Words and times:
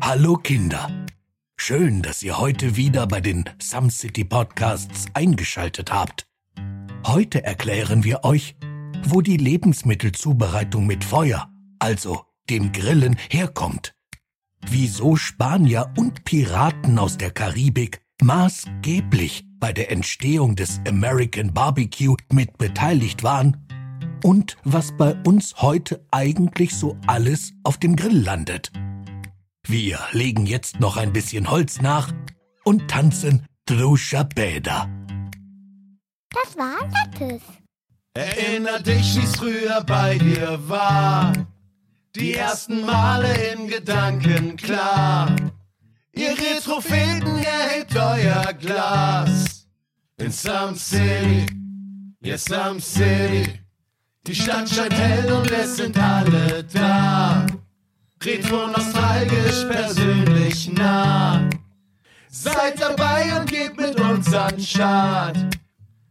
Hallo 0.00 0.36
Kinder. 0.36 0.88
Schön, 1.56 2.02
dass 2.02 2.22
ihr 2.22 2.38
heute 2.38 2.76
wieder 2.76 3.08
bei 3.08 3.20
den 3.20 3.50
Some 3.60 3.90
City 3.90 4.22
Podcasts 4.24 5.06
eingeschaltet 5.14 5.92
habt. 5.92 6.28
Heute 7.04 7.42
erklären 7.42 8.04
wir 8.04 8.22
euch, 8.22 8.54
wo 9.02 9.22
die 9.22 9.38
Lebensmittelzubereitung 9.38 10.86
mit 10.86 11.02
Feuer, 11.02 11.50
also 11.80 12.22
dem 12.48 12.70
Grillen, 12.70 13.16
herkommt. 13.28 13.92
Wieso 14.68 15.16
Spanier 15.16 15.92
und 15.96 16.22
Piraten 16.22 16.96
aus 16.96 17.18
der 17.18 17.32
Karibik 17.32 18.00
maßgeblich 18.22 19.44
bei 19.58 19.72
der 19.72 19.90
Entstehung 19.90 20.54
des 20.54 20.80
American 20.86 21.52
Barbecue 21.52 22.14
mit 22.30 22.56
beteiligt 22.56 23.24
waren 23.24 23.67
und 24.22 24.56
was 24.64 24.92
bei 24.96 25.14
uns 25.26 25.62
heute 25.62 26.04
eigentlich 26.10 26.74
so 26.74 26.96
alles 27.06 27.52
auf 27.64 27.78
dem 27.78 27.96
Grill 27.96 28.18
landet. 28.20 28.72
Wir 29.66 29.98
legen 30.12 30.46
jetzt 30.46 30.80
noch 30.80 30.96
ein 30.96 31.12
bisschen 31.12 31.50
Holz 31.50 31.80
nach 31.80 32.12
und 32.64 32.88
tanzen 32.88 33.46
Drusha 33.66 34.22
Bäder. 34.22 34.88
Das 36.30 36.56
war 36.56 36.78
Lattes. 36.88 37.42
Erinner 38.14 38.80
dich, 38.80 39.16
wie's 39.16 39.36
früher 39.36 39.84
bei 39.84 40.18
dir 40.18 40.58
war. 40.68 41.32
Die 42.16 42.34
ersten 42.34 42.84
Male 42.84 43.52
in 43.52 43.68
Gedanken 43.68 44.56
klar. 44.56 45.36
Ihr 46.12 46.30
Retropheten 46.30 47.38
erhebt 47.38 47.94
euer 47.94 48.52
Glas. 48.54 49.68
In 50.16 50.32
Some 50.32 50.74
City, 50.74 51.46
yes, 52.20 52.44
Some 52.46 52.80
City. 52.80 53.60
Die 54.28 54.34
Stadt 54.34 54.68
scheint 54.68 54.92
hell 54.92 55.32
und 55.32 55.50
es 55.50 55.76
sind 55.76 55.96
alle 55.96 56.62
da. 56.64 57.46
Retro 58.22 58.66
nostalgisch, 58.66 59.64
persönlich 59.70 60.70
nah. 60.70 61.48
Seid 62.28 62.78
dabei 62.78 63.40
und 63.40 63.50
geht 63.50 63.74
mit 63.78 63.98
uns 63.98 64.34
an 64.34 64.60
Start. 64.60 65.38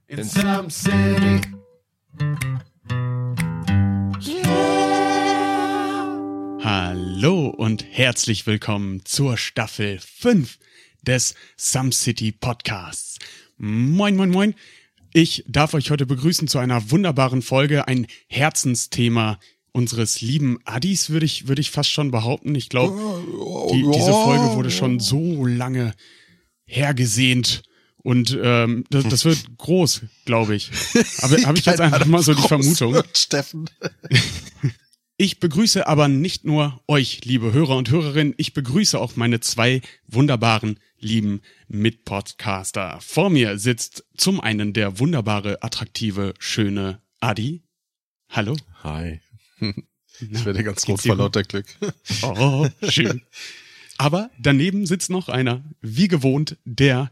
In 0.07 0.23
Some 0.23 0.71
City. 0.71 1.41
Hallo 6.63 7.49
und 7.49 7.85
herzlich 7.87 8.47
willkommen 8.47 9.05
zur 9.05 9.37
Staffel 9.37 9.99
5 9.99 10.57
des 11.03 11.35
Some 11.55 11.91
City 11.91 12.31
Podcasts. 12.31 13.19
Moin, 13.57 14.15
moin, 14.15 14.31
moin. 14.31 14.55
Ich 15.13 15.43
darf 15.47 15.73
euch 15.73 15.91
heute 15.91 16.05
begrüßen 16.05 16.47
zu 16.47 16.59
einer 16.59 16.91
wunderbaren 16.91 17.41
Folge, 17.41 17.87
ein 17.87 18.07
Herzensthema 18.27 19.39
unseres 19.71 20.21
lieben 20.21 20.57
Addis, 20.65 21.09
würde 21.09 21.25
ich, 21.25 21.47
würde 21.47 21.61
ich 21.61 21.71
fast 21.71 21.91
schon 21.91 22.11
behaupten. 22.11 22.55
Ich 22.55 22.69
glaube, 22.69 22.95
die, 23.71 23.83
diese 23.93 24.11
Folge 24.11 24.55
wurde 24.55 24.71
schon 24.71 24.99
so 24.99 25.45
lange 25.45 25.93
hergesehnt. 26.65 27.63
Und 28.03 28.37
ähm, 28.41 28.85
das, 28.89 29.07
das 29.07 29.25
wird 29.25 29.57
groß, 29.57 30.01
glaube 30.25 30.55
ich. 30.55 30.71
Aber 31.21 31.37
habe 31.45 31.57
ich 31.57 31.65
jetzt 31.65 31.81
einfach 31.81 32.05
mal 32.05 32.23
so 32.23 32.33
die 32.33 32.47
Vermutung. 32.47 33.01
Steffen. 33.13 33.69
Ich 35.19 35.39
begrüße 35.39 35.87
aber 35.87 36.07
nicht 36.07 36.45
nur 36.45 36.79
euch, 36.87 37.25
liebe 37.25 37.51
Hörer 37.51 37.75
und 37.75 37.89
Hörerinnen, 37.89 38.35
ich 38.37 38.53
begrüße 38.53 38.99
auch 38.99 39.15
meine 39.15 39.39
zwei 39.39 39.81
wunderbaren, 40.07 40.79
lieben 40.99 41.41
Mitpodcaster. 41.67 42.99
Vor 43.01 43.29
mir 43.29 43.57
sitzt 43.57 44.05
zum 44.15 44.39
einen 44.39 44.73
der 44.73 44.99
wunderbare, 44.99 45.63
attraktive, 45.63 46.33
schöne 46.39 47.01
Adi. 47.19 47.63
Hallo. 48.29 48.55
Hi. 48.83 49.21
Ich 50.19 50.45
werde 50.45 50.63
ganz 50.63 50.87
rot 50.87 51.01
vor 51.01 51.15
lauter 51.15 51.43
Glück. 51.43 51.67
Oh, 52.23 52.67
schön. 52.89 53.21
Aber 53.97 54.29
daneben 54.39 54.85
sitzt 54.85 55.09
noch 55.09 55.29
einer, 55.29 55.63
wie 55.81 56.07
gewohnt, 56.07 56.57
der 56.65 57.11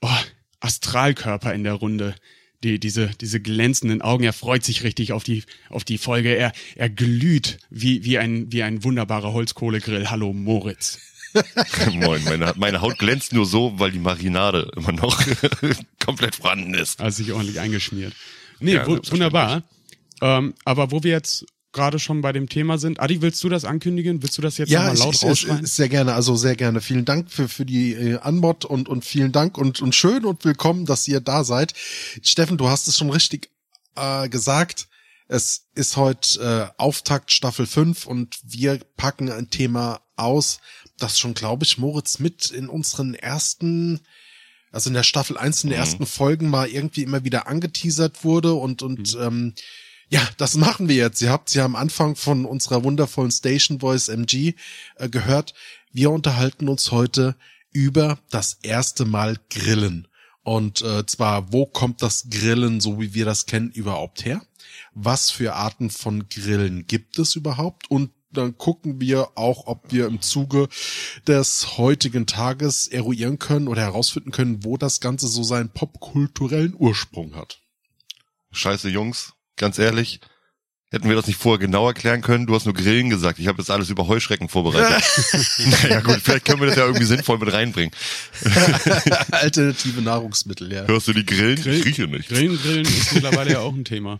oh, 0.00 0.08
Astralkörper 0.60 1.54
in 1.54 1.64
der 1.64 1.74
Runde. 1.74 2.14
Die, 2.62 2.78
diese, 2.78 3.10
diese 3.20 3.40
glänzenden 3.40 4.02
Augen, 4.02 4.22
er 4.22 4.32
freut 4.32 4.64
sich 4.64 4.84
richtig 4.84 5.12
auf 5.12 5.24
die, 5.24 5.42
auf 5.68 5.82
die 5.82 5.98
Folge. 5.98 6.36
Er, 6.36 6.52
er 6.76 6.88
glüht 6.90 7.58
wie, 7.70 8.04
wie 8.04 8.18
ein, 8.18 8.52
wie 8.52 8.62
ein 8.62 8.84
wunderbarer 8.84 9.32
Holzkohlegrill. 9.32 10.10
Hallo 10.10 10.32
Moritz. 10.32 10.98
Moin, 11.92 12.22
meine, 12.24 12.52
meine 12.56 12.80
Haut 12.80 12.98
glänzt 12.98 13.32
nur 13.32 13.46
so, 13.46 13.72
weil 13.78 13.90
die 13.90 13.98
Marinade 13.98 14.70
immer 14.76 14.92
noch 14.92 15.22
komplett 16.04 16.36
vorhanden 16.36 16.74
ist. 16.74 17.00
Also 17.00 17.22
sich 17.22 17.32
ordentlich 17.32 17.60
eingeschmiert. 17.60 18.14
Nee, 18.60 18.74
Ja, 18.74 18.86
wunderbar. 18.86 19.62
Ähm, 20.20 20.54
aber 20.64 20.90
wo 20.90 21.02
wir 21.02 21.10
jetzt 21.10 21.44
gerade 21.72 21.98
schon 21.98 22.20
bei 22.20 22.32
dem 22.32 22.48
Thema 22.48 22.78
sind, 22.78 23.00
Adi, 23.00 23.22
willst 23.22 23.42
du 23.42 23.48
das 23.48 23.64
ankündigen? 23.64 24.22
Willst 24.22 24.36
du 24.36 24.42
das 24.42 24.58
jetzt 24.58 24.70
Ja, 24.70 24.80
nochmal 24.84 24.98
laut 24.98 25.14
ich, 25.14 25.24
rausschreien? 25.24 25.66
sehr 25.66 25.88
gerne, 25.88 26.14
also 26.14 26.36
sehr 26.36 26.54
gerne. 26.54 26.80
Vielen 26.80 27.04
Dank 27.04 27.30
für, 27.30 27.48
für 27.48 27.64
die 27.64 27.94
äh, 27.94 28.18
Anmod 28.18 28.64
und, 28.64 28.88
und 28.88 29.04
vielen 29.04 29.32
Dank 29.32 29.56
und, 29.58 29.80
und 29.80 29.94
schön 29.94 30.24
und 30.24 30.44
willkommen, 30.44 30.86
dass 30.86 31.08
ihr 31.08 31.20
da 31.20 31.44
seid. 31.44 31.72
Steffen, 32.22 32.58
du 32.58 32.68
hast 32.68 32.88
es 32.88 32.98
schon 32.98 33.10
richtig 33.10 33.50
äh, 33.96 34.28
gesagt. 34.28 34.88
Es 35.28 35.64
ist 35.74 35.96
heute 35.96 36.70
äh, 36.76 36.80
Auftakt 36.80 37.32
Staffel 37.32 37.66
5 37.66 38.06
und 38.06 38.36
wir 38.44 38.78
packen 38.98 39.30
ein 39.32 39.48
Thema 39.48 40.02
aus, 40.14 40.60
das 41.02 41.18
schon, 41.18 41.34
glaube 41.34 41.64
ich, 41.64 41.78
Moritz 41.78 42.18
mit 42.18 42.50
in 42.50 42.68
unseren 42.68 43.14
ersten 43.14 44.00
also 44.70 44.88
in 44.88 44.94
der 44.94 45.02
Staffel 45.02 45.36
1 45.36 45.64
in 45.64 45.70
den 45.70 45.76
Mhm. 45.76 45.80
ersten 45.82 46.06
Folgen 46.06 46.48
mal 46.48 46.66
irgendwie 46.66 47.02
immer 47.02 47.24
wieder 47.24 47.46
angeteasert 47.46 48.24
wurde 48.24 48.54
und 48.54 48.82
und 48.82 49.14
ähm, 49.20 49.52
ja, 50.08 50.26
das 50.38 50.56
machen 50.56 50.88
wir 50.88 50.96
jetzt. 50.96 51.20
Ihr 51.22 51.30
habt 51.30 51.48
sie 51.50 51.60
am 51.60 51.76
Anfang 51.76 52.16
von 52.16 52.44
unserer 52.46 52.82
wundervollen 52.84 53.30
Station 53.30 53.80
Voice 53.80 54.08
MG 54.08 54.54
äh, 54.96 55.08
gehört. 55.10 55.52
Wir 55.92 56.10
unterhalten 56.10 56.68
uns 56.68 56.90
heute 56.90 57.36
über 57.70 58.18
das 58.30 58.58
erste 58.62 59.04
Mal 59.04 59.38
Grillen. 59.50 60.08
Und 60.42 60.82
äh, 60.82 61.06
zwar, 61.06 61.52
wo 61.52 61.66
kommt 61.66 62.02
das 62.02 62.28
Grillen, 62.30 62.80
so 62.80 63.00
wie 63.00 63.14
wir 63.14 63.24
das 63.24 63.46
kennen, 63.46 63.70
überhaupt 63.70 64.24
her? 64.24 64.42
Was 64.94 65.30
für 65.30 65.54
Arten 65.54 65.88
von 65.90 66.28
Grillen 66.28 66.86
gibt 66.86 67.18
es 67.18 67.36
überhaupt? 67.36 67.90
Und 67.90 68.10
dann 68.32 68.56
gucken 68.58 69.00
wir 69.00 69.36
auch, 69.36 69.66
ob 69.66 69.92
wir 69.92 70.06
im 70.06 70.20
Zuge 70.20 70.68
des 71.26 71.78
heutigen 71.78 72.26
Tages 72.26 72.88
eruieren 72.88 73.38
können 73.38 73.68
oder 73.68 73.82
herausfinden 73.82 74.30
können, 74.30 74.64
wo 74.64 74.76
das 74.76 75.00
Ganze 75.00 75.28
so 75.28 75.42
seinen 75.42 75.70
popkulturellen 75.70 76.74
Ursprung 76.76 77.34
hat. 77.34 77.60
Scheiße, 78.52 78.88
Jungs, 78.88 79.32
ganz 79.56 79.78
ehrlich, 79.78 80.20
hätten 80.90 81.08
wir 81.08 81.16
das 81.16 81.26
nicht 81.26 81.40
vorher 81.40 81.58
genau 81.58 81.86
erklären 81.86 82.20
können? 82.20 82.46
Du 82.46 82.54
hast 82.54 82.66
nur 82.66 82.74
Grillen 82.74 83.08
gesagt. 83.10 83.38
Ich 83.38 83.46
habe 83.46 83.58
jetzt 83.62 83.70
alles 83.70 83.88
über 83.88 84.06
Heuschrecken 84.08 84.48
vorbereitet. 84.48 85.02
naja 85.82 86.00
gut, 86.00 86.20
vielleicht 86.22 86.44
können 86.44 86.60
wir 86.60 86.68
das 86.68 86.76
ja 86.76 86.84
irgendwie 86.84 87.06
sinnvoll 87.06 87.38
mit 87.38 87.52
reinbringen. 87.52 87.94
Alternative 89.30 90.02
Nahrungsmittel, 90.02 90.72
ja. 90.72 90.86
Hörst 90.86 91.08
du 91.08 91.12
die 91.12 91.24
Grillen? 91.24 91.56
Grill- 91.56 91.78
ich 91.78 91.84
rieche 91.84 92.06
nicht. 92.06 92.28
Grillen, 92.28 92.58
Grillen 92.58 92.84
ist 92.86 93.12
mittlerweile 93.14 93.52
ja 93.52 93.60
auch 93.60 93.74
ein 93.74 93.84
Thema. 93.84 94.18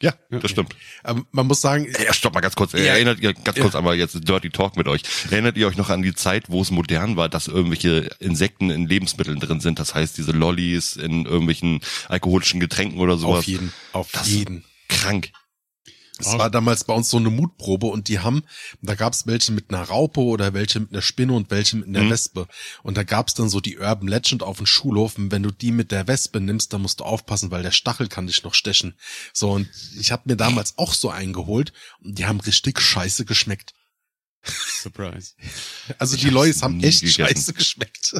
Ja, 0.00 0.14
Ja. 0.30 0.38
das 0.38 0.50
stimmt. 0.52 0.76
Aber 1.02 1.22
man 1.32 1.46
muss 1.48 1.60
sagen, 1.60 1.86
Ja, 2.04 2.12
stopp 2.12 2.32
mal 2.34 2.40
ganz 2.40 2.54
kurz. 2.54 2.72
Ja. 2.72 2.78
Erinnert 2.78 3.18
ihr 3.20 3.34
ganz 3.34 3.56
Ja. 3.56 3.64
kurz 3.64 3.74
einmal 3.74 3.96
jetzt 3.96 4.28
Dirty 4.28 4.50
Talk 4.50 4.76
mit 4.76 4.86
euch. 4.86 5.02
Erinnert 5.30 5.56
ihr 5.56 5.66
euch 5.66 5.76
noch 5.76 5.90
an 5.90 6.02
die 6.02 6.14
Zeit, 6.14 6.44
wo 6.48 6.62
es 6.62 6.70
modern 6.70 7.16
war, 7.16 7.28
dass 7.28 7.48
irgendwelche 7.48 8.08
Insekten 8.20 8.70
in 8.70 8.86
Lebensmitteln 8.86 9.40
drin 9.40 9.58
sind? 9.60 9.78
Das 9.80 9.94
heißt, 9.96 10.16
diese 10.16 10.30
Lollis 10.32 10.94
in 10.94 11.24
irgendwelchen 11.26 11.80
alkoholischen 12.08 12.60
Getränken 12.60 13.00
oder 13.00 13.16
sowas. 13.18 13.38
auf 13.40 13.44
jeden, 13.46 13.72
auf 13.92 14.10
Das- 14.12 14.28
jeden. 14.28 14.64
Krank. 14.88 15.30
Es 16.18 16.36
war 16.38 16.50
damals 16.50 16.84
bei 16.84 16.92
uns 16.94 17.08
so 17.10 17.16
eine 17.16 17.30
Mutprobe 17.30 17.86
und 17.86 18.08
die 18.08 18.18
haben, 18.18 18.42
da 18.82 18.94
gab 18.94 19.12
es 19.12 19.26
welche 19.26 19.52
mit 19.52 19.70
einer 19.72 19.82
Raupe 19.84 20.20
oder 20.20 20.52
welche 20.52 20.80
mit 20.80 20.92
einer 20.92 21.02
Spinne 21.02 21.32
und 21.32 21.50
welche 21.50 21.76
mit 21.76 21.86
einer 21.88 22.02
Mhm. 22.02 22.10
Wespe. 22.10 22.48
Und 22.82 22.96
da 22.96 23.04
gab 23.04 23.28
es 23.28 23.34
dann 23.34 23.48
so 23.48 23.60
die 23.60 23.78
Urban 23.78 24.08
Legend 24.08 24.42
auf 24.42 24.56
dem 24.58 24.66
Schulhof, 24.66 25.16
und 25.18 25.30
wenn 25.30 25.42
du 25.42 25.50
die 25.50 25.70
mit 25.72 25.92
der 25.92 26.08
Wespe 26.08 26.40
nimmst, 26.40 26.72
dann 26.72 26.82
musst 26.82 27.00
du 27.00 27.04
aufpassen, 27.04 27.50
weil 27.50 27.62
der 27.62 27.70
Stachel 27.70 28.08
kann 28.08 28.26
dich 28.26 28.42
noch 28.42 28.54
stechen. 28.54 28.94
So, 29.32 29.50
und 29.52 29.68
ich 29.98 30.10
habe 30.12 30.22
mir 30.26 30.36
damals 30.36 30.76
auch 30.76 30.92
so 30.94 31.10
eingeholt 31.10 31.72
und 32.02 32.18
die 32.18 32.26
haben 32.26 32.40
richtig 32.40 32.80
scheiße 32.80 33.24
geschmeckt. 33.24 33.74
Surprise. 34.80 35.34
Also 35.98 36.16
Ich 36.16 36.22
die 36.22 36.30
Lois 36.30 36.62
haben 36.62 36.82
echt 36.82 37.00
gegessen. 37.00 37.26
scheiße 37.26 37.52
geschmeckt. 37.54 38.14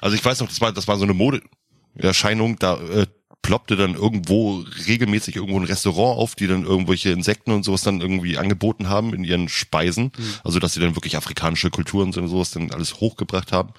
Also 0.00 0.16
ich 0.16 0.24
weiß 0.24 0.40
noch, 0.40 0.48
das 0.48 0.60
war, 0.60 0.72
das 0.72 0.86
war 0.86 0.96
so 0.98 1.04
eine 1.04 1.14
Modeerscheinung, 1.14 2.58
da 2.58 2.76
äh, 2.80 3.06
ploppte 3.46 3.76
dann 3.76 3.94
irgendwo 3.94 4.64
regelmäßig 4.86 5.36
irgendwo 5.36 5.58
ein 5.60 5.64
Restaurant 5.64 6.18
auf, 6.18 6.34
die 6.34 6.46
dann 6.46 6.64
irgendwelche 6.64 7.10
Insekten 7.10 7.52
und 7.52 7.62
sowas 7.62 7.82
dann 7.82 8.00
irgendwie 8.00 8.36
angeboten 8.38 8.88
haben 8.88 9.14
in 9.14 9.24
ihren 9.24 9.48
Speisen. 9.48 10.10
Also 10.44 10.58
dass 10.58 10.74
sie 10.74 10.80
dann 10.80 10.96
wirklich 10.96 11.16
afrikanische 11.16 11.70
Kulturen 11.70 12.12
und 12.12 12.28
sowas 12.28 12.50
dann 12.50 12.70
alles 12.72 13.00
hochgebracht 13.00 13.52
haben. 13.52 13.72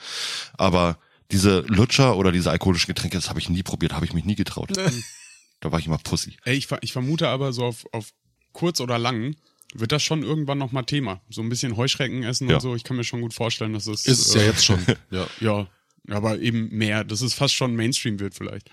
Aber 0.58 0.98
diese 1.32 1.60
Lutscher 1.68 2.16
oder 2.16 2.32
diese 2.32 2.50
alkoholischen 2.52 2.88
Getränke, 2.88 3.18
das 3.18 3.30
habe 3.30 3.40
ich 3.40 3.50
nie 3.50 3.64
probiert, 3.64 3.94
habe 3.94 4.06
ich 4.06 4.14
mich 4.14 4.24
nie 4.26 4.36
getraut. 4.36 4.70
da 5.60 5.72
war 5.72 5.80
ich 5.80 5.86
immer 5.88 5.98
Pussy. 5.98 6.38
Ey, 6.46 6.56
ich, 6.56 6.68
ver- 6.68 6.80
ich 6.82 6.94
vermute 6.94 7.28
aber 7.28 7.52
so 7.52 7.66
auf, 7.66 7.86
auf 7.92 8.14
kurz 8.54 8.80
oder 8.80 8.98
lang 8.98 9.36
wird 9.74 9.92
das 9.92 10.02
schon 10.02 10.24
irgendwann 10.24 10.58
nochmal 10.58 10.86
Thema. 10.86 11.20
So 11.30 11.42
ein 11.42 11.50
bisschen 11.50 11.76
Heuschrecken 11.76 12.24
essen 12.24 12.48
Ja. 12.50 12.56
und 12.56 12.62
so. 12.62 12.74
Ich 12.76 12.86
kann 12.86 12.96
mir 12.96 13.04
schon 13.04 13.20
gut 13.22 13.34
vorstellen, 13.34 13.74
dass 13.74 13.86
es. 13.88 14.06
Ist 14.06 14.28
es 14.28 14.34
ja 14.34 14.42
äh, 14.42 14.46
jetzt 14.48 14.64
schon. 14.66 14.80
Ja. 15.12 15.28
Ja, 15.42 15.68
aber 16.10 16.40
eben 16.40 16.70
mehr, 16.70 17.04
dass 17.04 17.20
es 17.22 17.34
fast 17.34 17.54
schon 17.54 17.76
Mainstream 17.76 18.20
wird 18.22 18.34
vielleicht. 18.34 18.72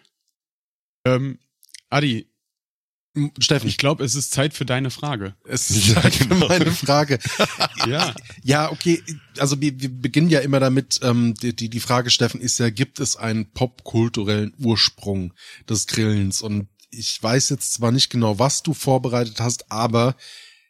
Ähm, 1.04 1.38
Adi, 1.90 2.26
Steffen, 3.38 3.68
Ich 3.68 3.78
glaube, 3.78 4.02
es 4.04 4.16
ist 4.16 4.32
Zeit 4.32 4.54
für 4.54 4.64
deine 4.64 4.90
Frage. 4.90 5.36
es 5.44 5.70
ist 5.70 5.88
Ja, 5.88 6.02
halt 6.02 6.18
genau. 6.18 6.48
meine 6.48 6.72
Frage. 6.72 7.18
Ja. 7.86 8.14
Ja, 8.42 8.72
okay. 8.72 9.02
Also 9.38 9.60
wir, 9.60 9.78
wir 9.80 9.88
beginnen 9.90 10.30
ja 10.30 10.40
immer 10.40 10.58
damit, 10.58 11.00
ähm, 11.02 11.34
die, 11.34 11.54
die, 11.54 11.68
die 11.68 11.80
Frage, 11.80 12.10
Steffen, 12.10 12.40
ist 12.40 12.58
ja, 12.58 12.70
gibt 12.70 12.98
es 12.98 13.16
einen 13.16 13.52
popkulturellen 13.52 14.54
Ursprung 14.58 15.32
des 15.68 15.86
Grillens? 15.86 16.40
Und 16.42 16.68
ich 16.90 17.22
weiß 17.22 17.50
jetzt 17.50 17.74
zwar 17.74 17.92
nicht 17.92 18.10
genau, 18.10 18.38
was 18.38 18.62
du 18.62 18.72
vorbereitet 18.74 19.38
hast, 19.40 19.70
aber 19.70 20.16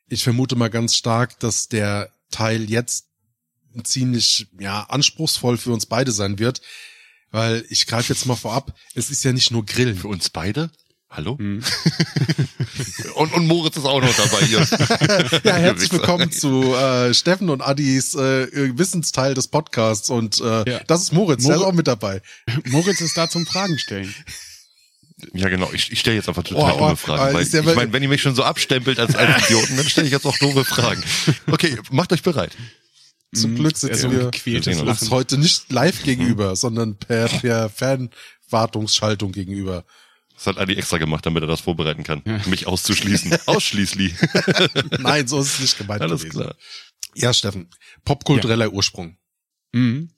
ich 0.09 0.23
vermute 0.25 0.57
mal 0.57 0.69
ganz 0.71 0.97
stark, 0.97 1.39
dass 1.41 1.69
der 1.69 2.13
Teil 2.31 2.69
jetzt 2.69 3.07
ziemlich 3.85 4.49
ja 4.59 4.83
anspruchsvoll 4.85 5.57
für 5.57 5.73
uns 5.73 5.87
beide 5.87 6.13
sein 6.13 6.39
wird, 6.39 6.61
weil 7.35 7.65
ich 7.69 7.87
greife 7.89 8.13
jetzt 8.13 8.27
mal 8.27 8.37
vorab, 8.37 8.73
es 8.95 9.11
ist 9.11 9.25
ja 9.25 9.33
nicht 9.33 9.51
nur 9.51 9.67
Grillen. 9.67 9.97
Für 9.97 10.07
uns 10.07 10.31
beide? 10.31 10.71
Hallo? 11.11 11.37
Hm. 11.37 11.63
und, 13.17 13.33
und 13.33 13.47
Moritz 13.49 13.77
ist 13.77 13.85
auch 13.85 14.01
noch 14.01 14.15
dabei 14.15 14.47
hier. 14.47 14.61
Ja, 15.45 15.57
herzlich 15.57 15.93
willkommen 15.93 16.31
zu 16.31 16.75
äh, 16.75 17.13
Steffen 17.13 17.51
und 17.51 17.61
Addis 17.61 18.15
äh, 18.15 18.79
Wissensteil 18.79 19.35
des 19.35 19.49
Podcasts 19.49 20.11
und 20.11 20.41
äh, 20.41 20.71
Ja. 20.71 20.81
das 20.87 21.03
ist 21.03 21.13
Moritz, 21.13 21.45
der 21.45 21.57
ist 21.57 21.63
auch 21.63 21.73
mit 21.73 21.89
dabei. 21.89 22.23
Moritz 22.67 23.01
ist 23.01 23.17
da 23.17 23.29
zum 23.29 23.47
Fragen 23.47 23.79
stellen. 23.79 24.15
Ja, 25.33 25.49
genau, 25.49 25.71
ich, 25.73 25.91
ich 25.91 26.01
stelle 26.01 26.17
jetzt 26.17 26.29
einfach 26.29 26.45
total 26.45 26.73
Oh, 26.73 26.75
oh, 26.77 26.79
dumme 26.79 26.97
Fragen. 26.97 27.31
äh, 27.31 27.35
weil, 27.35 27.47
ja 27.47 27.61
ich 27.61 27.77
meine, 27.77 27.93
wenn 27.93 28.03
ihr 28.03 28.09
mich 28.09 28.23
schon 28.23 28.35
so 28.37 28.45
abstempelt 28.45 29.01
als, 29.01 29.17
als 29.17 29.45
Idioten, 29.45 29.77
dann 29.77 29.89
stelle 29.89 30.07
ich 30.07 30.13
jetzt 30.13 30.27
auch 30.27 30.39
doofe 30.39 30.65
Fragen. 30.65 31.03
Okay, 31.51 31.79
macht 31.91 32.13
euch 32.13 32.23
bereit. 32.23 32.53
Zum 33.35 33.53
Mhm. 33.53 33.57
Glück 33.57 33.77
sitzen 33.77 34.11
so 34.11 34.11
wir 34.11 34.31
Ja, 34.73 34.83
uns 34.83 35.11
heute 35.11 35.39
nicht 35.39 35.71
live 35.73 36.03
gegenüber, 36.03 36.57
sondern 36.57 36.97
per, 36.97 37.29
per 37.29 37.69
Fernwartungsschaltung 37.69 39.33
gegenüber. 39.33 39.85
Das 40.35 40.47
hat 40.49 40.59
Adi 40.59 40.75
extra 40.75 40.99
gemacht, 40.99 41.25
damit 41.27 41.43
er 41.43 41.47
das 41.47 41.61
vorbereiten 41.61 42.03
kann, 42.03 42.23
mich 42.47 42.67
auszuschließen. 42.67 43.37
Ausschließlich. 43.47 44.15
Nein, 44.99 45.29
so 45.29 45.41
ist 45.41 45.55
es 45.55 45.61
nicht 45.61 45.79
gemeint 45.79 46.03
Alles 46.03 46.23
gewesen. 46.23 46.41
klar. 46.41 46.57
Ja, 47.15 47.33
Steffen, 47.33 47.69
popkultureller 48.05 48.73
Ursprung. 48.73 49.17
Mhm. 49.73 50.11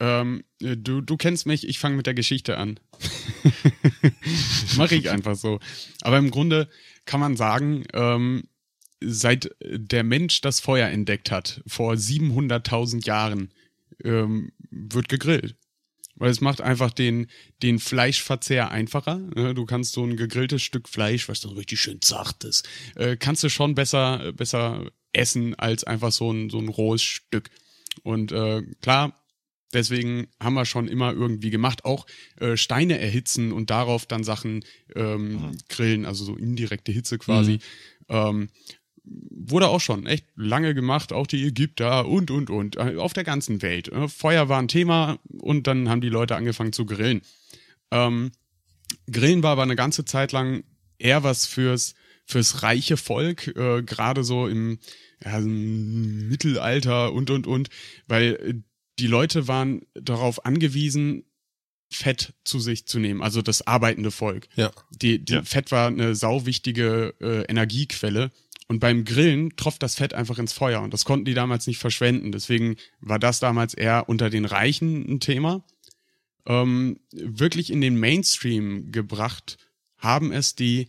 Ähm, 0.00 0.42
äh, 0.60 0.76
du, 0.76 1.00
du 1.00 1.16
kennst 1.16 1.46
mich, 1.46 1.68
ich 1.68 1.78
fange 1.78 1.96
mit 1.96 2.06
der 2.06 2.14
Geschichte 2.14 2.58
an. 2.58 2.80
Mache 4.76 4.96
ich 4.96 5.10
einfach 5.10 5.36
so. 5.36 5.60
Aber 6.02 6.18
im 6.18 6.30
Grunde 6.30 6.68
kann 7.04 7.20
man 7.20 7.36
sagen, 7.36 7.84
ähm, 7.92 8.44
seit 9.06 9.50
der 9.62 10.04
Mensch 10.04 10.40
das 10.40 10.60
Feuer 10.60 10.88
entdeckt 10.88 11.30
hat, 11.30 11.62
vor 11.66 11.94
700.000 11.94 13.06
Jahren, 13.06 13.52
ähm, 14.02 14.52
wird 14.70 15.08
gegrillt. 15.08 15.56
Weil 16.16 16.30
es 16.30 16.40
macht 16.40 16.60
einfach 16.60 16.92
den, 16.92 17.26
den 17.62 17.80
Fleischverzehr 17.80 18.70
einfacher. 18.70 19.18
ne? 19.18 19.52
Du 19.54 19.66
kannst 19.66 19.94
so 19.94 20.04
ein 20.04 20.16
gegrilltes 20.16 20.62
Stück 20.62 20.88
Fleisch, 20.88 21.28
was 21.28 21.40
dann 21.40 21.52
richtig 21.52 21.80
schön 21.80 22.00
zart 22.02 22.44
ist, 22.44 22.68
äh, 22.94 23.16
kannst 23.16 23.42
du 23.42 23.48
schon 23.48 23.74
besser, 23.74 24.32
besser 24.32 24.90
essen 25.12 25.54
als 25.56 25.84
einfach 25.84 26.12
so 26.12 26.30
ein, 26.30 26.50
so 26.50 26.58
ein 26.58 26.68
rohes 26.68 27.02
Stück. 27.02 27.50
Und 28.02 28.32
äh, 28.32 28.62
klar, 28.80 29.24
deswegen 29.72 30.28
haben 30.40 30.54
wir 30.54 30.64
schon 30.64 30.88
immer 30.88 31.12
irgendwie 31.12 31.50
gemacht, 31.50 31.84
auch 31.84 32.06
äh, 32.40 32.56
Steine 32.56 32.98
erhitzen 32.98 33.52
und 33.52 33.70
darauf 33.70 34.06
dann 34.06 34.24
Sachen 34.24 34.64
ähm, 34.94 35.56
grillen, 35.68 36.04
also 36.06 36.24
so 36.24 36.36
indirekte 36.36 36.92
Hitze 36.92 37.18
quasi. 37.18 37.58
Ähm, 38.08 38.48
wurde 39.04 39.68
auch 39.68 39.80
schon 39.80 40.06
echt 40.06 40.26
lange 40.34 40.74
gemacht, 40.74 41.12
auch 41.12 41.26
die 41.26 41.44
Ägypter 41.44 42.06
und, 42.06 42.30
und, 42.30 42.50
und, 42.50 42.76
äh, 42.76 42.96
auf 42.96 43.12
der 43.12 43.24
ganzen 43.24 43.60
Welt. 43.62 43.88
Äh, 43.88 44.08
Feuer 44.08 44.48
war 44.48 44.58
ein 44.58 44.68
Thema 44.68 45.18
und 45.28 45.66
dann 45.66 45.88
haben 45.88 46.00
die 46.00 46.08
Leute 46.08 46.36
angefangen 46.36 46.72
zu 46.72 46.86
grillen. 46.86 47.20
Ähm, 47.90 48.32
Grillen 49.10 49.42
war 49.42 49.52
aber 49.52 49.62
eine 49.62 49.76
ganze 49.76 50.04
Zeit 50.04 50.32
lang 50.32 50.64
eher 50.98 51.22
was 51.22 51.46
fürs, 51.46 51.94
fürs 52.24 52.62
reiche 52.62 52.96
Volk, 52.96 53.48
äh, 53.48 53.82
gerade 53.82 54.24
so 54.24 54.46
im, 54.46 54.78
ja, 55.22 55.38
im 55.38 56.28
Mittelalter 56.28 57.12
und, 57.12 57.30
und, 57.30 57.46
und, 57.46 57.68
weil 58.06 58.34
äh, 58.34 58.54
die 58.98 59.06
Leute 59.06 59.48
waren 59.48 59.82
darauf 59.94 60.46
angewiesen, 60.46 61.24
Fett 61.90 62.34
zu 62.44 62.58
sich 62.58 62.86
zu 62.86 62.98
nehmen, 62.98 63.22
also 63.22 63.42
das 63.42 63.66
arbeitende 63.66 64.10
Volk. 64.10 64.48
Ja. 64.56 64.70
Die, 64.90 65.24
die 65.24 65.34
Ja. 65.34 65.42
Fett 65.42 65.70
war 65.70 65.88
eine 65.88 66.14
sauwichtige 66.14 67.14
äh, 67.20 67.44
Energiequelle. 67.44 68.32
Und 68.66 68.80
beim 68.80 69.04
Grillen 69.04 69.56
tropft 69.56 69.82
das 69.82 69.94
Fett 69.94 70.14
einfach 70.14 70.38
ins 70.38 70.52
Feuer. 70.52 70.80
Und 70.80 70.94
das 70.94 71.04
konnten 71.04 71.26
die 71.26 71.34
damals 71.34 71.66
nicht 71.66 71.78
verschwenden. 71.78 72.32
Deswegen 72.32 72.76
war 73.00 73.18
das 73.18 73.40
damals 73.40 73.74
eher 73.74 74.08
unter 74.08 74.30
den 74.30 74.46
Reichen 74.46 75.04
ein 75.08 75.20
Thema. 75.20 75.64
Ähm, 76.46 77.00
wirklich 77.12 77.70
in 77.70 77.80
den 77.80 77.98
Mainstream 77.98 78.90
gebracht 78.90 79.58
haben 79.98 80.32
es 80.32 80.54
die 80.54 80.86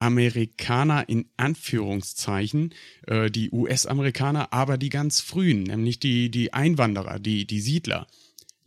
Amerikaner 0.00 1.08
in 1.08 1.28
Anführungszeichen, 1.36 2.74
äh, 3.06 3.30
die 3.30 3.50
US-Amerikaner, 3.50 4.52
aber 4.52 4.78
die 4.78 4.88
ganz 4.88 5.20
frühen, 5.20 5.64
nämlich 5.64 6.00
die, 6.00 6.30
die 6.30 6.52
Einwanderer, 6.52 7.18
die, 7.18 7.46
die 7.46 7.60
Siedler. 7.60 8.06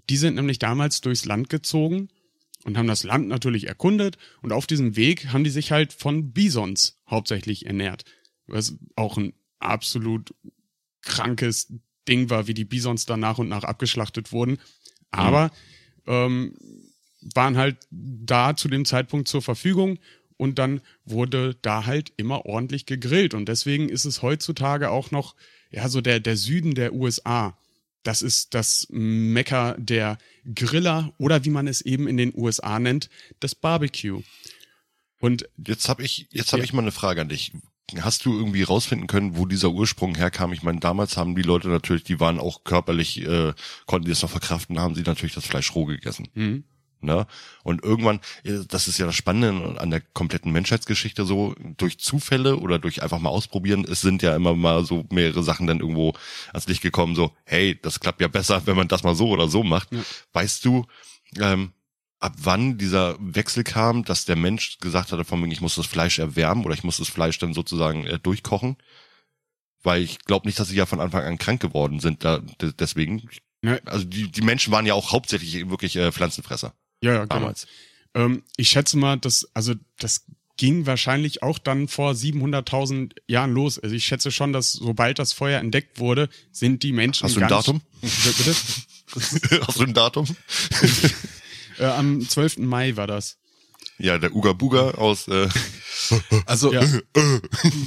Die 0.10 0.18
sind 0.18 0.36
nämlich 0.36 0.60
damals 0.60 1.02
durchs 1.02 1.26
Land 1.26 1.50
gezogen 1.50 2.10
und 2.66 2.78
haben 2.78 2.88
das 2.88 3.04
Land 3.04 3.28
natürlich 3.28 3.68
erkundet 3.68 4.18
und 4.42 4.52
auf 4.54 4.68
diesem 4.68 4.96
Weg 4.96 5.34
haben 5.34 5.44
die 5.44 5.50
sich 5.50 5.72
halt 5.72 5.92
von 5.92 6.32
Bisons 6.34 6.98
hauptsächlich 7.10 7.66
ernährt. 7.66 8.06
Was 8.48 8.76
auch 8.96 9.18
ein 9.18 9.34
absolut 9.60 10.34
krankes 11.02 11.74
Ding 12.08 12.30
war, 12.30 12.48
wie 12.48 12.54
die 12.54 12.66
Bisons 12.66 13.06
dann 13.06 13.20
nach 13.22 13.38
und 13.38 13.48
nach 13.50 13.64
abgeschlachtet 13.64 14.32
wurden. 14.32 14.60
Aber 15.12 15.52
ähm, 16.06 16.56
waren 17.34 17.56
halt 17.58 17.78
da 17.92 18.56
zu 18.56 18.68
dem 18.68 18.84
Zeitpunkt 18.86 19.28
zur 19.28 19.42
Verfügung 19.42 20.00
und 20.38 20.60
dann 20.60 20.82
wurde 21.06 21.56
da 21.62 21.86
halt 21.86 22.12
immer 22.18 22.46
ordentlich 22.46 22.86
gegrillt 22.86 23.34
und 23.34 23.48
deswegen 23.48 23.88
ist 23.88 24.04
es 24.04 24.22
heutzutage 24.22 24.90
auch 24.90 25.12
noch 25.12 25.36
ja 25.72 25.88
so 25.88 26.02
der 26.02 26.20
der 26.20 26.36
Süden 26.36 26.76
der 26.76 26.94
USA. 26.94 27.58
Das 28.02 28.22
ist 28.22 28.54
das 28.54 28.88
Mekka 28.90 29.76
der 29.78 30.18
Griller 30.54 31.14
oder 31.18 31.46
wie 31.46 31.50
man 31.50 31.68
es 31.68 31.80
eben 31.80 32.08
in 32.10 32.18
den 32.18 32.34
USA 32.36 32.78
nennt, 32.80 33.10
das 33.40 33.56
Barbecue. 33.56 34.22
Und 35.20 35.48
Jetzt 35.66 35.88
habe 35.88 36.04
ich, 36.04 36.28
jetzt 36.32 36.52
habe 36.52 36.60
Ja. 36.62 36.66
ich 36.66 36.74
mal 36.74 36.82
eine 36.82 36.92
Frage 36.92 37.22
an 37.22 37.30
dich. 37.30 37.54
Hast 38.00 38.26
du 38.26 38.34
irgendwie 38.34 38.64
rausfinden 38.64 39.08
können, 39.08 39.38
wo 39.38 39.46
dieser 39.46 39.70
Ursprung 39.70 40.16
herkam? 40.16 40.54
Ich 40.54 40.64
meine, 40.64 40.80
damals 40.80 41.18
haben 41.18 41.36
die 41.36 41.42
Leute 41.42 41.68
natürlich, 41.68 42.04
die 42.04 42.20
waren 42.20 42.40
auch 42.40 42.64
körperlich, 42.64 43.22
äh, 43.22 43.54
konnten 43.86 44.06
die 44.06 44.12
das 44.12 44.22
noch 44.22 44.30
verkraften, 44.30 44.80
haben 44.80 44.96
sie 44.96 45.04
natürlich 45.04 45.36
das 45.36 45.46
Fleisch 45.46 45.76
roh 45.76 45.86
gegessen. 45.86 46.28
hm, 46.34 46.64
Ne? 47.02 47.28
Und 47.64 47.84
irgendwann, 47.84 48.22
äh, 48.46 48.60
das 48.68 48.88
ist 48.88 48.98
ja 48.98 49.06
das 49.06 49.16
Spannende 49.16 49.80
an 49.80 49.92
der 49.92 50.00
kompletten 50.00 50.54
Menschheitsgeschichte 50.54 51.26
so, 51.26 51.54
durch 51.78 52.00
Zufälle 52.00 52.58
oder 52.58 52.80
durch 52.80 53.04
einfach 53.04 53.20
mal 53.20 53.30
ausprobieren, 53.30 53.86
es 53.90 54.00
sind 54.00 54.22
ja 54.22 54.34
immer 54.34 54.56
mal 54.56 54.86
so 54.86 55.06
mehrere 55.12 55.44
Sachen 55.44 55.68
dann 55.68 55.82
irgendwo 55.82 56.14
ans 56.54 56.68
Licht 56.68 56.82
gekommen, 56.82 57.16
so, 57.16 57.34
hey, 57.44 57.78
das 57.82 58.00
klappt 58.00 58.22
ja 58.22 58.30
besser, 58.30 58.66
wenn 58.66 58.78
man 58.78 58.88
das 58.88 59.04
mal 59.04 59.16
so 59.16 59.28
oder 59.28 59.50
so 59.50 59.64
macht. 59.64 59.92
Ja. 59.92 60.00
Weißt 60.32 60.64
du, 60.64 60.86
ähm, 61.40 61.74
ab 62.24 62.36
wann 62.38 62.78
dieser 62.78 63.18
Wechsel 63.20 63.66
kam, 63.66 64.06
dass 64.06 64.24
der 64.24 64.38
Mensch 64.38 64.78
gesagt 64.80 65.12
hatte, 65.12 65.26
von 65.26 65.42
wegen, 65.42 65.52
ich 65.52 65.60
muss 65.60 65.76
das 65.76 65.86
Fleisch 65.86 66.20
erwärmen 66.20 66.64
oder 66.64 66.74
ich 66.74 66.86
muss 66.86 66.98
das 66.98 67.10
Fleisch 67.10 67.38
dann 67.38 67.54
sozusagen 67.54 68.06
äh, 68.06 68.18
durchkochen? 68.18 68.78
Weil 69.84 70.02
ich 70.02 70.20
glaube 70.20 70.48
nicht, 70.48 70.58
dass 70.58 70.70
sie 70.70 70.78
ja 70.78 70.86
von 70.86 71.02
Anfang 71.02 71.26
an 71.26 71.38
krank 71.38 71.62
geworden 71.62 72.00
sind, 72.00 72.24
da, 72.24 72.40
de- 72.40 72.72
deswegen. 72.80 73.28
Also 73.86 74.06
die, 74.06 74.32
die 74.32 74.42
Menschen 74.42 74.72
waren 74.72 74.86
ja 74.86 74.94
auch 74.94 75.12
hauptsächlich 75.12 75.70
wirklich 75.70 75.98
äh, 75.98 76.14
Pflanzenfresser 76.14 76.74
ja, 77.02 77.14
ja 77.14 77.26
genau. 77.26 77.36
damals. 77.36 77.68
Ähm, 78.14 78.44
ich 78.56 78.70
schätze 78.70 78.98
mal, 78.98 79.18
dass, 79.18 79.50
also 79.54 79.74
das 80.00 80.26
ging 80.56 80.86
wahrscheinlich 80.86 81.44
auch 81.44 81.60
dann 81.60 81.90
vor 81.90 82.14
700.000 82.14 83.16
Jahren 83.28 83.52
los. 83.52 83.80
Also 83.80 83.96
ich 83.96 84.06
schätze 84.06 84.32
schon, 84.32 84.54
dass 84.54 84.72
sobald 84.72 85.20
das 85.20 85.34
Feuer 85.34 85.60
entdeckt 85.60 86.00
wurde, 86.00 86.30
sind 86.54 86.84
die 86.84 86.94
Menschen 86.94 87.26
Hast 87.26 87.36
du 87.36 87.42
ein 87.42 87.50
Datum? 87.50 87.82
Bitte? 88.02 88.56
Hast 89.68 89.80
du 89.80 89.84
ein 89.84 89.94
Datum? 89.94 90.26
Äh, 91.80 91.86
am 91.86 92.28
12. 92.28 92.58
Mai 92.60 92.96
war 92.96 93.08
das. 93.08 93.38
Ja, 94.00 94.18
der 94.18 94.36
Uga 94.36 94.54
Buga 94.54 94.92
aus 94.92 95.28
äh, 95.28 95.48
Also 96.46 96.74
Ja. 96.74 96.82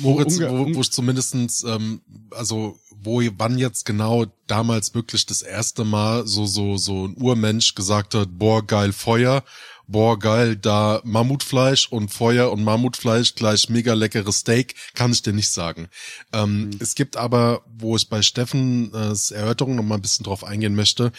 Moritz, 0.03 0.39
Unge- 0.39 0.51
wo, 0.51 0.63
un- 0.65 0.75
wo 0.75 0.81
ich 0.81 0.91
zumindestens, 0.93 1.65
ähm, 1.65 2.01
also 2.31 2.79
wo 3.03 3.21
wann 3.37 3.59
jetzt 3.59 3.85
genau 3.85 4.27
damals 4.47 4.95
wirklich 4.95 5.27
das 5.27 5.43
erste 5.43 5.85
Mal 5.85 6.27
so 6.27 6.47
so 6.47 6.77
so 6.77 7.07
ein 7.07 7.17
Urmensch 7.17 7.75
gesagt 7.75 8.15
hat, 8.15 8.29
boah 8.39 8.65
geil 8.67 8.93
Feuer, 8.93 9.43
boah 9.87 10.19
geil 10.19 10.57
da 10.57 11.01
Mammutfleisch 11.05 11.89
und 11.89 12.09
Feuer 12.09 12.51
und 12.53 12.65
Mammutfleisch 12.65 13.35
gleich 13.35 13.69
mega 13.69 13.95
leckeres 13.95 14.39
Steak, 14.39 14.75
kann 14.95 15.13
ich 15.13 15.23
dir 15.23 15.33
nicht 15.33 15.51
sagen. 15.51 15.89
Ähm, 16.33 16.71
Es 16.79 16.95
gibt 16.95 17.17
aber, 17.17 17.65
wo 17.67 17.97
ich 17.97 18.09
bei 18.09 18.23
Steffen 18.23 18.93
äh, 18.93 19.35
Erörterung 19.35 19.77
noch 19.77 19.85
mal 19.85 19.97
ein 19.97 20.03
bisschen 20.03 20.25
drauf 20.25 20.45
eingehen 20.45 20.75
möchte, 20.75 21.13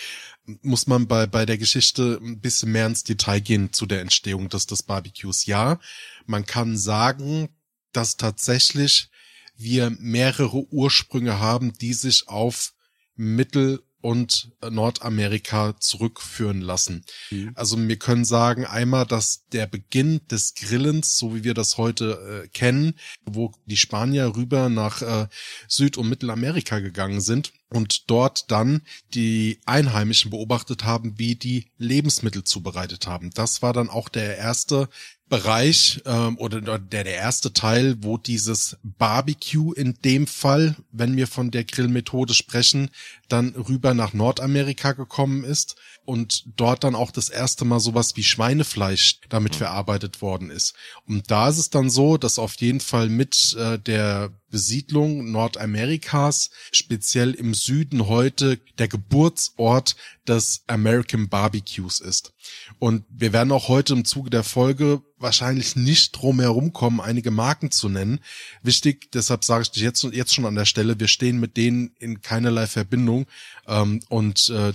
muss 0.62 0.88
man 0.88 1.08
bei, 1.08 1.28
bei 1.28 1.46
der 1.46 1.58
Geschichte 1.58 2.20
ein 2.22 2.40
bisschen 2.40 2.72
mehr 2.72 2.88
ins 2.88 3.04
Detail 3.04 3.40
gehen 3.42 3.74
zu 3.74 3.86
der 3.86 4.02
Entstehung 4.02 4.50
des, 4.50 4.66
des 4.66 4.84
Barbecues. 4.84 5.46
Ja, 5.46 5.80
man 6.26 6.46
kann 6.46 6.78
sagen, 6.78 7.50
dass 7.92 8.18
tatsächlich 8.18 9.10
wir 9.58 9.90
mehrere 10.00 10.72
Ursprünge 10.72 11.40
haben, 11.40 11.74
die 11.74 11.94
sich 11.94 12.28
auf 12.28 12.74
Mittel- 13.16 13.82
und 14.08 14.52
Nordamerika 14.62 15.76
zurückführen 15.82 16.62
lassen. 16.62 17.04
Mhm. 17.30 17.52
Also 17.56 17.78
wir 17.78 18.00
können 18.00 18.24
sagen 18.24 18.66
einmal, 18.66 19.06
dass 19.06 19.48
der 19.52 19.68
Beginn 19.68 20.26
des 20.32 20.54
Grillens, 20.56 21.18
so 21.18 21.36
wie 21.36 21.44
wir 21.44 21.54
das 21.54 21.78
heute 21.78 22.46
äh, 22.46 22.48
kennen, 22.48 22.94
wo 23.26 23.52
die 23.66 23.76
Spanier 23.76 24.34
rüber 24.38 24.70
nach 24.70 25.02
äh, 25.02 25.28
Süd- 25.68 25.98
und 25.98 26.08
Mittelamerika 26.08 26.80
gegangen 26.80 27.20
sind, 27.20 27.52
und 27.70 28.10
dort 28.10 28.50
dann 28.50 28.82
die 29.14 29.60
Einheimischen 29.66 30.32
beobachtet 30.32 30.86
haben, 30.86 31.20
wie 31.20 31.36
die 31.36 31.70
Lebensmittel 31.78 32.46
zubereitet 32.46 33.08
haben. 33.08 33.30
Das 33.32 33.62
war 33.62 33.74
dann 33.74 33.90
auch 33.90 34.08
der 34.08 34.38
erste 34.38 34.88
Bereich 35.30 36.02
ähm, 36.06 36.38
oder 36.38 36.62
der, 36.62 37.04
der 37.04 37.16
erste 37.16 37.52
Teil, 37.52 37.98
wo 38.02 38.18
dieses 38.18 38.78
Barbecue 38.84 39.74
in 39.74 39.98
dem 40.06 40.26
Fall, 40.26 40.76
wenn 40.92 41.18
wir 41.18 41.28
von 41.28 41.52
der 41.52 41.66
Grillmethode 41.66 42.34
sprechen, 42.34 42.90
dann 43.28 43.50
rüber 43.50 43.94
nach 43.94 44.14
Nordamerika 44.14 44.94
gekommen 44.94 45.44
ist 45.44 45.76
und 46.06 46.46
dort 46.56 46.86
dann 46.86 46.96
auch 46.96 47.12
das 47.12 47.28
erste 47.28 47.66
Mal 47.66 47.82
sowas 47.82 48.16
wie 48.16 48.24
Schweinefleisch 48.24 49.20
damit 49.28 49.54
mhm. 49.54 49.58
verarbeitet 49.58 50.22
worden 50.22 50.50
ist. 50.50 50.74
Und 51.06 51.30
da 51.30 51.50
ist 51.50 51.58
es 51.58 51.70
dann 51.70 51.90
so, 51.90 52.18
dass 52.18 52.40
auf 52.40 52.56
jeden 52.56 52.80
Fall 52.80 53.10
mit 53.10 53.54
äh, 53.60 53.78
der 53.78 54.32
Besiedlung 54.50 55.32
Nordamerikas, 55.32 56.50
speziell 56.72 57.34
im 57.34 57.54
Süden 57.54 58.08
heute 58.08 58.58
der 58.78 58.88
Geburtsort 58.88 59.96
des 60.28 60.64
American 60.68 61.30
Barbecues 61.30 62.00
ist. 62.00 62.34
Und 62.80 63.06
wir 63.10 63.34
werden 63.34 63.52
auch 63.52 63.68
heute 63.68 63.94
im 63.94 64.06
Zuge 64.06 64.30
der 64.30 64.44
Folge 64.44 65.02
wahrscheinlich 65.18 65.76
nicht 65.76 66.12
drum 66.12 66.40
herum 66.40 66.74
kommen, 66.74 67.02
einige 67.02 67.32
Marken 67.32 67.72
zu 67.72 67.90
nennen. 67.90 68.20
Wichtig, 68.62 69.12
deshalb 69.12 69.44
sage 69.44 69.68
ich 69.74 69.82
jetzt, 69.82 70.04
jetzt 70.04 70.34
schon 70.34 70.46
an 70.46 70.56
der 70.56 70.66
Stelle, 70.66 71.00
wir 71.00 71.08
stehen 71.08 71.40
mit 71.40 71.58
denen 71.58 71.92
in 72.00 72.22
keinerlei 72.22 72.68
Verbindung. 72.68 73.26
Ähm, 73.68 74.00
und 74.10 74.50
äh, 74.50 74.74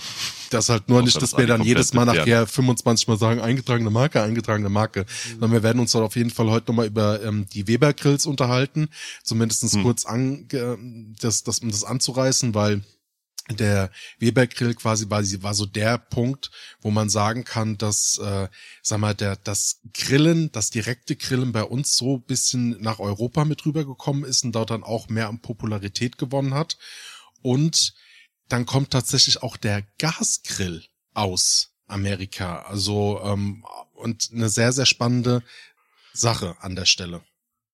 das 0.50 0.68
halt 0.68 0.88
nur 0.88 1.02
nicht, 1.02 1.20
dass 1.20 1.36
wir 1.36 1.46
dann 1.46 1.62
jedes 1.62 1.94
Mal 1.94 2.04
nachher 2.04 2.46
25 2.46 3.08
Mal 3.08 3.18
sagen, 3.18 3.40
eingetragene 3.40 3.90
Marke, 3.90 4.22
eingetragene 4.22 4.68
Marke. 4.68 5.00
Mhm. 5.00 5.30
Sondern 5.30 5.52
wir 5.52 5.62
werden 5.62 5.80
uns 5.80 5.92
dann 5.92 6.02
auf 6.02 6.16
jeden 6.16 6.30
Fall 6.30 6.50
heute 6.50 6.70
nochmal 6.70 6.86
über 6.86 7.22
ähm, 7.22 7.46
die 7.52 7.66
Weber 7.68 7.92
Grills 7.94 8.26
unterhalten. 8.26 8.88
Zumindestens 9.22 9.74
hm. 9.74 9.82
kurz 9.82 10.04
an, 10.04 10.46
das, 11.20 11.42
das, 11.42 11.60
um 11.60 11.70
das 11.70 11.84
anzureißen, 11.84 12.54
weil 12.54 12.82
der 13.50 13.90
Weber 14.18 14.46
Grill 14.46 14.74
quasi 14.74 15.10
war, 15.10 15.22
war 15.42 15.54
so 15.54 15.66
der 15.66 15.98
Punkt, 15.98 16.50
wo 16.80 16.90
man 16.90 17.08
sagen 17.08 17.44
kann, 17.44 17.76
dass, 17.76 18.18
äh, 18.18 18.48
sag 18.82 18.98
mal, 19.00 19.14
der, 19.14 19.36
das 19.36 19.80
Grillen, 19.92 20.52
das 20.52 20.70
direkte 20.70 21.16
Grillen 21.16 21.52
bei 21.52 21.64
uns 21.64 21.96
so 21.96 22.18
bisschen 22.18 22.80
nach 22.80 23.00
Europa 23.00 23.44
mit 23.44 23.66
rübergekommen 23.66 24.24
ist 24.24 24.44
und 24.44 24.52
dort 24.52 24.70
dann 24.70 24.84
auch 24.84 25.08
mehr 25.08 25.28
an 25.28 25.40
Popularität 25.40 26.18
gewonnen 26.18 26.54
hat. 26.54 26.78
Und 27.42 27.94
dann 28.48 28.66
kommt 28.66 28.90
tatsächlich 28.90 29.42
auch 29.42 29.56
der 29.56 29.82
Gasgrill 29.98 30.84
aus 31.14 31.70
Amerika. 31.86 32.62
Also, 32.62 33.20
ähm, 33.24 33.64
und 33.94 34.30
eine 34.32 34.48
sehr, 34.48 34.72
sehr 34.72 34.86
spannende 34.86 35.42
Sache 36.12 36.56
an 36.60 36.76
der 36.76 36.86
Stelle. 36.86 37.22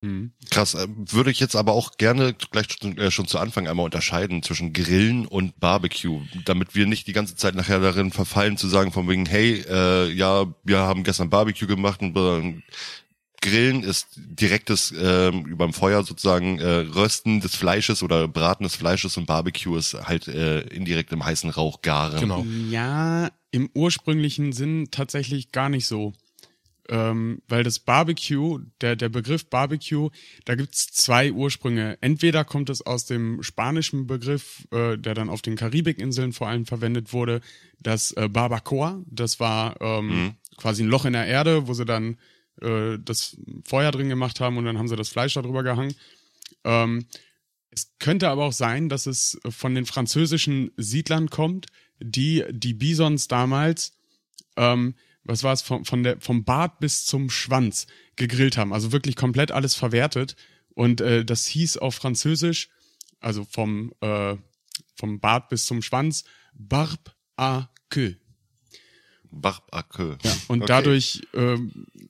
Mhm. 0.00 0.32
Krass, 0.50 0.74
äh, 0.74 0.86
würde 0.88 1.30
ich 1.32 1.40
jetzt 1.40 1.56
aber 1.56 1.72
auch 1.72 1.96
gerne 1.96 2.34
gleich 2.34 2.66
äh, 2.82 3.10
schon 3.10 3.26
zu 3.26 3.38
Anfang 3.38 3.66
einmal 3.66 3.84
unterscheiden 3.84 4.44
zwischen 4.44 4.72
Grillen 4.72 5.26
und 5.26 5.58
Barbecue, 5.58 6.22
damit 6.44 6.76
wir 6.76 6.86
nicht 6.86 7.08
die 7.08 7.12
ganze 7.12 7.34
Zeit 7.34 7.56
nachher 7.56 7.80
darin 7.80 8.12
verfallen 8.12 8.56
zu 8.56 8.68
sagen 8.68 8.92
von 8.92 9.08
wegen, 9.08 9.26
hey, 9.26 9.64
äh, 9.68 10.08
ja, 10.12 10.46
wir 10.62 10.78
haben 10.78 11.02
gestern 11.02 11.30
Barbecue 11.30 11.66
gemacht 11.66 12.00
und 12.00 12.14
Grillen 13.40 13.82
ist 13.82 14.08
direktes 14.16 14.92
äh, 14.92 15.28
überm 15.28 15.72
Feuer 15.72 16.02
sozusagen 16.02 16.58
äh, 16.58 16.66
Rösten 16.66 17.40
des 17.40 17.54
Fleisches 17.54 18.02
oder 18.02 18.26
Braten 18.26 18.64
des 18.64 18.74
Fleisches 18.74 19.16
und 19.16 19.26
Barbecue 19.26 19.76
ist 19.76 19.94
halt 19.94 20.28
äh, 20.28 20.60
indirekt 20.60 21.12
im 21.12 21.24
heißen 21.24 21.50
Rauch 21.50 21.82
garen. 21.82 22.20
Genau. 22.20 22.44
Ja, 22.70 23.30
im 23.50 23.70
ursprünglichen 23.74 24.52
Sinn 24.52 24.88
tatsächlich 24.90 25.52
gar 25.52 25.68
nicht 25.68 25.86
so 25.86 26.14
ähm, 26.88 27.42
weil 27.48 27.62
das 27.62 27.78
Barbecue, 27.78 28.60
der, 28.80 28.96
der 28.96 29.08
Begriff 29.08 29.46
Barbecue, 29.46 30.10
da 30.44 30.54
gibt's 30.54 30.86
zwei 30.86 31.32
Ursprünge. 31.32 31.98
Entweder 32.00 32.44
kommt 32.44 32.70
es 32.70 32.84
aus 32.84 33.04
dem 33.04 33.42
spanischen 33.42 34.06
Begriff, 34.06 34.66
äh, 34.72 34.96
der 34.96 35.14
dann 35.14 35.28
auf 35.28 35.42
den 35.42 35.56
Karibikinseln 35.56 36.32
vor 36.32 36.48
allem 36.48 36.66
verwendet 36.66 37.12
wurde, 37.12 37.40
das 37.80 38.12
äh, 38.12 38.28
Barbacoa, 38.28 39.02
das 39.06 39.38
war 39.38 39.80
ähm, 39.80 40.06
mhm. 40.06 40.34
quasi 40.56 40.82
ein 40.82 40.88
Loch 40.88 41.04
in 41.04 41.12
der 41.12 41.26
Erde, 41.26 41.68
wo 41.68 41.74
sie 41.74 41.84
dann 41.84 42.16
äh, 42.62 42.98
das 42.98 43.36
Feuer 43.64 43.90
drin 43.90 44.08
gemacht 44.08 44.40
haben 44.40 44.56
und 44.56 44.64
dann 44.64 44.78
haben 44.78 44.88
sie 44.88 44.96
das 44.96 45.08
Fleisch 45.08 45.34
darüber 45.34 45.62
gehangen. 45.62 45.94
Ähm, 46.64 47.06
es 47.70 47.92
könnte 47.98 48.28
aber 48.28 48.44
auch 48.44 48.52
sein, 48.52 48.88
dass 48.88 49.06
es 49.06 49.38
von 49.48 49.74
den 49.74 49.86
französischen 49.86 50.70
Siedlern 50.76 51.30
kommt, 51.30 51.66
die 52.00 52.44
die 52.50 52.74
Bisons 52.74 53.28
damals 53.28 53.92
ähm, 54.56 54.94
was 55.28 55.44
war 55.44 55.52
es, 55.52 55.62
von, 55.62 55.84
von 55.84 56.02
der, 56.02 56.20
vom 56.20 56.44
Bart 56.44 56.80
bis 56.80 57.04
zum 57.04 57.30
Schwanz 57.30 57.86
gegrillt 58.16 58.56
haben. 58.56 58.72
Also 58.72 58.92
wirklich 58.92 59.14
komplett 59.14 59.52
alles 59.52 59.74
verwertet. 59.74 60.36
Und 60.74 61.00
äh, 61.00 61.24
das 61.24 61.46
hieß 61.46 61.76
auf 61.76 61.94
Französisch, 61.94 62.70
also 63.20 63.44
vom, 63.44 63.92
äh, 64.00 64.36
vom 64.96 65.20
Bart 65.20 65.48
bis 65.50 65.66
zum 65.66 65.82
Schwanz, 65.82 66.24
Barbe 66.54 67.12
à 67.36 67.68
queue. 67.90 68.16
Queue. 69.90 70.18
Ja, 70.22 70.32
und 70.48 70.62
okay. 70.62 70.68
dadurch, 70.68 71.22
äh, 71.34 71.56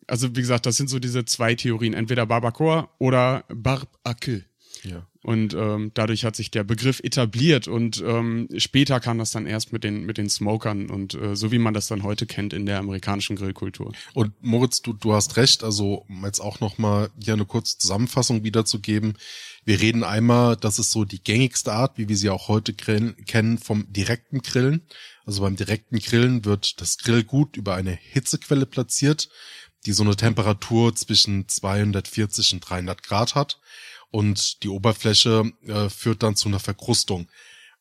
also 0.07 0.35
wie 0.35 0.41
gesagt, 0.41 0.67
das 0.67 0.77
sind 0.77 0.89
so 0.89 0.99
diese 0.99 1.25
zwei 1.25 1.55
Theorien, 1.55 1.95
entweder 1.95 2.27
Barbacoa 2.27 2.89
oder 2.99 3.45
queue. 4.21 4.45
Ja. 4.85 5.07
Und 5.23 5.53
ähm, 5.55 5.91
dadurch 5.95 6.25
hat 6.25 6.37
sich 6.37 6.51
der 6.51 6.65
Begriff 6.65 7.01
etabliert 7.01 7.69
und 7.69 8.03
ähm, 8.07 8.49
später 8.57 9.01
kam 9.01 9.19
das 9.19 9.33
dann 9.33 9.47
erst 9.47 9.73
mit 9.73 9.83
den, 9.85 10.07
mit 10.07 10.17
den 10.17 10.31
Smokern 10.31 10.89
und 10.89 11.15
äh, 11.15 11.35
so 11.35 11.51
wie 11.51 11.59
man 11.59 11.75
das 11.75 11.89
dann 11.89 12.05
heute 12.05 12.25
kennt 12.25 12.53
in 12.53 12.67
der 12.67 12.79
amerikanischen 12.79 13.37
Grillkultur. 13.37 13.93
Und 14.15 14.33
Moritz, 14.41 14.81
du, 14.81 14.93
du 14.93 15.13
hast 15.13 15.37
recht, 15.37 15.65
also 15.65 16.05
um 16.09 16.25
jetzt 16.25 16.41
auch 16.41 16.61
nochmal 16.61 17.11
hier 17.23 17.35
eine 17.35 17.47
kurze 17.47 17.79
Zusammenfassung 17.79 18.45
wiederzugeben. 18.45 19.19
Wir 19.65 19.81
reden 19.81 20.05
einmal, 20.05 20.57
das 20.57 20.79
ist 20.79 20.93
so 20.93 21.05
die 21.05 21.23
gängigste 21.23 21.73
Art, 21.73 21.99
wie 21.99 22.09
wir 22.09 22.17
sie 22.17 22.31
auch 22.31 22.49
heute 22.49 22.73
grillen, 22.73 23.17
kennen, 23.27 23.59
vom 23.59 23.93
direkten 23.93 24.41
Grillen. 24.41 24.83
Also 25.29 25.43
beim 25.43 25.57
direkten 25.57 25.99
Grillen 25.99 26.47
wird 26.47 26.81
das 26.81 26.97
Grillgut 26.97 27.59
über 27.59 27.75
eine 27.75 27.91
Hitzequelle 27.91 28.65
platziert, 28.65 29.29
die 29.85 29.93
so 29.93 30.03
eine 30.03 30.17
Temperatur 30.17 30.97
zwischen 30.97 31.47
240 31.47 32.55
und 32.55 32.61
300 32.61 33.03
Grad 33.03 33.35
hat 33.35 33.61
und 34.11 34.63
die 34.63 34.71
Oberfläche 34.71 35.53
äh, 35.67 35.91
führt 35.91 36.23
dann 36.23 36.35
zu 36.35 36.49
einer 36.49 36.61
Verkrustung. 36.61 37.29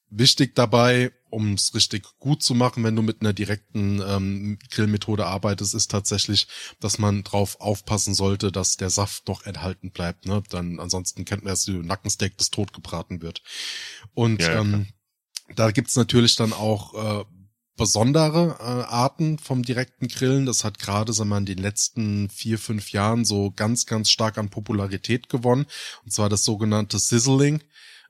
Wichtig 0.10 0.56
dabei, 0.56 1.14
um 1.30 1.54
es 1.54 1.74
richtig 1.74 2.04
gut 2.20 2.44
zu 2.44 2.54
machen, 2.54 2.84
wenn 2.84 2.98
du 2.98 3.02
mit 3.02 3.22
einer 3.22 3.32
direkten 3.32 4.02
ähm, 4.06 4.60
Grillmethode 4.70 5.26
arbeitest, 5.26 5.74
ist 5.74 5.90
tatsächlich, 5.90 6.50
dass 6.82 7.00
man 7.00 7.24
drauf 7.24 7.62
aufpassen 7.62 8.14
sollte, 8.14 8.52
dass 8.52 8.76
der 8.76 8.90
Saft 8.90 9.30
noch 9.30 9.46
enthalten 9.46 9.92
bleibt. 9.92 10.26
Ne? 10.26 10.44
Dann 10.50 10.82
ansonsten 10.82 11.24
kennt 11.24 11.46
man 11.46 11.52
erst, 11.52 11.70
wie 11.70 11.78
Nackensteak, 11.78 12.38
das 12.38 12.50
tot 12.50 12.74
gebraten 12.74 13.22
wird. 13.22 13.42
Und 14.14 14.42
ja, 14.42 14.60
ähm, 14.60 14.88
da 15.56 15.72
gibt's 15.72 15.96
natürlich 15.96 16.36
dann 16.36 16.52
auch 16.52 17.22
äh, 17.22 17.26
besondere 17.78 18.58
äh, 18.60 18.64
Arten 18.64 19.40
vom 19.40 19.64
direkten 19.64 20.08
Grillen. 20.08 20.46
Das 20.46 20.64
hat 20.64 20.80
gerade, 20.80 21.14
sagen 21.14 21.30
wir, 21.30 21.38
in 21.38 21.46
den 21.46 21.60
letzten 21.60 22.30
vier, 22.30 22.60
fünf 22.60 22.92
Jahren 22.92 23.24
so 23.24 23.52
ganz, 23.52 23.86
ganz 23.86 24.10
stark 24.10 24.38
an 24.38 24.50
Popularität 24.50 25.30
gewonnen. 25.30 25.66
Und 26.04 26.12
zwar 26.12 26.28
das 26.28 26.44
sogenannte 26.44 27.00
Sizzling. 27.00 27.62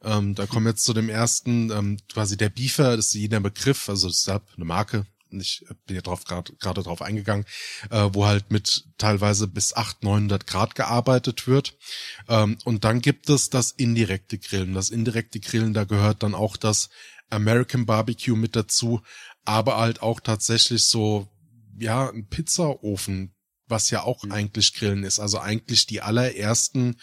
Ähm, 0.03 0.35
da 0.35 0.45
kommen 0.47 0.65
wir 0.65 0.71
jetzt 0.71 0.85
zu 0.85 0.93
dem 0.93 1.09
ersten, 1.09 1.71
ähm, 1.71 1.97
quasi 2.11 2.37
der 2.37 2.49
Beefer, 2.49 2.95
das 2.95 3.07
ist 3.07 3.13
jeder 3.13 3.39
Begriff, 3.39 3.89
also 3.89 4.07
deshalb 4.07 4.43
eine 4.55 4.65
Marke, 4.65 5.05
ich 5.31 5.65
bin 5.85 5.95
ja 5.95 6.01
drauf 6.01 6.23
gerade 6.23 6.53
gerade 6.53 6.83
drauf 6.83 7.01
eingegangen, 7.01 7.45
äh, 7.89 8.09
wo 8.13 8.25
halt 8.25 8.51
mit 8.51 8.85
teilweise 8.97 9.47
bis 9.47 9.75
800, 9.75 10.03
900 10.03 10.47
Grad 10.47 10.75
gearbeitet 10.75 11.47
wird. 11.47 11.75
Ähm, 12.29 12.57
und 12.63 12.83
dann 12.83 13.01
gibt 13.01 13.29
es 13.29 13.49
das 13.49 13.71
indirekte 13.71 14.37
Grillen. 14.37 14.73
Das 14.73 14.89
indirekte 14.89 15.39
Grillen, 15.39 15.73
da 15.73 15.83
gehört 15.83 16.23
dann 16.23 16.35
auch 16.35 16.57
das 16.57 16.89
American 17.29 17.85
Barbecue 17.85 18.37
mit 18.37 18.55
dazu, 18.55 19.01
aber 19.47 19.77
halt 19.77 20.01
auch 20.01 20.19
tatsächlich 20.19 20.85
so, 20.85 21.27
ja, 21.79 22.09
ein 22.09 22.27
Pizzaofen, 22.27 23.33
was 23.67 23.89
ja 23.89 24.03
auch 24.03 24.23
mhm. 24.23 24.31
eigentlich 24.31 24.73
Grillen 24.73 25.03
ist. 25.03 25.19
Also 25.19 25.39
eigentlich 25.39 25.85
die 25.87 26.01
allerersten 26.01 26.97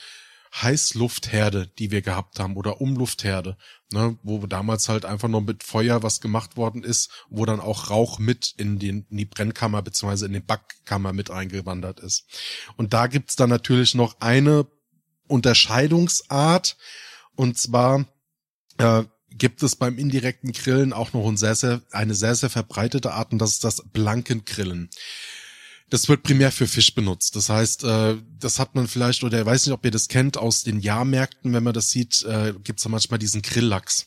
Heißluftherde, 0.54 1.66
die 1.78 1.90
wir 1.90 2.02
gehabt 2.02 2.38
haben 2.38 2.56
oder 2.56 2.80
Umluftherde, 2.80 3.56
ne, 3.92 4.18
wo 4.22 4.46
damals 4.46 4.88
halt 4.88 5.04
einfach 5.04 5.26
nur 5.26 5.40
mit 5.40 5.64
Feuer 5.64 6.02
was 6.02 6.20
gemacht 6.20 6.56
worden 6.56 6.84
ist, 6.84 7.10
wo 7.28 7.44
dann 7.44 7.60
auch 7.60 7.90
Rauch 7.90 8.18
mit 8.18 8.54
in, 8.56 8.78
den, 8.78 9.06
in 9.10 9.16
die 9.16 9.24
Brennkammer 9.24 9.82
beziehungsweise 9.82 10.26
in 10.26 10.34
die 10.34 10.40
Backkammer 10.40 11.12
mit 11.12 11.30
eingewandert 11.30 11.98
ist. 11.98 12.26
Und 12.76 12.92
da 12.92 13.08
gibt's 13.08 13.36
dann 13.36 13.50
natürlich 13.50 13.94
noch 13.94 14.20
eine 14.20 14.66
Unterscheidungsart 15.26 16.76
und 17.34 17.58
zwar 17.58 18.06
äh, 18.78 19.04
gibt 19.36 19.62
es 19.62 19.76
beim 19.76 19.98
indirekten 19.98 20.52
Grillen 20.52 20.92
auch 20.92 21.12
noch 21.12 21.26
ein 21.26 21.36
sehr, 21.36 21.54
sehr, 21.54 21.82
eine 21.90 22.14
sehr, 22.14 22.34
sehr 22.34 22.50
verbreitete 22.50 23.12
Art 23.12 23.32
und 23.32 23.38
das 23.38 23.52
ist 23.52 23.64
das 23.64 23.82
blanken 23.92 24.44
Grillen. 24.44 24.90
Das 25.90 26.08
wird 26.08 26.22
primär 26.22 26.50
für 26.50 26.66
Fisch 26.66 26.94
benutzt. 26.94 27.36
Das 27.36 27.50
heißt, 27.50 27.84
äh, 27.84 28.16
das 28.38 28.58
hat 28.58 28.74
man 28.74 28.88
vielleicht, 28.88 29.22
oder 29.22 29.40
ich 29.40 29.46
weiß 29.46 29.66
nicht, 29.66 29.74
ob 29.74 29.84
ihr 29.84 29.90
das 29.90 30.08
kennt, 30.08 30.36
aus 30.36 30.62
den 30.62 30.80
Jahrmärkten, 30.80 31.52
wenn 31.52 31.62
man 31.62 31.74
das 31.74 31.90
sieht, 31.90 32.22
äh, 32.24 32.54
gibt 32.64 32.80
es 32.80 32.88
manchmal 32.88 33.18
diesen 33.18 33.42
Grilllachs. 33.42 34.06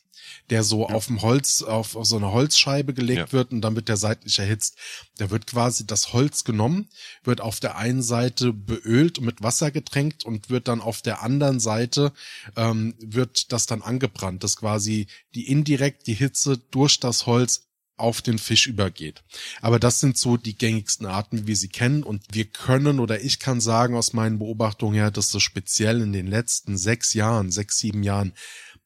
Der 0.49 0.63
so 0.63 0.87
auf 0.87 1.07
dem 1.07 1.21
Holz, 1.21 1.61
auf, 1.61 1.95
auf 1.95 2.05
so 2.05 2.17
eine 2.17 2.31
Holzscheibe 2.31 2.93
gelegt 2.93 3.17
Ja. 3.17 3.31
wird 3.31 3.51
und 3.51 3.61
dann 3.61 3.75
wird 3.75 3.89
der 3.89 3.97
seitlich 3.97 4.39
erhitzt. 4.39 4.77
Da 5.17 5.29
wird 5.29 5.47
quasi 5.47 5.85
das 5.85 6.13
Holz 6.13 6.43
genommen, 6.43 6.89
wird 7.23 7.41
auf 7.41 7.59
der 7.59 7.77
einen 7.77 8.01
Seite 8.01 8.53
beölt 8.53 9.19
und 9.19 9.25
mit 9.25 9.41
Wasser 9.43 9.71
getränkt 9.71 10.25
und 10.25 10.49
wird 10.49 10.67
dann 10.67 10.81
auf 10.81 11.01
der 11.01 11.21
anderen 11.21 11.59
Seite 11.59 12.13
ähm, 12.55 12.95
wird 12.99 13.51
das 13.51 13.65
dann 13.65 13.81
angebrannt, 13.81 14.43
dass 14.43 14.57
quasi 14.57 15.07
die 15.35 15.47
indirekt 15.47 16.07
die 16.07 16.13
Hitze 16.13 16.57
durch 16.71 16.99
das 16.99 17.25
Holz 17.25 17.63
auf 17.99 18.21
den 18.21 18.37
Fisch 18.37 18.67
übergeht. 18.67 19.23
Aber 19.59 19.79
das 19.79 19.99
sind 19.99 20.19
so 20.19 20.37
die 20.37 20.55
gängigsten 20.55 21.07
Arten, 21.07 21.39
wie 21.39 21.47
wir 21.47 21.55
sie 21.55 21.67
kennen. 21.67 22.03
Und 22.03 22.23
wir 22.31 22.45
können 22.45 22.99
oder 22.99 23.21
ich 23.21 23.39
kann 23.39 23.59
sagen 23.59 23.95
aus 23.95 24.13
meinen 24.13 24.37
Beobachtungen 24.37 24.93
her, 24.93 25.09
dass 25.09 25.31
so 25.31 25.39
speziell 25.39 26.01
in 26.01 26.13
den 26.13 26.27
letzten 26.27 26.77
sechs 26.77 27.15
Jahren, 27.15 27.49
sechs, 27.51 27.79
sieben 27.79 28.03
Jahren, 28.03 28.33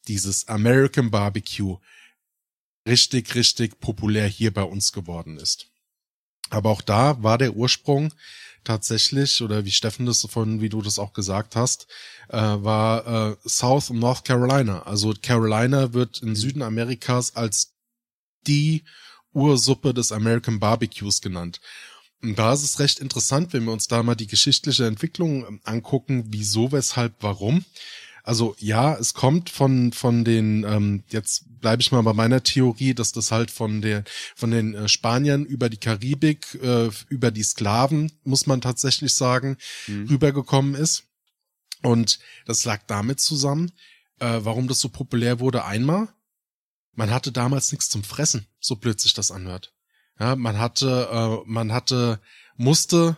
dieses 0.08 0.48
American 0.48 1.12
Barbecue 1.12 1.78
richtig, 2.88 3.36
richtig 3.36 3.80
populär 3.80 4.28
hier 4.28 4.54
bei 4.54 4.64
uns 4.64 4.92
geworden 4.92 5.38
ist. 5.38 5.68
Aber 6.50 6.70
auch 6.70 6.82
da 6.82 7.22
war 7.24 7.38
der 7.38 7.56
Ursprung 7.56 8.14
tatsächlich, 8.64 9.42
oder 9.42 9.66
wie 9.66 9.72
Steffen 9.72 10.06
das 10.06 10.22
von, 10.30 10.62
wie 10.62 10.70
du 10.70 10.82
das 10.82 11.00
auch 11.00 11.14
gesagt 11.14 11.56
hast, 11.56 11.88
äh, 12.30 12.38
war 12.38 13.32
äh, 13.32 13.36
South 13.48 13.90
und 13.90 14.00
North 14.00 14.26
Carolina. 14.26 14.84
Also 14.84 15.14
Carolina 15.20 15.94
wird 15.94 16.22
in 16.22 16.36
Süden 16.36 16.62
Amerikas 16.62 17.36
als 17.36 17.74
die 18.48 18.84
Ursuppe 19.34 19.94
des 19.94 20.12
American 20.12 20.60
Barbecues 20.60 21.22
genannt. 21.22 21.62
Und 22.22 22.38
da 22.38 22.54
ist 22.54 22.64
es 22.64 22.80
recht 22.80 23.00
interessant, 23.00 23.54
wenn 23.54 23.64
wir 23.64 23.72
uns 23.72 23.88
da 23.88 24.04
mal 24.04 24.16
die 24.16 24.28
geschichtliche 24.28 24.86
Entwicklung 24.86 25.46
ähm, 25.48 25.62
angucken, 25.64 26.26
wieso, 26.28 26.72
weshalb, 26.72 27.16
warum. 27.22 27.66
Also 28.24 28.56
ja, 28.60 28.96
es 28.96 29.14
kommt 29.14 29.50
von 29.50 29.94
von 29.94 30.24
den 30.24 30.64
ähm, 30.64 31.04
jetzt 31.10 31.46
bleibe 31.60 31.82
ich 31.82 31.92
mal 31.92 32.02
bei 32.02 32.14
meiner 32.14 32.44
Theorie, 32.44 32.94
dass 32.94 33.12
das 33.12 33.32
halt 33.32 33.52
von 33.52 33.82
der 33.82 34.04
von 34.36 34.52
den 34.52 34.74
äh, 34.76 34.88
Spaniern 34.88 35.46
über 35.46 35.70
die 35.70 35.78
Karibik 35.78 36.56
äh, 36.62 36.90
über 37.10 37.32
die 37.32 37.44
Sklaven 37.44 38.12
muss 38.24 38.48
man 38.48 38.62
tatsächlich 38.62 39.14
sagen 39.14 39.58
rübergekommen 39.88 40.76
ist 40.76 41.06
und 41.82 42.20
das 42.46 42.66
lag 42.66 42.82
damit 42.88 43.20
zusammen, 43.20 43.72
äh, 44.20 44.40
warum 44.42 44.68
das 44.68 44.80
so 44.80 44.90
populär 44.90 45.40
wurde. 45.40 45.66
Einmal, 45.66 46.10
man 46.94 47.12
hatte 47.12 47.32
damals 47.32 47.72
nichts 47.72 47.90
zum 47.90 48.04
Fressen, 48.04 48.48
so 48.60 48.76
blöd 48.76 49.00
sich 49.00 49.14
das 49.14 49.32
anhört. 49.32 49.74
Ja, 50.20 50.36
man 50.36 50.60
hatte, 50.60 51.10
äh, 51.12 51.50
man 51.50 51.72
hatte, 51.72 52.22
musste 52.56 53.18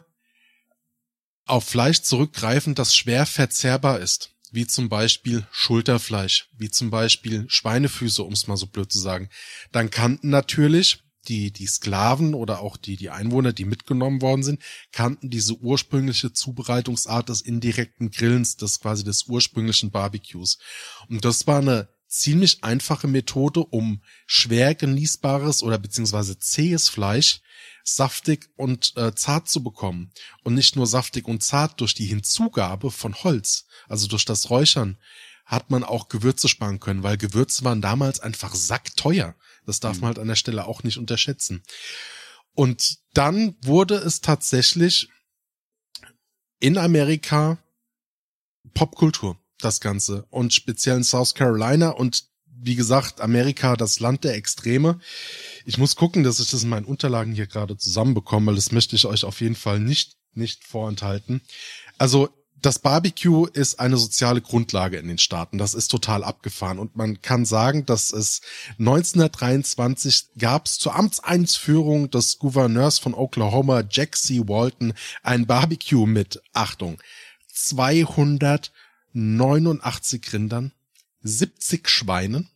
auf 1.46 1.66
Fleisch 1.66 2.02
zurückgreifen, 2.02 2.76
das 2.76 2.96
schwer 2.96 3.26
verzehrbar 3.26 4.00
ist, 4.00 4.33
wie 4.54 4.68
zum 4.68 4.88
Beispiel 4.88 5.48
Schulterfleisch, 5.52 6.48
wie 6.58 6.70
zum 6.70 6.92
Beispiel 6.92 7.46
Schweinefüße, 7.48 8.22
um 8.22 8.34
es 8.34 8.48
mal 8.48 8.56
so 8.56 8.68
blöd 8.68 8.92
zu 8.92 9.00
sagen. 9.00 9.30
Dann 9.72 9.90
kannten 9.90 10.30
natürlich 10.30 11.00
die, 11.28 11.52
die 11.52 11.66
Sklaven 11.66 12.36
oder 12.36 12.60
auch 12.60 12.78
die, 12.78 12.96
die 12.96 13.10
Einwohner, 13.10 13.52
die 13.52 13.66
mitgenommen 13.66 14.22
worden 14.22 14.44
sind, 14.44 14.62
kannten 14.92 15.32
diese 15.32 15.56
ursprüngliche 15.56 16.34
Zubereitungsart 16.34 17.30
des 17.30 17.42
indirekten 17.42 18.12
Grillens, 18.12 18.56
des 18.56 18.80
quasi 18.80 19.04
des 19.04 19.24
ursprünglichen 19.28 19.90
Barbecues. 19.90 20.60
Und 21.10 21.26
das 21.26 21.48
war 21.48 21.60
eine 21.60 21.90
ziemlich 22.08 22.64
einfache 22.64 23.08
Methode, 23.08 23.62
um 23.62 24.04
schwer 24.28 24.76
genießbares 24.76 25.64
oder 25.64 25.80
beziehungsweise 25.80 26.38
zähes 26.38 26.90
Fleisch 26.90 27.42
saftig 27.84 28.50
und 28.56 28.96
äh, 28.98 29.14
zart 29.14 29.50
zu 29.50 29.64
bekommen. 29.64 30.12
Und 30.44 30.54
nicht 30.54 30.76
nur 30.76 30.88
saftig 30.88 31.28
und 31.28 31.44
zart 31.44 31.80
durch 31.82 31.94
die 31.94 32.06
Hinzugabe 32.06 32.92
von 32.92 33.14
Holz, 33.16 33.66
also 33.88 34.08
durch 34.08 34.26
das 34.26 34.50
Räuchern, 34.50 34.98
hat 35.46 35.70
man 35.70 35.84
auch 35.84 36.08
Gewürze 36.08 36.48
sparen 36.48 36.80
können, 36.80 37.04
weil 37.04 37.18
Gewürze 37.18 37.64
waren 37.66 37.82
damals 37.82 38.20
einfach 38.22 38.56
sackteuer. 38.56 39.36
Das 39.66 39.80
darf 39.80 40.00
man 40.00 40.08
halt 40.08 40.20
an 40.20 40.28
der 40.28 40.36
Stelle 40.36 40.66
auch 40.66 40.84
nicht 40.84 40.98
unterschätzen. 40.98 41.64
Und 42.54 43.00
dann 43.14 43.56
wurde 43.62 43.96
es 43.96 44.22
tatsächlich 44.22 45.10
in 46.60 46.78
Amerika 46.78 47.58
Popkultur, 48.74 49.38
das 49.60 49.82
Ganze. 49.82 50.26
Und 50.30 50.54
speziell 50.54 50.98
in 50.98 51.04
South 51.04 51.36
Carolina 51.36 51.90
und 51.90 52.30
wie 52.62 52.76
gesagt, 52.76 53.22
Amerika, 53.22 53.76
das 53.76 54.00
Land 54.00 54.24
der 54.24 54.36
Extreme. 54.36 55.00
Ich 55.66 55.78
muss 55.78 55.96
gucken, 55.96 56.24
dass 56.24 56.40
ich 56.40 56.50
das 56.50 56.64
in 56.64 56.70
meinen 56.70 56.86
Unterlagen 56.86 57.34
hier 57.34 57.48
gerade 57.48 57.78
zusammenbekomme, 57.78 58.48
weil 58.48 58.56
das 58.56 58.72
möchte 58.72 58.96
ich 58.96 59.06
euch 59.06 59.26
auf 59.26 59.42
jeden 59.42 59.56
Fall 59.56 59.80
nicht, 59.80 60.16
nicht 60.34 60.64
vorenthalten. 60.64 61.42
Also, 61.98 62.30
das 62.64 62.80
Barbecue 62.80 63.46
ist 63.46 63.80
eine 63.82 63.98
soziale 63.98 64.42
Grundlage 64.42 64.98
in 64.98 65.10
den 65.10 65.18
Staaten. 65.18 65.58
Das 65.58 65.74
ist 65.74 65.90
total 65.90 66.24
abgefahren. 66.24 66.80
Und 66.80 66.96
man 66.96 67.22
kann 67.22 67.46
sagen, 67.46 67.86
dass 67.86 68.14
es 68.14 68.40
1923 68.80 70.28
gab 70.38 70.68
es 70.68 70.80
zur 70.80 70.96
Amtseinführung 70.96 72.10
des 72.10 72.40
Gouverneurs 72.40 73.00
von 73.00 73.16
Oklahoma, 73.16 73.84
Jack 73.90 74.16
C. 74.16 74.48
Walton, 74.48 74.94
ein 75.24 75.46
Barbecue 75.46 76.06
mit, 76.06 76.42
Achtung, 76.54 77.00
289 77.52 80.32
Rindern, 80.32 80.72
70 81.24 81.90
Schweinen, 81.90 82.50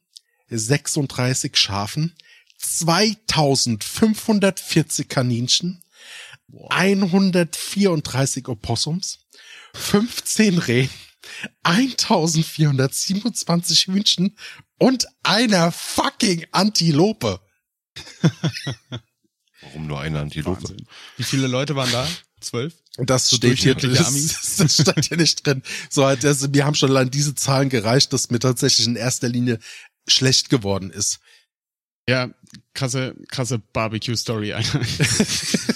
36 0.50 1.58
Schafen, 1.58 2.16
2540 2.58 5.10
Kaninchen, 5.10 5.84
134 6.70 8.48
Opossums, 8.48 9.28
15 9.74 10.60
Rehen, 10.60 10.92
1427 11.64 13.88
Hühnchen 13.88 14.38
und 14.78 15.08
einer 15.24 15.72
fucking 15.72 16.46
Antilope. 16.52 17.42
Warum 19.62 19.88
nur 19.88 20.00
eine 20.00 20.20
Antilope? 20.20 20.62
Wahnsinn. 20.62 20.86
Wie 21.18 21.24
viele 21.24 21.48
Leute 21.48 21.76
waren 21.76 21.92
da? 21.92 22.08
Zwölf? 22.40 22.76
Das 22.98 23.30
So 23.30 23.38
steht 23.38 23.60
hier, 23.60 23.76
das, 23.76 24.56
das 24.58 24.76
stand 24.76 25.06
hier 25.06 25.18
nicht 25.18 25.46
drin. 25.46 25.62
So, 25.90 26.06
halt, 26.06 26.26
also, 26.26 26.48
mir 26.48 26.66
haben 26.66 26.76
schon 26.76 26.90
allein 26.90 27.12
diese 27.12 27.36
Zahlen 27.36 27.70
gereicht, 27.70 28.14
dass 28.14 28.30
mir 28.32 28.40
tatsächlich 28.40 28.88
in 28.88 28.96
erster 28.96 29.30
Linie 29.30 29.60
schlecht 30.08 30.50
geworden 30.50 30.90
ist. 30.90 31.20
Ja, 32.10 32.30
krasse, 32.74 33.16
krasse 33.30 33.60
Barbecue-Story. 33.60 34.54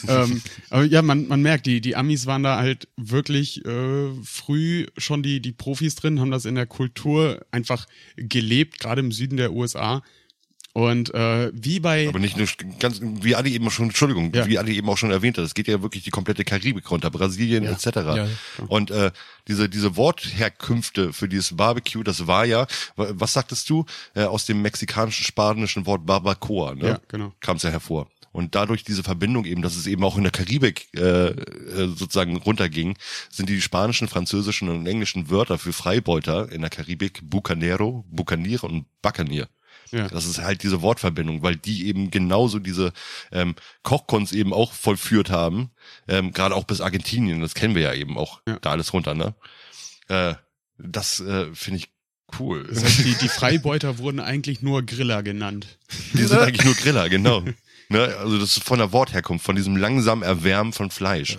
Ähm, 0.08 0.42
aber 0.72 0.84
ja, 0.84 1.04
man, 1.04 1.28
man 1.28 1.42
merkt, 1.44 1.68
die, 1.68 1.80
die 1.80 1.96
Amis 1.96 2.26
waren 2.26 2.42
da 2.42 2.58
halt 2.58 2.88
wirklich 2.98 3.64
äh, 3.66 4.10
früh 4.24 4.88
schon 4.98 5.22
die, 5.22 5.42
die 5.42 5.52
Profis 5.52 5.96
drin, 5.96 6.20
haben 6.20 6.32
das 6.32 6.46
in 6.46 6.56
der 6.56 6.66
Kultur 6.66 7.46
einfach 7.52 7.86
gelebt, 8.16 8.80
gerade 8.80 9.02
im 9.02 9.12
Süden 9.12 9.38
der 9.38 9.54
USA. 9.54 10.02
Und 10.74 11.14
äh, 11.14 11.52
wie 11.54 11.82
bei 11.82 12.08
Aber 12.08 12.20
nicht 12.20 12.38
nur 12.38 12.48
ganz, 12.80 13.02
wie 13.02 13.36
Adi 13.36 13.54
eben 13.54 13.70
schon, 13.72 13.88
Entschuldigung, 13.88 14.32
Ja. 14.34 14.48
wie 14.48 14.58
Adi 14.58 14.78
eben 14.78 14.88
auch 14.90 14.98
schon 14.98 15.12
erwähnt 15.12 15.38
hat, 15.38 15.44
es 15.44 15.54
geht 15.54 15.68
ja 15.68 15.82
wirklich 15.82 16.04
die 16.04 16.12
komplette 16.12 16.46
Karibik 16.46 16.90
runter, 16.90 17.10
Brasilien 17.12 17.66
etc. 17.66 17.86
Ja. 17.98 18.28
Und 18.68 18.90
äh, 18.90 19.12
diese 19.50 19.68
diese 19.68 19.98
Wortherkünfte 19.98 21.14
für 21.14 21.28
dieses 21.28 21.56
Barbecue, 21.56 22.04
das 22.04 22.26
war 22.28 22.46
ja, 22.46 22.68
wa- 22.96 23.10
was 23.14 23.34
sagtest 23.34 23.70
du, 23.70 23.86
äh, 24.16 24.24
aus 24.24 24.46
dem 24.46 24.62
mexikanischen 24.62 25.24
spanischen 25.26 25.86
Wort 25.86 26.06
Barbacoa, 26.06 26.76
ne? 26.76 26.88
Ja, 26.88 27.00
genau. 27.08 27.34
Kam 27.42 27.58
es 27.58 27.64
ja 27.64 27.70
hervor. 27.70 28.08
Und 28.32 28.56
dadurch 28.56 28.86
diese 28.86 29.04
Verbindung 29.04 29.44
eben, 29.44 29.62
dass 29.62 29.76
es 29.76 29.88
eben 29.88 30.06
auch 30.06 30.16
in 30.16 30.24
der 30.24 30.32
Karibik 30.32 30.88
äh, 30.96 31.02
äh, 31.32 31.36
sozusagen 31.98 32.38
runterging, 32.38 32.96
sind 33.30 33.50
die 33.50 33.60
spanischen, 33.60 34.08
französischen 34.08 34.70
und 34.70 34.88
englischen 34.88 35.30
Wörter 35.30 35.58
für 35.58 35.74
Freibeuter 35.74 36.50
in 36.50 36.62
der 36.62 36.70
Karibik 36.70 37.20
Bucanero, 37.24 38.06
Bucanier 38.10 38.64
und 38.64 38.86
Bacanier. 39.02 39.50
Ja. 39.92 40.08
Das 40.08 40.26
ist 40.26 40.40
halt 40.40 40.64
diese 40.64 40.82
Wortverbindung, 40.82 41.44
weil 41.44 41.56
die 41.58 41.88
eben 41.88 42.12
genauso 42.12 42.60
diese 42.60 42.94
ähm, 43.32 43.56
Kochkunst 43.84 44.34
eben 44.34 44.54
auch 44.54 44.72
vollführt 44.74 45.30
haben, 45.30 45.72
ähm, 46.08 46.32
gerade 46.32 46.56
auch 46.56 46.64
bis 46.64 46.82
Argentinien, 46.82 47.42
das 47.42 47.54
kennen 47.56 47.76
wir 47.76 47.82
ja 47.82 47.94
eben 47.94 48.18
auch, 48.18 48.42
Ja. 48.48 48.58
da 48.62 48.72
alles 48.72 48.94
runter, 48.94 49.14
ne? 49.14 49.36
Äh, 50.08 50.36
das 50.78 51.20
äh, 51.20 51.54
finde 51.54 51.80
ich 51.80 51.90
cool. 52.40 52.66
das 52.70 52.84
heißt, 52.84 53.00
die, 53.06 53.16
die 53.16 53.30
Freibeuter 53.30 53.98
wurden 53.98 54.20
eigentlich 54.22 54.62
nur 54.62 54.84
Griller 54.86 55.22
genannt. 55.24 55.78
Die 56.14 56.24
sind 56.24 56.40
eigentlich 56.40 56.66
nur 56.66 56.76
Griller, 56.76 57.10
genau. 57.10 57.44
Ne? 57.92 58.16
Also 58.20 58.40
das 58.40 58.56
ist 58.56 58.64
von 58.64 58.80
der 58.80 58.94
Wortherkunft, 58.94 59.46
von 59.46 59.58
diesem 59.58 59.76
langsamen 59.76 60.24
Erwärmen 60.24 60.72
von 60.72 60.92
Fleisch. 60.92 61.38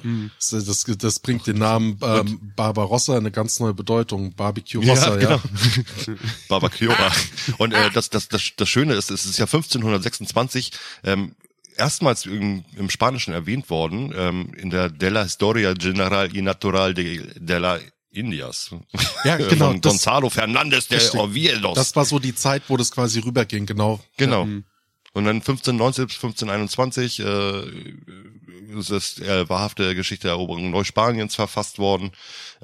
Das, 0.51 0.65
das, 0.65 0.85
das 0.99 1.19
bringt 1.19 1.47
den 1.47 1.57
Namen 1.57 1.99
ähm, 2.03 2.53
Barbarossa 2.55 3.17
eine 3.17 3.31
ganz 3.31 3.59
neue 3.59 3.73
Bedeutung. 3.73 4.35
Barbecue 4.35 4.85
Rossa, 4.85 5.19
ja. 5.19 5.39
genau. 5.39 5.41
Barbacoa. 6.49 7.11
Und 7.57 7.73
äh, 7.73 7.91
das, 7.91 8.11
das, 8.11 8.29
das, 8.29 8.53
das 8.55 8.69
Schöne 8.69 8.93
ist, 8.93 9.11
es 9.11 9.25
ist 9.25 9.39
ja 9.39 9.47
1526 9.47 10.73
ähm, 11.05 11.35
erstmals 11.79 12.27
im, 12.27 12.65
im 12.77 12.91
Spanischen 12.91 13.33
erwähnt 13.33 13.71
worden, 13.71 14.13
ähm, 14.15 14.53
in 14.55 14.69
der 14.69 14.91
De 14.91 15.09
la 15.09 15.23
Historia 15.23 15.73
General 15.73 16.37
y 16.37 16.45
Natural 16.45 16.93
de, 16.93 17.23
de 17.35 17.59
la 17.59 17.79
Indias. 18.11 18.75
Ja, 19.25 19.37
genau, 19.49 19.71
Von 19.71 19.81
Gonzalo 19.81 20.29
Fernández 20.29 20.89
de. 20.89 20.99
Oviedos. 21.19 21.77
Das 21.77 21.97
war 21.97 22.05
so 22.05 22.19
die 22.19 22.35
Zeit, 22.35 22.65
wo 22.69 22.77
das 22.77 22.91
quasi 22.91 23.21
rüberging, 23.21 23.65
genau. 23.65 24.01
Genau. 24.19 24.45
Mhm. 24.45 24.65
Und 25.15 25.25
dann 25.25 25.37
1519 25.37 26.07
bis 26.07 26.17
1521 26.17 27.21
äh, 27.21 27.63
ist 28.79 29.21
äh, 29.21 29.47
wahrhafte 29.49 29.95
Geschichte 29.95 30.29
der 30.29 30.33
Eroberung 30.33 30.71
Neuspaniens 30.71 31.35
verfasst 31.35 31.79
worden. 31.79 32.13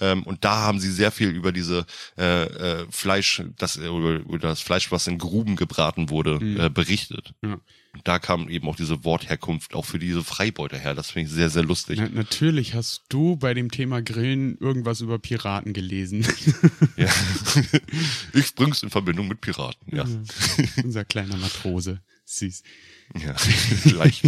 Ähm, 0.01 0.23
und 0.23 0.45
da 0.45 0.57
haben 0.63 0.81
sie 0.81 0.91
sehr 0.91 1.11
viel 1.13 1.29
über 1.29 1.53
diese 1.53 1.85
äh, 2.17 2.45
äh, 2.45 2.87
Fleisch, 2.91 3.43
das 3.59 3.77
über, 3.77 4.15
über 4.17 4.39
das 4.39 4.61
Fleisch, 4.61 4.91
was 4.91 5.07
in 5.07 5.19
Gruben 5.19 5.57
gebraten 5.57 6.09
wurde, 6.09 6.39
Mhm. 6.41 6.61
äh, 6.61 6.71
berichtet. 6.71 7.35
Ja. 7.45 7.59
Und 7.95 8.07
da 8.07 8.19
kam 8.19 8.49
eben 8.49 8.69
auch 8.69 8.77
diese 8.77 9.03
Wortherkunft 9.05 9.75
auch 9.75 9.85
für 9.85 9.99
diese 9.99 10.23
Freibeuter 10.23 10.79
her. 10.79 10.95
Das 10.95 11.11
finde 11.11 11.29
ich 11.29 11.35
sehr, 11.35 11.51
sehr 11.51 11.65
lustig. 11.65 11.99
Na, 12.01 12.09
natürlich 12.09 12.75
hast 12.75 13.03
du 13.09 13.37
bei 13.37 13.55
dem 13.55 13.71
Thema 13.71 14.01
Grillen 14.03 14.57
irgendwas 14.59 15.01
über 15.01 15.19
Piraten 15.19 15.73
gelesen. 15.73 16.27
Ja. 16.97 17.09
ich 18.35 18.55
bring's 18.55 18.83
in 18.83 18.91
Verbindung 18.91 19.29
mit 19.29 19.41
Piraten. 19.41 19.95
Ja, 19.97 20.05
Unser 20.85 21.05
kleiner 21.05 21.37
Matrose. 21.37 22.01
Süß. 22.31 22.63
ja. 23.25 23.35
leicht, 23.93 24.25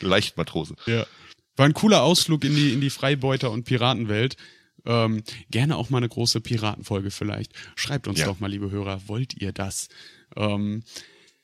leicht 0.00 0.36
Matrose. 0.36 0.74
Ja. 0.86 1.06
War 1.56 1.66
ein 1.66 1.74
cooler 1.74 2.02
Ausflug 2.02 2.44
in 2.44 2.54
die, 2.54 2.72
in 2.72 2.80
die 2.80 2.90
Freibeuter- 2.90 3.50
und 3.50 3.64
Piratenwelt. 3.64 4.36
Ähm, 4.86 5.22
gerne 5.50 5.76
auch 5.76 5.90
mal 5.90 5.98
eine 5.98 6.08
große 6.08 6.40
Piratenfolge 6.40 7.10
vielleicht. 7.10 7.52
Schreibt 7.74 8.08
uns 8.08 8.20
Ja. 8.20 8.26
doch 8.26 8.40
mal, 8.40 8.48
liebe 8.50 8.70
Hörer, 8.70 9.02
wollt 9.06 9.34
ihr 9.34 9.52
das? 9.52 9.88
Ähm, 10.36 10.82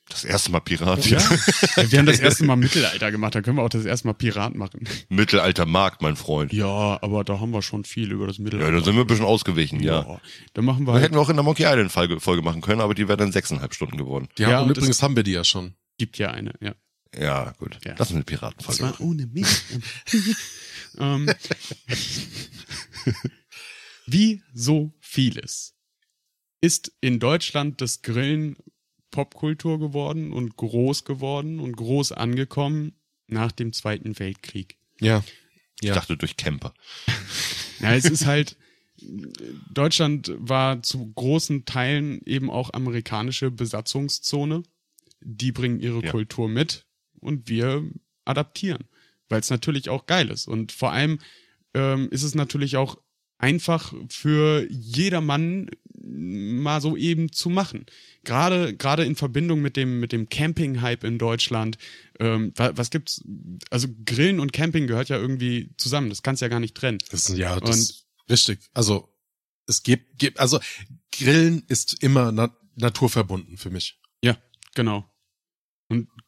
Das 0.09 0.25
erste 0.25 0.51
Mal 0.53 0.61
Pirat. 0.61 1.05
ja? 1.07 1.19
Wir 1.91 1.99
haben 1.99 2.07
das 2.07 2.21
erste 2.21 2.45
Mal 2.45 2.57
Mittelalter 2.57 3.11
gemacht, 3.11 3.35
da 3.35 3.41
können 3.43 3.57
wir 3.57 3.63
auch 3.63 3.69
das 3.71 3.85
erste 3.87 4.07
Mal 4.07 4.13
Pirat 4.15 4.55
machen. 4.55 4.87
Mittelalter 5.09 5.67
Markt, 5.67 6.01
mein 6.03 6.15
Freund. 6.17 6.53
Ja, 6.53 6.99
aber 7.03 7.25
da 7.25 7.41
haben 7.41 7.51
wir 7.53 7.63
schon 7.63 7.85
viel 7.85 8.13
über 8.13 8.27
das 8.27 8.37
Ja, 8.39 8.45
Mittelalter. 8.45 8.79
da 8.79 8.85
sind 8.85 8.95
wir 8.95 9.01
ein 9.03 9.07
bisschen 9.07 9.25
ausgewichen, 9.25 9.83
ja. 9.83 10.21
Dann 10.55 10.65
machen 10.65 10.81
wir 10.83 10.87
Da 10.87 10.93
halt, 10.95 11.05
hätten 11.05 11.15
wir 11.17 11.21
auch 11.21 11.29
in 11.31 11.37
der 11.37 11.43
Monkey 11.45 11.65
Island 11.65 11.91
Folge, 11.91 12.21
Folge 12.21 12.43
machen 12.43 12.61
können, 12.61 12.81
aber 12.83 12.95
die 12.95 13.09
wäre 13.09 13.17
dann 13.19 13.33
sechseinhalb 13.33 13.75
Stunden 13.75 13.97
geworden. 13.97 14.29
Ja, 14.39 14.51
Ja, 14.51 14.61
und 14.61 14.71
und 14.71 14.77
übrigens 14.79 15.03
haben 15.03 15.17
wir 15.17 15.23
die 15.25 15.33
ja 15.33 15.43
schon. 15.45 15.75
Gibt 15.99 16.19
ja 16.19 16.31
eine, 16.31 16.53
ja. 16.61 16.75
Ja, 17.17 17.53
gut. 17.59 17.79
Ja. 17.85 17.95
Das 17.95 18.09
ist 18.11 18.15
eine 18.17 18.25
Das 18.25 18.27
Piratenfolge. 18.41 18.83
war 18.83 19.01
ohne 19.01 19.27
mich. 19.27 19.47
ähm, 20.99 21.29
wie 24.07 24.43
so 24.53 24.93
vieles 25.01 25.75
ist 26.61 26.93
in 27.01 27.21
Deutschland 27.21 27.81
das 27.81 28.03
Grillen 28.03 28.57
Popkultur 29.11 29.79
geworden 29.79 30.33
und 30.33 30.57
groß 30.57 31.05
geworden 31.05 31.61
und 31.61 31.77
groß 31.77 32.13
angekommen 32.13 32.95
nach 33.27 33.53
dem 33.53 33.73
Zweiten 33.73 34.19
Weltkrieg. 34.19 34.79
Ja. 35.01 35.23
Ich 35.81 35.89
Ja. 35.89 35.95
dachte 35.95 36.17
durch 36.17 36.37
Camper. 36.37 36.75
Ja, 37.81 37.93
es 37.97 38.05
ist 38.07 38.25
halt, 38.25 38.57
Deutschland 39.73 40.33
war 40.39 40.83
zu 40.83 41.13
großen 41.13 41.65
Teilen 41.67 42.23
eben 42.25 42.49
auch 42.49 42.73
amerikanische 42.73 43.51
Besatzungszone. 43.51 44.63
Die 45.25 45.53
bringen 45.53 45.81
ihre 45.81 46.03
Ja. 46.05 46.11
Kultur 46.11 46.49
mit 46.49 46.87
und 47.21 47.49
wir 47.49 47.83
adaptieren, 48.25 48.85
weil 49.29 49.41
es 49.41 49.51
natürlich 49.51 49.89
auch 49.89 50.07
geil 50.07 50.31
ist. 50.31 50.47
Und 50.47 50.71
vor 50.73 50.93
allem 50.93 51.19
ähm, 51.75 52.09
ist 52.11 52.23
es 52.23 52.35
natürlich 52.35 52.77
auch 52.77 52.99
einfach 53.39 53.93
für 54.09 54.67
jedermann 54.71 55.69
mal 56.07 56.81
so 56.81 56.97
eben 56.97 57.33
zu 57.33 57.49
machen. 57.49 57.87
Gerade 58.23 58.77
gerade 58.77 59.05
in 59.05 59.17
Verbindung 59.17 59.61
mit 59.63 59.77
dem 59.77 59.99
mit 60.01 60.13
dem 60.13 60.29
Camping-Hype 60.29 61.05
in 61.05 61.19
Deutschland. 61.19 61.79
Ähm, 62.21 62.53
was, 62.57 62.77
was 62.77 62.91
gibt's? 62.91 63.23
Also 63.71 63.89
Grillen 64.05 64.39
und 64.41 64.53
Camping 64.53 64.87
gehört 64.87 65.09
ja 65.09 65.19
irgendwie 65.19 65.71
zusammen. 65.79 66.11
Das 66.11 66.23
kannst 66.23 66.43
du 66.43 66.45
ja 66.45 66.51
gar 66.51 66.61
nicht 66.61 66.75
trennen. 66.77 66.99
Das 67.11 67.29
ist, 67.31 67.37
ja, 67.39 67.59
das 67.61 67.91
Und- 67.91 68.05
richtig. 68.31 68.61
Also, 68.75 69.09
es 69.67 69.83
gibt, 69.83 70.19
gibt, 70.19 70.39
also, 70.41 70.61
Grillen 71.11 71.63
ist 71.69 72.03
immer 72.03 72.31
na 72.33 72.55
naturverbunden 72.77 73.57
für 73.57 73.71
mich. 73.71 73.99
Ja, 74.23 74.37
genau. 74.75 75.09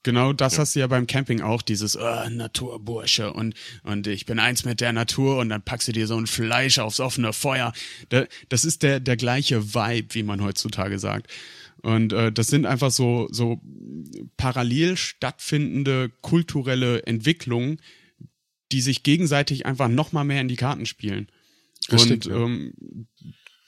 Genau 0.06 0.32
das 0.32 0.52
Ja. 0.52 0.58
hast 0.60 0.76
du 0.76 0.78
ja 0.78 0.86
beim 0.86 1.08
Camping 1.08 1.40
auch, 1.40 1.62
dieses 1.62 1.96
äh, 1.96 2.30
Naturbursche 2.30 3.32
und, 3.32 3.56
und 3.82 4.06
ich 4.06 4.24
bin 4.24 4.38
eins 4.38 4.64
mit 4.64 4.80
der 4.80 4.92
Natur 4.92 5.38
und 5.38 5.48
dann 5.48 5.62
packst 5.62 5.88
du 5.88 5.92
dir 5.92 6.06
so 6.06 6.16
ein 6.16 6.28
Fleisch 6.28 6.78
aufs 6.78 7.00
offene 7.00 7.32
Feuer. 7.32 7.72
Da, 8.10 8.24
das 8.48 8.64
ist 8.64 8.84
der, 8.84 9.00
der 9.00 9.16
gleiche 9.16 9.74
Vibe, 9.74 10.14
wie 10.14 10.22
man 10.22 10.44
heutzutage 10.44 11.00
sagt. 11.00 11.28
Und 11.82 12.12
äh, 12.12 12.30
das 12.30 12.46
sind 12.46 12.66
einfach 12.66 12.92
so, 12.92 13.26
so 13.32 13.60
parallel 14.36 14.96
stattfindende 14.96 16.12
kulturelle 16.20 17.02
Entwicklungen, 17.02 17.80
die 18.70 18.82
sich 18.82 19.02
gegenseitig 19.02 19.66
einfach 19.66 19.88
noch 19.88 20.12
mal 20.12 20.22
mehr 20.22 20.40
in 20.40 20.46
die 20.46 20.54
Karten 20.54 20.86
spielen. 20.86 21.26
Richtig, 21.90 22.26
und 22.26 22.26
ja. 22.26 22.44
ähm, 22.44 23.08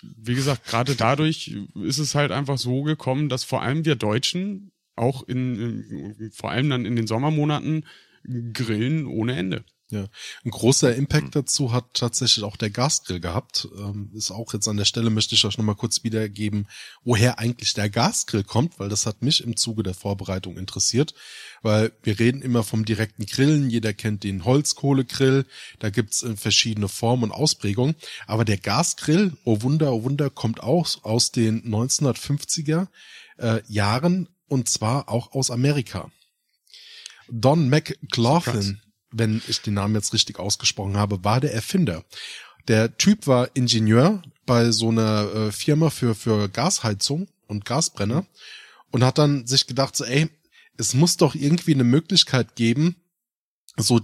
wie 0.02 0.36
gesagt, 0.36 0.68
gerade 0.68 0.94
dadurch 0.94 1.56
ist 1.82 1.98
es 1.98 2.14
halt 2.14 2.30
einfach 2.30 2.58
so 2.58 2.84
gekommen, 2.84 3.28
dass 3.28 3.42
vor 3.42 3.60
allem 3.60 3.84
wir 3.84 3.96
Deutschen 3.96 4.70
auch 4.98 5.26
in, 5.26 6.14
in 6.16 6.30
vor 6.32 6.50
allem 6.50 6.70
dann 6.70 6.84
in 6.84 6.96
den 6.96 7.06
Sommermonaten 7.06 7.84
grillen 8.52 9.06
ohne 9.06 9.36
Ende. 9.36 9.64
Ja. 9.90 10.06
Ein 10.44 10.50
großer 10.50 10.94
Impact 10.94 11.34
dazu 11.34 11.72
hat 11.72 11.94
tatsächlich 11.94 12.44
auch 12.44 12.58
der 12.58 12.68
Gasgrill 12.68 13.20
gehabt. 13.20 13.68
Ähm, 13.78 14.10
ist 14.14 14.30
auch 14.30 14.52
jetzt 14.52 14.68
an 14.68 14.76
der 14.76 14.84
Stelle 14.84 15.08
möchte 15.08 15.34
ich 15.34 15.46
euch 15.46 15.56
nochmal 15.56 15.76
kurz 15.76 16.04
wiedergeben, 16.04 16.68
woher 17.04 17.38
eigentlich 17.38 17.72
der 17.72 17.88
Gasgrill 17.88 18.44
kommt, 18.44 18.78
weil 18.78 18.90
das 18.90 19.06
hat 19.06 19.22
mich 19.22 19.42
im 19.42 19.56
Zuge 19.56 19.82
der 19.82 19.94
Vorbereitung 19.94 20.58
interessiert. 20.58 21.14
Weil 21.62 21.92
wir 22.02 22.18
reden 22.18 22.42
immer 22.42 22.64
vom 22.64 22.84
direkten 22.84 23.24
Grillen, 23.24 23.70
jeder 23.70 23.94
kennt 23.94 24.24
den 24.24 24.44
Holzkohlegrill, 24.44 25.46
da 25.78 25.88
gibt's 25.88 26.22
äh, 26.22 26.36
verschiedene 26.36 26.88
Formen 26.88 27.24
und 27.24 27.32
Ausprägungen. 27.32 27.94
Aber 28.26 28.44
der 28.44 28.58
Gasgrill, 28.58 29.38
oh 29.44 29.62
Wunder, 29.62 29.94
oh 29.94 30.04
Wunder, 30.04 30.28
kommt 30.28 30.62
auch 30.62 31.02
aus 31.02 31.32
den 31.32 31.62
1950er 31.62 32.88
äh, 33.38 33.62
Jahren 33.68 34.28
und 34.48 34.68
zwar 34.68 35.08
auch 35.08 35.32
aus 35.32 35.50
Amerika. 35.50 36.10
Don 37.30 37.68
McLaughlin, 37.68 38.80
wenn 39.10 39.42
ich 39.48 39.60
den 39.60 39.74
Namen 39.74 39.94
jetzt 39.94 40.12
richtig 40.12 40.38
ausgesprochen 40.38 40.96
habe, 40.96 41.24
war 41.24 41.40
der 41.40 41.54
Erfinder. 41.54 42.04
Der 42.68 42.96
Typ 42.98 43.26
war 43.26 43.54
Ingenieur 43.54 44.22
bei 44.46 44.70
so 44.72 44.88
einer 44.88 45.32
äh, 45.34 45.52
Firma 45.52 45.90
für, 45.90 46.14
für 46.14 46.48
Gasheizung 46.48 47.28
und 47.46 47.64
Gasbrenner 47.64 48.26
und 48.90 49.04
hat 49.04 49.18
dann 49.18 49.46
sich 49.46 49.66
gedacht, 49.66 49.96
so, 49.96 50.04
ey, 50.04 50.28
es 50.76 50.94
muss 50.94 51.16
doch 51.16 51.34
irgendwie 51.34 51.74
eine 51.74 51.84
Möglichkeit 51.84 52.56
geben, 52.56 52.96
so 53.76 54.00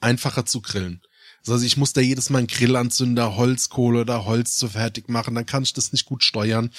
einfacher 0.00 0.44
zu 0.46 0.60
grillen. 0.60 1.02
Also 1.46 1.64
ich 1.64 1.76
muss 1.76 1.92
da 1.92 2.00
jedes 2.00 2.30
Mal 2.30 2.38
einen 2.38 2.46
Grillanzünder, 2.46 3.36
Holzkohle 3.36 4.02
oder 4.02 4.24
Holz 4.24 4.56
zu 4.56 4.68
fertig 4.68 5.08
machen, 5.08 5.34
dann 5.34 5.46
kann 5.46 5.64
ich 5.64 5.72
das 5.72 5.92
nicht 5.92 6.04
gut 6.06 6.22
steuern. 6.22 6.70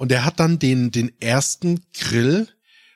Und 0.00 0.10
er 0.12 0.24
hat 0.24 0.40
dann 0.40 0.58
den, 0.58 0.90
den 0.90 1.12
ersten 1.20 1.84
Grill 1.92 2.48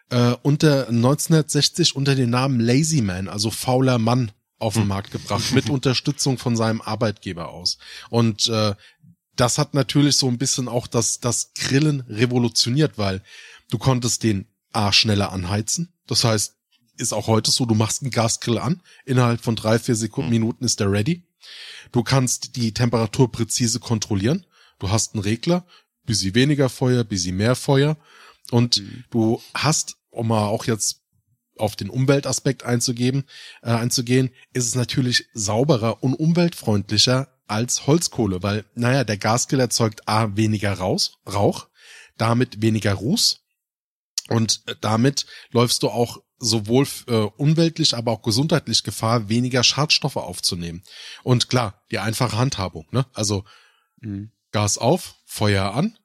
äh, 0.08 0.36
unter 0.40 0.88
1960 0.88 1.96
unter 1.96 2.14
dem 2.14 2.30
Namen 2.30 2.60
Lazy 2.60 3.02
Man, 3.02 3.28
also 3.28 3.50
fauler 3.50 3.98
Mann, 3.98 4.32
auf 4.58 4.72
den 4.72 4.86
Markt 4.86 5.10
gebracht, 5.10 5.52
mit 5.54 5.68
Unterstützung 5.68 6.38
von 6.38 6.56
seinem 6.56 6.80
Arbeitgeber 6.80 7.50
aus. 7.50 7.76
Und 8.08 8.48
äh, 8.48 8.74
das 9.36 9.58
hat 9.58 9.74
natürlich 9.74 10.16
so 10.16 10.28
ein 10.28 10.38
bisschen 10.38 10.66
auch 10.66 10.86
das, 10.86 11.20
das 11.20 11.52
Grillen 11.52 12.00
revolutioniert, 12.08 12.96
weil 12.96 13.22
du 13.68 13.76
konntest 13.76 14.22
den 14.22 14.46
A 14.72 14.90
schneller 14.90 15.30
anheizen. 15.30 15.92
Das 16.06 16.24
heißt, 16.24 16.56
ist 16.96 17.12
auch 17.12 17.26
heute 17.26 17.50
so, 17.50 17.66
du 17.66 17.74
machst 17.74 18.00
einen 18.00 18.12
Gasgrill 18.12 18.56
an, 18.56 18.80
innerhalb 19.04 19.42
von 19.42 19.56
drei, 19.56 19.78
vier 19.78 19.94
Sekunden, 19.94 20.30
Minuten 20.30 20.64
ist 20.64 20.80
der 20.80 20.90
ready. 20.90 21.22
Du 21.92 22.02
kannst 22.02 22.56
die 22.56 22.72
Temperatur 22.72 23.30
präzise 23.30 23.78
kontrollieren. 23.78 24.46
Du 24.78 24.90
hast 24.90 25.14
einen 25.14 25.22
Regler, 25.22 25.66
bisschen 26.04 26.34
weniger 26.34 26.68
Feuer, 26.68 27.04
bisschen 27.04 27.36
mehr 27.36 27.54
Feuer. 27.54 27.96
Und 28.50 28.82
du 29.10 29.40
hast, 29.54 29.96
um 30.10 30.28
mal 30.28 30.46
auch 30.46 30.64
jetzt 30.66 31.00
auf 31.56 31.76
den 31.76 31.88
Umweltaspekt 31.88 32.64
einzugeben, 32.64 33.24
äh, 33.62 33.70
einzugehen, 33.70 34.30
ist 34.52 34.66
es 34.66 34.74
natürlich 34.74 35.26
sauberer 35.34 36.02
und 36.02 36.14
umweltfreundlicher 36.14 37.28
als 37.46 37.86
Holzkohle, 37.86 38.42
weil, 38.42 38.64
naja, 38.74 39.04
der 39.04 39.18
Gasgrill 39.18 39.60
erzeugt 39.60 40.08
A, 40.08 40.36
weniger 40.36 40.72
Raus, 40.72 41.18
Rauch, 41.30 41.68
damit 42.16 42.60
weniger 42.60 42.94
Ruß 42.94 43.44
und 44.28 44.62
äh, 44.66 44.74
damit 44.80 45.26
läufst 45.50 45.82
du 45.82 45.90
auch 45.90 46.22
sowohl 46.38 46.86
äh, 47.06 47.14
umweltlich, 47.14 47.94
aber 47.94 48.12
auch 48.12 48.22
gesundheitlich 48.22 48.82
Gefahr, 48.82 49.28
weniger 49.28 49.62
Schadstoffe 49.62 50.16
aufzunehmen. 50.16 50.82
Und 51.22 51.48
klar, 51.48 51.82
die 51.90 52.00
einfache 52.00 52.36
Handhabung, 52.36 52.86
ne? 52.90 53.06
Also 53.14 53.44
Mhm. 54.04 54.30
Gas 54.52 54.78
auf, 54.78 55.16
Feuer 55.34 55.74
an, 55.74 55.98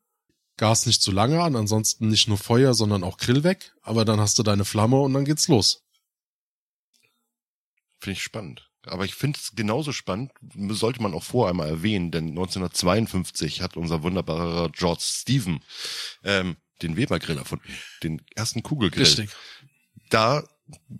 Gas 0.57 0.87
nicht 0.87 1.03
zu 1.03 1.11
lange 1.11 1.39
an, 1.41 1.55
ansonsten 1.55 2.07
nicht 2.07 2.27
nur 2.27 2.39
Feuer, 2.39 2.73
sondern 2.73 3.03
auch 3.03 3.17
Grill 3.17 3.43
weg, 3.43 3.73
aber 3.83 4.03
dann 4.03 4.19
hast 4.19 4.39
du 4.39 4.43
deine 4.43 4.65
Flamme 4.65 4.99
und 4.99 5.13
dann 5.13 5.23
geht's 5.23 5.47
los. 5.47 5.83
Finde 7.99 8.13
ich 8.13 8.23
spannend. 8.23 8.69
Aber 8.85 9.05
ich 9.05 9.13
finde 9.13 9.37
es 9.39 9.51
genauso 9.55 9.91
spannend, 9.91 10.31
sollte 10.69 11.03
man 11.03 11.13
auch 11.13 11.23
vorher 11.23 11.51
einmal 11.51 11.69
erwähnen, 11.69 12.09
denn 12.09 12.29
1952 12.29 13.61
hat 13.61 13.77
unser 13.77 14.01
wunderbarer 14.01 14.69
George 14.71 15.03
Stephen 15.03 15.63
ähm, 16.23 16.57
den 16.81 16.97
Weber-Grill 16.97 17.37
erfunden, 17.37 17.67
den 18.01 18.21
ersten 18.35 18.63
Kugelgrill. 18.63 19.29
Da 20.09 20.43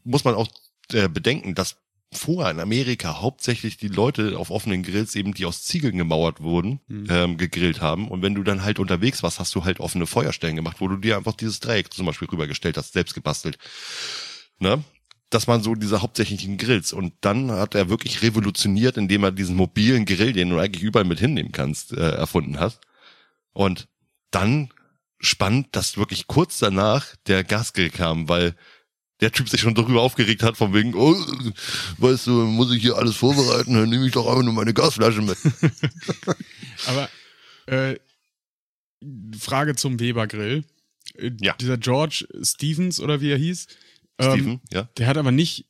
muss 0.03 0.23
man 0.23 0.35
auch 0.35 0.49
äh, 0.91 1.07
bedenken, 1.07 1.55
dass 1.55 1.77
vorher 2.12 2.52
in 2.52 2.60
Amerika 2.60 3.22
hauptsächlich 3.22 3.78
die 3.78 3.88
Leute 3.88 4.38
auf 4.39 4.50
offenen 4.50 4.82
Grills 4.84 5.15
eben, 5.15 5.34
die 5.34 5.45
aus 5.45 5.63
Ziegeln 5.63 5.98
gemauert 5.98 6.41
wurden, 6.41 6.80
Mhm. 6.88 7.08
ähm, 7.10 7.38
gegrillt 7.38 7.82
haben. 7.82 8.08
Und 8.08 8.22
wenn 8.24 8.34
du 8.36 8.43
dann 8.43 8.63
halt 8.63 8.80
unterwegs 8.80 9.22
warst, 9.22 9.39
hast 9.39 9.54
du 9.54 9.63
halt 9.63 9.80
offene 9.80 10.08
Feuerstellen 10.08 10.56
gemacht, 10.56 10.78
wo 10.80 10.88
du 10.88 10.98
dir 10.98 11.17
einfach 11.17 11.34
dieses 11.36 11.60
Dreieck 11.60 11.93
zum 11.93 12.06
Beispiel 12.08 12.28
rübergestellt 12.28 12.78
hast, 12.78 12.93
selbst 12.93 13.13
gebastelt. 13.13 13.58
Ne? 14.60 14.84
das 15.32 15.48
waren 15.48 15.62
so 15.62 15.76
diese 15.76 16.02
hauptsächlichen 16.02 16.58
Grills. 16.58 16.91
Und 16.91 17.13
dann 17.22 17.52
hat 17.52 17.76
er 17.76 17.88
wirklich 17.88 18.24
revolutioniert, 18.24 18.98
indem 18.98 19.24
er 19.24 19.32
diesen 19.32 19.56
mobilen 19.56 20.06
Grill, 20.06 20.34
den 20.34 20.50
du 20.50 20.58
eigentlich 20.58 20.82
überall 20.82 21.06
mit 21.06 21.19
hinnehmen 21.19 21.52
kannst, 21.52 21.91
äh, 21.93 21.98
erfunden 22.13 22.60
hat. 22.60 22.80
Und 23.54 23.88
dann 24.32 24.69
spannend, 25.19 25.67
dass 25.74 25.98
wirklich 25.98 26.26
kurz 26.26 26.58
danach 26.58 27.15
der 27.28 27.43
Gasgrill 27.43 27.91
kam, 27.91 28.28
weil 28.28 28.56
der 29.21 29.32
Typ 29.32 29.49
sich 29.49 29.62
schon 29.62 29.75
darüber 29.75 30.01
aufgeregt 30.01 30.43
hat, 30.43 30.58
von 30.58 30.73
wegen, 30.73 30.93
oh, 30.95 31.13
weißt 31.97 32.27
du, 32.27 32.32
muss 32.45 32.73
ich 32.73 32.82
hier 32.82 32.95
alles 32.97 33.15
vorbereiten, 33.15 33.73
dann 33.73 33.89
nehme 33.89 34.05
ich 34.05 34.13
doch 34.13 34.27
einfach 34.27 34.43
nur 34.43 34.53
meine 34.53 34.73
Gasflasche 34.73 35.21
mit. 35.21 35.38
Aber 36.88 37.10
äh, 37.65 37.95
Frage 39.38 39.75
zum 39.75 39.99
Weber-Grill. 39.99 40.63
Äh, 41.15 41.32
Ja. 41.41 41.55
Dieser 41.60 41.77
George 41.77 42.27
Stevens 42.41 42.99
oder 42.99 43.21
wie 43.21 43.32
er 43.32 43.38
hieß, 43.38 43.67
ähm, 44.19 44.32
Steven, 44.32 44.62
ja? 44.71 44.89
der 44.97 45.08
hat 45.08 45.17
aber 45.17 45.32
nicht 45.32 45.65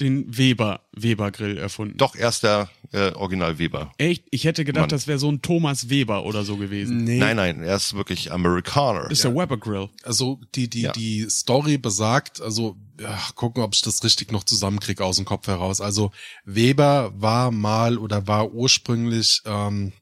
den 0.00 0.36
Weber 0.36 0.80
Weber 0.92 1.30
Grill 1.30 1.56
erfunden. 1.56 1.96
Doch, 1.98 2.16
erst 2.16 2.42
der 2.42 2.68
äh, 2.92 3.12
Original 3.12 3.58
Weber. 3.58 3.92
Echt? 3.98 4.24
Ich 4.30 4.44
hätte 4.44 4.64
gedacht, 4.64 4.82
Mann. 4.82 4.88
das 4.90 5.06
wäre 5.06 5.18
so 5.20 5.30
ein 5.30 5.40
Thomas 5.40 5.88
Weber 5.88 6.24
oder 6.24 6.44
so 6.44 6.56
gewesen. 6.56 7.04
Nee, 7.04 7.18
Nein, 7.18 7.36
nein, 7.36 7.62
er 7.62 7.76
ist 7.76 7.94
wirklich 7.94 8.32
Amerikaner. 8.32 9.10
Ist 9.10 9.22
der 9.24 9.34
Weber 9.34 9.56
Grill. 9.56 9.88
also 10.02 10.40
die, 10.54 10.68
die, 10.68 10.82
Ja. 10.82 10.92
die 10.92 11.26
Story 11.30 11.78
besagt, 11.78 12.40
also 12.40 12.76
ja, 13.00 13.18
gucken, 13.36 13.62
ob 13.62 13.74
ich 13.74 13.82
das 13.82 14.02
richtig 14.02 14.32
noch 14.32 14.44
zusammenkriege 14.44 15.04
aus 15.04 15.16
dem 15.16 15.24
Kopf 15.24 15.46
heraus. 15.46 15.80
Also 15.80 16.10
Weber 16.44 17.12
war 17.16 17.50
mal 17.52 17.98
oder 17.98 18.26
war 18.26 18.52
ursprünglich, 18.52 19.42
ähm, 19.46 19.92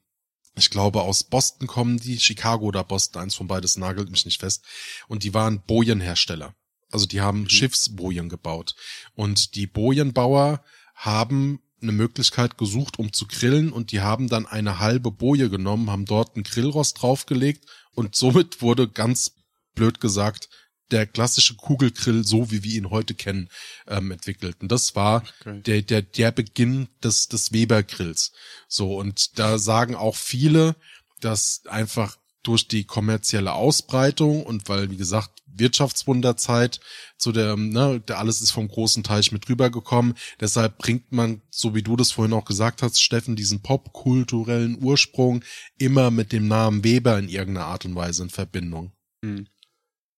ich 0.55 0.69
glaube, 0.69 1.01
aus 1.01 1.23
Boston 1.23 1.67
kommen 1.67 1.97
die, 1.97 2.19
Chicago 2.19 2.65
oder 2.65 2.83
Boston, 2.83 3.21
eins 3.23 3.33
von 3.35 3.47
beides 3.47 3.77
nagelt 3.77 4.09
mich 4.11 4.25
nicht 4.25 4.39
fest. 4.39 4.63
Und 5.07 5.23
die 5.23 5.33
waren 5.33 5.61
Bojenhersteller. 5.65 6.53
Also 6.93 7.05
die 7.05 7.21
haben 7.21 7.49
Schiffsbojen 7.49 8.29
gebaut. 8.29 8.75
Und 9.15 9.55
die 9.55 9.67
Bojenbauer 9.67 10.63
haben 10.95 11.59
eine 11.81 11.91
Möglichkeit 11.91 12.57
gesucht, 12.57 12.97
um 12.97 13.11
zu 13.11 13.27
grillen 13.27 13.71
und 13.73 13.91
die 13.91 14.01
haben 14.01 14.29
dann 14.29 14.45
eine 14.45 14.79
halbe 14.79 15.11
Boje 15.11 15.49
genommen, 15.49 15.89
haben 15.89 16.05
dort 16.05 16.35
einen 16.35 16.43
Grillrost 16.43 17.01
draufgelegt 17.01 17.65
und 17.93 18.15
somit 18.15 18.61
wurde 18.61 18.87
ganz 18.87 19.33
blöd 19.75 19.99
gesagt 19.99 20.49
der 20.91 21.07
klassische 21.07 21.55
Kugelgrill, 21.55 22.23
so 22.23 22.51
wie 22.51 22.63
wir 22.63 22.75
ihn 22.75 22.89
heute 22.91 23.15
kennen, 23.15 23.49
ähm, 23.87 24.11
entwickelt. 24.11 24.57
Und 24.61 24.71
das 24.71 24.95
war 24.95 25.23
Okay. 25.41 25.61
der, 25.61 25.81
der, 25.81 26.01
der 26.03 26.31
Beginn 26.31 26.87
des, 27.03 27.27
des 27.27 27.51
Weber-Grills. 27.51 28.31
So, 28.67 28.97
und 28.97 29.39
da 29.39 29.57
sagen 29.57 29.95
auch 29.95 30.15
viele, 30.15 30.75
dass 31.19 31.65
einfach 31.65 32.17
durch 32.43 32.67
die 32.67 32.83
kommerzielle 32.83 33.53
Ausbreitung 33.53 34.43
und 34.43 34.67
weil, 34.69 34.91
wie 34.91 34.97
gesagt, 34.97 35.41
Wirtschaftswunderzeit 35.55 36.79
zu 37.17 37.31
der, 37.31 37.55
ne, 37.55 37.99
der 37.99 38.19
alles 38.19 38.41
ist 38.41 38.51
vom 38.51 38.67
großen 38.67 39.03
Teich 39.03 39.31
mit 39.31 39.47
rübergekommen. 39.49 40.15
Deshalb 40.39 40.77
bringt 40.77 41.11
man, 41.11 41.41
so 41.51 41.75
wie 41.75 41.83
du 41.83 41.95
das 41.95 42.11
vorhin 42.11 42.33
auch 42.33 42.45
gesagt 42.45 42.81
hast, 42.81 43.01
Steffen, 43.01 43.35
diesen 43.35 43.61
popkulturellen 43.61 44.83
Ursprung 44.83 45.43
immer 45.77 46.11
mit 46.11 46.31
dem 46.31 46.47
Namen 46.47 46.83
Weber 46.83 47.17
in 47.19 47.29
irgendeiner 47.29 47.67
Art 47.67 47.85
und 47.85 47.95
Weise 47.95 48.23
in 48.23 48.29
Verbindung. 48.29 48.93
Hm. 49.23 49.47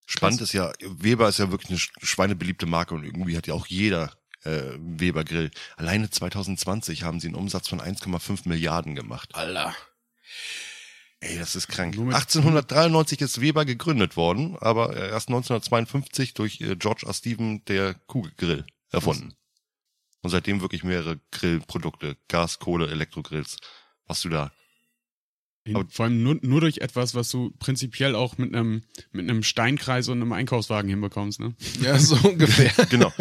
Spannend 0.06 0.42
ist 0.42 0.54
ja, 0.54 0.72
Weber 0.82 1.28
ist 1.30 1.40
ja 1.40 1.52
wirklich 1.52 1.70
eine 1.72 1.80
sch- 1.80 1.92
schweinebeliebte 2.06 2.66
Marke 2.66 2.94
und 2.94 3.04
irgendwie 3.04 3.36
hat 3.36 3.48
ja 3.48 3.56
auch 3.56 3.68
jeder 3.68 4.14
äh, 4.44 4.62
Weber 4.78 5.24
Grill. 5.24 5.52
Alleine 5.78 6.10
2020 6.10 7.04
haben 7.04 7.20
sie 7.20 7.28
einen 7.28 7.36
Umsatz 7.36 7.68
von 7.68 7.82
1,5 7.82 8.48
Milliarden 8.48 8.96
gemacht. 8.96 9.34
Alter. 9.34 9.76
Ey, 11.28 11.38
das 11.40 11.56
ist 11.56 11.68
krank. 11.68 11.96
Nur 11.96 12.06
mit- 12.06 12.16
1893 12.16 13.22
ist 13.22 13.42
Weber 13.42 13.66
gegründet 13.66 14.16
worden, 14.18 14.56
aber 14.60 14.96
erst 14.96 15.30
1952 15.30 16.34
durch 16.34 16.62
äh, 16.62 16.76
George 16.76 17.04
R. 17.06 17.14
Stephen 17.14 17.64
der 17.66 17.96
Kugelgrill 18.08 18.66
erfunden. 18.92 19.34
Und 20.22 20.30
seitdem 20.30 20.62
wirklich 20.62 20.84
mehrere 20.84 21.20
Grillprodukte, 21.32 22.18
Gas, 22.28 22.60
Kohle, 22.60 22.88
Elektrogrills. 22.90 23.58
Was 24.08 24.22
du 24.22 24.30
da? 24.30 24.52
In, 25.64 25.76
Aber- 25.76 25.90
vor 25.90 26.06
allem 26.06 26.22
nur, 26.22 26.38
nur 26.42 26.62
durch 26.62 26.78
etwas, 26.80 27.16
was 27.16 27.30
du 27.32 27.52
prinzipiell 27.58 28.14
auch 28.16 28.38
mit 28.38 28.54
einem 28.54 28.84
mit 29.12 29.28
einem 29.28 29.42
Steinkreis 29.42 30.08
und 30.10 30.22
einem 30.22 30.32
Einkaufswagen 30.32 30.90
hinbekommst, 30.90 31.40
ne? 31.40 31.56
Ja, 31.82 31.98
so 31.98 32.16
ungefähr. 32.30 32.72
Genau. 32.90 33.12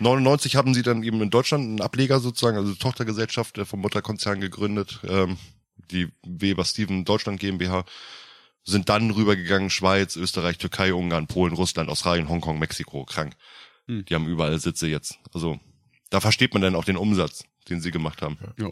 99 0.00 0.56
haben 0.56 0.72
sie 0.72 0.82
dann 0.82 1.02
eben 1.02 1.20
in 1.20 1.28
Deutschland 1.30 1.64
einen 1.64 1.80
Ableger 1.82 2.20
sozusagen, 2.20 2.56
also 2.56 2.74
Tochtergesellschaft 2.74 3.58
äh, 3.58 3.64
vom 3.66 3.80
Mutterkonzern 3.80 4.40
gegründet, 4.40 5.00
ähm, 5.06 5.36
die 5.90 6.12
Weber 6.22 6.64
Steven 6.64 7.04
Deutschland 7.04 7.40
GmbH, 7.40 7.84
sind 8.64 8.88
dann 8.88 9.10
rübergegangen, 9.10 9.70
Schweiz, 9.70 10.16
Österreich, 10.16 10.58
Türkei, 10.58 10.92
Ungarn, 10.92 11.28
Polen, 11.28 11.54
Russland, 11.54 11.88
Australien, 11.88 12.28
Hongkong, 12.28 12.58
Mexiko, 12.58 13.04
krank. 13.04 13.36
Hm. 13.86 14.04
Die 14.04 14.14
haben 14.14 14.26
überall 14.26 14.58
Sitze 14.58 14.88
jetzt. 14.88 15.18
Also 15.32 15.60
da 16.10 16.20
versteht 16.20 16.52
man 16.52 16.62
dann 16.62 16.74
auch 16.74 16.84
den 16.84 16.96
Umsatz, 16.96 17.44
den 17.68 17.80
sie 17.80 17.92
gemacht 17.92 18.22
haben. 18.22 18.38
Ja. 18.58 18.70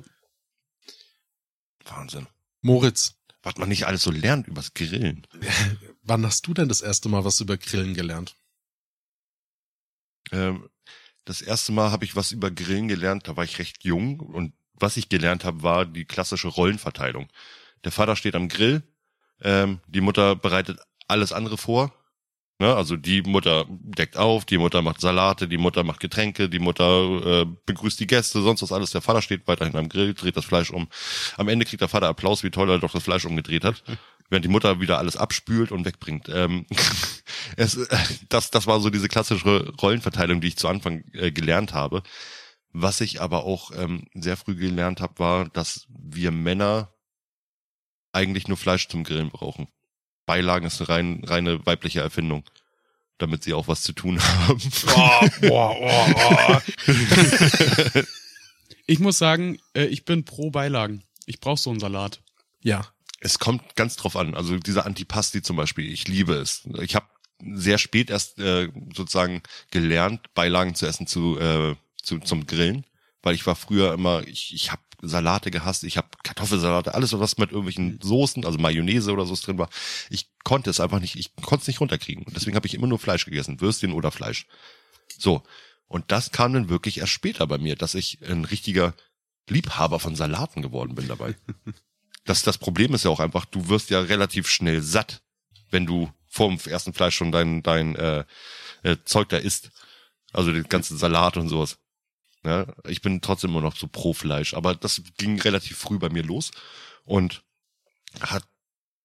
Wahnsinn. 1.85 2.27
Moritz, 2.61 3.14
Was 3.42 3.57
man 3.57 3.68
nicht 3.68 3.87
alles 3.87 4.03
so 4.03 4.11
lernt 4.11 4.48
übers 4.48 4.74
Grillen. 4.74 5.27
wann 6.03 6.24
hast 6.24 6.46
du 6.46 6.55
denn 6.55 6.68
das 6.68 6.81
erste 6.81 7.09
Mal 7.09 7.24
was 7.24 7.40
über 7.40 7.57
Grillen 7.57 7.94
gelernt? 7.94 8.37
Ähm, 10.33 10.68
das 11.24 11.40
erste 11.40 11.72
Mal 11.72 11.90
habe 11.90 12.05
ich 12.05 12.16
was 12.16 12.33
über 12.33 12.50
Grillen 12.50 12.88
gelernt, 12.88 13.29
da 13.29 13.37
war 13.37 13.44
ich 13.44 13.59
recht 13.59 13.85
jung 13.85 14.20
und 14.20 14.55
was 14.74 14.96
ich 14.96 15.08
gelernt 15.08 15.44
habe, 15.44 15.62
war 15.62 15.87
die 15.87 16.04
klassische 16.04 16.48
Rollenverteilung. 16.48 17.28
Der 17.84 17.92
Vater 17.92 18.16
steht 18.16 18.34
am 18.34 18.48
Grill, 18.48 18.82
ähm, 19.42 19.80
die 19.87 20.00
Mutter 20.00 20.37
bereitet 20.37 20.78
alles 21.08 21.32
andere 21.32 21.58
vor. 21.58 21.92
Ne? 22.60 22.74
Also 22.74 22.96
die 22.96 23.22
Mutter 23.22 23.66
deckt 23.68 24.16
auf, 24.16 24.44
die 24.44 24.58
Mutter 24.58 24.80
macht 24.80 25.00
Salate, 25.00 25.48
die 25.48 25.58
Mutter 25.58 25.82
macht 25.82 26.00
Getränke, 26.00 26.48
die 26.48 26.60
Mutter 26.60 27.42
äh, 27.42 27.46
begrüßt 27.66 27.98
die 27.98 28.06
Gäste, 28.06 28.42
sonst 28.42 28.62
was 28.62 28.72
alles. 28.72 28.92
Der 28.92 29.00
Vater 29.00 29.22
steht 29.22 29.46
weiterhin 29.48 29.76
am 29.76 29.88
Grill, 29.88 30.14
dreht 30.14 30.37
das 30.37 30.44
Fleisch 30.44 30.70
um. 30.70 30.88
Am 31.37 31.48
Ende 31.48 31.64
kriegt 31.64 31.80
der 31.80 31.88
Vater 31.88 32.08
Applaus, 32.08 32.44
wie 32.44 32.50
toll 32.50 32.70
er 32.70 32.78
doch 32.78 32.92
das 32.92 33.02
Fleisch 33.02 33.24
umgedreht 33.24 33.64
hat, 33.64 33.82
während 34.30 34.44
die 34.44 34.50
Mutter 34.50 34.80
wieder 34.80 34.98
alles 34.98 35.16
abspült 35.16 35.72
und 35.72 35.84
wegbringt. 35.84 36.28
Ähm, 36.28 36.66
es, 37.56 37.76
äh, 37.76 37.96
das, 38.28 38.50
das 38.52 38.68
war 38.68 38.78
so 38.80 38.88
diese 38.88 39.08
klassische 39.08 39.72
Rollenverteilung, 39.82 40.40
die 40.40 40.48
ich 40.48 40.56
zu 40.56 40.68
Anfang 40.68 41.02
äh, 41.12 41.32
gelernt 41.32 41.74
habe. 41.74 42.04
Was 42.76 43.00
ich 43.00 43.20
aber 43.20 43.44
auch 43.44 43.70
ähm, 43.76 44.08
sehr 44.14 44.37
früh 44.37 44.56
gelernt 44.56 45.00
habe, 45.00 45.18
war, 45.20 45.48
dass 45.48 45.87
wir 45.88 46.32
Männer 46.32 46.92
eigentlich 48.12 48.48
nur 48.48 48.56
Fleisch 48.56 48.88
zum 48.88 49.04
Grillen 49.04 49.30
brauchen. 49.30 49.68
Beilagen 50.26 50.66
ist 50.66 50.80
eine 50.80 50.88
rein, 50.88 51.22
reine 51.24 51.64
weibliche 51.66 52.00
Erfindung, 52.00 52.42
damit 53.18 53.44
sie 53.44 53.54
auch 53.54 53.68
was 53.68 53.82
zu 53.82 53.92
tun 53.92 54.20
haben. 54.22 54.60
Oh, 54.96 55.20
oh, 55.50 56.12
oh. 56.14 58.00
Ich 58.87 58.98
muss 58.98 59.18
sagen, 59.18 59.60
äh, 59.74 59.84
ich 59.84 60.04
bin 60.04 60.24
pro 60.24 60.50
Beilagen. 60.50 61.04
Ich 61.26 61.38
brauche 61.40 61.60
so 61.60 61.70
einen 61.70 61.80
Salat. 61.80 62.22
Ja, 62.60 62.87
Es 63.20 63.38
kommt 63.38 63.76
ganz 63.76 63.96
drauf 63.96 64.16
an. 64.16 64.34
Also 64.34 64.58
dieser 64.58 64.84
Antipasti 64.84 65.42
zum 65.42 65.56
Beispiel, 65.56 65.90
ich 65.92 66.08
liebe 66.08 66.34
es. 66.34 66.68
Ich 66.80 66.94
habe 66.96 67.06
sehr 67.54 67.78
spät 67.78 68.10
erst 68.10 68.38
äh, 68.38 68.68
sozusagen 68.94 69.42
gelernt, 69.70 70.34
Beilagen 70.34 70.74
zu 70.74 70.87
essen 70.87 71.06
zu, 71.06 71.38
äh, 71.38 71.76
zu 72.04 72.18
zum 72.20 72.46
Grillen, 72.46 72.84
weil 73.22 73.34
ich 73.34 73.46
war 73.46 73.56
früher 73.56 73.92
immer, 73.92 74.26
ich, 74.26 74.54
ich 74.54 74.70
habe 74.72 74.82
Salate 75.02 75.50
gehasst, 75.50 75.84
ich 75.84 75.96
habe 75.96 76.08
Kartoffelsalate, 76.22 76.94
alles 76.94 77.18
was 77.18 77.38
mit 77.38 77.50
irgendwelchen 77.50 77.98
Soßen, 78.02 78.44
also 78.44 78.58
Mayonnaise 78.58 79.12
oder 79.12 79.26
so 79.26 79.34
drin 79.34 79.58
war. 79.58 79.68
Ich 80.10 80.30
konnte 80.44 80.70
es 80.70 80.80
einfach 80.80 81.00
nicht, 81.00 81.16
ich 81.16 81.34
konnte 81.36 81.62
es 81.62 81.68
nicht 81.68 81.80
runterkriegen. 81.80 82.24
Und 82.24 82.36
deswegen 82.36 82.56
habe 82.56 82.66
ich 82.66 82.74
immer 82.74 82.86
nur 82.86 82.98
Fleisch 82.98 83.24
gegessen, 83.24 83.60
Würstchen 83.60 83.92
oder 83.92 84.10
Fleisch. 84.10 84.46
So. 85.18 85.42
Und 85.86 86.10
das 86.10 86.32
kam 86.32 86.52
dann 86.52 86.68
wirklich 86.68 86.98
erst 86.98 87.12
später 87.12 87.46
bei 87.46 87.58
mir, 87.58 87.76
dass 87.76 87.94
ich 87.94 88.18
ein 88.22 88.44
richtiger 88.44 88.94
Liebhaber 89.48 90.00
von 90.00 90.16
Salaten 90.16 90.62
geworden 90.62 90.94
bin 90.94 91.08
dabei. 91.08 91.34
Das, 92.26 92.42
das 92.42 92.56
Problem 92.56 92.94
ist 92.94 93.04
ja 93.04 93.10
auch 93.10 93.20
einfach, 93.20 93.44
du 93.44 93.68
wirst 93.68 93.90
ja 93.90 94.00
relativ 94.00 94.48
schnell 94.48 94.80
satt, 94.80 95.20
wenn 95.70 95.84
du 95.84 96.10
vorm 96.26 96.58
ersten 96.64 96.94
Fleisch 96.94 97.16
schon 97.16 97.32
dein, 97.32 97.62
dein 97.62 97.94
äh, 97.96 98.24
äh, 98.82 98.96
Zeug 99.04 99.28
da 99.28 99.36
isst. 99.36 99.70
Also 100.32 100.50
den 100.50 100.64
ganzen 100.64 100.96
Salat 100.96 101.36
und 101.36 101.50
sowas. 101.50 101.76
Ja, 102.44 102.66
ich 102.87 103.00
bin 103.00 103.20
trotzdem 103.22 103.50
immer 103.50 103.62
noch 103.62 103.76
so 103.76 103.87
pro 103.87 104.12
Fleisch, 104.12 104.54
aber 104.54 104.74
das 104.74 105.02
ging 105.16 105.40
relativ 105.40 105.78
früh 105.78 105.98
bei 105.98 106.11
mir 106.11 106.22
los 106.22 106.50
und 107.04 107.42
hat, 108.20 108.46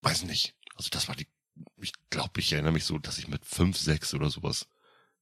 weiß 0.01 0.23
nicht, 0.23 0.55
also 0.75 0.89
das 0.91 1.07
war 1.07 1.15
die, 1.15 1.27
ich 1.81 1.93
glaube, 2.09 2.39
ich 2.39 2.51
erinnere 2.51 2.73
mich 2.73 2.83
so, 2.83 2.97
dass 2.97 3.17
ich 3.17 3.29
mit 3.29 3.45
fünf, 3.45 3.77
sechs 3.77 4.13
oder 4.13 4.29
sowas, 4.29 4.67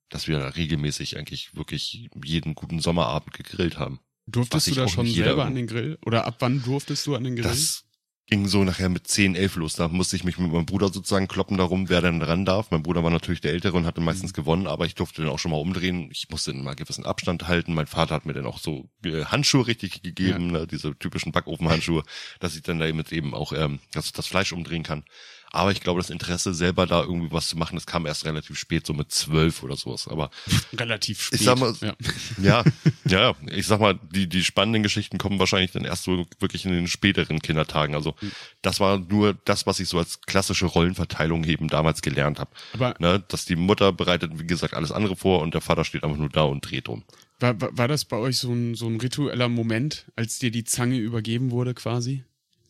dass 0.10 0.28
wir 0.28 0.56
regelmäßig 0.56 1.18
eigentlich 1.18 1.56
wirklich 1.56 2.10
jeden 2.24 2.56
guten 2.56 2.80
Sommerabend 2.80 3.34
gegrillt 3.34 3.78
haben. 3.78 4.00
Durftest 4.26 4.68
du 4.68 4.76
da 4.76 4.88
schon 4.88 5.08
selber 5.08 5.46
an 5.46 5.56
den 5.56 5.68
Grill? 5.68 5.98
Oder 6.06 6.26
ab 6.26 6.38
wann 6.40 6.62
durftest 6.62 7.06
du 7.08 7.16
an 7.16 7.24
den 7.24 7.36
Grill? 7.36 7.44
Das 7.44 7.86
ging 8.28 8.48
so 8.48 8.64
nachher 8.64 8.90
mit 8.90 9.08
10, 9.08 9.36
11 9.36 9.56
los. 9.56 9.76
Da 9.76 9.88
musste 9.88 10.18
ich 10.18 10.26
mich 10.26 10.38
mit 10.38 10.52
meinem 10.52 10.66
Bruder 10.66 10.90
sozusagen 10.90 11.28
kloppen 11.28 11.58
darum, 11.58 11.88
wer 11.90 12.02
denn 12.02 12.22
ran 12.22 12.46
darf. 12.46 12.72
Mein 12.72 12.84
Bruder 12.84 13.04
war 13.04 13.10
natürlich 13.10 13.42
der 13.42 13.54
Ältere 13.54 13.78
und 13.78 13.86
hatte 13.86 14.02
meistens 14.02 14.34
gewonnen, 14.34 14.68
aber 14.68 14.86
ich 14.86 14.96
durfte 14.96 15.22
dann 15.22 15.32
auch 15.32 15.40
schon 15.40 15.52
mal 15.52 15.58
umdrehen. 15.58 16.10
Ich 16.12 16.28
musste 16.30 16.52
dann 16.52 16.64
mal 16.64 16.76
gewissen 16.76 17.06
Abstand 17.06 17.48
halten. 17.48 17.74
Mein 17.74 17.88
Vater 17.88 18.16
hat 18.16 18.26
mir 18.26 18.34
dann 18.34 18.46
auch 18.46 18.60
so 18.60 18.90
äh, 19.06 19.24
Handschuhe 19.26 19.68
richtig 19.68 20.04
gegeben, 20.04 20.52
ne, 20.52 20.68
diese 20.68 20.98
typischen 20.98 21.32
Backofenhandschuhe, 21.32 22.04
dass 22.40 22.56
ich 22.56 22.64
dann 22.64 22.80
damit 22.80 23.14
eben 23.14 23.34
auch 23.34 23.54
ähm, 23.54 23.80
das, 23.94 24.12
das 24.12 24.28
Fleisch 24.28 24.52
umdrehen 24.52 24.84
kann. 24.84 25.06
Aber 25.52 25.72
ich 25.72 25.82
glaube, 25.82 26.00
das 26.02 26.10
Interesse 26.10 26.54
selber 26.54 26.86
da 26.86 27.02
irgendwie 27.02 27.32
was 27.32 27.48
zu 27.48 27.58
machen, 27.58 27.76
das 27.76 27.86
kam 27.86 28.06
erst 28.06 28.26
relativ 28.26 28.58
spät, 28.60 28.86
so 28.86 28.94
mit 28.94 29.12
zwölf 29.12 29.64
oder 29.64 29.76
sowas. 29.78 30.08
Aber 30.08 30.30
Relativ 30.78 31.22
spät. 31.22 31.40
ich 31.40 31.46
sag 31.46 31.58
mal, 31.60 31.74
ja. 31.82 31.96
ja, 32.42 32.64
ja, 33.08 33.36
ich 33.52 33.66
sag 33.68 33.80
mal, 33.80 34.00
die, 34.12 34.28
die 34.28 34.44
spannenden 34.44 34.84
Geschichten 34.84 35.18
kommen 35.18 35.40
wahrscheinlich 35.40 35.72
dann 35.72 35.86
erst 35.86 36.04
so 36.04 36.26
wirklich 36.40 36.66
in 36.66 36.72
den 36.72 36.88
späteren 36.88 37.42
Kindertagen. 37.42 37.96
Also 37.96 38.16
das 38.62 38.80
war 38.80 38.98
nur 39.00 39.34
das, 39.46 39.66
was 39.66 39.80
ich 39.80 39.88
so 39.90 39.98
als 39.98 40.22
klassische 40.22 40.66
Rollenverteilung 40.66 41.44
eben 41.46 41.68
damals 41.68 42.02
gelernt 42.02 42.40
habe. 42.40 42.52
Aber- 42.74 42.96
ne, 43.00 43.24
dass 43.28 43.46
die 43.46 43.56
Mutter 43.56 43.92
bereitet, 43.94 44.32
wie 44.40 44.48
gesagt, 44.48 44.74
alles 44.74 44.92
andere 44.92 45.16
vor 45.16 45.42
und 45.42 45.54
der 45.54 45.62
Vater 45.62 45.84
steht 45.86 46.04
einfach 46.04 46.18
nur 46.18 46.30
da 46.30 46.44
und 46.44 46.62
dreht 46.70 46.90
um. 46.90 47.04
War, 47.40 47.60
war, 47.62 47.78
war 47.78 47.88
das 47.88 48.06
bei 48.06 48.18
euch 48.18 48.38
so 48.38 48.52
ein, 48.52 48.76
so 48.76 48.88
ein 48.88 49.00
ritueller 49.00 49.48
Moment, 49.48 50.08
als 50.16 50.40
dir 50.40 50.50
die 50.52 50.64
Zange 50.64 50.98
übergeben 50.98 51.52
wurde 51.52 51.74
quasi? 51.74 52.24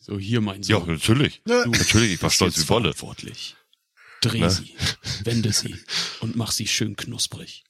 So, 0.08 0.18
hier 0.18 0.40
mein 0.40 0.62
Ja, 0.62 0.78
Sohn. 0.80 0.90
natürlich. 0.94 1.42
Du 1.44 1.52
Natürlich, 1.70 2.14
ich 2.14 2.22
war 2.22 2.30
stolz 2.30 2.56
wie 2.58 2.68
Wolle. 2.70 2.94
verantwortlich. 2.94 3.56
Dreh 4.22 4.40
Ne? 4.40 4.50
sie, 4.50 4.74
wende 5.22 5.52
sie 5.52 5.76
und 6.20 6.34
mach 6.34 6.50
sie 6.50 6.66
schön 6.66 6.96
knusprig. 6.96 7.62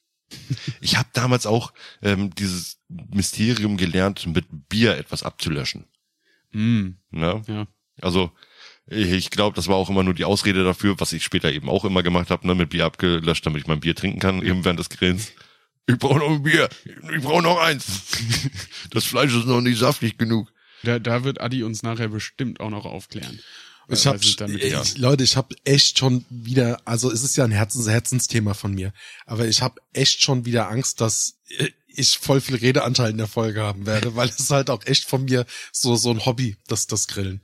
Ich 0.81 0.97
habe 0.97 1.09
damals 1.15 1.47
auch 1.47 1.73
ähm, 2.01 2.35
dieses 2.35 2.79
Mysterium 2.89 3.77
gelernt, 3.77 4.27
mit 4.27 4.47
Bier 4.69 4.97
etwas 4.97 5.23
abzulöschen. 5.25 5.87
Mm, 6.53 6.91
Ne? 7.11 7.43
ja. 7.49 7.67
Also 8.01 8.31
ich 8.87 9.31
glaube, 9.31 9.57
das 9.57 9.67
war 9.69 9.75
auch 9.77 9.91
immer 9.91 10.03
nur 10.05 10.15
die 10.15 10.25
Ausrede 10.25 10.63
dafür, 10.65 10.99
was 11.01 11.13
ich 11.13 11.25
später 11.25 11.53
eben 11.53 11.69
auch 11.69 11.85
immer 11.85 12.03
gemacht 12.03 12.31
habe, 12.31 12.47
ne, 12.47 12.55
mit 12.55 12.71
Bier 12.71 12.85
abgelöscht, 12.87 13.45
damit 13.45 13.61
ich 13.63 13.67
mein 13.67 13.81
Bier 13.81 13.95
trinken 13.97 14.21
kann, 14.21 14.41
eben 14.43 14.65
während 14.65 14.79
des 14.79 14.89
Grillens. 14.89 15.33
Ich 15.87 15.99
brauche 15.99 16.19
noch 16.19 16.31
ein 16.31 16.43
Bier, 16.43 16.69
ich 16.85 17.23
brauche 17.23 17.43
noch 17.43 17.59
eins. 17.59 17.87
Das 18.91 19.05
Fleisch 19.05 19.35
ist 19.35 19.47
noch 19.47 19.61
nicht 19.61 19.79
saftig 19.79 20.17
genug. 20.19 20.51
Da, 20.83 20.99
da 20.99 21.25
wird 21.25 21.41
Adi 21.41 21.63
uns 21.63 21.83
nachher 21.83 22.09
bestimmt 22.09 22.61
auch 22.61 22.71
noch 22.71 22.85
aufklären. 22.85 23.39
Ich 23.91 24.07
hab, 24.07 24.21
ich, 24.21 24.39
ja. 24.39 24.83
Leute, 24.97 25.25
ich 25.25 25.37
habe 25.37 25.57
echt 25.65 25.99
schon 25.99 26.27
wieder, 26.29 26.79
also 26.85 27.11
es 27.11 27.23
ist 27.23 27.37
ja 27.37 27.45
ein 27.45 27.51
Herzens, 27.51 27.89
Herzensthema 27.89 28.53
von 28.53 28.75
mir, 28.75 28.93
aber 29.25 29.47
ich 29.47 29.63
habe 29.63 29.81
echt 29.95 30.23
schon 30.23 30.45
wieder 30.45 30.69
Angst, 30.69 31.01
dass 31.01 31.39
ich 31.87 32.19
voll 32.19 32.43
viel 32.43 32.57
Redeanteil 32.57 33.11
in 33.13 33.17
der 33.17 33.27
Folge 33.29 33.63
haben 33.63 33.87
werde, 33.87 34.15
weil 34.15 34.29
es 34.29 34.51
halt 34.51 34.69
auch 34.69 34.85
echt 34.85 35.05
von 35.09 35.25
mir 35.25 35.47
so 35.73 35.97
so 35.97 36.11
ein 36.11 36.27
Hobby, 36.27 36.57
das 36.67 36.87
das 36.87 37.09
Grillen. 37.09 37.41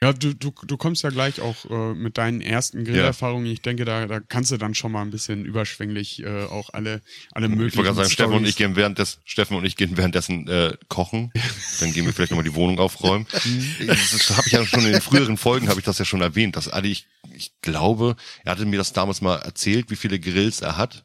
Ja, 0.00 0.12
du, 0.12 0.32
du, 0.32 0.52
du 0.64 0.76
kommst 0.76 1.02
ja 1.02 1.10
gleich 1.10 1.40
auch 1.40 1.64
äh, 1.68 1.94
mit 1.94 2.18
deinen 2.18 2.40
ersten 2.40 2.84
Grillerfahrungen. 2.84 3.50
Ich 3.50 3.62
denke, 3.62 3.84
da, 3.84 4.06
da 4.06 4.20
kannst 4.20 4.52
du 4.52 4.56
dann 4.56 4.76
schon 4.76 4.92
mal 4.92 5.02
ein 5.02 5.10
bisschen 5.10 5.44
überschwänglich 5.44 6.22
äh, 6.22 6.44
auch 6.44 6.70
alle, 6.72 7.00
alle 7.32 7.48
möglichen 7.48 7.70
Ich 7.70 7.76
wollte 7.78 7.86
gerade 7.88 7.96
sagen, 7.96 8.10
Steffen 8.10 8.32
und 8.34 8.38
Storys- 8.42 8.48
ich 8.50 8.56
gehen 8.56 8.76
währenddessen, 8.76 9.20
Steffen 9.24 9.56
und 9.56 9.64
ich 9.64 9.76
gehen 9.76 9.96
währenddessen 9.96 10.46
äh, 10.46 10.76
kochen. 10.88 11.32
Dann 11.80 11.92
gehen 11.92 12.06
wir 12.06 12.12
vielleicht 12.12 12.30
nochmal 12.30 12.44
die 12.44 12.54
Wohnung 12.54 12.78
aufräumen. 12.78 13.26
das 13.86 14.30
habe 14.36 14.46
ich 14.46 14.52
ja 14.52 14.64
schon 14.64 14.84
in 14.84 14.92
den 14.92 15.00
früheren 15.00 15.36
Folgen 15.36 15.68
habe 15.68 15.80
ich 15.80 15.86
das 15.86 15.98
ja 15.98 16.04
schon 16.04 16.20
erwähnt, 16.20 16.56
dass 16.56 16.68
Adi, 16.68 16.90
ich, 16.90 17.06
ich 17.34 17.52
glaube, 17.62 18.16
er 18.44 18.52
hatte 18.52 18.66
mir 18.66 18.78
das 18.78 18.92
damals 18.92 19.20
mal 19.20 19.36
erzählt, 19.36 19.90
wie 19.90 19.96
viele 19.96 20.18
Grills 20.18 20.60
er 20.60 20.76
hat. 20.76 21.04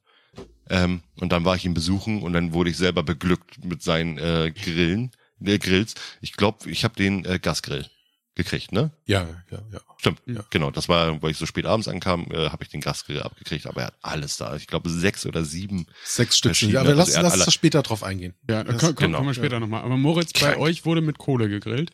Ähm, 0.69 1.01
und 1.19 1.31
dann 1.31 1.45
war 1.45 1.55
ich 1.55 1.65
ihn 1.65 1.73
besuchen 1.73 2.21
und 2.21 2.33
dann 2.33 2.53
wurde 2.53 2.69
ich 2.69 2.77
selber 2.77 3.03
beglückt 3.03 3.63
mit 3.65 3.83
seinen 3.83 4.17
äh, 4.17 4.51
Grillen, 4.51 5.11
äh, 5.43 5.59
Grills. 5.59 5.95
Ich 6.21 6.33
glaube, 6.33 6.69
ich 6.69 6.83
habe 6.83 6.95
den 6.95 7.25
äh, 7.25 7.39
Gasgrill 7.39 7.85
gekriegt, 8.35 8.71
ne? 8.71 8.91
Ja, 9.05 9.27
ja, 9.51 9.59
ja. 9.71 9.79
Stimmt, 9.97 10.21
genau. 10.49 10.71
Das 10.71 10.89
war, 10.89 11.21
weil 11.21 11.31
ich 11.31 11.37
so 11.37 11.45
spät 11.45 11.65
abends 11.65 11.87
ankam, 11.87 12.27
äh, 12.31 12.49
habe 12.49 12.63
ich 12.63 12.69
den 12.69 12.81
Gasgrill 12.81 13.21
abgekriegt, 13.21 13.67
aber 13.67 13.81
er 13.81 13.87
hat 13.87 13.95
alles 14.01 14.37
da. 14.37 14.55
Ich 14.55 14.67
glaube 14.67 14.89
sechs 14.89 15.25
oder 15.25 15.45
sieben. 15.45 15.85
Sechs 16.03 16.37
Stück. 16.39 16.49
Verschiedene, 16.51 16.79
Aber 16.79 16.95
lass, 16.95 17.09
also 17.09 17.17
hat 17.19 17.23
lass 17.37 17.41
alle- 17.41 17.51
später 17.51 17.83
drauf 17.83 18.01
eingehen. 18.03 18.33
Ja, 18.49 18.63
da 18.63 18.73
kommen, 18.73 18.95
genau. 18.95 19.17
kommen 19.19 19.29
wir 19.29 19.33
später 19.35 19.59
nochmal. 19.59 19.83
Aber 19.83 19.97
Moritz, 19.97 20.33
bei 20.33 20.39
Krank. 20.39 20.57
euch 20.59 20.85
wurde 20.85 21.01
mit 21.01 21.17
Kohle 21.19 21.47
gegrillt. 21.47 21.91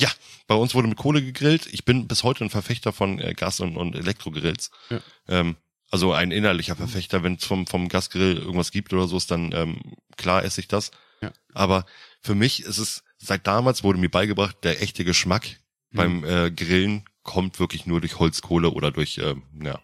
Ja, 0.00 0.10
bei 0.46 0.54
uns 0.54 0.74
wurde 0.74 0.88
mit 0.88 0.96
Kohle 0.98 1.22
gegrillt. 1.22 1.66
Ich 1.72 1.84
bin 1.84 2.08
bis 2.08 2.24
heute 2.24 2.42
ein 2.44 2.50
Verfechter 2.50 2.92
von 2.92 3.18
äh, 3.20 3.34
Gas- 3.34 3.60
und, 3.60 3.76
und 3.76 3.94
Elektrogrills. 3.94 4.70
Ja. 4.90 5.00
Ähm, 5.28 5.56
also 5.90 6.12
ein 6.12 6.32
innerlicher 6.32 6.74
Verfechter, 6.74 7.22
wenn 7.22 7.34
es 7.34 7.44
vom, 7.44 7.66
vom 7.68 7.88
Gasgrill 7.88 8.38
irgendwas 8.38 8.72
gibt 8.72 8.92
oder 8.92 9.06
so, 9.06 9.16
ist 9.16 9.30
dann 9.30 9.52
ähm, 9.52 9.80
klar 10.16 10.44
esse 10.44 10.60
ich 10.60 10.66
das. 10.66 10.90
Ja. 11.20 11.30
Aber 11.52 11.86
für 12.24 12.34
mich 12.34 12.62
ist 12.64 12.78
es, 12.78 13.04
seit 13.18 13.46
damals 13.46 13.84
wurde 13.84 13.98
mir 13.98 14.08
beigebracht, 14.10 14.56
der 14.64 14.82
echte 14.82 15.04
Geschmack 15.04 15.46
Mhm. 15.90 15.96
beim 15.96 16.24
äh, 16.24 16.50
Grillen 16.50 17.04
kommt 17.22 17.60
wirklich 17.60 17.86
nur 17.86 18.00
durch 18.00 18.18
Holzkohle 18.18 18.70
oder 18.70 18.90
durch, 18.90 19.18
ähm, 19.18 19.42
ja. 19.62 19.80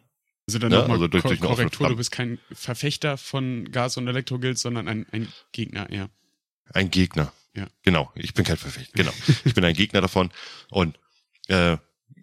Also 0.49 0.59
dann 0.59 0.73
Ja, 0.73 0.79
nochmal 0.81 0.97
also 0.97 1.07
durch- 1.07 1.23
Ko 1.23 1.29
durch 1.29 1.41
Korrektur, 1.41 1.89
du 1.89 1.95
bist 1.97 2.11
kein 2.11 2.41
Verfechter 2.51 3.17
von 3.17 3.71
Gas- 3.71 3.97
und 3.97 4.09
Elektrogrills, 4.09 4.61
sondern 4.61 4.89
ein, 4.89 5.07
ein 5.13 5.29
Gegner, 5.53 5.89
ja. 5.93 6.09
Ein 6.75 6.91
Gegner. 6.91 7.33
Ja. 7.55 7.69
Genau, 7.83 8.11
ich 8.17 8.35
bin 8.35 8.45
kein 8.45 8.57
Verfechter. 8.57 8.93
Genau, 8.95 9.13
ich 9.45 9.55
bin 9.55 9.65
ein 9.65 9.75
Gegner 9.75 10.01
davon. 10.01 10.31
Und 10.71 10.99
äh, 11.49 11.77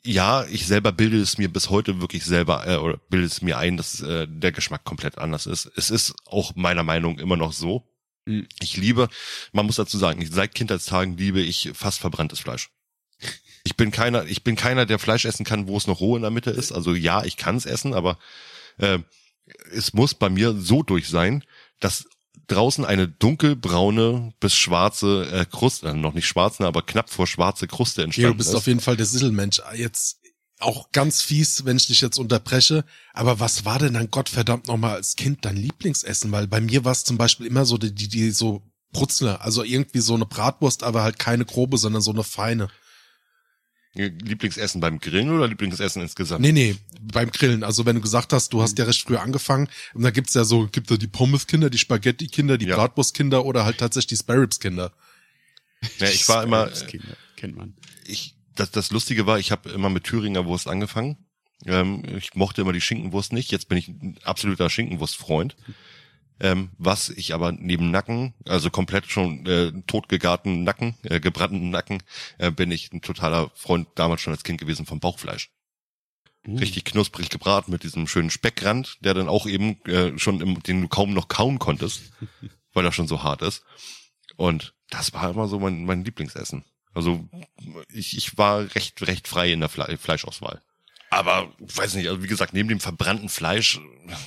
ja, 0.04 0.46
ich 0.46 0.68
selber 0.68 0.92
bilde 0.92 1.20
es 1.22 1.38
mir 1.38 1.48
bis 1.52 1.70
heute 1.70 2.02
wirklich 2.02 2.26
selber 2.26 2.68
äh, 2.68 2.76
oder 2.78 2.98
bilde 3.10 3.26
es 3.28 3.42
mir 3.42 3.58
ein, 3.58 3.78
dass 3.78 4.02
äh, 4.02 4.28
der 4.30 4.52
Geschmack 4.52 4.84
komplett 4.84 5.18
anders 5.18 5.46
ist. 5.46 5.66
Es 5.78 5.90
ist 5.90 6.14
auch 6.26 6.56
meiner 6.56 6.84
Meinung 6.84 7.20
immer 7.20 7.38
noch 7.38 7.54
so. 7.54 7.88
Mhm. 8.28 8.48
Ich 8.62 8.78
liebe, 8.78 9.10
man 9.52 9.66
muss 9.66 9.78
dazu 9.78 9.98
sagen, 9.98 10.26
seit 10.30 10.54
Kindheitstagen 10.54 11.18
liebe 11.18 11.42
ich 11.42 11.72
fast 11.74 12.00
verbranntes 12.00 12.40
Fleisch. 12.40 12.70
Ich 13.64 13.76
bin 13.76 13.92
keiner, 13.92 14.26
ich 14.26 14.44
bin 14.44 14.56
keiner, 14.56 14.86
der 14.86 15.00
Fleisch 15.00 15.26
essen 15.26 15.46
kann, 15.46 15.68
wo 15.68 15.78
es 15.78 15.88
noch 15.88 16.00
roh 16.00 16.16
in 16.16 16.22
der 16.22 16.32
Mitte 16.32 16.52
ist. 16.52 16.72
Also 16.72 16.94
ja, 16.94 17.24
ich 17.24 17.38
kann 17.38 17.58
es 17.58 17.66
essen, 17.66 17.94
aber 17.94 18.18
äh, 18.78 19.00
es 19.74 19.94
muss 19.94 20.14
bei 20.14 20.30
mir 20.30 20.56
so 20.58 20.84
durch 20.84 21.10
sein, 21.10 21.44
dass 21.80 22.06
draußen 22.48 22.86
eine 22.86 23.08
dunkelbraune 23.08 24.34
bis 24.40 24.56
schwarze 24.56 25.30
äh, 25.32 25.46
Kruste, 25.46 25.90
äh, 25.90 25.94
noch 25.94 26.14
nicht 26.14 26.28
schwarz, 26.28 26.60
ne, 26.60 26.68
aber 26.68 26.82
knapp 26.82 27.10
vor 27.10 27.28
schwarze 27.28 27.68
Kruste 27.68 28.02
Ja, 28.02 28.06
entstanden 28.06 28.32
du 28.34 28.38
bist 28.38 28.50
ist. 28.50 28.56
auf 28.56 28.68
jeden 28.68 28.80
Fall 28.80 28.96
der 28.96 29.06
Sisselmensch. 29.06 29.62
Jetzt 29.76 30.20
auch 30.60 30.92
ganz 30.92 31.22
fies, 31.22 31.66
wenn 31.66 31.78
ich 31.78 31.88
dich 31.88 32.02
jetzt 32.02 32.18
unterbreche. 32.18 32.84
Aber 33.14 33.40
was 33.40 33.66
war 33.66 33.80
denn 33.80 33.94
dann 33.94 34.10
Gottverdammt 34.10 34.68
nochmal 34.68 34.96
als 34.96 35.16
Kind 35.16 35.46
dein 35.46 35.58
Lieblingsessen? 35.58 36.32
Weil 36.32 36.48
bei 36.48 36.62
mir 36.62 36.84
war 36.84 36.92
es 36.92 37.04
zum 37.04 37.18
Beispiel 37.18 37.46
immer 37.46 37.66
so 37.66 37.78
die, 37.78 37.94
die, 37.94 38.08
die 38.08 38.32
so 38.32 38.64
Brutzler, 38.92 39.42
also 39.42 39.64
irgendwie 39.64 40.00
so 40.00 40.16
eine 40.16 40.26
Bratwurst, 40.26 40.82
aber 40.84 41.04
halt 41.04 41.20
keine 41.20 41.46
grobe, 41.46 41.78
sondern 41.78 42.02
so 42.02 42.12
eine 42.12 42.24
feine. 42.24 42.70
Lieblingsessen 43.94 44.80
beim 44.80 45.00
Grillen 45.00 45.32
oder 45.32 45.48
Lieblingsessen 45.48 46.04
insgesamt? 46.04 46.42
Nee, 46.42 46.52
nee, 46.52 46.76
beim 47.02 47.32
Grillen. 47.32 47.64
Also 47.64 47.86
wenn 47.86 47.96
du 47.96 48.02
gesagt 48.02 48.32
hast, 48.32 48.54
du 48.54 48.62
hast 48.62 48.78
ja 48.78 48.86
recht 48.86 49.02
früh 49.02 49.18
angefangen, 49.18 49.70
und 49.96 50.04
da 50.04 50.12
gibt's 50.12 50.36
ja 50.36 50.44
so, 50.44 50.68
gibt 50.68 50.92
da 50.92 50.98
die 50.98 51.08
Pommeskinder, 51.08 51.70
die 51.72 51.80
Spaghetti-Kinder, 51.80 52.60
die 52.60 52.68
Ja. 52.68 52.76
Bratwurstkinder 52.76 53.44
oder 53.44 53.66
halt 53.66 53.80
tatsächlich 53.80 54.08
die 54.20 54.24
Sparrows-Kinder. 54.24 54.94
Ja, 56.00 56.10
ich 56.10 56.28
war 56.30 56.44
immer, 56.44 56.70
kennt 57.36 57.56
man. 57.56 57.76
ich, 58.06 58.37
das, 58.60 58.72
das 58.72 58.92
Lustige 58.92 59.26
war, 59.26 59.40
ich 59.40 59.52
habe 59.52 59.70
immer 59.70 59.90
mit 59.90 60.04
Thüringer 60.04 60.46
Wurst 60.46 60.68
angefangen. 60.68 61.18
Ähm, 61.66 62.04
ich 62.18 62.36
mochte 62.36 62.62
immer 62.62 62.74
die 62.74 62.82
Schinkenwurst 62.82 63.34
nicht. 63.34 63.52
Jetzt 63.52 63.70
bin 63.70 63.78
ich 63.78 63.88
ein 63.88 64.18
absoluter 64.24 64.70
Schinkenwurstfreund. 64.70 65.56
Ähm, 66.40 66.70
was 66.78 67.10
ich 67.10 67.34
aber 67.34 67.52
neben 67.52 67.90
Nacken, 67.90 68.36
also 68.46 68.70
komplett 68.70 69.08
schon 69.08 69.46
äh, 69.48 69.72
totgegarten 69.88 70.64
Nacken, 70.64 70.96
äh, 71.02 71.20
gebrannten 71.20 71.72
Nacken, 71.72 72.04
äh, 72.38 72.52
bin 72.52 72.70
ich 72.72 72.94
ein 72.94 73.02
totaler 73.02 73.50
Freund 73.56 73.88
damals 73.96 74.22
schon 74.22 74.34
als 74.34 74.44
Kind 74.44 74.60
gewesen 74.60 74.86
vom 74.86 75.00
Bauchfleisch. 75.00 75.50
Uh. 76.48 76.58
Richtig 76.58 76.86
knusprig 76.86 77.30
gebraten 77.30 77.72
mit 77.72 77.84
diesem 77.84 78.08
schönen 78.08 78.30
Speckrand, 78.30 79.00
der 79.02 79.16
dann 79.16 79.30
auch 79.30 79.48
eben 79.48 79.82
äh, 79.86 80.18
schon, 80.20 80.40
im, 80.42 80.62
den 80.62 80.82
du 80.82 80.88
kaum 80.88 81.12
noch 81.12 81.28
kauen 81.28 81.58
konntest, 81.58 82.12
weil 82.74 82.86
er 82.86 82.92
schon 82.92 83.08
so 83.08 83.24
hart 83.24 83.42
ist. 83.42 83.64
Und 84.36 84.76
das 84.92 85.14
war 85.14 85.32
immer 85.32 85.48
so 85.48 85.60
mein, 85.60 85.86
mein 85.86 86.04
Lieblingsessen. 86.04 86.64
Also 86.98 87.28
ich, 87.94 88.18
ich 88.18 88.38
war 88.38 88.74
recht, 88.76 89.02
recht 89.08 89.28
frei 89.28 89.52
in 89.52 89.60
der 89.60 89.70
Fle 89.70 89.98
Fleischauswahl. 89.98 90.62
Aber 91.10 91.54
weiß 91.60 91.94
nicht, 91.94 92.08
also 92.10 92.24
wie 92.24 92.28
gesagt, 92.28 92.54
neben 92.54 92.68
dem 92.70 92.80
verbrannten 92.80 93.30
Fleisch, 93.30 93.80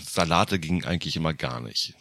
Salate 0.09 0.59
ging 0.59 0.85
eigentlich 0.85 1.16
immer 1.16 1.35
gar 1.35 1.61
nicht. 1.61 1.94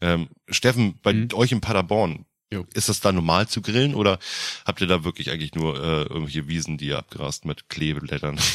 Ähm, 0.00 0.28
Steffen, 0.48 0.98
bei 1.02 1.12
Mhm. 1.12 1.28
euch 1.34 1.52
in 1.52 1.60
Paderborn, 1.60 2.24
Jo. 2.52 2.66
ist 2.74 2.88
das 2.88 3.00
da 3.00 3.12
normal 3.12 3.48
zu 3.48 3.60
grillen 3.62 3.94
oder 3.94 4.18
habt 4.64 4.80
ihr 4.80 4.86
da 4.86 5.04
wirklich 5.04 5.30
eigentlich 5.30 5.54
nur 5.54 5.76
äh, 5.76 6.02
irgendwelche 6.02 6.48
Wiesen, 6.48 6.78
die 6.78 6.86
ihr 6.86 6.98
abgrast 6.98 7.44
mit 7.44 7.68
Klebeblättern? 7.68 8.38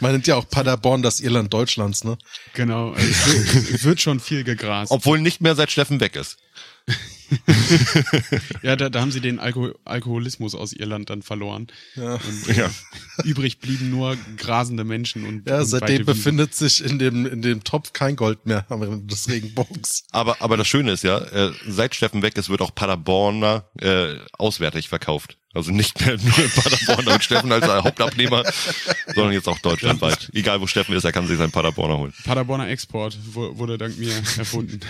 Man 0.00 0.12
nennt 0.12 0.26
ja 0.26 0.36
auch 0.36 0.48
Paderborn 0.48 1.02
das 1.02 1.20
Irland 1.20 1.52
Deutschlands, 1.54 2.04
ne? 2.04 2.18
Genau, 2.52 2.94
es 2.94 3.26
wird, 3.26 3.70
es 3.70 3.84
wird 3.84 4.00
schon 4.00 4.20
viel 4.20 4.44
gegrast. 4.44 4.90
obwohl 4.92 5.20
nicht 5.20 5.40
mehr 5.40 5.54
seit 5.54 5.70
Steffen 5.70 6.00
weg 6.00 6.16
ist. 6.16 6.36
Ja, 8.62 8.76
da, 8.76 8.88
da 8.88 9.00
haben 9.00 9.12
sie 9.12 9.20
den 9.20 9.38
Alko 9.38 9.72
Alkoholismus 9.84 10.54
aus 10.54 10.72
Irland 10.72 11.10
dann 11.10 11.22
verloren. 11.22 11.66
Ja. 11.96 12.14
Und 12.14 12.46
Ja. 12.56 12.70
übrig 13.24 13.58
blieben 13.58 13.90
nur 13.90 14.16
grasende 14.36 14.84
Menschen 14.84 15.24
und, 15.26 15.48
Ja, 15.48 15.60
und 15.60 15.66
seitdem 15.66 16.04
befindet 16.04 16.54
sich 16.54 16.84
in 16.84 16.98
dem, 16.98 17.26
in 17.26 17.42
dem 17.42 17.64
Topf 17.64 17.92
kein 17.92 18.16
Gold 18.16 18.46
mehr 18.46 18.64
am 18.68 18.82
Ende 18.82 19.06
des 19.06 19.28
Regenbogens. 19.28 20.04
Aber, 20.10 20.40
aber 20.40 20.56
das 20.56 20.68
Schöne 20.68 20.92
ist 20.92 21.04
ja, 21.04 21.18
äh, 21.18 21.52
seit 21.66 21.94
Steffen 21.94 22.22
weg 22.22 22.36
ist, 22.36 22.48
wird 22.48 22.60
auch 22.60 22.74
Paderborner 22.74 23.64
äh, 23.80 24.16
auswärtig 24.32 24.88
verkauft. 24.88 25.36
Also 25.54 25.70
nicht 25.70 26.00
mehr 26.00 26.16
nur 26.22 26.38
in 26.38 26.50
Paderborn 26.50 27.04
mit 27.04 27.24
Steffen 27.24 27.52
als 27.52 27.66
Hauptabnehmer, 27.66 28.42
sondern 29.14 29.32
jetzt 29.32 29.48
auch 29.48 29.58
deutschlandweit. 29.60 30.28
Egal 30.34 30.60
wo 30.60 30.66
Steffen 30.66 30.94
ist, 30.96 31.04
er 31.04 31.12
kann 31.12 31.26
sich 31.28 31.38
seinen 31.38 31.52
Paderborner 31.52 31.96
holen. 31.98 32.12
Paderborner 32.24 32.68
Export 32.68 33.16
wu- 33.32 33.56
wurde 33.56 33.78
dank 33.78 33.96
mir 33.98 34.12
erfunden. 34.36 34.80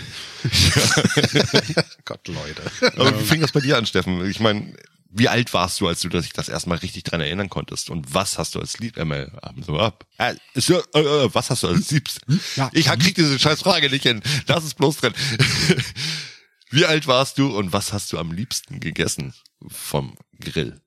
Gott, 2.05 2.27
Leute. 2.27 2.61
Aber 2.97 3.19
wie 3.19 3.25
fing 3.25 3.41
das 3.41 3.51
bei 3.51 3.59
dir 3.61 3.77
an, 3.77 3.85
Steffen? 3.85 4.25
Ich 4.29 4.39
meine, 4.39 4.73
Wie 5.17 5.29
alt 5.29 5.53
warst 5.53 5.79
du, 5.79 5.87
als 5.87 6.01
du 6.01 6.09
dich 6.09 6.33
das 6.33 6.49
erstmal 6.49 6.79
richtig 6.79 7.03
dran 7.03 7.21
erinnern 7.21 7.47
konntest? 7.49 7.89
Und 7.89 8.13
was 8.13 8.37
hast 8.37 8.55
du 8.55 8.59
als 8.59 8.79
Lieb, 8.79 8.97
äh, 8.97 9.27
so 9.65 9.79
ab. 9.79 10.05
Äh, 10.17 10.33
äh, 10.55 10.59
äh, 10.99 11.29
was 11.33 11.49
hast 11.49 11.63
du 11.63 11.67
als 11.69 11.89
Liebst? 11.91 12.19
Ich 12.73 12.85
krieg 12.87 13.15
diese 13.15 13.39
scheiß 13.39 13.61
Frage 13.61 13.89
nicht 13.89 14.03
hin. 14.03 14.21
Lass 14.47 14.65
es 14.65 14.73
bloß 14.73 14.97
drin. 14.97 15.13
Wie 16.71 16.85
alt 16.85 17.07
warst 17.07 17.37
du 17.37 17.55
und 17.55 17.71
was 17.71 17.93
hast 17.93 18.11
du 18.11 18.17
am 18.19 18.31
liebsten 18.33 18.79
gegessen 18.81 19.33
vom 19.69 20.15
Grill? 20.39 20.81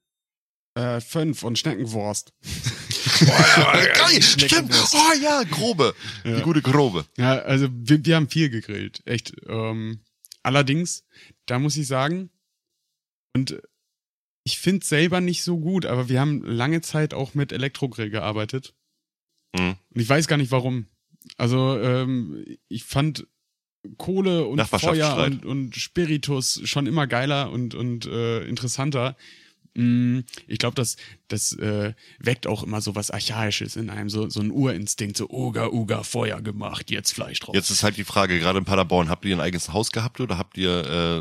Äh, 0.75 1.01
fünf 1.01 1.43
und 1.43 1.59
Schneckenwurst. 1.59 2.33
Geil, 3.21 4.23
stimmt. 4.23 4.73
Oh 4.93 5.13
ja, 5.21 5.43
grobe. 5.43 5.95
Die 6.25 6.41
gute 6.43 6.63
grobe. 6.63 7.05
Ja, 7.17 7.39
also 7.39 7.69
wir, 7.71 8.05
wir 8.05 8.17
haben 8.17 8.29
viel 8.29 8.49
gegrillt, 8.49 9.03
echt. 9.05 9.35
Ähm, 9.49 10.01
allerdings, 10.43 11.05
da 11.47 11.59
muss 11.59 11.77
ich 11.77 11.87
sagen, 11.89 12.31
und 13.35 13.61
ich 14.45 14.59
finde 14.59 14.87
selber 14.87 15.21
nicht 15.21 15.43
so 15.43 15.59
gut, 15.59 15.85
aber 15.85 16.09
wir 16.09 16.21
haben 16.21 16.43
lange 16.43 16.81
Zeit 16.81 17.13
auch 17.13 17.35
mit 17.35 17.53
Elektrogrill 17.53 18.11
gearbeitet. 18.11 18.75
Mhm. 19.55 19.77
Und 19.95 20.01
ich 20.01 20.09
weiß 20.09 20.29
gar 20.29 20.37
nicht 20.37 20.53
warum. 20.53 20.87
Also 21.37 21.79
ähm, 21.81 22.45
ich 22.69 22.85
fand 22.85 23.27
Kohle 23.97 24.45
und 24.47 24.61
Feuer 24.67 25.17
und, 25.25 25.45
und 25.47 25.77
Spiritus 25.77 26.61
schon 26.65 26.87
immer 26.87 27.07
geiler 27.07 27.51
und, 27.51 27.75
und 27.75 28.07
äh, 28.07 28.45
interessanter. 28.45 29.17
Mm, 29.75 30.21
Ich 30.49 30.59
glaube, 30.59 30.75
das, 30.75 30.97
das 31.29 31.53
äh, 31.53 31.93
weckt 32.19 32.47
auch 32.49 32.65
immer 32.65 32.81
so 32.81 32.97
was 32.97 33.11
Archaisches 33.13 33.77
in 33.77 33.91
einem, 33.91 34.09
so, 34.09 34.29
so 34.29 34.41
ein 34.41 34.51
Urinstinkt, 34.51 35.17
so 35.17 35.29
Uga, 35.29 35.69
Uga, 35.69 36.03
Feuer 36.03 36.41
gemacht, 36.41 36.91
jetzt 36.91 37.13
Fleisch 37.13 37.39
drauf. 37.39 37.55
Jetzt 37.55 37.71
ist 37.71 37.83
halt 37.85 37.97
die 37.97 38.03
Frage, 38.05 38.41
gerade 38.41 38.59
in 38.59 38.65
Paderborn, 38.65 39.09
habt 39.09 39.25
ihr 39.25 39.37
ein 39.37 39.41
eigenes 39.41 39.73
Haus 39.73 39.93
gehabt 39.93 40.21
oder 40.21 40.37
habt 40.37 40.57
ihr 40.57 40.71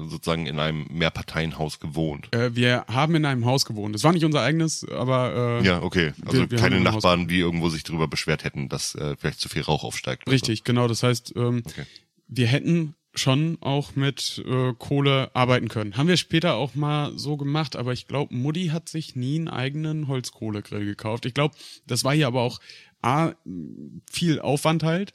äh, 0.04 0.10
sozusagen 0.10 0.48
in 0.48 0.58
einem 0.60 0.88
Mehrparteienhaus 0.90 1.80
gewohnt? 1.80 2.34
Äh, 2.34 2.56
wir 2.56 2.86
haben 2.88 3.14
in 3.16 3.26
einem 3.26 3.46
Haus 3.46 3.66
gewohnt. 3.66 3.94
Es 3.96 4.04
war 4.04 4.14
nicht 4.14 4.26
unser 4.26 4.42
eigenes, 4.42 4.88
aber 4.90 5.60
äh, 5.62 5.66
Ja, 5.66 5.84
okay. 5.84 6.14
Also 6.26 6.40
wir- 6.40 6.50
wir 6.50 6.58
keine 6.58 6.80
Nachbarn, 6.80 7.28
die 7.28 7.40
irgendwo 7.40 7.70
sich 7.70 7.84
darüber 7.84 8.08
beschwert 8.08 8.44
hätten, 8.44 8.70
dass 8.70 8.96
äh, 8.96 9.16
vielleicht 9.20 9.40
zu 9.40 9.50
viel 9.50 9.62
Rauch 9.62 9.84
aufsteigt. 9.84 10.28
richtig, 10.28 10.64
genau. 10.64 10.88
Das 10.88 11.04
heißt, 11.04 11.34
ähm, 11.36 11.62
Okay. 11.66 11.84
Wir 12.28 12.48
hätten 12.48 12.96
schon 13.14 13.58
auch 13.62 13.96
mit 13.96 14.44
äh, 14.46 14.74
Kohle 14.78 15.36
arbeiten 15.36 15.70
können. 15.70 15.98
Haben 15.98 16.08
wir 16.08 16.18
später 16.18 16.54
auch 16.56 16.76
mal 16.76 17.18
so 17.18 17.36
gemacht, 17.36 17.76
aber 17.76 17.92
ich 17.94 18.08
glaube, 18.08 18.36
Mutti 18.36 18.68
hat 18.68 18.90
sich 18.90 19.16
nie 19.16 19.38
einen 19.38 19.48
eigenen 19.48 20.08
Holzkohlegrill 20.08 20.86
gekauft. 20.86 21.26
Ich 21.26 21.34
glaube, 21.34 21.56
das 21.88 22.04
war 22.04 22.14
hier 22.14 22.28
aber 22.28 22.42
auch 22.42 22.60
A, 23.02 23.34
viel 24.12 24.40
Aufwand 24.40 24.84
halt 24.84 25.14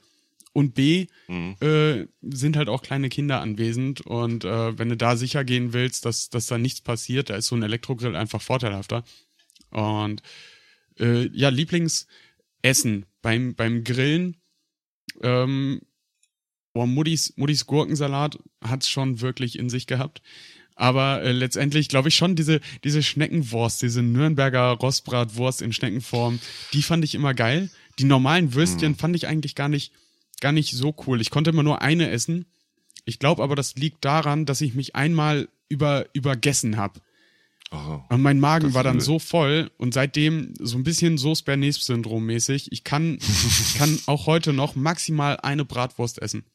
und 0.51 0.73
B, 0.73 1.07
Mhm. 1.27 1.55
äh, 1.61 2.05
sind 2.21 2.57
halt 2.57 2.67
auch 2.67 2.81
kleine 2.81 3.09
Kinder 3.09 3.39
anwesend 3.41 4.01
und 4.01 4.43
äh, 4.43 4.77
wenn 4.77 4.89
du 4.89 4.97
da 4.97 5.15
sicher 5.15 5.43
gehen 5.45 5.71
willst, 5.73 6.05
dass, 6.05 6.29
dass 6.29 6.47
da 6.47 6.57
nichts 6.57 6.81
passiert, 6.81 7.29
da 7.29 7.35
ist 7.37 7.47
so 7.47 7.55
ein 7.55 7.63
Elektrogrill 7.63 8.15
einfach 8.15 8.41
vorteilhafter. 8.41 9.03
Und 9.71 10.21
äh, 10.99 11.27
ja, 11.29 11.49
Lieblingsessen 11.49 13.05
beim, 13.21 13.55
beim 13.55 13.83
Grillen, 13.83 14.37
ähm, 15.21 15.81
boah, 16.73 16.87
Muttis, 16.87 17.33
Muttis 17.37 17.65
Gurkensalat 17.65 18.37
hat's 18.61 18.89
schon 18.89 19.21
wirklich 19.21 19.57
in 19.57 19.69
sich 19.69 19.87
gehabt. 19.87 20.21
Aber 20.75 21.21
äh, 21.21 21.31
letztendlich 21.31 21.87
glaube 21.87 22.09
ich 22.09 22.15
schon 22.15 22.35
diese, 22.35 22.59
diese 22.83 23.03
Schneckenwurst, 23.03 23.81
diese 23.81 24.01
Nürnberger 24.01 24.71
Rostbratwurst 24.71 25.61
in 25.61 25.71
Schneckenform, 25.71 26.39
die 26.73 26.81
fand 26.81 27.03
ich 27.03 27.15
immer 27.15 27.33
geil. 27.33 27.69
Die 27.99 28.05
normalen 28.05 28.55
Würstchen 28.55 28.95
fand 28.95 29.15
ich 29.15 29.27
eigentlich 29.27 29.53
gar 29.53 29.69
nicht, 29.69 29.93
gar 30.41 30.51
nicht 30.51 30.73
so 30.73 30.95
cool. 31.05 31.21
Ich 31.21 31.29
konnte 31.29 31.51
immer 31.51 31.63
nur 31.63 31.81
eine 31.81 32.09
essen. 32.09 32.45
Ich 33.05 33.19
glaube 33.19 33.43
aber, 33.43 33.55
das 33.55 33.75
liegt 33.75 34.03
daran, 34.03 34.45
dass 34.45 34.61
ich 34.61 34.73
mich 34.73 34.95
einmal 34.95 35.47
über, 35.69 36.07
übergessen 36.13 36.77
habe. 36.77 37.01
Oh. 37.71 37.99
Und 38.09 38.21
mein 38.21 38.39
Magen 38.39 38.73
war 38.73 38.83
dann 38.83 38.99
so 38.99 39.19
voll 39.19 39.71
und 39.77 39.93
seitdem 39.93 40.53
so 40.59 40.77
ein 40.77 40.83
bisschen 40.83 41.17
so 41.17 41.33
Bernays-Syndrom 41.33 42.25
mäßig. 42.25 42.71
Ich 42.71 42.83
kann, 42.83 43.17
ich 43.19 43.73
kann 43.77 43.99
auch 44.05 44.27
heute 44.27 44.53
noch 44.53 44.75
maximal 44.75 45.37
eine 45.37 45.65
Bratwurst 45.65 46.21
essen. 46.21 46.45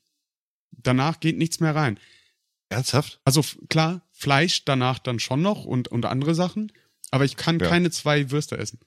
Danach 0.83 1.21
geht 1.21 1.37
nichts 1.39 1.61
mehr 1.61 1.75
rein. 1.75 1.99
Ernsthaft? 2.71 3.21
Also 3.25 3.43
klar, 3.69 4.03
Fleisch 4.13 4.65
danach 4.65 4.99
dann 4.99 5.19
schon 5.21 5.43
noch 5.43 5.65
und, 5.65 5.89
und 5.89 6.05
andere 6.07 6.35
Sachen, 6.35 6.73
aber 7.11 7.25
ich 7.25 7.37
kann 7.37 7.59
Ja. 7.61 7.69
keine 7.69 7.91
zwei 7.91 8.31
Würste 8.31 8.59
essen. 8.59 8.81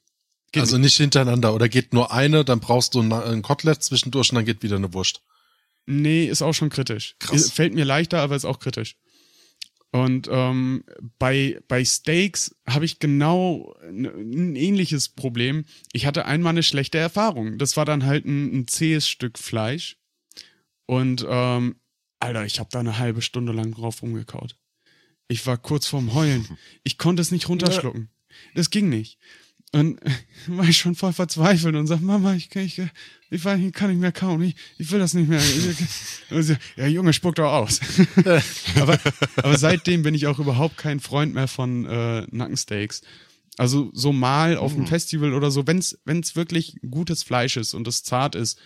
Geht 0.52 0.62
also 0.62 0.78
nicht 0.78 0.98
hintereinander. 0.98 1.54
Oder 1.56 1.70
geht 1.70 1.94
nur 1.94 2.12
eine, 2.12 2.44
dann 2.44 2.60
brauchst 2.60 2.94
du 2.94 3.02
ein, 3.02 3.12
ein 3.14 3.42
Kotelett 3.42 3.82
zwischendurch 3.84 4.32
und 4.32 4.36
dann 4.36 4.46
geht 4.46 4.64
wieder 4.64 4.76
eine 4.76 4.94
Wurst. 4.94 5.22
Nee, 5.86 6.26
ist 6.26 6.42
auch 6.42 6.54
schon 6.54 6.70
kritisch. 6.70 7.16
Krass. 7.20 7.36
Ist- 7.42 7.54
Fällt 7.54 7.74
mir 7.74 7.86
leichter, 7.86 8.20
aber 8.20 8.36
ist 8.36 8.46
auch 8.46 8.60
kritisch. 8.60 8.98
Und 9.94 10.30
ähm, 10.32 10.84
bei, 11.20 11.60
bei 11.68 11.84
Steaks 11.84 12.56
habe 12.68 12.86
ich 12.86 13.00
genau 13.00 13.76
ein, 13.82 14.06
ein 14.06 14.56
ähnliches 14.56 15.10
Problem. 15.10 15.66
Ich 15.92 16.06
hatte 16.06 16.26
einmal 16.26 16.52
eine 16.52 16.64
schlechte 16.64 16.98
Erfahrung. 16.98 17.58
Das 17.58 17.76
war 17.76 17.84
dann 17.84 18.06
halt 18.06 18.26
ein, 18.26 18.60
ein 18.62 18.68
zähes 18.68 19.08
Stück 19.10 19.38
Fleisch. 19.38 19.98
Und 20.86 21.26
ähm, 21.28 21.76
Alter, 22.22 22.46
ich 22.46 22.60
habe 22.60 22.70
da 22.72 22.80
eine 22.80 22.98
halbe 22.98 23.22
Stunde 23.22 23.52
lang 23.52 23.74
drauf 23.74 24.02
rumgekaut. 24.02 24.56
Ich 25.28 25.46
war 25.48 25.58
kurz 25.58 25.88
vorm 25.88 26.14
Heulen. 26.14 26.48
Ich 26.84 26.98
konnte 26.98 27.22
es 27.22 27.32
nicht 27.32 27.50
runterschlucken. 27.50 28.10
Das 28.56 28.70
ging 28.70 28.90
nicht. 28.90 29.18
Und 29.74 30.00
war 30.48 30.66
ich 30.68 30.78
schon 30.78 30.96
voll 30.96 31.14
verzweifelt 31.14 31.76
und 31.76 31.88
sag, 31.88 32.02
Mama, 32.02 32.34
ich, 32.36 32.50
kann- 32.50 32.64
ich, 32.64 32.82
ich, 33.30 33.46
weiß, 33.46 33.60
ich 33.60 33.74
kann 33.74 33.90
nicht 33.90 34.00
mehr 34.02 34.12
kauen, 34.12 34.42
ich, 34.44 34.56
ich 34.78 34.92
will 34.92 35.00
das 35.00 35.14
nicht 35.14 35.30
mehr. 35.30 35.40
Sie, 35.40 36.58
ja, 36.76 36.88
Junge, 36.88 37.14
spuck 37.14 37.36
doch 37.36 37.52
aus. 37.52 37.80
aber, 38.76 39.00
aber 39.38 39.58
seitdem 39.58 40.04
bin 40.04 40.14
ich 40.14 40.28
auch 40.28 40.40
überhaupt 40.40 40.78
kein 40.78 41.00
Freund 41.00 41.34
mehr 41.34 41.48
von 41.48 41.86
äh, 41.86 42.28
Nackensteaks. 42.30 43.02
Also 43.58 43.90
so 43.94 44.12
mal 44.14 44.58
auf 44.58 44.74
einem 44.74 44.88
Festival 44.88 45.34
oder 45.34 45.52
so, 45.52 45.68
wenn's 45.68 45.98
wenn's 46.06 46.36
wirklich 46.36 46.78
gutes 46.90 47.24
Fleisch 47.24 47.58
ist 47.58 47.74
und 47.74 47.88
es 47.88 48.04
zart 48.04 48.36
ist, 48.36 48.60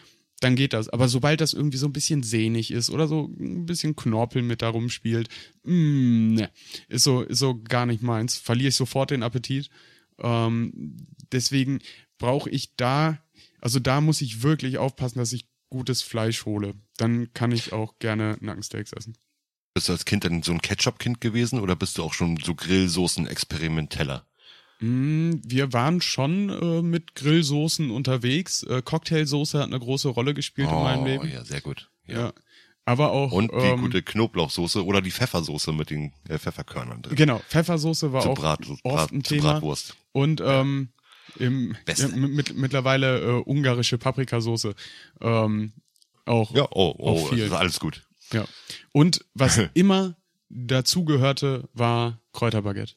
dann 0.45 0.55
geht 0.55 0.73
das. 0.73 0.89
Aber 0.89 1.07
sobald 1.07 1.41
das 1.41 1.53
irgendwie 1.53 1.79
so 1.79 1.87
ein 1.87 1.93
bisschen 1.93 2.21
sehnig 2.21 2.69
ist 2.69 2.91
oder 2.91 3.07
so 3.07 3.31
ein 3.39 3.65
bisschen 3.65 3.95
Knorpel 3.95 4.43
mit 4.43 4.61
da 4.61 4.69
rumspielt, 4.69 5.27
mm, 5.63 6.35
ne, 6.35 6.51
ist 6.87 7.03
so, 7.03 7.23
ist 7.23 7.39
so 7.39 7.59
gar 7.63 7.87
nicht 7.87 8.03
meins. 8.03 8.37
Verliere 8.37 8.69
ich 8.69 8.75
sofort 8.75 9.09
den 9.09 9.23
Appetit. 9.23 9.71
Ähm, 10.19 10.97
deswegen 11.31 11.79
brauche 12.19 12.51
ich 12.51 12.75
da, 12.75 13.17
also 13.59 13.79
da 13.79 14.01
muss 14.01 14.21
ich 14.21 14.43
wirklich 14.43 14.77
aufpassen, 14.77 15.17
dass 15.17 15.33
ich 15.33 15.47
gutes 15.71 16.03
Fleisch 16.03 16.45
hole. 16.45 16.75
Dann 16.97 17.33
kann 17.33 17.51
ich 17.51 17.73
auch 17.73 17.97
gerne 17.97 18.37
Nackensteaks 18.39 18.93
essen. 18.93 19.17
Bist 19.73 19.89
du 19.89 19.93
als 19.93 20.05
Kind 20.05 20.25
dann 20.25 20.43
so 20.43 20.51
ein 20.51 20.61
Ketchup-Kind 20.61 21.21
gewesen 21.21 21.59
oder 21.59 21.75
bist 21.75 21.97
du 21.97 22.03
auch 22.03 22.13
schon 22.13 22.37
so 22.37 22.53
Grillsoßen-Experimenteller? 22.53 24.27
Mm, 24.79 25.33
Wir 25.43 25.73
waren 25.73 26.01
schon 26.01 26.49
äh, 26.49 26.81
mit 26.81 27.15
Grillsoßen 27.15 27.91
unterwegs. 27.91 28.63
Äh, 28.63 28.81
Cocktailsoße 28.83 29.59
hat 29.59 29.67
eine 29.67 29.79
große 29.79 30.09
Rolle 30.09 30.33
gespielt 30.33 30.69
in 30.69 30.75
meinem 30.75 31.05
Leben. 31.05 31.23
Oh, 31.23 31.33
ja, 31.33 31.43
sehr 31.45 31.61
gut. 31.61 31.89
Ja. 32.07 32.33
Aber 32.87 33.11
auch. 33.11 33.31
Und 33.31 33.51
die 33.51 33.55
ähm, 33.57 33.81
gute 33.81 34.03
Knoblauchsoße 34.03 34.85
oder 34.85 35.01
die 35.01 35.11
Pfeffersoße 35.11 35.71
mit 35.71 35.89
den 35.89 36.13
äh, 36.29 36.37
Pfefferkörnern 36.37 37.01
drin. 37.01 37.15
Genau, 37.15 37.39
Pfeffersoße 37.49 38.13
war 38.13 38.21
Zu, 38.21 38.29
auch 38.29 38.35
Brat, 38.35 38.59
oft 38.69 38.83
Brat, 38.83 39.11
ein 39.11 39.23
zu 39.23 39.33
Thema. 39.35 39.53
Bratwurst. 39.53 39.95
Und 40.11 40.41
ähm, 40.45 40.89
im, 41.39 41.75
ja, 41.87 42.07
mit, 42.09 42.55
mittlerweile 42.55 43.19
äh, 43.21 43.41
ungarische 43.43 43.97
Paprikasoße. 43.97 44.75
Ähm, 45.21 45.73
auch. 46.25 46.53
Ja, 46.53 46.67
oh, 46.71 46.91
Auch 46.91 46.97
oh, 46.99 47.25
viel. 47.27 47.39
das 47.39 47.47
ist 47.47 47.53
alles 47.53 47.79
gut. 47.79 48.03
ja. 48.31 48.45
Und 48.91 49.25
was 49.33 49.59
immer 49.73 50.15
dazugehörte, 50.49 51.67
war 51.73 52.19
Kräuterbaguette. 52.33 52.93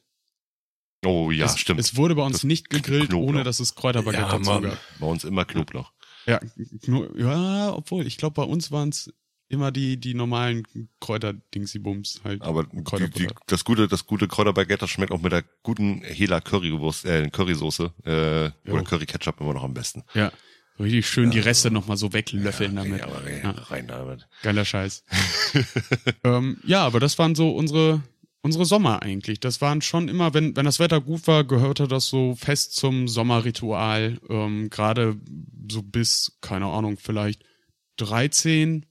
Oh 1.05 1.31
ja, 1.31 1.45
es, 1.45 1.57
stimmt. 1.57 1.79
Es 1.79 1.95
wurde 1.95 2.15
bei 2.15 2.23
uns 2.23 2.37
Das 2.37 2.43
nicht 2.43 2.69
gegrillt, 2.69 3.09
Knoblauch. 3.09 3.29
ohne 3.29 3.43
dass 3.43 3.59
es 3.59 3.75
Kräuterbaguette 3.75 4.23
Ja, 4.23 4.37
dazu 4.37 4.61
gab. 4.61 4.77
Bei 4.99 5.07
uns 5.07 5.23
immer 5.23 5.45
Knoblauch. 5.45 5.91
Ja, 6.25 6.39
nur, 6.85 7.17
ja, 7.17 7.73
obwohl, 7.73 8.05
ich 8.05 8.17
glaube, 8.17 8.33
bei 8.35 8.43
uns 8.43 8.71
waren 8.71 8.89
es 8.89 9.11
immer 9.47 9.71
die, 9.71 9.97
die 9.97 10.13
normalen 10.13 10.63
Kräuterdingsibums 10.99 12.21
halt. 12.23 12.41
Aber 12.41 12.65
die, 12.65 13.09
die, 13.09 13.27
das 13.47 13.63
gute, 13.63 13.87
das 13.87 14.05
gute 14.05 14.27
Kräuterbaguette, 14.27 14.87
schmeckt 14.87 15.11
auch 15.11 15.21
mit 15.21 15.31
der 15.31 15.43
guten 15.63 16.01
Hela 16.03 16.39
Currywurst, 16.41 17.05
äh, 17.05 17.29
Currysoße, 17.29 17.93
äh, 18.05 18.69
oder 18.71 18.83
Curry 18.83 19.05
Ketchup 19.05 19.39
immer 19.41 19.53
noch 19.53 19.63
am 19.63 19.73
besten. 19.73 20.03
Ja. 20.13 20.31
Richtig 20.79 21.09
schön 21.09 21.29
die 21.29 21.39
Reste 21.39 21.71
nochmal 21.71 21.97
so 21.97 22.13
weglöffeln 22.13 22.73
damit. 22.75 22.99
Ja, 22.99 23.07
aber 23.07 23.25
rein, 23.25 23.41
Ja. 23.43 23.49
rein 23.51 23.87
damit. 23.87 24.27
Geiler 24.43 24.63
Scheiß. 24.63 25.03
ähm, 26.23 26.57
ja, 26.63 26.85
aber 26.85 27.01
das 27.01 27.19
waren 27.19 27.35
so 27.35 27.51
unsere, 27.51 28.01
unsere 28.49 28.65
Sommer 28.65 29.03
eigentlich. 29.03 29.39
Das 29.39 29.61
waren 29.61 29.83
schon 29.83 30.07
immer, 30.07 30.33
wenn, 30.33 30.55
wenn 30.55 30.65
das 30.65 30.79
Wetter 30.79 31.01
gut 31.01 31.27
war, 31.27 31.43
gehörte 31.43 31.87
das 31.87 32.07
so 32.07 32.33
fest 32.33 32.75
zum 32.75 33.07
Sommerritual. 33.07 34.19
Ähm, 34.27 34.71
Gerade 34.71 35.17
so 35.69 35.83
bis, 35.83 36.39
keine 36.41 36.65
Ahnung, 36.65 36.97
vielleicht 36.97 37.43
13. 37.97 38.87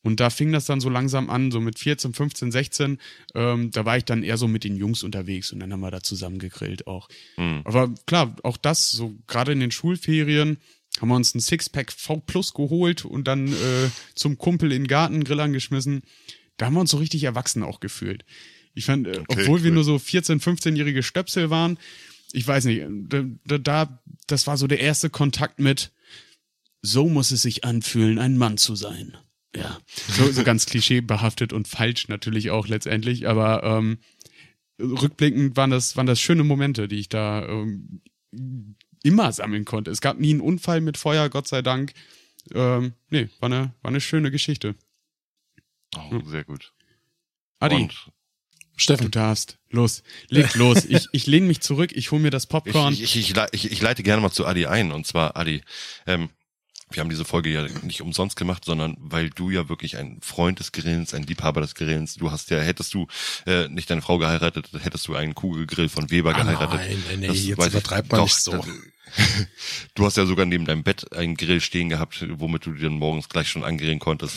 Und 0.00 0.18
da 0.18 0.30
fing 0.30 0.50
das 0.50 0.64
dann 0.64 0.80
so 0.80 0.88
langsam 0.88 1.28
an, 1.28 1.50
so 1.50 1.60
mit 1.60 1.78
14, 1.78 2.14
15, 2.14 2.50
16. 2.50 2.98
Ähm, 3.34 3.70
da 3.70 3.84
war 3.84 3.98
ich 3.98 4.06
dann 4.06 4.22
eher 4.22 4.38
so 4.38 4.48
mit 4.48 4.64
den 4.64 4.76
Jungs 4.76 5.02
unterwegs 5.02 5.52
und 5.52 5.60
dann 5.60 5.70
haben 5.74 5.80
wir 5.80 5.90
da 5.90 6.02
zusammen 6.02 6.38
gegrillt 6.38 6.86
auch. 6.86 7.10
Mhm. 7.36 7.60
Aber 7.64 7.92
klar, 8.06 8.34
auch 8.44 8.56
das, 8.56 8.90
so 8.90 9.14
gerade 9.26 9.52
in 9.52 9.60
den 9.60 9.72
Schulferien, 9.72 10.56
haben 11.02 11.08
wir 11.08 11.16
uns 11.16 11.34
ein 11.34 11.40
Sixpack 11.40 11.92
V 11.92 12.20
Plus 12.20 12.54
geholt 12.54 13.04
und 13.04 13.28
dann 13.28 13.48
äh, 13.48 13.90
zum 14.14 14.38
Kumpel 14.38 14.72
in 14.72 14.84
den 14.84 14.88
Garten 14.88 15.22
Grill 15.22 15.40
angeschmissen. 15.40 16.00
Da 16.56 16.66
haben 16.66 16.74
wir 16.74 16.80
uns 16.80 16.92
so 16.92 16.96
richtig 16.96 17.24
erwachsen 17.24 17.62
auch 17.62 17.80
gefühlt. 17.80 18.24
Ich 18.76 18.84
fand, 18.84 19.06
äh, 19.08 19.18
Okay, 19.26 19.42
obwohl 19.42 19.62
wir 19.64 19.70
cool. 19.70 19.74
nur 19.74 19.84
so 19.84 19.98
14, 19.98 20.40
15-jährige 20.40 21.02
Stöpsel 21.02 21.50
waren, 21.50 21.78
ich 22.32 22.46
weiß 22.46 22.66
nicht, 22.66 22.84
da, 23.08 23.24
da, 23.46 23.58
da, 23.58 24.02
das 24.26 24.46
war 24.46 24.56
so 24.56 24.66
der 24.66 24.80
erste 24.80 25.10
Kontakt 25.10 25.58
mit, 25.58 25.92
so 26.82 27.08
muss 27.08 27.30
es 27.30 27.42
sich 27.42 27.64
anfühlen, 27.64 28.18
ein 28.18 28.36
Mann 28.36 28.58
zu 28.58 28.76
sein. 28.76 29.16
Ja, 29.54 29.78
so, 30.08 30.30
so 30.30 30.44
ganz 30.44 30.66
klischeebehaftet 30.66 31.52
und 31.52 31.66
falsch 31.66 32.08
natürlich 32.08 32.50
auch 32.50 32.68
letztendlich, 32.68 33.26
aber 33.26 33.62
ähm, 33.64 33.98
rückblickend 34.78 35.56
waren 35.56 35.70
das, 35.70 35.96
waren 35.96 36.06
das 36.06 36.20
schöne 36.20 36.44
Momente, 36.44 36.86
die 36.88 36.96
ich 36.96 37.08
da 37.08 37.48
ähm, 37.48 38.02
immer 39.02 39.32
sammeln 39.32 39.64
konnte. 39.64 39.90
Es 39.90 40.02
gab 40.02 40.18
nie 40.20 40.30
einen 40.30 40.40
Unfall 40.42 40.82
mit 40.82 40.98
Feuer, 40.98 41.30
Gott 41.30 41.48
sei 41.48 41.62
Dank. 41.62 41.94
Ähm, 42.52 42.92
nee, 43.08 43.28
war 43.40 43.50
eine, 43.50 43.72
war 43.80 43.88
eine 43.90 44.00
schöne 44.02 44.30
Geschichte. 44.30 44.74
Oh, 45.96 46.20
sehr 46.26 46.44
gut. 46.44 46.74
Adi, 47.58 47.76
Und 47.76 48.10
du 48.76 48.82
Steffen, 48.82 49.10
darfst. 49.10 49.58
Los, 49.70 50.02
leg 50.28 50.54
los. 50.54 50.84
Ich, 50.84 51.08
ich 51.12 51.26
lehne 51.26 51.46
mich 51.46 51.60
zurück, 51.60 51.92
ich 51.94 52.10
hole 52.10 52.22
mir 52.22 52.30
das 52.30 52.46
Popcorn. 52.46 52.92
ich, 52.92 53.16
ich, 53.16 53.34
ich, 53.52 53.72
ich 53.72 53.82
leite 53.82 54.02
gerne 54.02 54.22
mal 54.22 54.30
zu 54.30 54.46
Adi 54.46 54.66
ein. 54.66 54.92
Und 54.92 55.06
zwar, 55.06 55.36
Adi, 55.36 55.62
ähm, 56.06 56.30
wir 56.90 57.00
haben 57.00 57.10
diese 57.10 57.24
Folge 57.24 57.50
ja 57.50 57.66
nicht 57.82 58.00
umsonst 58.00 58.36
gemacht, 58.36 58.64
sondern 58.64 58.96
weil 59.00 59.30
du 59.30 59.50
ja 59.50 59.68
wirklich 59.68 59.96
ein 59.96 60.18
Freund 60.22 60.60
des 60.60 60.72
Grillens, 60.72 61.14
ein 61.14 61.24
Liebhaber 61.24 61.60
des 61.60 61.74
Grillens, 61.74 62.14
du 62.14 62.30
hast 62.30 62.50
ja, 62.50 62.58
hättest 62.60 62.94
du 62.94 63.06
äh, 63.46 63.68
nicht 63.68 63.90
deine 63.90 64.02
Frau 64.02 64.18
geheiratet, 64.18 64.68
hättest 64.80 65.06
du 65.08 65.14
einen 65.16 65.34
Kugelgrill 65.34 65.88
von 65.88 66.10
Weber 66.10 66.34
Ah, 66.34 66.42
geheiratet. 66.42 66.80
nein, 66.80 67.02
nein, 67.20 67.28
Das 67.28 67.44
jetzt 67.44 67.66
übertreibt 67.66 68.10
man 68.12 68.18
Doch, 68.20 68.24
nicht 68.26 68.36
so. 68.36 68.52
das- 68.52 68.66
Du 69.94 70.04
hast 70.04 70.16
ja 70.16 70.26
sogar 70.26 70.46
neben 70.46 70.64
deinem 70.66 70.82
Bett 70.82 71.12
einen 71.12 71.36
Grill 71.36 71.60
stehen 71.60 71.88
gehabt, 71.88 72.24
womit 72.38 72.66
du 72.66 72.72
dir 72.72 72.84
dann 72.84 72.98
morgens 72.98 73.28
gleich 73.28 73.48
schon 73.48 73.64
angrillen 73.64 73.98
konntest. 73.98 74.34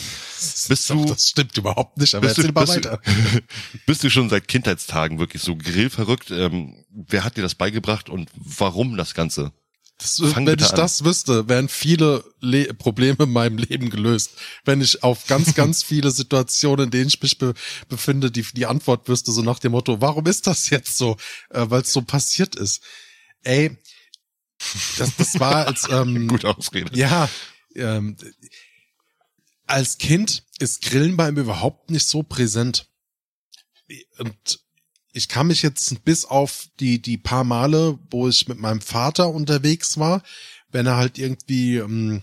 Bist 0.68 0.88
du, 0.90 1.04
das 1.04 1.28
stimmt 1.28 1.56
überhaupt 1.58 1.98
nicht, 1.98 2.14
aber 2.14 2.26
bist 2.28 2.38
du, 2.38 2.42
mal 2.52 2.52
bist, 2.64 2.76
weiter. 2.76 3.00
du, 3.04 3.40
bist 3.86 4.02
du 4.04 4.10
schon 4.10 4.28
seit 4.30 4.48
Kindheitstagen 4.48 5.18
wirklich 5.18 5.42
so 5.42 5.56
grillverrückt? 5.56 6.30
Ähm, 6.30 6.84
wer 6.90 7.24
hat 7.24 7.36
dir 7.36 7.42
das 7.42 7.54
beigebracht 7.56 8.08
und 8.08 8.30
warum 8.36 8.96
das 8.96 9.14
Ganze? 9.14 9.52
Das, 10.00 10.20
wenn 10.20 10.46
ich 10.46 10.70
an. 10.70 10.76
das 10.76 11.04
wüsste, 11.04 11.48
wären 11.48 11.68
viele 11.68 12.24
Le 12.40 12.72
Probleme 12.74 13.24
in 13.24 13.32
meinem 13.32 13.58
Leben 13.58 13.90
gelöst. 13.90 14.32
Wenn 14.64 14.80
ich 14.80 15.02
auf 15.02 15.26
ganz, 15.26 15.54
ganz 15.54 15.82
viele 15.82 16.10
Situationen, 16.10 16.86
in 16.86 16.90
denen 16.90 17.08
ich 17.08 17.20
mich 17.20 17.38
be 17.38 17.54
befinde, 17.88 18.30
die, 18.30 18.42
die 18.42 18.66
Antwort 18.66 19.08
wüsste, 19.08 19.32
so 19.32 19.42
nach 19.42 19.58
dem 19.58 19.72
Motto, 19.72 20.00
warum 20.00 20.26
ist 20.26 20.46
das 20.46 20.70
jetzt 20.70 20.96
so? 20.96 21.16
Äh, 21.50 21.66
Weil 21.68 21.82
es 21.82 21.92
so 21.92 22.02
passiert 22.02 22.56
ist. 22.56 22.82
Ey, 23.42 23.76
das, 24.98 25.16
das 25.16 25.40
war 25.40 25.66
als, 25.66 25.88
ähm, 25.90 26.28
Gute 26.28 26.56
Ausrede. 26.56 26.96
ja, 26.96 27.28
ähm, 27.74 28.16
als 29.66 29.98
Kind 29.98 30.44
ist 30.58 30.82
Grillen 30.82 31.16
bei 31.16 31.30
mir 31.30 31.42
überhaupt 31.42 31.90
nicht 31.90 32.06
so 32.06 32.22
präsent. 32.22 32.88
Und 34.18 34.60
ich 35.12 35.28
kann 35.28 35.48
mich 35.48 35.62
jetzt 35.62 36.04
bis 36.04 36.24
auf 36.24 36.68
die, 36.78 37.00
die 37.00 37.18
paar 37.18 37.44
Male, 37.44 37.98
wo 38.10 38.28
ich 38.28 38.48
mit 38.48 38.58
meinem 38.58 38.80
Vater 38.80 39.30
unterwegs 39.30 39.98
war, 39.98 40.22
wenn 40.70 40.86
er 40.86 40.96
halt 40.96 41.18
irgendwie, 41.18 41.76
ähm, 41.76 42.22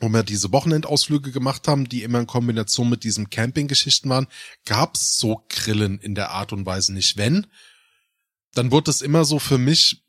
wo 0.00 0.08
wir 0.08 0.22
diese 0.22 0.50
Wochenendausflüge 0.52 1.30
gemacht 1.30 1.68
haben, 1.68 1.88
die 1.88 2.02
immer 2.02 2.20
in 2.20 2.26
Kombination 2.26 2.88
mit 2.88 3.04
diesen 3.04 3.28
Campinggeschichten 3.28 4.10
waren, 4.10 4.28
gab's 4.64 5.18
so 5.18 5.44
Grillen 5.50 6.00
in 6.00 6.14
der 6.14 6.30
Art 6.30 6.52
und 6.52 6.64
Weise 6.64 6.94
nicht. 6.94 7.18
Wenn, 7.18 7.46
dann 8.54 8.70
wurde 8.70 8.90
es 8.90 9.02
immer 9.02 9.24
so 9.24 9.38
für 9.38 9.58
mich 9.58 10.02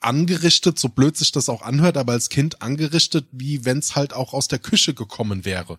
angerichtet, 0.00 0.78
so 0.78 0.88
blöd 0.88 1.16
sich 1.16 1.32
das 1.32 1.48
auch 1.48 1.62
anhört, 1.62 1.96
aber 1.96 2.12
als 2.12 2.28
Kind 2.28 2.62
angerichtet, 2.62 3.26
wie 3.30 3.64
wenn's 3.64 3.96
halt 3.96 4.12
auch 4.12 4.32
aus 4.32 4.48
der 4.48 4.58
Küche 4.58 4.94
gekommen 4.94 5.44
wäre. 5.44 5.78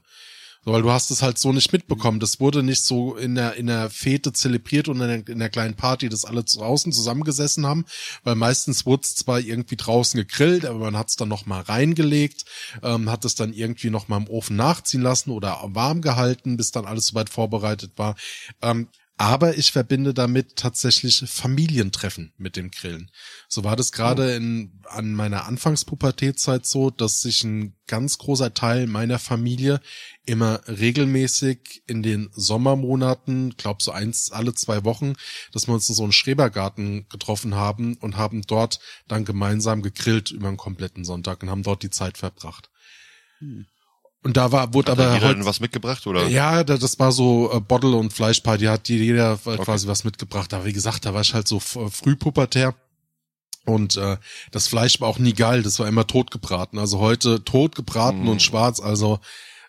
So, 0.66 0.74
weil 0.74 0.82
du 0.82 0.92
hast 0.92 1.10
es 1.10 1.22
halt 1.22 1.38
so 1.38 1.54
nicht 1.54 1.72
mitbekommen. 1.72 2.20
Das 2.20 2.42
wurde 2.42 2.64
nicht 2.64 2.84
so 2.84 3.16
in 3.16 3.36
der, 3.36 3.56
in 3.56 3.68
der 3.68 3.90
Fete 3.90 4.34
zelebriert 4.34 4.90
und 4.90 5.00
in 5.00 5.08
der, 5.08 5.28
in 5.28 5.40
der 5.40 5.50
kleinen 5.50 5.76
Party, 5.76 6.10
dass 6.10 6.26
alle 6.26 6.44
draußen 6.44 6.92
zusammengesessen 6.92 7.66
haben, 7.66 7.86
weil 8.24 8.36
meistens 8.36 8.86
wurde 8.86 9.04
es 9.04 9.16
zwar 9.16 9.40
irgendwie 9.40 9.78
draußen 9.78 10.20
gegrillt, 10.20 10.66
aber 10.66 10.80
man 10.80 10.98
hat 10.98 11.10
es 11.10 11.16
dann 11.16 11.30
noch 11.30 11.46
mal 11.46 11.62
reingelegt, 11.62 12.44
ähm, 12.84 13.10
hat 13.10 13.24
es 13.24 13.36
dann 13.36 13.54
irgendwie 13.54 13.90
noch 13.90 14.10
mal 14.10 14.18
im 14.18 14.28
Ofen 14.28 14.58
nachziehen 14.58 15.02
lassen 15.02 15.32
oder 15.32 15.60
warm 15.64 16.02
gehalten, 16.02 16.58
bis 16.58 16.72
dann 16.72 16.86
alles 16.86 17.08
soweit 17.08 17.30
vorbereitet 17.30 17.94
war. 17.96 18.16
Ähm, 18.62 18.90
aber 19.20 19.58
ich 19.58 19.74
verbinde 19.74 20.14
damit 20.14 20.56
tatsächlich 20.56 21.26
Familientreffen 21.28 22.32
mit 22.38 22.56
dem 22.56 22.72
Grillen. 22.72 23.12
So 23.50 23.66
war 23.66 23.76
das 23.76 23.92
gerade 23.92 24.34
in, 24.34 24.80
an 24.86 25.14
meiner 25.14 25.46
Anfangspubertätzeit 25.46 26.66
so, 26.66 26.90
dass 26.90 27.22
sich 27.22 27.44
ein 27.44 27.76
ganz 27.86 28.18
großer 28.18 28.54
Teil 28.54 28.88
meiner 28.88 29.20
Familie 29.20 29.82
immer 30.26 30.62
regelmäßig 30.70 31.84
in 31.86 32.02
den 32.02 32.30
Sommermonaten, 32.32 33.56
glaub 33.58 33.82
so 33.82 33.92
eins 33.92 34.32
alle 34.32 34.54
zwei 34.54 34.86
Wochen, 34.86 35.16
dass 35.52 35.68
wir 35.68 35.74
uns 35.74 35.90
in 35.90 35.96
so 35.96 36.04
einen 36.04 36.14
Schrebergarten 36.14 37.10
getroffen 37.10 37.56
haben 37.56 37.98
und 37.98 38.16
haben 38.16 38.44
dort 38.44 38.80
dann 39.10 39.26
gemeinsam 39.26 39.82
gegrillt 39.82 40.32
über 40.32 40.48
einen 40.48 40.56
kompletten 40.56 41.04
Sonntag 41.04 41.44
und 41.44 41.50
haben 41.50 41.64
dort 41.64 41.84
die 41.84 41.90
Zeit 41.90 42.18
verbracht. 42.18 42.70
Und 44.22 44.36
da 44.36 44.52
war, 44.52 44.74
wurde 44.74 44.92
Hat 44.92 45.00
aber 45.00 45.14
jeder 45.14 45.28
heute, 45.28 45.36
denn 45.38 45.46
was 45.46 45.60
mitgebracht 45.62 46.06
oder? 46.06 46.28
ja, 46.28 46.64
da- 46.66 46.78
das 46.78 47.00
war 47.00 47.12
so 47.14 47.52
äh, 47.54 47.60
Bottle- 47.62 47.96
und 47.96 48.12
Fleischparty, 48.12 48.66
hat 48.66 48.90
jeder 48.90 49.38
quasi 49.38 49.88
was 49.88 50.04
mitgebracht. 50.04 50.54
Aber 50.54 50.66
wie 50.66 50.74
gesagt, 50.74 51.06
da 51.06 51.14
war 51.14 51.22
ich 51.22 51.34
halt 51.34 51.48
so 51.48 51.58
äh, 51.58 51.90
frühpubertär. 51.90 52.76
Und 53.66 53.98
äh, 53.98 54.18
das 54.52 54.68
Fleisch 54.68 55.00
war 55.00 55.08
auch 55.10 55.20
nie 55.20 55.34
geil, 55.34 55.62
das 55.64 55.80
war 55.80 55.88
immer 55.88 56.08
totgebraten. 56.08 56.80
Also 56.80 57.00
heute 57.00 57.44
totgebraten 57.44 58.24
Mm. 58.24 58.30
und 58.30 58.42
schwarz, 58.42 58.80
also 58.80 59.20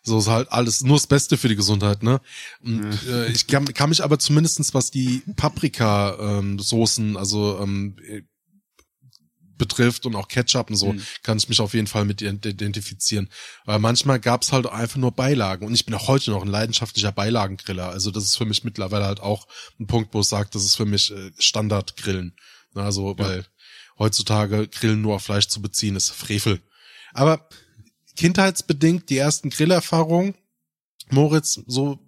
so 0.02 0.18
ist 0.18 0.28
halt 0.28 0.50
alles 0.50 0.82
nur 0.82 0.96
das 0.96 1.06
Beste 1.06 1.36
für 1.36 1.48
die 1.48 1.56
Gesundheit, 1.56 2.02
ne? 2.02 2.20
Und 2.64 2.90
äh, 3.06 3.26
ich 3.28 3.46
kann, 3.46 3.66
kann 3.74 3.90
mich 3.90 4.02
aber 4.02 4.18
zumindestens 4.18 4.72
was 4.72 4.90
die 4.90 5.22
Paprika-Soßen, 5.36 7.16
also 7.16 7.58
ähm, 7.62 7.96
äh, 8.08 8.22
betrifft 9.60 10.06
und 10.06 10.16
auch 10.16 10.26
Ketchup 10.26 10.70
und 10.70 10.76
so, 10.76 10.92
Mhm. 10.94 11.02
kann 11.22 11.38
ich 11.38 11.48
mich 11.48 11.60
auf 11.60 11.72
jeden 11.74 11.86
Fall 11.86 12.04
mit 12.04 12.20
ident- 12.20 12.44
identifizieren. 12.48 13.28
Weil 13.64 13.78
manchmal 13.78 14.18
gab's 14.18 14.50
halt 14.50 14.66
einfach 14.66 14.96
nur 14.96 15.12
Beilagen. 15.12 15.64
Und 15.64 15.74
ich 15.74 15.84
bin 15.84 15.94
auch 15.94 16.08
heute 16.08 16.32
noch 16.32 16.42
ein 16.42 16.48
leidenschaftlicher 16.48 17.12
Beilagengriller. 17.12 17.88
Also 17.88 18.10
das 18.10 18.24
ist 18.24 18.36
für 18.36 18.44
mich 18.46 18.64
mittlerweile 18.64 19.04
halt 19.04 19.20
auch 19.20 19.46
ein 19.78 19.86
Punkt, 19.86 20.12
wo 20.12 20.20
ich 20.20 20.26
sage, 20.26 20.48
das 20.52 20.64
ist 20.64 20.74
für 20.74 20.86
mich 20.86 21.12
äh, 21.12 21.30
Standardgrillen. 21.38 22.34
Also, 22.74 23.16
weil 23.18 23.46
heutzutage 23.98 24.66
Grillen 24.66 25.00
nur 25.02 25.14
auf 25.16 25.22
Fleisch 25.24 25.46
zu 25.48 25.62
beziehen, 25.62 25.94
ist 25.94 26.10
Frevel. 26.10 26.60
Aber 27.12 27.48
kindheitsbedingt 28.16 29.10
die 29.10 29.18
ersten 29.18 29.50
Grillerfahrungen, 29.50 30.34
Moritz, 31.10 31.60
so 31.66 31.98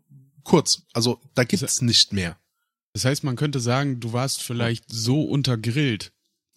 kurz. 0.45 0.83
Also 0.93 1.21
da 1.35 1.45
gibt's 1.45 1.81
nicht 1.83 2.13
mehr. 2.13 2.39
Das 2.93 3.05
heißt, 3.05 3.25
man 3.25 3.37
könnte 3.37 3.59
sagen, 3.61 4.01
du 4.01 4.13
warst 4.13 4.43
vielleicht 4.43 4.85
so 4.89 5.23
untergrillt, 5.23 6.13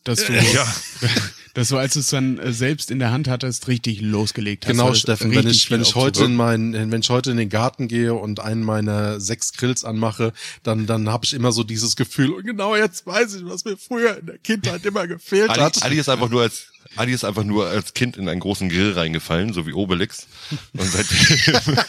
dass 0.06 0.24
du, 0.24 0.34
Ja. 0.34 0.66
dass 1.56 1.70
du, 1.70 1.78
als 1.78 1.94
du 1.94 2.00
es 2.00 2.08
dann 2.08 2.38
äh, 2.38 2.54
selbst 2.54 2.92
in 2.92 3.00
der 3.00 3.12
Hand 3.12 3.28
hattest, 3.28 3.68
richtig 3.68 4.02
losgelegt 4.02 4.66
hast. 4.66 4.72
Genau, 4.72 4.94
Steffen, 4.94 5.34
wenn 5.34 5.48
ich, 5.48 5.72
wenn 5.72 5.82
ich 5.82 5.96
heute 5.96 6.26
in 6.26 6.36
meinen, 6.36 6.92
wenn 6.92 7.02
ich 7.02 7.10
heute 7.10 7.32
in 7.32 7.38
den 7.38 7.50
Garten 7.50 7.88
gehe 7.88 8.14
und 8.14 8.40
einen 8.40 8.64
meiner 8.64 9.20
sechs 9.20 9.54
Grills 9.54 9.84
anmache, 9.84 10.34
dann, 10.64 10.86
dann 10.86 11.10
habe 11.10 11.26
ich 11.26 11.34
immer 11.34 11.52
so 11.52 11.64
dieses 11.64 11.96
Gefühl, 11.96 12.32
und 12.32 12.46
genau 12.46 12.76
jetzt 12.76 13.06
weiß 13.06 13.36
ich, 13.36 13.46
was 13.46 13.66
mir 13.66 13.78
früher 13.78 14.18
in 14.18 14.26
der 14.28 14.38
Kindheit 14.38 14.86
immer 14.86 15.08
gefehlt 15.08 15.50
Adi, 15.50 15.60
hat. 15.60 15.84
Adi 15.84 15.98
ist 15.98 16.10
einfach 16.10 16.30
nur 16.30 16.44
als 16.44 16.68
Adi 16.98 17.14
ist 17.14 17.26
einfach 17.26 17.44
nur 17.44 17.68
als 17.68 17.94
Kind 17.94 18.16
in 18.16 18.30
einen 18.30 18.40
großen 18.40 18.70
Grill 18.70 18.94
reingefallen, 18.94 19.54
so 19.54 19.66
wie 19.66 19.74
Obelix. 19.74 20.28
Und 20.74 20.90
seitdem 20.92 21.78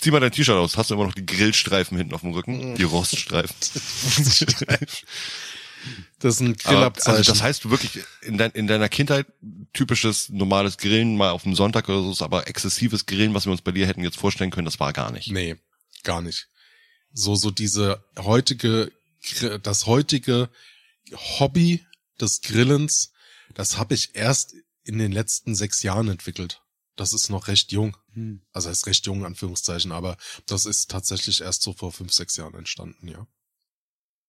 Zieh 0.00 0.10
mal 0.10 0.20
dein 0.20 0.30
T-Shirt 0.30 0.56
aus. 0.56 0.76
Hast 0.76 0.90
du 0.90 0.94
immer 0.94 1.04
noch 1.04 1.14
die 1.14 1.26
Grillstreifen 1.26 1.96
hinten 1.96 2.14
auf 2.14 2.20
dem 2.20 2.30
Rücken? 2.30 2.76
Die 2.76 2.84
Roststreifen. 2.84 3.54
Das 6.18 6.34
ist 6.34 6.40
ein 6.40 6.56
Aber, 6.64 6.74
Grillabzeichen. 6.74 7.18
also 7.18 7.32
das 7.32 7.42
heißt 7.42 7.64
du 7.64 7.70
wirklich 7.70 8.00
in, 8.22 8.38
dein, 8.38 8.50
in 8.52 8.66
deiner 8.66 8.88
Kindheit 8.88 9.26
typisches 9.72 10.28
normales 10.28 10.78
Grillen 10.78 11.16
mal 11.16 11.30
auf 11.30 11.42
dem 11.42 11.54
Sonntag 11.54 11.88
oder 11.88 12.12
so, 12.12 12.24
aber 12.24 12.48
exzessives 12.48 13.06
Grillen, 13.06 13.34
was 13.34 13.46
wir 13.46 13.52
uns 13.52 13.62
bei 13.62 13.72
dir 13.72 13.86
hätten 13.86 14.02
jetzt 14.02 14.16
vorstellen 14.16 14.50
können, 14.50 14.64
das 14.64 14.80
war 14.80 14.92
gar 14.92 15.10
nicht. 15.12 15.30
Nee, 15.30 15.56
gar 16.04 16.22
nicht. 16.22 16.48
So, 17.12 17.34
so 17.34 17.50
diese 17.50 18.04
heutige, 18.18 18.92
das 19.62 19.86
heutige 19.86 20.48
Hobby 21.12 21.84
des 22.20 22.40
Grillens, 22.40 23.12
das 23.54 23.76
habe 23.76 23.94
ich 23.94 24.14
erst 24.14 24.54
in 24.84 24.98
den 24.98 25.12
letzten 25.12 25.54
sechs 25.54 25.82
Jahren 25.82 26.08
entwickelt. 26.08 26.62
Das 26.96 27.12
ist 27.12 27.30
noch 27.30 27.48
recht 27.48 27.72
jung. 27.72 27.96
Hm. 28.14 28.42
Also 28.52 28.70
ist 28.70 28.86
recht 28.86 29.06
jung, 29.06 29.20
in 29.20 29.26
Anführungszeichen, 29.26 29.92
aber 29.92 30.16
das 30.46 30.66
ist 30.66 30.90
tatsächlich 30.90 31.40
erst 31.40 31.62
so 31.62 31.72
vor 31.72 31.92
fünf, 31.92 32.12
sechs 32.12 32.36
Jahren 32.36 32.54
entstanden, 32.54 33.08
ja. 33.08 33.26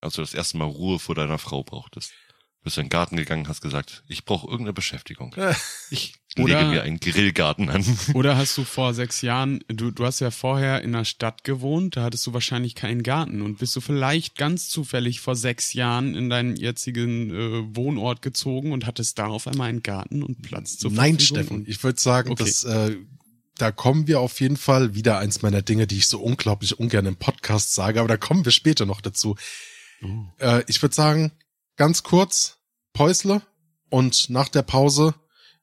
Als 0.04 0.14
du 0.14 0.20
das 0.22 0.34
erste 0.34 0.58
Mal 0.58 0.66
Ruhe 0.66 0.98
vor 0.98 1.14
deiner 1.14 1.38
Frau 1.38 1.62
brauchtest. 1.62 2.12
Bist 2.62 2.76
du 2.78 2.80
in 2.80 2.86
den 2.86 2.90
Garten 2.90 3.16
gegangen, 3.16 3.46
hast 3.46 3.60
gesagt, 3.60 4.04
ich 4.08 4.24
brauche 4.24 4.46
irgendeine 4.46 4.72
Beschäftigung. 4.72 5.34
Ich 5.90 6.14
Oder- 6.38 6.60
lege 6.60 6.70
mir 6.70 6.82
einen 6.82 6.98
Grillgarten 6.98 7.68
an. 7.68 7.84
Oder 8.14 8.36
hast 8.38 8.56
du 8.56 8.64
vor 8.64 8.94
sechs 8.94 9.20
Jahren, 9.20 9.62
du, 9.68 9.90
du 9.90 10.04
hast 10.06 10.20
ja 10.20 10.30
vorher 10.30 10.80
in 10.82 10.92
der 10.92 11.04
Stadt 11.04 11.44
gewohnt, 11.44 11.96
da 11.96 12.04
hattest 12.04 12.26
du 12.26 12.32
wahrscheinlich 12.32 12.74
keinen 12.74 13.02
Garten 13.02 13.42
und 13.42 13.58
bist 13.58 13.76
du 13.76 13.80
vielleicht 13.82 14.36
ganz 14.36 14.68
zufällig 14.70 15.20
vor 15.20 15.36
sechs 15.36 15.74
Jahren 15.74 16.14
in 16.14 16.30
deinen 16.30 16.56
jetzigen 16.56 17.30
äh, 17.30 17.76
Wohnort 17.76 18.22
gezogen 18.22 18.72
und 18.72 18.86
hattest 18.86 19.18
da 19.18 19.26
auf 19.26 19.46
einmal 19.46 19.68
einen 19.68 19.82
Garten 19.82 20.22
und 20.22 20.40
Platz 20.42 20.78
zur 20.78 20.90
Nein, 20.90 21.18
Verfügung 21.18 21.20
Steffen, 21.42 21.56
und- 21.58 21.68
ich 21.68 21.84
würde 21.84 22.00
sagen, 22.00 22.30
Okay. 22.32 22.44
dass 22.44 22.64
äh, 22.64 22.96
da 23.58 23.70
kommen 23.70 24.08
wir 24.08 24.20
auf 24.20 24.40
jeden 24.40 24.56
Fall 24.56 24.94
wieder 24.94 25.18
eins 25.18 25.42
meiner 25.42 25.62
Dinge, 25.62 25.86
die 25.86 25.98
ich 25.98 26.08
so 26.08 26.18
unglaublich 26.18 26.78
ungern 26.80 27.04
im 27.06 27.16
Podcast 27.16 27.74
sage, 27.74 28.00
aber 28.00 28.08
da 28.08 28.16
kommen 28.16 28.44
wir 28.44 28.52
später 28.52 28.86
noch 28.86 29.00
dazu. 29.02 29.36
Oh. 30.04 30.26
Äh, 30.38 30.64
ich 30.66 30.80
würde 30.82 30.94
sagen, 30.94 31.32
ganz 31.76 32.02
kurz, 32.02 32.58
Päusle 32.92 33.42
und 33.90 34.30
nach 34.30 34.48
der 34.48 34.62
Pause, 34.62 35.14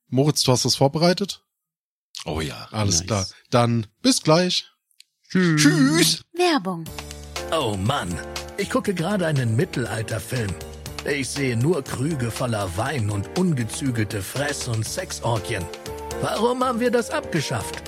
Moritz, 0.07 0.43
du 0.43 0.51
hast 0.51 0.65
was 0.65 0.75
vorbereitet? 0.75 1.43
Oh 2.25 2.41
ja. 2.41 2.67
Alles 2.71 2.99
Nice. 2.99 3.07
klar. 3.07 3.27
Dann 3.49 3.87
bis 4.01 4.21
gleich. 4.21 4.65
Tschüss. 5.29 6.23
Werbung. 6.33 6.83
Oh 7.51 7.75
Mann, 7.77 8.13
ich 8.57 8.69
gucke 8.69 8.93
gerade 8.93 9.25
einen 9.27 9.55
Mittelalterfilm. 9.55 10.53
Ich 11.09 11.29
sehe 11.29 11.57
nur 11.57 11.83
Krüge 11.83 12.29
voller 12.29 12.77
Wein 12.77 13.09
und 13.09 13.37
ungezügelte 13.39 14.21
Fress- 14.21 14.67
und 14.67 14.85
Sexorgien. 14.85 15.65
Warum 16.21 16.63
haben 16.63 16.79
wir 16.79 16.91
das 16.91 17.09
abgeschafft? 17.09 17.81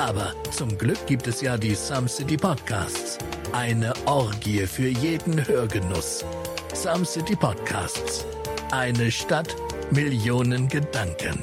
Aber 0.00 0.34
zum 0.50 0.78
Glück 0.78 1.06
gibt 1.06 1.26
es 1.26 1.42
ja 1.42 1.58
die 1.58 1.74
Some 1.74 2.08
City 2.08 2.38
Podcasts. 2.38 3.18
Eine 3.52 3.92
Orgie 4.06 4.66
für 4.66 4.88
jeden 4.88 5.46
Hörgenuss. 5.46 6.24
Some 6.72 7.04
City 7.04 7.36
Podcasts. 7.36 8.24
Eine 8.70 9.10
Stadt, 9.10 9.54
Millionen 9.90 10.70
Gedanken. 10.70 11.42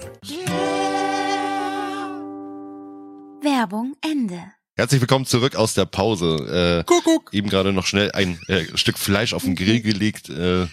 Werbung 3.44 3.96
Ende. 4.02 4.42
Herzlich 4.76 5.02
willkommen 5.02 5.28
zurück 5.28 5.56
aus 5.56 5.76
der 5.76 5.86
Pause. 5.86 6.80
Äh, 6.80 6.84
Kuckuck. 6.84 7.32
eben 7.34 7.50
gerade 7.50 7.74
noch 7.74 7.86
schnell 7.86 8.12
ein 8.14 8.40
äh, 8.48 8.66
Stück 8.76 8.98
Fleisch 8.98 9.36
auf 9.36 9.44
den 9.44 9.54
Grill 9.54 9.82
gelegt. 9.82 10.30
Äh, 10.30 10.66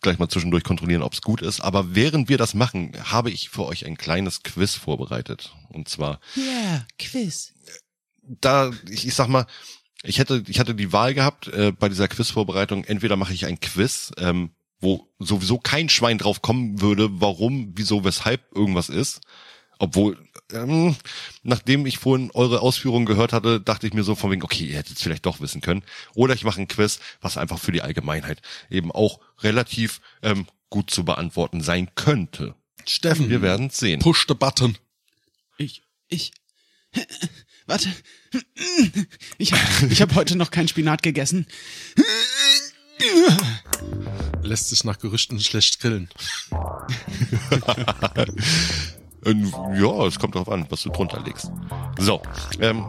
gleich 0.00 0.18
mal 0.18 0.28
zwischendurch 0.28 0.64
kontrollieren, 0.64 1.02
ob 1.02 1.12
es 1.12 1.22
gut 1.22 1.42
ist. 1.42 1.60
Aber 1.60 1.94
während 1.94 2.28
wir 2.28 2.38
das 2.38 2.54
machen, 2.54 2.92
habe 3.10 3.30
ich 3.30 3.50
für 3.50 3.64
euch 3.66 3.86
ein 3.86 3.96
kleines 3.96 4.42
Quiz 4.42 4.74
vorbereitet. 4.74 5.54
Und 5.68 5.88
zwar, 5.88 6.20
Yeah, 6.36 6.86
Quiz. 6.98 7.52
da, 8.22 8.70
ich, 8.88 9.06
ich 9.06 9.14
sag 9.14 9.28
mal, 9.28 9.46
ich 10.02 10.18
hätte, 10.18 10.42
ich 10.46 10.58
hatte 10.58 10.74
die 10.74 10.92
Wahl 10.92 11.12
gehabt 11.14 11.48
äh, 11.48 11.72
bei 11.72 11.88
dieser 11.88 12.08
Quizvorbereitung. 12.08 12.84
Entweder 12.84 13.16
mache 13.16 13.34
ich 13.34 13.46
ein 13.46 13.60
Quiz, 13.60 14.12
ähm, 14.16 14.50
wo 14.80 15.08
sowieso 15.18 15.58
kein 15.58 15.90
Schwein 15.90 16.16
drauf 16.18 16.40
kommen 16.40 16.80
würde, 16.80 17.08
warum, 17.20 17.72
wieso, 17.76 18.02
weshalb 18.04 18.40
irgendwas 18.54 18.88
ist. 18.88 19.20
Obwohl, 19.78 20.16
ähm, 20.52 20.96
nachdem 21.42 21.86
ich 21.86 21.98
vorhin 21.98 22.30
eure 22.32 22.60
Ausführungen 22.60 23.06
gehört 23.06 23.32
hatte, 23.32 23.60
dachte 23.60 23.86
ich 23.86 23.94
mir 23.94 24.04
so 24.04 24.14
von 24.14 24.30
wegen, 24.30 24.42
okay, 24.42 24.64
ihr 24.64 24.76
hättet 24.76 24.96
es 24.96 25.02
vielleicht 25.02 25.26
doch 25.26 25.40
wissen 25.40 25.60
können. 25.60 25.82
Oder 26.14 26.34
ich 26.34 26.44
mache 26.44 26.60
ein 26.60 26.68
Quiz, 26.68 27.00
was 27.20 27.36
einfach 27.36 27.58
für 27.58 27.72
die 27.72 27.82
Allgemeinheit 27.82 28.40
eben 28.70 28.92
auch 28.92 29.20
relativ 29.40 30.00
ähm, 30.22 30.46
gut 30.68 30.90
zu 30.90 31.04
beantworten 31.04 31.62
sein 31.62 31.90
könnte. 31.94 32.54
Steffen, 32.86 33.28
Wir 33.28 33.42
werden 33.42 33.70
sehen. 33.70 34.00
push 34.00 34.26
the 34.28 34.34
button. 34.34 34.78
Ich, 35.58 35.82
ich, 36.08 36.32
warte. 37.66 37.88
Ich 39.38 39.52
hab, 39.52 39.90
ich 39.90 40.02
hab 40.02 40.14
heute 40.14 40.36
noch 40.36 40.50
keinen 40.50 40.68
Spinat 40.68 41.02
gegessen. 41.02 41.46
Lässt 44.42 44.70
sich 44.70 44.84
nach 44.84 44.98
Gerüchten 44.98 45.40
schlecht 45.40 45.80
grillen. 45.80 46.08
Ähm, 49.24 49.52
ja, 49.74 50.06
es 50.06 50.18
kommt 50.18 50.34
drauf 50.34 50.48
an, 50.48 50.66
was 50.70 50.82
du 50.82 50.90
drunter 50.90 51.22
legst. 51.22 51.50
So, 51.98 52.22
ähm, 52.60 52.86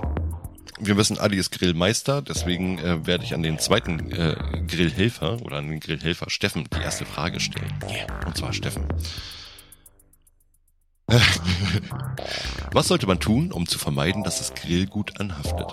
wir 0.80 0.98
wissen, 0.98 1.20
Adi 1.20 1.38
ist 1.38 1.52
Grillmeister, 1.52 2.22
deswegen 2.22 2.80
äh, 2.80 3.06
werde 3.06 3.24
ich 3.24 3.34
an 3.34 3.44
den 3.44 3.60
zweiten 3.60 4.12
äh, 4.12 4.36
Grillhelfer 4.68 5.42
oder 5.44 5.58
an 5.58 5.70
den 5.70 5.80
Grillhelfer 5.80 6.30
Steffen 6.30 6.68
die 6.74 6.82
erste 6.82 7.06
Frage 7.06 7.40
stellen. 7.40 7.74
Und 8.26 8.36
zwar 8.38 8.52
Steffen. 8.52 8.86
Was 12.72 12.88
sollte 12.88 13.06
man 13.06 13.20
tun, 13.20 13.52
um 13.52 13.68
zu 13.68 13.78
vermeiden, 13.78 14.24
dass 14.24 14.38
das 14.38 14.54
Grillgut 14.54 15.20
anhaftet? 15.20 15.68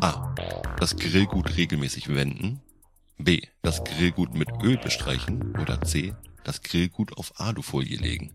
A. 0.00 0.34
Das 0.78 0.96
Grillgut 0.96 1.56
regelmäßig 1.56 2.14
wenden. 2.14 2.60
B. 3.18 3.42
Das 3.62 3.82
Grillgut 3.84 4.34
mit 4.34 4.48
Öl 4.62 4.78
bestreichen. 4.78 5.56
Oder 5.60 5.80
C. 5.82 6.14
Das 6.44 6.62
Grillgut 6.62 7.16
auf 7.18 7.40
Alufolie 7.40 7.96
legen. 7.96 8.32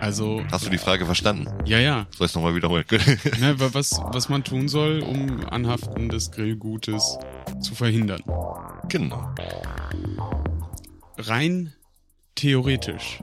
Also, 0.00 0.42
Hast 0.50 0.66
du 0.66 0.70
die 0.70 0.78
Frage 0.78 1.06
verstanden? 1.06 1.46
ja, 1.64 1.78
ja. 1.78 2.06
Soll 2.16 2.26
ich 2.26 2.34
nochmal 2.34 2.54
wiederholen? 2.54 2.84
Ne, 3.40 3.58
wa- 3.60 3.70
was, 3.72 3.90
was 4.12 4.28
man 4.28 4.42
tun 4.44 4.68
soll, 4.68 5.00
um 5.02 5.44
Anhaften 5.48 6.08
des 6.08 6.30
Grillgutes 6.32 7.18
zu 7.60 7.74
verhindern. 7.74 8.22
genau. 8.88 9.32
Rein 11.18 11.72
theoretisch, 12.34 13.22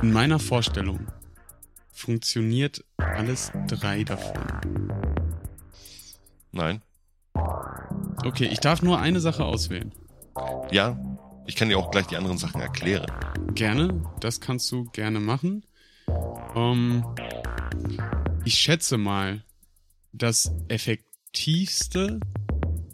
in 0.00 0.12
meiner 0.12 0.38
Vorstellung, 0.38 1.08
funktioniert 1.92 2.84
alles 2.96 3.52
drei 3.66 4.04
davon. 4.04 4.40
Nein. 6.52 6.80
Okay, 8.24 8.46
ich 8.50 8.60
darf 8.60 8.80
nur 8.82 8.98
eine 9.00 9.20
Sache 9.20 9.44
auswählen. 9.44 9.92
Ja, 10.70 10.98
ich 11.46 11.56
kann 11.56 11.68
dir 11.68 11.78
auch 11.78 11.90
gleich 11.90 12.06
die 12.06 12.16
anderen 12.16 12.38
Sachen 12.38 12.60
erklären. 12.60 13.10
Gerne, 13.54 14.02
das 14.20 14.40
kannst 14.40 14.70
du 14.72 14.84
gerne 14.92 15.20
machen. 15.20 15.64
Ähm, 16.54 17.04
ich 18.44 18.54
schätze 18.54 18.98
mal, 18.98 19.44
das 20.12 20.52
effektivste 20.68 22.20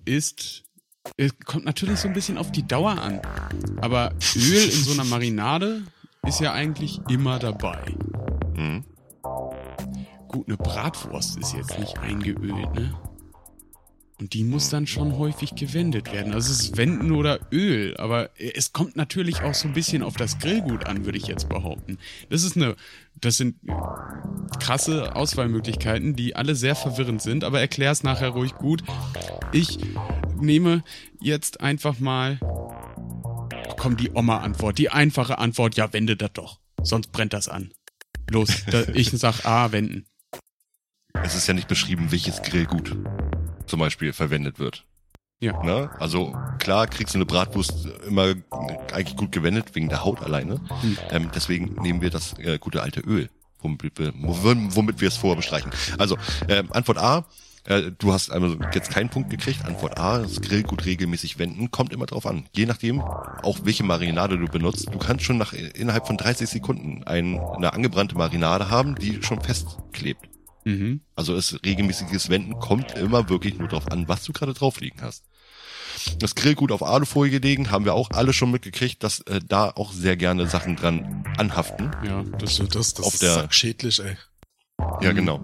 ist, 0.05 0.65
es 1.17 1.33
kommt 1.45 1.65
natürlich 1.65 2.01
so 2.01 2.09
ein 2.09 2.15
bisschen 2.15 2.39
auf 2.39 2.51
die 2.53 2.67
Dauer 2.67 3.01
an, 3.01 3.21
aber 3.81 4.13
Öl 4.35 4.65
in 4.65 4.85
so 4.85 4.93
einer 4.93 5.05
Marinade 5.05 5.83
ist 6.27 6.41
ja 6.41 6.53
eigentlich 6.53 7.01
immer 7.09 7.39
dabei. 7.39 7.81
Hm? 8.55 8.85
Gut, 10.29 10.49
eine 10.49 10.57
Bratwurst 10.57 11.39
ist 11.39 11.55
jetzt 11.55 11.79
nicht 11.79 11.99
eingeölt, 11.99 12.75
ne? 12.75 12.95
Und 14.19 14.33
die 14.33 14.45
muss 14.45 14.71
dann 14.71 14.87
schon 14.87 15.19
häufig 15.19 15.55
gewendet 15.57 16.11
werden. 16.11 16.33
Also 16.33 16.51
es 16.51 16.61
ist 16.61 16.77
Wenden 16.79 17.13
oder 17.13 17.39
Öl, 17.53 17.95
aber 17.99 18.31
es 18.39 18.73
kommt 18.73 18.97
natürlich 18.97 19.43
auch 19.43 19.53
so 19.53 19.69
ein 19.69 19.75
bisschen 19.75 20.03
auf 20.03 20.15
das 20.15 20.39
Grillgut 20.39 20.87
an, 20.87 21.05
würde 21.05 21.19
ich 21.19 21.27
jetzt 21.27 21.51
behaupten. 21.51 21.99
Das 22.31 22.43
ist 22.43 22.57
eine, 22.57 22.77
das 23.21 23.37
sind 23.37 23.57
krasse 24.59 25.15
Auswahlmöglichkeiten, 25.15 26.17
die 26.17 26.35
alle 26.35 26.55
sehr 26.55 26.75
verwirrend 26.75 27.21
sind, 27.21 27.45
aber 27.45 27.61
erklär 27.61 27.91
es 27.91 28.05
nachher 28.05 28.31
ruhig 28.31 28.55
gut. 28.55 28.83
Ich 29.53 29.79
nehme 30.41 30.83
jetzt 31.21 31.61
einfach 31.61 31.99
mal, 31.99 32.39
komm, 33.77 33.99
die 33.99 34.13
Oma-Antwort, 34.13 34.79
die 34.79 34.89
einfache 34.89 35.37
Antwort, 35.37 35.77
ja, 35.77 35.93
wende 35.93 36.17
das 36.17 36.33
doch, 36.33 36.59
sonst 36.83 37.13
brennt 37.13 37.35
das 37.35 37.49
an. 37.49 37.71
Los, 38.31 38.65
da, 38.71 38.83
ich 38.95 39.11
sag 39.11 39.45
A, 39.45 39.73
wenden. 39.73 40.07
Es 41.23 41.35
ist 41.35 41.47
ja 41.49 41.55
nicht 41.55 41.69
beschrieben, 41.69 42.13
welches 42.13 42.41
Grillgut 42.43 42.97
zum 43.67 43.81
Beispiel 43.81 44.13
verwendet 44.13 44.59
wird. 44.59 44.85
Ja. 45.39 45.63
Ne? 45.63 45.91
Also 45.99 46.35
klar 46.59 46.87
kriegst 46.87 47.15
du 47.15 47.19
eine 47.19 47.27
Bratwurst 47.27 47.87
immer 48.07 48.35
eigentlich 48.93 49.17
gut 49.17 49.33
gewendet, 49.33 49.75
wegen 49.75 49.89
der 49.89 50.05
Haut 50.05 50.23
alleine. 50.23 50.61
Hm. 50.81 50.99
Ähm, 51.11 51.31
deswegen 51.35 51.75
nehmen 51.83 52.01
wir 52.01 52.11
das 52.11 52.39
äh, 52.39 52.59
gute 52.59 52.83
alte 52.83 53.01
Öl, 53.01 53.29
womit 53.61 53.99
wir, 53.99 54.13
womit 54.17 55.01
wir 55.01 55.09
es 55.09 55.17
vorher 55.17 55.37
bestreichen. 55.37 55.71
Also, 55.99 56.17
ähm, 56.49 56.69
Antwort 56.73 56.99
A, 56.99 57.27
äh, 57.65 57.93
du 57.99 58.13
hast 58.13 58.31
also 58.31 58.57
jetzt 58.73 58.91
keinen 58.91 59.11
Punkt 59.11 59.29
gekriegt. 59.29 59.65
Antwort 59.65 59.99
A, 59.99 60.21
das 60.21 60.41
Grillgut 60.41 60.87
regelmäßig 60.87 61.39
wenden, 61.39 61.71
kommt 61.71 61.93
immer 61.93 62.07
drauf 62.07 62.27
an. 62.27 62.47
Je 62.55 62.65
nachdem, 62.65 63.01
auch 63.01 63.59
welche 63.65 63.85
Marinade 63.85 64.39
du 64.39 64.47
benutzt, 64.47 64.89
du 64.91 64.99
kannst 64.99 65.25
schon 65.25 65.37
nach 65.37 65.53
innerhalb 65.53 66.07
von 66.07 66.17
30 66.17 66.49
Sekunden 66.49 67.05
ein, 67.05 67.39
eine 67.39 67.73
angebrannte 67.73 68.17
Marinade 68.17 68.71
haben, 68.71 68.95
die 68.95 69.23
schon 69.23 69.43
festklebt. 69.43 70.29
Mhm. 70.67 71.01
Also 71.15 71.35
es 71.37 71.59
regelmäßiges 71.65 72.29
Wenden 72.29 72.59
kommt 72.59 72.93
immer 72.99 73.29
wirklich 73.29 73.57
nur 73.57 73.69
darauf 73.69 73.91
an, 73.93 74.09
was 74.09 74.25
du 74.25 74.33
gerade 74.33 74.53
drauf 74.53 74.81
liegen 74.81 75.01
hast. 75.01 75.25
Das 76.19 76.35
Grillgut 76.35 76.73
auf 76.73 76.83
Alufolie 76.83 77.31
gelegen, 77.41 77.71
haben 77.71 77.85
wir 77.85 77.95
auch 77.95 78.11
alle 78.11 78.33
schon 78.33 78.51
mitgekriegt, 78.51 79.03
dass 79.05 79.21
äh, 79.21 79.41
da 79.47 79.71
auch 79.71 79.93
sehr 79.93 80.17
gerne 80.17 80.47
Sachen 80.49 80.75
dran 80.77 81.25
anhaften. 81.39 81.91
Ja, 82.05 82.23
das 82.39 82.57
das, 82.59 82.95
das 82.95 83.01
Auf 83.07 83.15
ist 83.15 83.23
der- 83.23 83.35
sackschädlich, 83.35 84.01
ey. 84.01 84.17
Ja, 85.01 85.13
Mhm. 85.13 85.17
genau. 85.17 85.41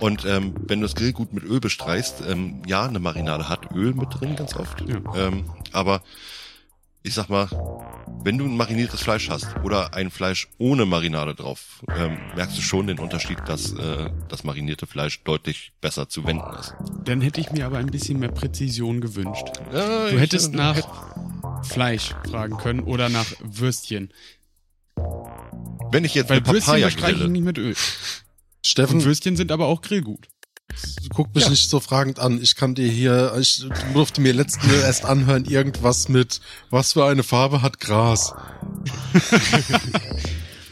Und 0.00 0.24
ähm, 0.26 0.54
wenn 0.66 0.80
du 0.80 0.86
das 0.86 0.94
Grillgut 0.96 1.32
mit 1.32 1.44
Öl 1.44 1.60
bestreichst, 1.60 2.22
ähm, 2.28 2.62
ja, 2.66 2.84
eine 2.86 2.98
Marinade 2.98 3.48
hat 3.48 3.70
Öl 3.72 3.94
mit 3.94 4.08
drin, 4.20 4.34
ganz 4.36 4.54
oft. 4.56 4.80
Ja. 4.86 4.96
Ähm, 5.16 5.44
aber 5.72 6.02
ich 7.06 7.14
sag 7.14 7.28
mal, 7.28 7.48
wenn 8.24 8.36
du 8.38 8.44
ein 8.44 8.56
mariniertes 8.56 9.00
Fleisch 9.00 9.30
hast 9.30 9.46
oder 9.62 9.94
ein 9.94 10.10
Fleisch 10.10 10.48
ohne 10.58 10.84
Marinade 10.86 11.36
drauf, 11.36 11.84
ähm, 11.96 12.18
merkst 12.34 12.58
du 12.58 12.62
schon 12.62 12.88
den 12.88 12.98
Unterschied, 12.98 13.38
dass 13.46 13.72
äh, 13.74 14.10
das 14.28 14.42
marinierte 14.42 14.86
Fleisch 14.88 15.22
deutlich 15.22 15.72
besser 15.80 16.08
zu 16.08 16.24
wenden 16.26 16.52
ist. 16.58 16.74
Dann 17.04 17.20
hätte 17.20 17.40
ich 17.40 17.52
mir 17.52 17.64
aber 17.66 17.78
ein 17.78 17.86
bisschen 17.86 18.18
mehr 18.18 18.30
Präzision 18.32 19.00
gewünscht. 19.00 19.46
Ja, 19.72 20.08
Du 20.08 20.16
ich- 20.16 20.20
hättest 20.20 20.52
äh, 20.54 20.56
nach 20.56 21.14
Fleisch 21.64 22.14
fragen 22.28 22.56
können 22.58 22.80
oder 22.80 23.08
nach 23.08 23.26
Würstchen. 23.40 24.12
Wenn 25.92 26.04
ich 26.04 26.14
jetzt 26.14 26.28
Weil 26.30 26.38
eine 26.38 26.46
Würstchen 26.46 26.64
Papaya 26.74 26.88
ich 26.88 26.96
grille, 26.96 27.28
nicht 27.28 27.44
mit 27.44 27.58
Öl. 27.58 27.68
Und 27.68 27.76
Steffen, 28.64 29.04
Würstchen 29.04 29.36
sind 29.36 29.52
aber 29.52 29.66
auch 29.66 29.80
Grillgut. 29.80 30.26
Guck 31.14 31.34
mich 31.34 31.44
Ja. 31.44 31.50
nicht 31.50 31.70
so 31.70 31.80
fragend 31.80 32.18
an. 32.18 32.40
Ich 32.42 32.56
kann 32.56 32.74
dir 32.74 32.88
hier, 32.88 33.34
ich 33.38 33.64
durfte 33.94 34.20
mir 34.20 34.32
letztens 34.32 34.72
erst 34.72 35.04
anhören, 35.04 35.44
irgendwas 35.44 36.08
mit, 36.08 36.40
was 36.70 36.92
für 36.94 37.04
eine 37.06 37.22
Farbe 37.22 37.62
hat 37.62 37.78
Gras. 37.80 38.34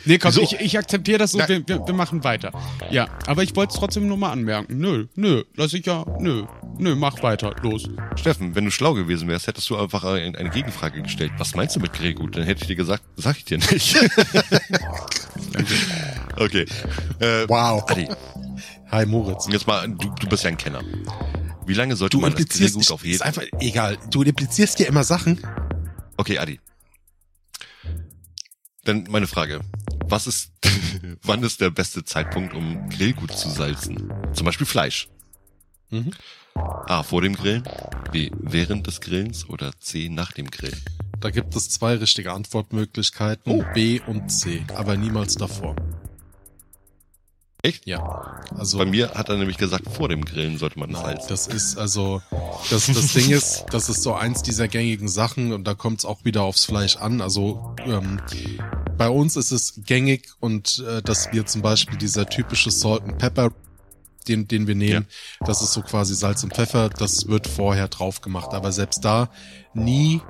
Nee, 0.06 0.18
komm, 0.18 0.32
Wieso? 0.32 0.42
ich, 0.42 0.60
ich 0.60 0.76
akzeptiere 0.78 1.16
das 1.16 1.32
so, 1.32 1.38
Na- 1.38 1.48
wir, 1.48 1.66
wir, 1.66 1.86
wir 1.86 1.94
machen 1.94 2.22
weiter. 2.24 2.52
Ja, 2.90 3.08
aber 3.26 3.42
ich 3.42 3.56
wollte 3.56 3.72
es 3.72 3.78
trotzdem 3.80 4.06
nur 4.06 4.18
mal 4.18 4.32
anmerken. 4.32 4.76
Nö, 4.76 5.06
nö, 5.14 5.44
lass 5.56 5.72
ich 5.72 5.86
ja, 5.86 6.04
nö, 6.20 6.44
nö, 6.76 6.94
mach 6.94 7.22
weiter, 7.22 7.56
los. 7.62 7.88
Steffen, 8.16 8.54
wenn 8.54 8.66
du 8.66 8.70
schlau 8.70 8.92
gewesen 8.92 9.28
wärst, 9.28 9.46
hättest 9.46 9.70
du 9.70 9.78
einfach 9.78 10.04
eine, 10.04 10.36
eine 10.36 10.50
Gegenfrage 10.50 11.00
gestellt. 11.00 11.32
Was 11.38 11.54
meinst 11.54 11.74
du 11.76 11.80
mit 11.80 11.94
Grillgut? 11.94 12.36
Dann 12.36 12.42
hätte 12.42 12.60
ich 12.60 12.66
dir 12.66 12.76
gesagt, 12.76 13.02
sag 13.16 13.38
ich 13.38 13.46
dir 13.46 13.56
nicht. 13.56 13.96
okay. 16.36 16.66
Äh, 17.20 17.48
Wow. 17.48 17.84
Adi, 17.88 18.06
Hi 18.90 19.06
Moritz. 19.06 19.46
jetzt 19.48 19.66
mal, 19.66 19.88
du, 19.88 20.10
du 20.10 20.28
bist 20.28 20.44
ja 20.44 20.50
ein 20.50 20.56
Kenner. 20.56 20.82
Wie 21.66 21.74
lange 21.74 21.96
sollte 21.96 22.16
Du 22.16 22.20
man 22.20 22.34
das 22.34 22.46
Grillgut 22.48 22.82
dich, 22.82 22.90
auf 22.90 23.02
ist 23.04 23.10
jeden 23.10 23.22
einfach 23.22 23.44
egal. 23.60 23.98
Du 24.10 24.22
implizierst 24.22 24.78
dir 24.78 24.86
immer 24.86 25.04
Sachen. 25.04 25.40
Okay, 26.16 26.38
Adi. 26.38 26.60
Dann 28.84 29.06
meine 29.08 29.26
Frage. 29.26 29.60
Was 30.06 30.26
ist, 30.26 30.52
wann 31.22 31.42
ist 31.42 31.60
der 31.60 31.70
beste 31.70 32.04
Zeitpunkt, 32.04 32.54
um 32.54 32.88
Grillgut 32.90 33.32
zu 33.32 33.48
salzen? 33.48 34.12
Zum 34.32 34.44
Beispiel 34.44 34.66
Fleisch. 34.66 35.08
Mhm. 35.90 36.12
A, 36.54 37.02
vor 37.02 37.22
dem 37.22 37.34
Grillen. 37.34 37.64
B, 38.12 38.30
während 38.38 38.86
des 38.86 39.00
Grillens. 39.00 39.48
Oder 39.48 39.72
C, 39.80 40.08
nach 40.10 40.32
dem 40.32 40.50
Grillen. 40.50 40.80
Da 41.20 41.30
gibt 41.30 41.56
es 41.56 41.70
zwei 41.70 41.94
richtige 41.94 42.32
Antwortmöglichkeiten, 42.32 43.64
B 43.72 44.00
und 44.06 44.28
C, 44.28 44.62
aber 44.74 44.96
niemals 44.96 45.36
davor. 45.36 45.74
Echt? 47.64 47.86
Ja. 47.86 48.42
Also 48.58 48.76
Bei 48.76 48.84
mir 48.84 49.12
hat 49.14 49.30
er 49.30 49.38
nämlich 49.38 49.56
gesagt, 49.56 49.88
vor 49.90 50.10
dem 50.10 50.26
Grillen 50.26 50.58
sollte 50.58 50.78
man 50.78 50.94
salzen. 50.94 51.28
das 51.30 51.46
ist 51.46 51.78
also, 51.78 52.20
das, 52.68 52.86
das 52.86 53.14
Ding 53.14 53.30
ist, 53.30 53.64
das 53.70 53.88
ist 53.88 54.02
so 54.02 54.12
eins 54.12 54.42
dieser 54.42 54.68
gängigen 54.68 55.08
Sachen 55.08 55.54
und 55.54 55.64
da 55.64 55.72
kommt 55.72 56.00
es 56.00 56.04
auch 56.04 56.26
wieder 56.26 56.42
aufs 56.42 56.66
Fleisch 56.66 56.96
an. 56.96 57.22
Also 57.22 57.74
ähm, 57.86 58.20
bei 58.98 59.08
uns 59.08 59.36
ist 59.36 59.50
es 59.50 59.80
gängig 59.86 60.28
und 60.40 60.84
äh, 60.86 61.00
dass 61.00 61.32
wir 61.32 61.46
zum 61.46 61.62
Beispiel 61.62 61.96
dieser 61.96 62.26
typische 62.26 62.70
Salt 62.70 63.02
and 63.04 63.16
Pepper, 63.16 63.50
den, 64.28 64.46
den 64.46 64.66
wir 64.66 64.74
nehmen, 64.74 65.06
das 65.40 65.62
ist 65.62 65.72
so 65.72 65.80
quasi 65.80 66.14
Salz 66.14 66.44
und 66.44 66.54
Pfeffer, 66.54 66.90
das 66.90 67.28
wird 67.28 67.46
vorher 67.46 67.88
drauf 67.88 68.20
gemacht. 68.20 68.52
Aber 68.52 68.72
selbst 68.72 69.06
da 69.06 69.30
nie 69.72 70.20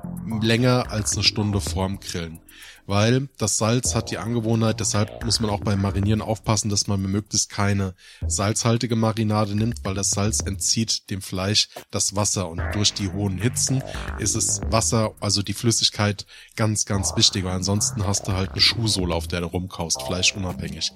länger 0.41 0.85
als 0.89 1.15
eine 1.15 1.23
Stunde 1.23 1.59
vorm 1.59 1.99
Grillen. 1.99 2.39
Weil 2.87 3.29
das 3.37 3.57
Salz 3.57 3.95
hat 3.95 4.11
die 4.11 4.17
Angewohnheit, 4.17 4.79
deshalb 4.79 5.23
muss 5.25 5.39
man 5.39 5.49
auch 5.49 5.61
beim 5.61 5.81
Marinieren 5.81 6.21
aufpassen, 6.21 6.69
dass 6.69 6.87
man 6.87 7.01
möglichst 7.01 7.49
keine 7.49 7.95
salzhaltige 8.27 8.95
Marinade 8.95 9.55
nimmt, 9.55 9.83
weil 9.83 9.95
das 9.95 10.11
Salz 10.11 10.39
entzieht 10.41 11.09
dem 11.09 11.21
Fleisch 11.21 11.69
das 11.91 12.15
Wasser 12.15 12.49
und 12.49 12.61
durch 12.73 12.93
die 12.93 13.11
hohen 13.11 13.37
Hitzen 13.37 13.83
ist 14.19 14.35
es 14.35 14.61
Wasser, 14.69 15.13
also 15.19 15.41
die 15.41 15.53
Flüssigkeit, 15.53 16.25
ganz, 16.55 16.85
ganz 16.85 17.15
wichtig, 17.15 17.43
weil 17.43 17.53
ansonsten 17.53 18.05
hast 18.05 18.27
du 18.27 18.33
halt 18.33 18.51
eine 18.51 18.61
Schuhsohle, 18.61 19.15
auf 19.15 19.27
der 19.27 19.41
du 19.41 19.47
rumkaust, 19.47 20.01
fleischunabhängig. 20.03 20.91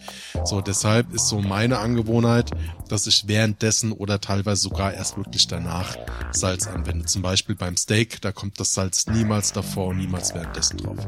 So, 0.46 0.62
deshalb 0.62 1.14
ist 1.14 1.28
so 1.28 1.40
meine 1.40 1.80
Angewohnheit, 1.80 2.52
dass 2.88 3.08
ich 3.08 3.28
währenddessen 3.28 3.92
oder 3.92 4.22
teilweise 4.22 4.62
sogar 4.62 4.94
erst 4.94 5.18
wirklich 5.18 5.48
danach 5.48 5.96
Salz 6.32 6.68
anwende. 6.68 7.06
Zum 7.06 7.22
Beispiel 7.22 7.56
beim 7.56 7.78
Steak, 7.78 8.22
da 8.22 8.32
kommt 8.32 8.60
das 8.60 8.74
Salz 8.74 9.08
niemals 9.08 9.54
davor 9.54 9.88
und 9.88 9.98
niemals 9.98 10.34
währenddessen 10.34 10.78
drauf. 10.78 11.08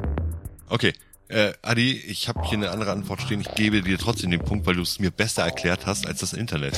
Okay. 0.72 0.94
Äh, 1.32 1.54
Adi, 1.62 1.92
ich 1.94 2.28
habe 2.28 2.44
hier 2.44 2.58
eine 2.58 2.72
andere 2.72 2.92
Antwort 2.92 3.22
stehen. 3.22 3.42
Ich 3.42 3.56
gebe 3.56 3.82
dir 3.82 3.98
trotzdem 3.98 4.32
den 4.32 4.42
Punkt, 4.42 4.66
weil 4.66 4.76
du 4.76 4.82
es 4.82 5.00
mir 5.00 5.12
besser 5.12 5.44
erklärt 5.44 5.86
hast 5.86 6.06
als 6.06 6.20
das 6.20 6.34
Internet. 6.34 6.78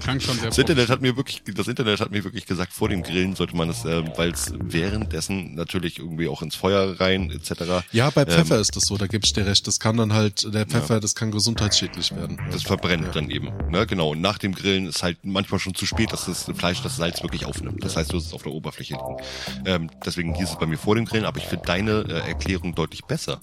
Klang 0.00 0.20
schon 0.20 0.36
sehr 0.38 0.48
Das 0.48 0.58
Internet 0.58 0.88
hat 0.88 1.00
mir 1.00 1.16
wirklich, 1.16 1.42
das 1.54 1.68
Internet 1.68 2.00
hat 2.00 2.10
mir 2.10 2.24
wirklich 2.24 2.46
gesagt, 2.46 2.72
vor 2.72 2.88
dem 2.88 3.02
Grillen 3.02 3.36
sollte 3.36 3.56
man 3.56 3.70
es, 3.70 3.84
äh, 3.84 4.02
weil 4.16 4.30
es 4.32 4.52
währenddessen 4.58 5.54
natürlich 5.54 5.98
irgendwie 5.98 6.28
auch 6.28 6.42
ins 6.42 6.56
Feuer 6.56 6.98
rein 7.00 7.30
etc. 7.30 7.84
Ja, 7.92 8.10
bei 8.10 8.22
Ähm, 8.22 8.28
Pfeffer 8.28 8.58
ist 8.58 8.74
das 8.76 8.84
so, 8.84 8.96
da 8.96 9.06
gebe 9.06 9.24
ich 9.24 9.32
dir 9.32 9.46
recht. 9.46 9.66
Das 9.66 9.78
kann 9.78 9.96
dann 9.96 10.12
halt, 10.12 10.52
der 10.52 10.66
Pfeffer, 10.66 11.00
das 11.00 11.14
kann 11.14 11.30
gesundheitsschädlich 11.30 12.14
werden. 12.14 12.40
Das 12.50 12.62
verbrennt 12.62 13.14
dann 13.14 13.30
eben. 13.30 13.52
Ne? 13.70 13.86
Genau. 13.86 14.10
Und 14.10 14.20
nach 14.20 14.38
dem 14.38 14.52
Grillen 14.54 14.86
ist 14.86 15.02
halt 15.02 15.18
manchmal 15.22 15.60
schon 15.60 15.74
zu 15.74 15.86
spät, 15.86 16.12
dass 16.12 16.26
das 16.26 16.50
Fleisch 16.56 16.82
das 16.82 16.96
Salz 16.96 17.22
wirklich 17.22 17.44
aufnimmt. 17.44 17.84
Das 17.84 17.96
heißt, 17.96 18.12
du 18.12 18.16
hast 18.16 18.26
es 18.26 18.32
auf 18.32 18.42
der 18.42 18.52
Oberfläche 18.52 18.94
liegen. 18.94 19.16
Ähm, 19.64 19.90
deswegen 20.04 20.34
hieß 20.34 20.50
es 20.50 20.58
bei 20.58 20.66
mir 20.66 20.78
vor 20.78 20.94
dem 20.96 21.04
Grillen, 21.04 21.24
aber 21.24 21.38
ich 21.38 21.46
finde 21.46 21.64
deine 21.66 22.04
äh, 22.08 22.28
Erklärung 22.28 22.74
deutlich 22.74 22.95
besser. 23.04 23.40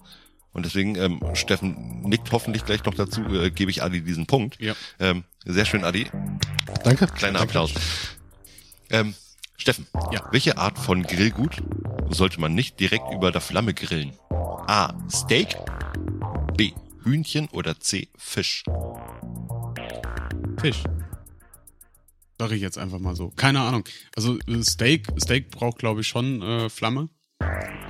Und 0.51 0.65
deswegen, 0.65 0.95
ähm, 0.95 1.19
Steffen 1.33 2.01
nickt 2.01 2.31
hoffentlich 2.31 2.63
gleich 2.65 2.83
noch 2.85 2.93
dazu, 2.93 3.21
äh, 3.33 3.49
gebe 3.49 3.71
ich 3.71 3.81
Adi 3.81 4.01
diesen 4.03 4.27
Punkt. 4.27 4.59
Ja. 4.61 4.75
Ähm, 4.99 5.23
sehr 5.45 5.65
schön, 5.65 5.83
Adi. 5.83 6.05
Danke. 6.83 7.07
Kleiner 7.07 7.39
Danke. 7.39 7.39
Applaus. 7.59 7.73
Ähm, 8.91 9.15
Steffen, 9.57 9.87
Ja. 10.11 10.27
welche 10.31 10.57
Art 10.57 10.77
von 10.77 11.03
Grillgut 11.03 11.63
sollte 12.09 12.39
man 12.39 12.53
nicht 12.53 12.79
direkt 12.79 13.05
über 13.13 13.31
der 13.31 13.41
Flamme 13.41 13.73
grillen? 13.73 14.13
A. 14.29 14.93
Steak. 15.09 15.55
B. 16.55 16.71
Hühnchen 17.03 17.47
oder 17.49 17.79
C. 17.79 18.09
Fisch. 18.17 18.63
Fisch. 20.59 20.83
Sag 22.39 22.51
ich 22.51 22.61
jetzt 22.61 22.77
einfach 22.77 22.99
mal 22.99 23.15
so. 23.15 23.29
Keine 23.29 23.61
Ahnung. 23.61 23.85
Also 24.15 24.37
Steak, 24.63 25.07
Steak 25.19 25.49
braucht, 25.51 25.77
glaube 25.79 26.01
ich, 26.01 26.07
schon 26.07 26.41
äh, 26.41 26.69
Flamme. 26.69 27.09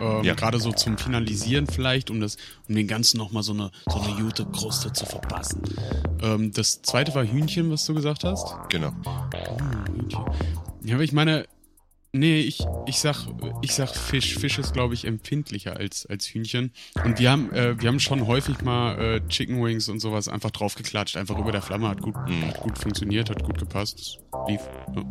Ähm, 0.02 0.24
Ja. 0.24 0.34
Gerade 0.34 0.60
so 0.60 0.72
zum 0.72 0.98
Finalisieren 0.98 1.68
vielleicht, 1.68 2.10
um 2.10 2.20
das, 2.20 2.38
um 2.68 2.76
den 2.76 2.88
Ganzen 2.88 3.18
nochmal 3.18 3.44
so 3.44 3.54
eine, 3.54 3.72
so 3.90 4.00
eine 4.00 4.22
gute 4.22 4.46
Kruste 4.46 4.92
zu 4.94 5.06
verpassen. 5.06 5.62
Ähm, 6.22 6.52
das 6.52 6.82
zweite 6.82 7.14
war 7.16 7.24
Hühnchen, 7.26 7.70
was 7.72 7.86
du 7.86 7.94
gesagt 7.94 8.24
hast. 8.24 8.56
Genau. 8.70 8.90
Hm, 8.90 9.86
Hühnchen. 9.96 10.26
Ja, 10.84 10.96
aber 10.96 11.04
ich 11.04 11.14
meine, 11.14 11.46
nee, 12.12 12.42
ich, 12.42 12.66
ich 12.86 13.00
sag, 13.00 13.26
ich 13.62 13.74
sag 13.74 13.90
Fisch. 13.96 14.38
Fisch 14.38 14.60
ist, 14.60 14.74
glaube 14.74 14.94
ich, 14.94 15.06
empfindlicher 15.06 15.78
als, 15.78 16.06
als 16.06 16.26
Hühnchen. 16.28 16.72
Und 17.06 17.20
wir 17.20 17.32
haben, 17.32 17.52
äh, 17.54 17.80
wir 17.82 17.88
haben 17.90 18.00
schon 18.00 18.28
häufig 18.28 18.62
mal 18.62 19.00
äh, 19.00 19.28
Chicken 19.30 19.64
Wings 19.64 19.88
und 19.90 20.00
sowas 20.00 20.28
einfach 20.28 20.52
draufgeklatscht, 20.52 21.16
einfach 21.18 21.38
über 21.38 21.52
der 21.52 21.62
Flamme, 21.62 21.88
hat 21.88 22.02
gut, 22.02 22.16
Mhm. 22.28 22.48
hat 22.48 22.60
gut 22.60 22.78
funktioniert, 22.78 23.30
hat 23.30 23.44
gut 23.44 23.58
gepasst, 23.58 24.20
lief. 24.48 24.62
Ja. 24.96 25.04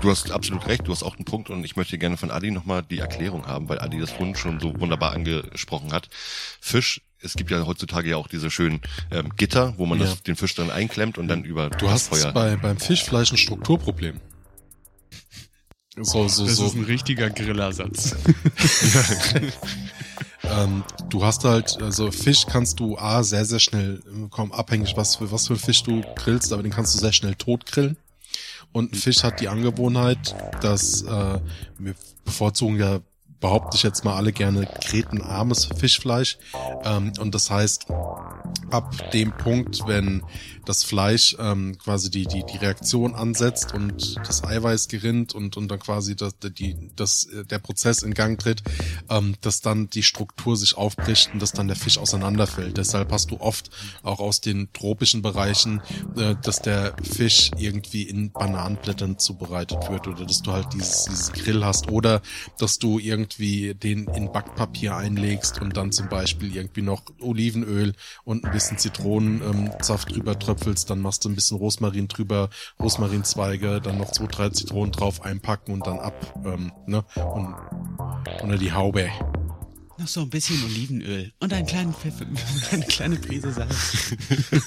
Du 0.00 0.10
hast 0.10 0.30
absolut 0.30 0.66
recht, 0.66 0.86
du 0.86 0.92
hast 0.92 1.02
auch 1.02 1.16
einen 1.16 1.24
Punkt 1.24 1.48
und 1.50 1.64
ich 1.64 1.76
möchte 1.76 1.96
gerne 1.98 2.16
von 2.16 2.30
Adi 2.30 2.50
nochmal 2.50 2.82
die 2.82 2.98
Erklärung 2.98 3.46
haben, 3.46 3.68
weil 3.68 3.78
Adi 3.80 3.98
das 3.98 4.10
vorhin 4.10 4.34
schon 4.36 4.60
so 4.60 4.78
wunderbar 4.78 5.12
angesprochen 5.12 5.92
hat. 5.92 6.08
Fisch, 6.60 7.00
es 7.20 7.34
gibt 7.34 7.50
ja 7.50 7.64
heutzutage 7.66 8.10
ja 8.10 8.16
auch 8.16 8.28
diese 8.28 8.50
schönen 8.50 8.80
ähm, 9.10 9.30
Gitter, 9.36 9.74
wo 9.78 9.86
man 9.86 9.98
Ja. 9.98 10.04
das, 10.06 10.22
den 10.22 10.36
Fisch 10.36 10.54
dann 10.54 10.70
einklemmt 10.70 11.18
und 11.18 11.28
dann 11.28 11.44
über 11.44 11.70
Du 11.70 11.86
das 11.86 11.92
hast 11.94 12.08
Feuer. 12.08 12.32
bei, 12.32 12.56
beim 12.56 12.78
Fischfleisch 12.78 13.32
ein 13.32 13.38
Strukturproblem. 13.38 14.20
So, 15.98 16.28
so, 16.28 16.44
Das 16.44 16.56
so. 16.56 16.66
ist 16.66 16.74
ein 16.74 16.84
richtiger 16.84 17.30
Grillersatz. 17.30 18.16
Ähm, 20.48 20.84
du 21.08 21.24
hast 21.24 21.42
halt, 21.44 21.82
also 21.82 22.12
Fisch 22.12 22.46
kannst 22.46 22.78
du 22.78 22.96
A, 22.98 23.24
sehr, 23.24 23.44
sehr 23.44 23.58
schnell, 23.58 24.00
äh, 24.06 24.28
komm, 24.30 24.52
abhängig, 24.52 24.96
was 24.96 25.16
für, 25.16 25.32
was 25.32 25.48
für 25.48 25.56
Fisch 25.56 25.82
du 25.82 26.02
grillst, 26.14 26.52
aber 26.52 26.62
den 26.62 26.70
kannst 26.70 26.94
du 26.94 26.98
sehr 27.00 27.12
schnell 27.12 27.34
tot 27.34 27.66
grillen. 27.66 27.96
Und 28.76 28.92
ein 28.92 28.94
Fisch 28.94 29.24
hat 29.24 29.40
die 29.40 29.48
Angewohnheit, 29.48 30.36
dass 30.60 31.00
äh, 31.00 31.40
wir 31.78 31.94
bevorzugen 32.26 32.78
ja, 32.78 32.98
behaupte 33.40 33.78
ich 33.78 33.82
jetzt 33.82 34.04
mal 34.04 34.16
alle 34.16 34.32
gerne, 34.32 34.68
kretenarmes 34.82 35.70
Fischfleisch. 35.78 36.36
Ähm, 36.84 37.10
und 37.18 37.34
das 37.34 37.50
heißt, 37.50 37.86
ab 38.70 39.10
dem 39.12 39.32
Punkt, 39.32 39.86
wenn 39.86 40.22
das 40.64 40.84
Fleisch 40.84 41.36
ähm, 41.38 41.78
quasi 41.78 42.10
die, 42.10 42.26
die, 42.26 42.44
die 42.44 42.56
Reaktion 42.58 43.14
ansetzt 43.14 43.72
und 43.72 44.16
das 44.26 44.44
Eiweiß 44.44 44.88
gerinnt 44.88 45.34
und, 45.34 45.56
und 45.56 45.68
dann 45.68 45.78
quasi 45.78 46.16
das, 46.16 46.34
die, 46.40 46.76
das, 46.96 47.26
äh, 47.26 47.44
der 47.44 47.60
Prozess 47.60 48.02
in 48.02 48.14
Gang 48.14 48.38
tritt, 48.38 48.62
ähm, 49.08 49.36
dass 49.40 49.60
dann 49.60 49.88
die 49.88 50.02
Struktur 50.02 50.56
sich 50.56 50.76
aufbricht 50.76 51.32
und 51.32 51.40
dass 51.40 51.52
dann 51.52 51.68
der 51.68 51.76
Fisch 51.76 51.98
auseinanderfällt. 51.98 52.76
Deshalb 52.76 53.12
hast 53.12 53.30
du 53.30 53.40
oft 53.40 53.70
auch 54.02 54.18
aus 54.18 54.40
den 54.40 54.72
tropischen 54.72 55.22
Bereichen, 55.22 55.80
äh, 56.16 56.34
dass 56.42 56.60
der 56.60 56.94
Fisch 57.02 57.50
irgendwie 57.56 58.02
in 58.02 58.32
Bananenblättern 58.32 59.18
zubereitet 59.18 59.88
wird 59.88 60.08
oder 60.08 60.26
dass 60.26 60.42
du 60.42 60.52
halt 60.52 60.72
dieses, 60.74 61.04
dieses 61.04 61.32
Grill 61.32 61.64
hast 61.64 61.88
oder 61.90 62.20
dass 62.58 62.78
du 62.78 62.98
irgendwie 62.98 63.74
den 63.74 64.08
in 64.08 64.32
Backpapier 64.32 64.96
einlegst 64.96 65.60
und 65.60 65.76
dann 65.76 65.92
zum 65.92 66.08
Beispiel 66.08 66.54
irgendwie 66.54 66.82
noch 66.82 67.04
Olivenöl 67.20 67.94
und 68.24 68.35
ein 68.44 68.52
bisschen 68.52 68.78
Zitronensaft 68.78 70.14
drüber 70.14 70.38
tröpfelst, 70.38 70.88
dann 70.90 71.00
machst 71.00 71.24
du 71.24 71.28
ein 71.28 71.34
bisschen 71.34 71.56
Rosmarin 71.58 72.08
drüber, 72.08 72.50
Rosmarinzweige, 72.80 73.80
dann 73.80 73.98
noch 73.98 74.10
zwei, 74.12 74.26
drei 74.26 74.48
Zitronen 74.50 74.92
drauf 74.92 75.22
einpacken 75.24 75.72
und 75.72 75.86
dann 75.86 75.98
ab, 75.98 76.34
ähm, 76.44 76.72
ne, 76.86 77.04
und 77.34 77.54
unter 78.42 78.56
die 78.58 78.72
Haube. 78.72 79.08
Noch 79.98 80.08
so 80.08 80.20
ein 80.20 80.28
bisschen 80.28 80.62
Olivenöl 80.64 81.32
und 81.40 81.54
einen 81.54 81.66
kleinen 81.66 81.94
Pfeffer, 81.94 82.26
eine 82.70 82.84
kleine 82.84 83.16
Prise 83.16 83.50
Salz. 83.50 84.14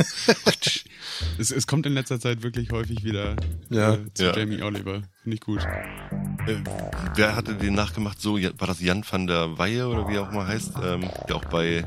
es, 1.37 1.51
es 1.51 1.67
kommt 1.67 1.85
in 1.85 1.93
letzter 1.93 2.19
Zeit 2.19 2.41
wirklich 2.41 2.71
häufig 2.71 3.03
wieder 3.03 3.35
Ja. 3.69 3.93
äh, 3.93 4.13
zu 4.13 4.23
Ja. 4.25 4.35
Jamie 4.35 4.61
Oliver. 4.63 5.03
Finde 5.21 5.35
ich 5.35 5.41
gut. 5.41 5.59
Äh, 6.47 6.55
wer 7.15 7.35
hatte 7.35 7.53
den 7.55 7.75
nachgemacht? 7.75 8.19
So, 8.19 8.37
war 8.41 8.67
das 8.67 8.79
Jan 8.81 9.03
van 9.07 9.27
der 9.27 9.57
Weihe 9.59 9.87
oder 9.87 10.07
wie 10.07 10.15
er 10.15 10.23
auch 10.23 10.31
mal 10.31 10.47
heißt, 10.47 10.71
ähm, 10.83 11.07
der 11.27 11.35
auch 11.35 11.45
bei 11.45 11.85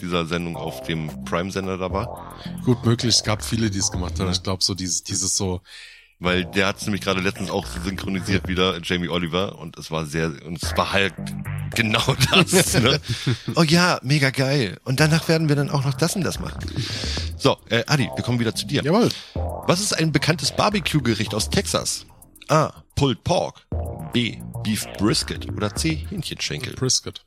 dieser 0.00 0.26
Sendung 0.26 0.56
auf 0.56 0.82
dem 0.82 1.24
Prime-Sender 1.24 1.78
da 1.78 1.92
war? 1.92 2.34
Gut 2.64 2.84
möglich, 2.84 3.14
es 3.16 3.22
gab 3.22 3.44
viele, 3.44 3.70
die 3.70 3.78
es 3.78 3.90
gemacht 3.90 4.18
haben. 4.18 4.30
Ich 4.30 4.42
glaube 4.42 4.62
so 4.62 4.74
dieses, 4.74 5.02
dieses 5.04 5.36
so, 5.36 5.60
Weil 6.18 6.44
der 6.44 6.66
hat 6.66 6.78
es 6.78 6.84
nämlich 6.84 7.02
gerade 7.02 7.20
letztens 7.20 7.50
auch 7.50 7.66
synchronisiert 7.66 8.48
wieder, 8.48 8.80
Jamie 8.82 9.08
Oliver, 9.08 9.58
und 9.58 9.78
es 9.78 9.90
war 9.90 10.06
sehr, 10.06 10.32
und 10.44 10.62
es 10.62 10.76
war 10.76 10.92
halt 10.92 11.14
Genau 11.74 12.02
das. 12.32 12.74
Ne? 12.74 13.00
Oh 13.54 13.62
ja, 13.62 14.00
mega 14.02 14.30
geil. 14.30 14.78
Und 14.84 15.00
danach 15.00 15.28
werden 15.28 15.48
wir 15.48 15.56
dann 15.56 15.70
auch 15.70 15.84
noch 15.84 15.94
das 15.94 16.16
und 16.16 16.22
das 16.22 16.40
machen. 16.40 16.58
So, 17.36 17.56
äh, 17.68 17.84
Adi, 17.86 18.10
wir 18.14 18.24
kommen 18.24 18.40
wieder 18.40 18.54
zu 18.54 18.66
dir. 18.66 18.82
Jawohl. 18.82 19.08
Was 19.66 19.80
ist 19.80 19.92
ein 19.92 20.12
bekanntes 20.12 20.52
Barbecue-Gericht 20.52 21.34
aus 21.34 21.48
Texas? 21.50 22.06
A. 22.48 22.72
Pulled 22.96 23.22
Pork. 23.24 23.66
B. 24.12 24.38
Beef 24.64 24.86
Brisket. 24.98 25.48
Oder 25.48 25.74
C. 25.74 26.06
Hähnchenschenkel. 26.10 26.74
Brisket. 26.74 27.24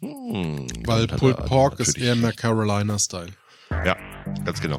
Hm, 0.00 0.66
Weil 0.84 1.06
Pulled 1.06 1.38
er 1.38 1.44
Pork 1.44 1.80
ist 1.80 1.96
eher 1.96 2.16
mehr 2.16 2.32
Carolina-Style. 2.32 3.32
Ja, 3.70 3.96
ganz 4.44 4.60
genau. 4.60 4.78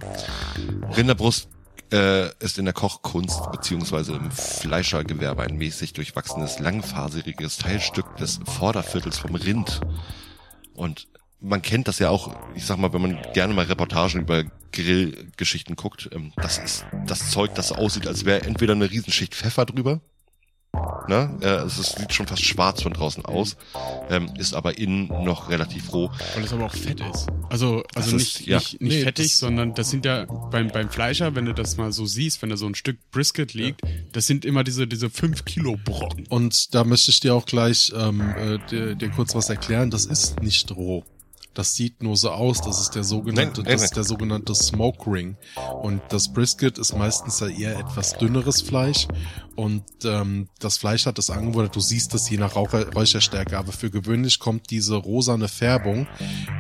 Rinderbrust 0.96 1.50
äh, 1.92 2.30
ist 2.44 2.58
in 2.58 2.66
der 2.66 2.74
Kochkunst 2.74 3.52
beziehungsweise 3.52 4.14
im 4.14 4.32
Fleischergewerbe 4.32 5.44
ein 5.44 5.58
mäßig 5.58 5.94
durchwachsenes, 5.94 6.60
langfaseriges 6.60 7.58
Teilstück 7.58 8.16
des 8.18 8.40
Vorderviertels 8.46 9.18
vom 9.18 9.36
Rind. 9.36 9.82
Und 10.74 11.08
man 11.40 11.62
kennt 11.62 11.88
das 11.88 12.00
ja 12.00 12.10
auch, 12.10 12.36
ich 12.56 12.66
sag 12.66 12.78
mal, 12.78 12.94
wenn 12.94 13.02
man 13.02 13.22
gerne 13.34 13.54
mal 13.54 13.66
Reportagen 13.66 14.22
über 14.22 14.44
Grillgeschichten 14.72 15.76
guckt, 15.76 16.10
ähm, 16.12 16.34
das 16.36 16.58
ist 16.58 16.86
das 17.06 17.32
Zeug, 17.32 17.56
das 17.56 17.72
aussieht, 17.72 18.08
als 18.08 18.26
wäre 18.26 18.44
entweder 18.44 18.74
eine 18.74 18.90
Riesenschicht 18.90 19.34
Pfeffer 19.34 19.66
drüber, 19.66 20.02
ne? 21.08 21.38
äh, 21.42 21.48
es 21.66 21.78
ist, 21.80 21.98
sieht 22.00 22.14
schon 22.14 22.28
fast 22.28 22.44
schwarz 22.44 22.82
von 22.82 22.94
draußen 22.94 23.26
aus, 23.26 23.58
ähm, 24.10 24.30
ist 24.38 24.54
aber 24.54 24.78
innen 24.78 25.08
noch 25.24 25.50
relativ 25.50 25.92
roh. 25.94 26.10
Weil 26.36 26.44
es 26.44 26.54
aber 26.54 26.66
auch 26.66 26.74
fett 26.76 27.00
ist. 27.02 27.28
Also, 27.50 27.84
also 27.96 28.12
Das 28.12 28.14
nicht, 28.14 28.40
ist- 28.42 28.48
ja. 28.48 28.58
nicht, 28.58 28.82
nicht 28.82 28.92
Nee, 28.94 29.04
fettig, 29.04 29.28
das- 29.32 29.40
sondern 29.40 29.74
das 29.74 29.90
sind 29.90 30.06
ja 30.06 30.26
beim, 30.52 30.68
beim 30.70 30.90
Fleischer, 30.90 31.36
wenn 31.36 31.46
du 31.46 31.54
das 31.54 31.78
mal 31.78 31.92
so 31.92 32.06
siehst, 32.06 32.42
wenn 32.42 32.50
da 32.50 32.58
so 32.58 32.66
ein 32.68 32.76
Stück 32.76 32.98
Brisket 33.12 33.54
liegt, 33.54 33.82
das 34.12 34.28
sind 34.28 34.46
immer 34.46 34.64
diese, 34.64 34.88
diese 34.88 35.10
5 35.10 35.46
Kilo 35.46 35.78
Brocken. 35.84 36.26
Und 36.28 36.74
da 36.76 36.84
möchte 36.84 37.12
ich 37.12 37.20
dir 37.20 37.34
auch 37.36 37.46
gleich 37.46 37.92
ähm, 37.96 38.34
äh, 38.38 38.60
dir, 38.70 38.96
dir 38.96 39.10
kurz 39.10 39.34
was 39.36 39.50
erklären. 39.50 39.90
Das 39.92 40.06
ist 40.06 40.42
nicht 40.42 40.72
roh. 40.76 41.04
Das 41.58 41.74
sieht 41.74 42.04
nur 42.04 42.16
so 42.16 42.30
aus. 42.30 42.62
Das 42.62 42.80
ist 42.80 42.92
der 42.92 43.04
sogenannte, 43.04 43.64
das 43.64 43.82
ist 43.82 43.96
der 43.96 44.04
sogenannte 44.04 44.54
Smoke 44.54 45.12
Ring. 45.12 45.38
Und 45.82 46.04
das 46.10 46.32
Brisket 46.32 46.78
ist 46.78 46.96
meistens 46.96 47.40
ja 47.40 47.48
eher 47.48 47.80
etwas 47.80 48.16
dünneres 48.16 48.62
Fleisch. 48.62 49.08
Und 49.56 49.84
ähm, 50.04 50.50
das 50.60 50.78
Fleisch 50.78 51.08
hat 51.08 51.18
das 51.18 51.32
Angewohnheit, 51.32 51.76
du 51.76 51.80
siehst 51.80 52.14
das 52.14 52.30
je 52.30 52.38
nach 52.38 52.56
Raucher, 52.56 52.94
Räucherstärke, 52.94 53.58
aber 53.58 53.72
für 53.72 53.90
gewöhnlich 53.90 54.38
kommt 54.38 54.70
diese 54.70 54.98
rosane 54.98 55.48
Färbung 55.48 56.06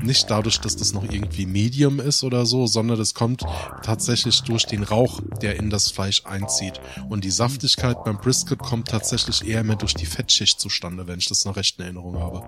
nicht 0.01 0.31
dadurch, 0.31 0.59
dass 0.61 0.75
das 0.75 0.93
noch 0.93 1.03
irgendwie 1.03 1.45
Medium 1.45 1.99
ist 1.99 2.23
oder 2.23 2.47
so, 2.47 2.65
sondern 2.65 2.97
das 2.97 3.13
kommt 3.13 3.43
tatsächlich 3.83 4.41
durch 4.41 4.65
den 4.65 4.81
Rauch, 4.81 5.21
der 5.43 5.57
in 5.57 5.69
das 5.69 5.91
Fleisch 5.91 6.25
einzieht. 6.25 6.81
Und 7.07 7.23
die 7.23 7.29
Saftigkeit 7.29 8.03
beim 8.03 8.17
Brisket 8.17 8.57
kommt 8.57 8.87
tatsächlich 8.87 9.47
eher 9.47 9.63
mehr 9.63 9.75
durch 9.75 9.93
die 9.93 10.07
Fettschicht 10.07 10.59
zustande, 10.59 11.05
wenn 11.05 11.19
ich 11.19 11.27
das 11.27 11.45
noch 11.45 11.55
recht 11.55 11.77
in 11.77 11.83
Erinnerung 11.83 12.17
habe. 12.17 12.41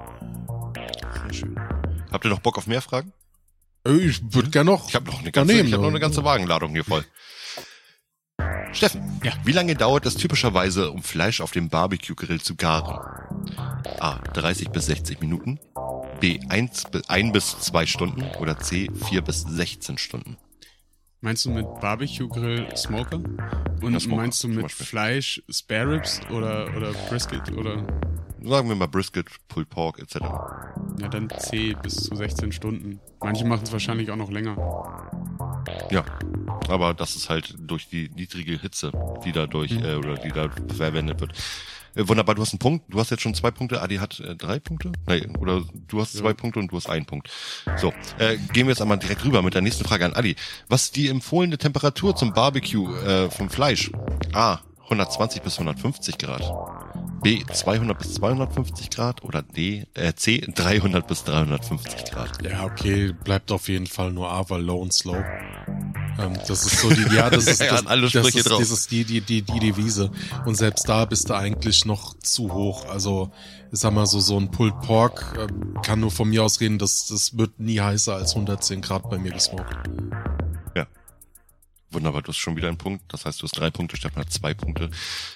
Sehr 1.28 1.34
schön. 1.34 1.56
Habt 2.12 2.26
ihr 2.26 2.30
noch 2.30 2.40
Bock 2.40 2.58
auf 2.58 2.68
mehr 2.68 2.82
Fragen? 2.82 3.14
Äh, 3.86 3.92
Ich 3.98 4.22
würde 4.34 4.50
gerne 4.50 4.72
noch. 4.72 4.90
Ich 4.90 4.96
habe 4.96 5.06
noch 5.06 5.20
eine 5.20 5.32
ganze, 5.32 5.48
daneben, 5.54 5.68
ich 5.68 5.74
hab 5.74 5.82
noch 5.82 5.88
eine 5.90 6.00
ganze 6.00 6.24
Wagenladung 6.24 6.72
hier 6.72 6.84
voll. 6.84 7.06
Steffen, 8.72 9.20
Ja. 9.24 9.34
wie 9.46 9.52
lange 9.52 9.76
dauert 9.76 10.06
es 10.06 10.16
typischerweise, 10.16 10.92
um 10.92 11.02
Fleisch 11.02 11.42
auf 11.42 11.52
dem 11.52 11.70
Barbecue-Grill 11.70 12.40
zu 12.42 12.56
garen? 12.56 13.00
A. 14.00 14.20
30 14.34 14.70
bis 14.70 14.86
60 14.86 15.20
Minuten. 15.22 15.60
B. 16.20 16.40
1, 16.50 16.84
bi- 16.92 17.02
1 17.08 17.32
bis 17.34 17.60
2 17.60 17.86
Stunden. 17.86 18.24
Oder 18.40 18.60
C. 18.60 18.90
4 19.10 19.22
bis 19.22 19.42
16 19.42 19.98
Stunden. 19.98 20.38
Meinst 21.22 21.46
du 21.46 21.50
mit 21.50 21.66
Barbecue-Grill 21.82 22.76
Smoker? 22.78 23.18
Und 23.82 23.94
Ja, 23.94 24.00
Smoker, 24.00 24.22
meinst 24.22 24.44
du 24.44 24.48
mit. 24.50 24.72
Fleisch 24.72 25.42
Spare 25.50 25.94
Ribs 25.94 26.22
oder, 26.30 26.74
oder 26.78 26.94
Brisket 27.10 27.52
oder 27.52 27.86
Sagen 28.44 28.70
wir 28.70 28.76
mal 28.76 28.88
Brisket, 28.88 29.28
Pulled 29.48 29.70
Pork 29.70 30.00
etc. 30.00 30.16
ja 31.00 31.08
dann 31.10 31.30
C 31.30 31.76
bis 31.82 31.96
zu 31.96 32.16
16 32.16 32.52
Stunden. 32.52 33.00
Manche 33.20 33.46
machen 33.46 33.64
es 33.64 33.72
wahrscheinlich 33.72 34.12
auch 34.12 34.16
noch 34.16 34.32
länger. 34.32 34.56
Ja, 35.92 36.06
aber 36.68 36.94
das 36.94 37.16
ist 37.16 37.30
halt 37.30 37.56
durch 37.60 37.90
die 37.90 38.10
niedrige 38.16 38.60
Hitze, 38.60 38.92
die 39.26 39.32
dadurch 39.32 39.72
äh, 39.72 39.96
oder 39.96 40.16
die 40.16 40.30
da 40.30 40.50
verwendet 40.76 41.20
wird. 41.20 41.34
Äh, 41.96 42.08
wunderbar, 42.08 42.36
du 42.36 42.42
hast 42.42 42.54
einen 42.54 42.60
Punkt. 42.60 42.86
Du 42.90 43.00
hast 43.00 43.10
jetzt 43.12 43.22
schon 43.22 43.34
zwei 43.34 43.52
Punkte. 43.52 43.82
Adi 43.82 43.98
hat 43.98 44.20
äh, 44.20 44.36
drei 44.36 44.60
Punkte. 44.60 44.92
Nein, 45.08 45.36
oder 45.38 45.64
du 45.88 46.02
hast 46.02 46.14
zwei 46.14 46.34
Punkte 46.34 46.60
und 46.60 46.72
du 46.72 46.78
hast 46.78 46.90
einen 46.90 47.06
Punkt. 47.06 47.30
So, 47.78 47.94
äh, 48.18 48.38
gehen 48.54 48.68
wir 48.68 48.70
jetzt 48.70 48.82
einmal 48.82 49.00
direkt 49.00 49.26
rüber 49.26 49.42
mit 49.42 49.54
der 49.54 49.62
nächsten 49.62 49.84
Frage 49.84 50.06
an 50.06 50.14
Adi. 50.14 50.36
Was 50.68 50.86
ist 50.86 50.96
die 50.96 51.10
empfohlene 51.10 51.58
Temperatur 51.58 52.16
zum 52.16 52.34
Barbecue 52.34 52.96
äh, 53.00 53.30
vom 53.30 53.50
Fleisch? 53.50 53.92
A. 54.34 54.60
120 54.86 55.44
bis 55.44 55.60
150 55.60 56.18
Grad. 56.18 56.42
B. 57.22 57.44
200 57.46 57.98
bis 57.98 58.14
250 58.16 58.90
Grad. 58.90 59.24
Oder 59.24 59.42
D. 59.42 59.86
Äh, 59.94 60.14
C. 60.14 60.40
300 60.42 61.08
bis 61.08 61.24
350 61.24 62.12
Grad. 62.12 62.44
Ja, 62.44 62.66
okay, 62.66 63.14
bleibt 63.24 63.52
auf 63.52 63.68
jeden 63.68 63.88
Fall 63.88 64.12
nur 64.12 64.30
A, 64.30 64.50
weil 64.50 64.62
low 64.62 64.82
and 64.82 64.94
slow. 64.94 65.24
Ähm, 66.20 66.34
das 66.48 66.66
ist 66.66 66.82
so 66.82 66.90
die, 66.90 67.16
ja, 67.16 67.30
das 67.30 67.48
ist, 67.48 67.62
das, 67.70 67.86
alle 67.86 68.04
das 68.04 68.12
Sprüche 68.12 68.40
ist 68.40 68.50
drauf. 68.50 68.60
dieses, 68.60 68.88
die, 68.88 69.04
die, 69.04 69.22
die, 69.22 69.42
die 69.42 69.60
Devise. 69.60 70.12
Und 70.46 70.56
selbst 70.56 70.88
da 70.88 71.06
bist 71.06 71.30
du 71.30 71.34
eigentlich 71.34 71.86
noch 71.86 72.14
zu 72.20 72.54
hoch. 72.54 72.86
Also, 72.90 73.32
ich 73.72 73.80
sag 73.80 73.94
mal 73.94 74.06
so, 74.06 74.20
so 74.20 74.38
ein 74.38 74.52
Pulled 74.52 74.80
Pork 74.82 75.38
ähm, 75.40 75.78
kann 75.84 76.00
nur 76.00 76.12
von 76.12 76.30
mir 76.30 76.44
aus 76.44 76.60
reden, 76.60 76.80
das, 76.80 77.08
das 77.08 77.38
wird 77.38 77.60
nie 77.60 77.80
heißer 77.80 78.16
als 78.16 78.34
110 78.34 78.82
Grad 78.82 79.10
bei 79.10 79.18
mir 79.18 79.32
gesmoked. 79.32 79.78
Ja. 80.76 80.88
Wunderbar, 81.92 82.22
du 82.22 82.28
hast 82.30 82.38
schon 82.38 82.56
wieder 82.56 82.68
einen 82.68 82.78
Punkt. 82.78 83.04
Das 83.12 83.26
heißt, 83.26 83.42
du 83.42 83.44
hast 83.44 83.58
drei 83.58 83.72
Punkte, 83.72 83.98
Steffen 83.98 84.20
hat 84.20 84.32
zwei 84.32 84.54
Punkte. 84.54 84.92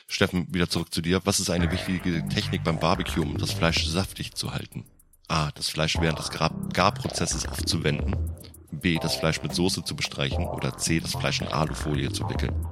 Steffen, 0.07 0.53
wieder 0.53 0.69
zurück 0.69 0.93
zu 0.93 1.01
dir. 1.01 1.21
Was 1.25 1.39
ist 1.39 1.49
eine 1.49 1.71
wichtige 1.71 2.27
Technik 2.27 2.63
beim 2.63 2.79
Barbecue, 2.79 3.23
um 3.23 3.37
das 3.37 3.51
Fleisch 3.51 3.85
saftig 3.85 4.35
zu 4.35 4.53
halten? 4.53 4.85
A. 5.27 5.51
Das 5.51 5.69
Fleisch 5.69 5.97
während 5.99 6.19
des 6.19 6.29
Gar 6.29 6.51
Garprozesses 6.73 7.47
aufzuwenden. 7.47 8.15
B. 8.71 8.99
Das 8.99 9.15
Fleisch 9.15 9.41
mit 9.41 9.55
Soße 9.55 9.83
zu 9.83 9.95
bestreichen. 9.95 10.45
Oder 10.45 10.77
C. 10.77 10.99
Das 10.99 11.13
Fleisch 11.13 11.41
in 11.41 11.47
Alufolie 11.47 12.11
zu 12.11 12.29
wickeln. 12.29 12.67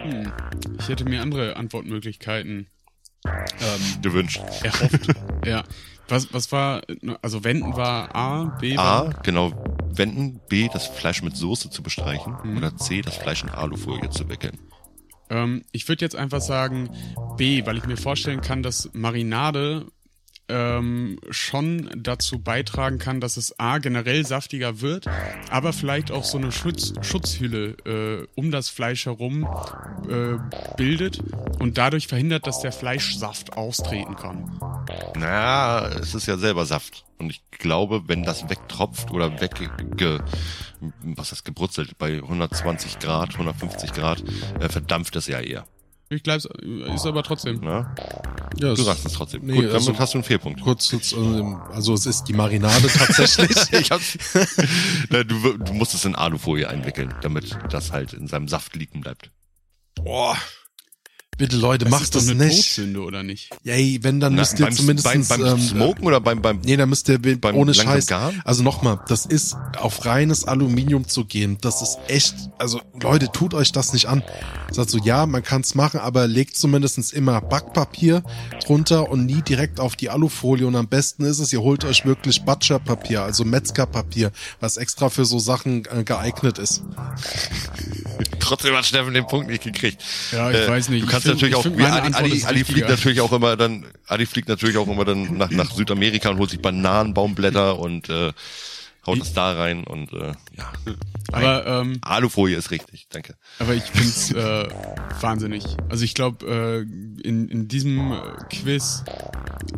Hm. 0.00 0.32
Ich 0.78 0.88
hätte 0.88 1.04
mir 1.04 1.22
andere 1.22 1.56
Antwortmöglichkeiten 1.56 2.66
ähm, 3.24 4.02
Gewünscht. 4.02 4.40
erhofft. 4.62 5.14
ja. 5.46 5.62
Was, 6.08 6.32
was 6.32 6.52
war, 6.52 6.82
also 7.22 7.44
wenden 7.44 7.76
war 7.76 8.14
A, 8.14 8.44
B 8.60 8.76
A. 8.76 9.10
Genau, 9.22 9.52
wenden. 9.96 10.40
B. 10.48 10.68
Das 10.72 10.86
Fleisch 10.86 11.22
mit 11.22 11.36
Soße 11.36 11.70
zu 11.70 11.82
bestreichen. 11.82 12.36
Mhm. 12.42 12.58
Oder 12.58 12.76
C. 12.76 13.00
Das 13.00 13.16
Fleisch 13.16 13.42
in 13.42 13.48
Alufolie 13.48 14.10
zu 14.10 14.28
wickeln. 14.28 14.58
Ähm, 15.30 15.64
ich 15.72 15.88
würde 15.88 16.04
jetzt 16.04 16.16
einfach 16.16 16.40
sagen 16.40 16.90
B, 17.36 17.64
weil 17.64 17.78
ich 17.78 17.86
mir 17.86 17.96
vorstellen 17.96 18.40
kann, 18.40 18.62
dass 18.62 18.90
Marinade 18.92 19.86
ähm, 20.48 21.18
schon 21.30 21.90
dazu 21.96 22.38
beitragen 22.38 22.98
kann, 22.98 23.20
dass 23.20 23.36
es 23.36 23.58
A 23.58 23.78
generell 23.78 24.26
saftiger 24.26 24.80
wird, 24.80 25.06
aber 25.50 25.72
vielleicht 25.72 26.10
auch 26.10 26.24
so 26.24 26.38
eine 26.38 26.52
Schutz, 26.52 26.92
Schutzhülle 27.02 27.76
äh, 27.84 28.26
um 28.34 28.50
das 28.50 28.68
Fleisch 28.68 29.06
herum 29.06 29.48
äh, 30.08 30.36
bildet 30.76 31.20
und 31.58 31.78
dadurch 31.78 32.06
verhindert, 32.06 32.46
dass 32.46 32.60
der 32.60 32.72
Fleischsaft 32.72 33.54
austreten 33.56 34.16
kann. 34.16 34.58
Na, 35.16 35.86
es 35.88 36.14
ist 36.14 36.26
ja 36.26 36.36
selber 36.36 36.66
Saft. 36.66 37.04
Und 37.18 37.30
ich 37.30 37.42
glaube, 37.50 38.02
wenn 38.06 38.22
das 38.22 38.48
wegtropft 38.48 39.10
oder 39.10 39.40
wegge... 39.40 40.24
Was 41.02 41.32
heißt 41.32 41.44
gebrutzelt? 41.44 41.96
Bei 41.96 42.16
120 42.16 42.98
Grad, 42.98 43.32
150 43.32 43.92
Grad, 43.92 44.22
äh, 44.60 44.68
verdampft 44.68 45.16
es 45.16 45.26
ja 45.26 45.40
eher. 45.40 45.64
Ich 46.14 46.22
glaube, 46.22 46.48
ist 46.94 47.06
aber 47.06 47.22
trotzdem. 47.22 47.60
Ne? 47.60 47.94
Ja, 48.58 48.74
Du 48.74 48.82
sagst 48.82 49.04
es 49.04 49.12
trotzdem. 49.12 49.44
Nee, 49.44 49.54
Gut, 49.54 49.64
damit 49.64 49.74
also- 49.74 49.98
hast 49.98 50.14
du 50.14 50.18
einen 50.18 50.24
Fehlpunkt. 50.24 50.60
Kurz, 50.60 50.92
ähm, 51.12 51.60
also 51.72 51.94
es 51.94 52.06
ist 52.06 52.24
die 52.24 52.32
Marinade 52.32 52.86
tatsächlich. 52.88 53.56
ich 53.72 53.90
hab's, 53.90 54.16
Na, 55.10 55.24
du, 55.24 55.58
du 55.58 55.72
musst 55.72 55.94
es 55.94 56.04
in 56.04 56.14
Alufolie 56.14 56.68
einwickeln, 56.68 57.12
damit 57.22 57.56
das 57.70 57.92
halt 57.92 58.12
in 58.12 58.28
seinem 58.28 58.48
Saft 58.48 58.76
liegen 58.76 59.00
bleibt. 59.00 59.30
Boah. 59.96 60.36
Bitte 61.36 61.56
Leute, 61.56 61.84
Das 61.84 61.90
macht 61.90 62.02
ist 62.04 62.14
das 62.14 62.28
eine 62.28 62.44
nicht. 62.46 62.74
Todsünde, 62.76 63.00
oder 63.00 63.22
nicht? 63.22 63.50
Yay, 63.64 63.98
wenn, 64.02 64.20
dann 64.20 64.34
Na, 64.34 64.42
müsst 64.42 64.58
ihr 64.60 64.66
beim, 64.66 64.74
zumindest 64.74 65.04
beim, 65.04 65.26
beim 65.26 65.44
ähm, 65.44 65.60
Smoken 65.60 66.04
oder 66.06 66.20
beim, 66.20 66.40
beim, 66.40 66.60
Nee, 66.64 66.76
da 66.76 66.86
müsst 66.86 67.08
ihr 67.08 67.18
be- 67.18 67.36
Beim 67.36 67.56
ohne 67.56 67.74
Scheiß. 67.74 68.06
Garen? 68.06 68.40
Also 68.44 68.62
nochmal, 68.62 69.00
das 69.08 69.26
ist 69.26 69.56
auf 69.78 70.04
reines 70.06 70.44
Aluminium 70.44 71.08
zu 71.08 71.24
gehen. 71.24 71.58
Das 71.60 71.82
ist 71.82 71.98
echt, 72.08 72.34
also 72.58 72.80
Leute, 73.02 73.30
tut 73.32 73.52
euch 73.54 73.72
das 73.72 73.92
nicht 73.92 74.06
an. 74.06 74.22
Sagt 74.70 74.90
so, 74.90 74.98
ja, 74.98 75.26
man 75.26 75.42
kann's 75.42 75.74
machen, 75.74 76.00
aber 76.00 76.26
legt 76.28 76.56
zumindestens 76.56 77.12
immer 77.12 77.40
Backpapier 77.40 78.22
drunter 78.64 79.10
und 79.10 79.26
nie 79.26 79.42
direkt 79.42 79.80
auf 79.80 79.96
die 79.96 80.10
Alufolie. 80.10 80.66
Und 80.66 80.76
am 80.76 80.88
besten 80.88 81.24
ist 81.24 81.38
es, 81.40 81.52
ihr 81.52 81.60
holt 81.62 81.84
euch 81.84 82.04
wirklich 82.04 82.42
Butcherpapier, 82.44 83.22
also 83.22 83.44
Metzgerpapier, 83.44 84.30
was 84.60 84.76
extra 84.76 85.10
für 85.10 85.24
so 85.24 85.38
Sachen 85.38 85.84
äh, 85.86 86.04
geeignet 86.04 86.58
ist. 86.58 86.82
trotzdem 88.40 88.74
hat 88.74 88.84
Steffen 88.84 89.14
den 89.14 89.26
Punkt 89.26 89.48
nicht 89.48 89.62
gekriegt. 89.64 90.02
Ja, 90.32 90.50
ich 90.50 90.68
weiß 90.68 90.88
nicht. 90.90 91.06
Kannst 91.24 91.40
find- 91.40 91.52
natürlich 91.52 91.54
ich 91.54 91.72
auch, 91.72 91.78
wie 91.78 92.16
Adi, 92.16 92.36
ist 92.36 92.46
Adi 92.46 92.64
fliegt 92.64 92.88
natürlich 92.88 93.20
auch 93.20 93.32
immer 93.32 93.56
dann, 93.56 93.86
Adi 94.06 94.26
fliegt 94.26 94.48
natürlich 94.48 94.76
auch 94.76 94.88
immer 94.88 95.04
dann 95.04 95.36
nach, 95.36 95.50
nach 95.50 95.70
Südamerika 95.72 96.30
und 96.30 96.38
holt 96.38 96.50
sich 96.50 96.60
Bananenbaumblätter 96.60 97.78
und 97.80 98.08
äh, 98.08 98.32
haut 99.06 99.20
es 99.20 99.32
da 99.34 99.52
rein 99.52 99.84
und 99.84 100.12
äh, 100.12 100.32
ja. 100.56 100.72
Aber, 101.32 101.66
ähm, 101.66 101.98
Alufolie 102.02 102.56
ist 102.56 102.70
richtig, 102.70 103.06
danke. 103.10 103.34
aber 103.58 103.74
ich 103.74 103.82
find's 103.82 104.32
äh, 104.32 104.68
wahnsinnig. 105.20 105.64
Also 105.88 106.04
ich 106.04 106.14
glaube, 106.14 106.46
äh, 106.46 107.26
in, 107.26 107.48
in 107.48 107.68
diesem 107.68 108.12
äh, 108.12 108.16
Quiz, 108.50 109.04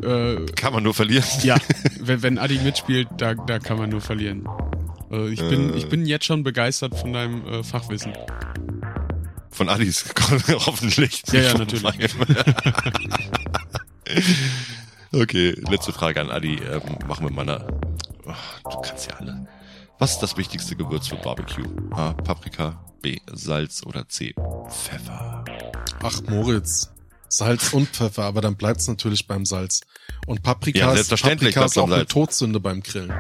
äh, 0.03 0.47
Kann 0.55 0.73
man 0.73 0.83
nur 0.83 0.95
verlieren. 0.95 1.25
ja, 1.43 1.57
wenn, 2.01 2.23
wenn 2.23 2.39
Adi 2.39 2.59
mitspielt, 2.59 3.09
da, 3.19 3.35
da 3.35 3.59
kann 3.59 3.79
man 3.79 3.91
nur 3.91 4.01
verlieren. 4.01 4.47
Äh, 5.11 5.29
ich, 5.31 5.41
bin, 5.41 5.77
ich 5.77 5.89
bin 5.89 6.07
jetzt 6.07 6.25
schon 6.25 6.43
begeistert 6.43 6.97
von 6.97 7.13
deinem 7.13 7.45
äh, 7.47 7.63
Fachwissen. 7.65 8.13
Von 9.51 9.69
Adis 9.69 10.05
hoffentlich. 10.67 11.23
Ja, 11.33 11.41
ja, 11.41 11.55
natürlich. 11.59 11.85
okay, 15.13 15.51
letzte 15.71 15.93
Frage 15.93 16.21
an 16.21 16.31
Adi. 16.31 16.57
Ähm, 16.57 16.83
machen 17.07 17.27
wir 17.27 17.33
mal 17.33 17.43
eine. 17.49 17.67
Oh, 18.27 18.33
du 18.71 18.81
kannst 18.81 19.09
ja 19.11 19.17
alle. 19.17 19.47
Was 19.99 20.13
ist 20.13 20.19
das 20.21 20.37
wichtigste 20.37 20.77
Gewürz 20.77 21.09
für 21.09 21.17
Barbecue? 21.17 21.65
A. 21.93 22.13
Paprika, 22.13 22.85
B. 23.01 23.19
Salz 23.33 23.83
oder 23.87 24.07
C. 24.09 24.35
Pfeffer. 24.69 25.45
Ach, 26.03 26.21
Moritz. 26.29 26.91
Salz 27.29 27.73
und 27.73 27.89
Pfeffer, 27.89 28.25
aber 28.25 28.41
dann 28.41 28.57
bleibt's 28.57 28.87
natürlich 28.89 29.27
beim 29.27 29.45
Salz. 29.47 29.81
Und 30.27 30.43
Paprika, 30.43 30.79
Ja, 30.79 30.93
ist- 30.93 31.11
Paprika 31.21 31.65
ist 31.65 31.79
auch 31.79 31.91
eine. 31.91 32.07
Todsünde 32.07 32.61
beim 32.61 32.83
Grillen. 32.83 33.13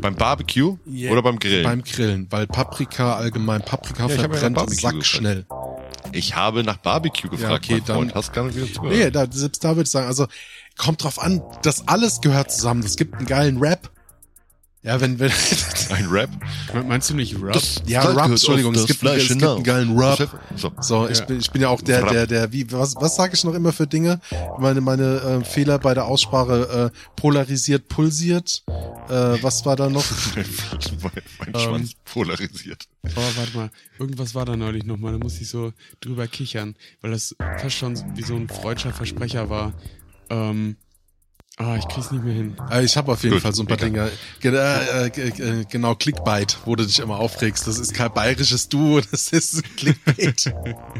Beim 0.00 0.14
Barbecue 0.14 0.76
oder 1.10 1.22
beim 1.22 1.38
Grillen? 1.38 1.64
Beim 1.64 1.82
Grillen, 1.82 2.26
weil 2.30 2.46
Paprika 2.46 3.14
allgemein, 3.16 3.62
Paprika 3.62 4.04
Ja, 4.06 4.14
ja 4.14 4.20
verbrennt 4.20 4.56
Barbecue 4.56 4.80
sackschnell. 4.80 5.46
ich 6.12 6.34
habe 6.34 6.62
nach 6.64 6.76
Barbecue 6.78 7.28
gefragt, 7.30 7.64
okay, 7.64 7.74
mein 7.74 7.84
Freund. 7.84 8.10
dann- 8.10 8.14
Hast 8.14 8.32
gar 8.32 8.44
nicht 8.46 8.56
wieder 8.56 8.72
zugehört. 8.72 8.98
Nee, 8.98 9.10
da, 9.10 9.26
selbst 9.30 9.62
da 9.64 9.70
würde 9.70 9.82
ich 9.82 9.90
sagen, 9.90 10.06
also 10.06 10.26
kommt 10.78 11.02
drauf 11.04 11.20
an, 11.20 11.42
das 11.62 11.86
alles 11.88 12.20
gehört 12.20 12.50
zusammen. 12.52 12.82
Es 12.84 12.96
gibt 12.96 13.14
einen 13.16 13.26
geilen 13.26 13.58
Rap. 13.58 13.90
Ja, 14.82 14.98
wenn, 15.00 15.18
wenn, 15.18 15.30
Ein 15.90 16.06
Rap? 16.06 16.30
Me- 16.72 16.82
Meinst 16.84 17.10
du 17.10 17.14
nicht 17.14 17.34
Rub? 17.36 17.54
ja, 17.86 18.02
Salz 18.02 18.16
Rap, 18.16 18.26
Entschuldigung, 18.30 18.74
es 18.74 18.80
das 18.80 18.86
gibt, 18.88 19.02
einen- 19.02 19.10
Fleisch 19.12 19.22
es 19.24 19.28
gibt 19.28 19.40
hinauf. 19.42 19.56
einen 19.56 19.64
geilen 19.64 19.98
Rap. 19.98 20.40
So. 20.56 20.72
So, 20.80 21.06
ich 21.08 21.18
Ja. 21.18 21.24
bin, 21.26 21.38
ich 21.38 21.50
bin 21.50 21.60
ja 21.60 21.68
auch 21.68 21.82
der, 21.82 22.06
der, 22.06 22.26
der, 22.26 22.52
wie, 22.52 22.72
was, 22.72 22.94
was 22.96 23.14
sage 23.16 23.34
ich 23.34 23.44
noch 23.44 23.52
immer 23.52 23.74
für 23.74 23.86
Dinge? 23.86 24.20
Meine, 24.58 24.80
meine 24.80 25.42
äh, 25.42 25.44
Fehler 25.44 25.78
bei 25.78 25.92
der 25.92 26.06
Aussprache, 26.06 26.92
äh, 26.94 26.98
polarisiert, 27.16 27.88
pulsiert. 27.88 28.62
Äh, 29.10 29.42
was 29.42 29.66
war 29.66 29.76
da 29.76 29.90
noch? 29.90 30.04
mein 30.34 30.44
mein 31.38 31.54
Ähm. 31.54 31.60
Schwanz 31.60 31.92
polarisiert. 32.06 32.84
Oh, 33.04 33.20
warte 33.36 33.56
mal. 33.56 33.70
Irgendwas 33.98 34.34
war 34.34 34.46
da 34.46 34.56
neulich 34.56 34.84
nochmal. 34.84 35.12
Da 35.12 35.18
musste 35.18 35.42
ich 35.42 35.50
so 35.50 35.72
drüber 36.00 36.26
kichern, 36.26 36.74
weil 37.02 37.10
das 37.10 37.36
fast 37.58 37.76
schon 37.76 37.98
wie 38.16 38.22
so 38.22 38.34
ein 38.34 38.48
freudscher 38.48 38.92
Versprecher 38.94 39.50
war. 39.50 39.74
Ähm, 40.30 40.76
ah, 41.60 41.76
ich 41.76 41.86
krieg's 41.88 42.10
nicht 42.10 42.24
mehr 42.24 42.34
hin. 42.34 42.56
Äh, 42.70 42.84
ich 42.84 42.96
habe 42.96 43.12
auf 43.12 43.22
jeden 43.22 43.34
Gut, 43.34 43.42
Fall 43.42 43.54
so 43.54 43.62
ein 43.62 43.66
paar 43.66 43.80
egal. 43.82 44.10
Dinge. 44.40 44.54
Ge 44.54 44.54
äh, 44.56 45.06
äh, 45.06 45.10
ge- 45.10 45.64
genau, 45.70 45.94
Clickbait, 45.94 46.58
wo 46.64 46.74
du 46.76 46.84
dich 46.86 46.98
immer 46.98 47.18
aufregst. 47.20 47.66
Das 47.66 47.78
ist 47.78 47.94
kein 47.94 48.12
bayerisches 48.12 48.68
Duo, 48.68 49.00
das 49.10 49.28
ist 49.28 49.62
Clickbait. 49.76 50.52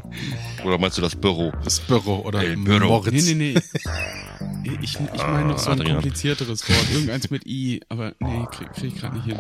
Oder 0.65 0.79
meinst 0.79 0.99
du 0.99 1.03
das 1.03 1.17
Büro? 1.17 1.53
Das 1.65 1.81
Büro 1.81 2.21
oder 2.21 2.41
El 2.43 2.57
Büro. 2.57 2.87
Moritz. 2.87 3.25
Nee, 3.27 3.35
nee, 3.35 3.55
nee. 3.55 4.79
Ich, 4.83 4.99
ich 5.15 5.23
meine 5.27 5.49
noch 5.49 5.59
so 5.59 5.71
ein 5.71 5.81
Adrian. 5.81 5.97
komplizierteres 5.97 6.69
Wort. 6.69 6.91
Irgendeins 6.93 7.31
mit 7.31 7.47
I, 7.47 7.81
aber 7.89 8.13
nee, 8.21 8.47
krieg, 8.53 8.73
krieg 8.75 8.93
ich 8.95 9.01
gerade 9.01 9.17
nicht 9.17 9.27
hin. 9.27 9.39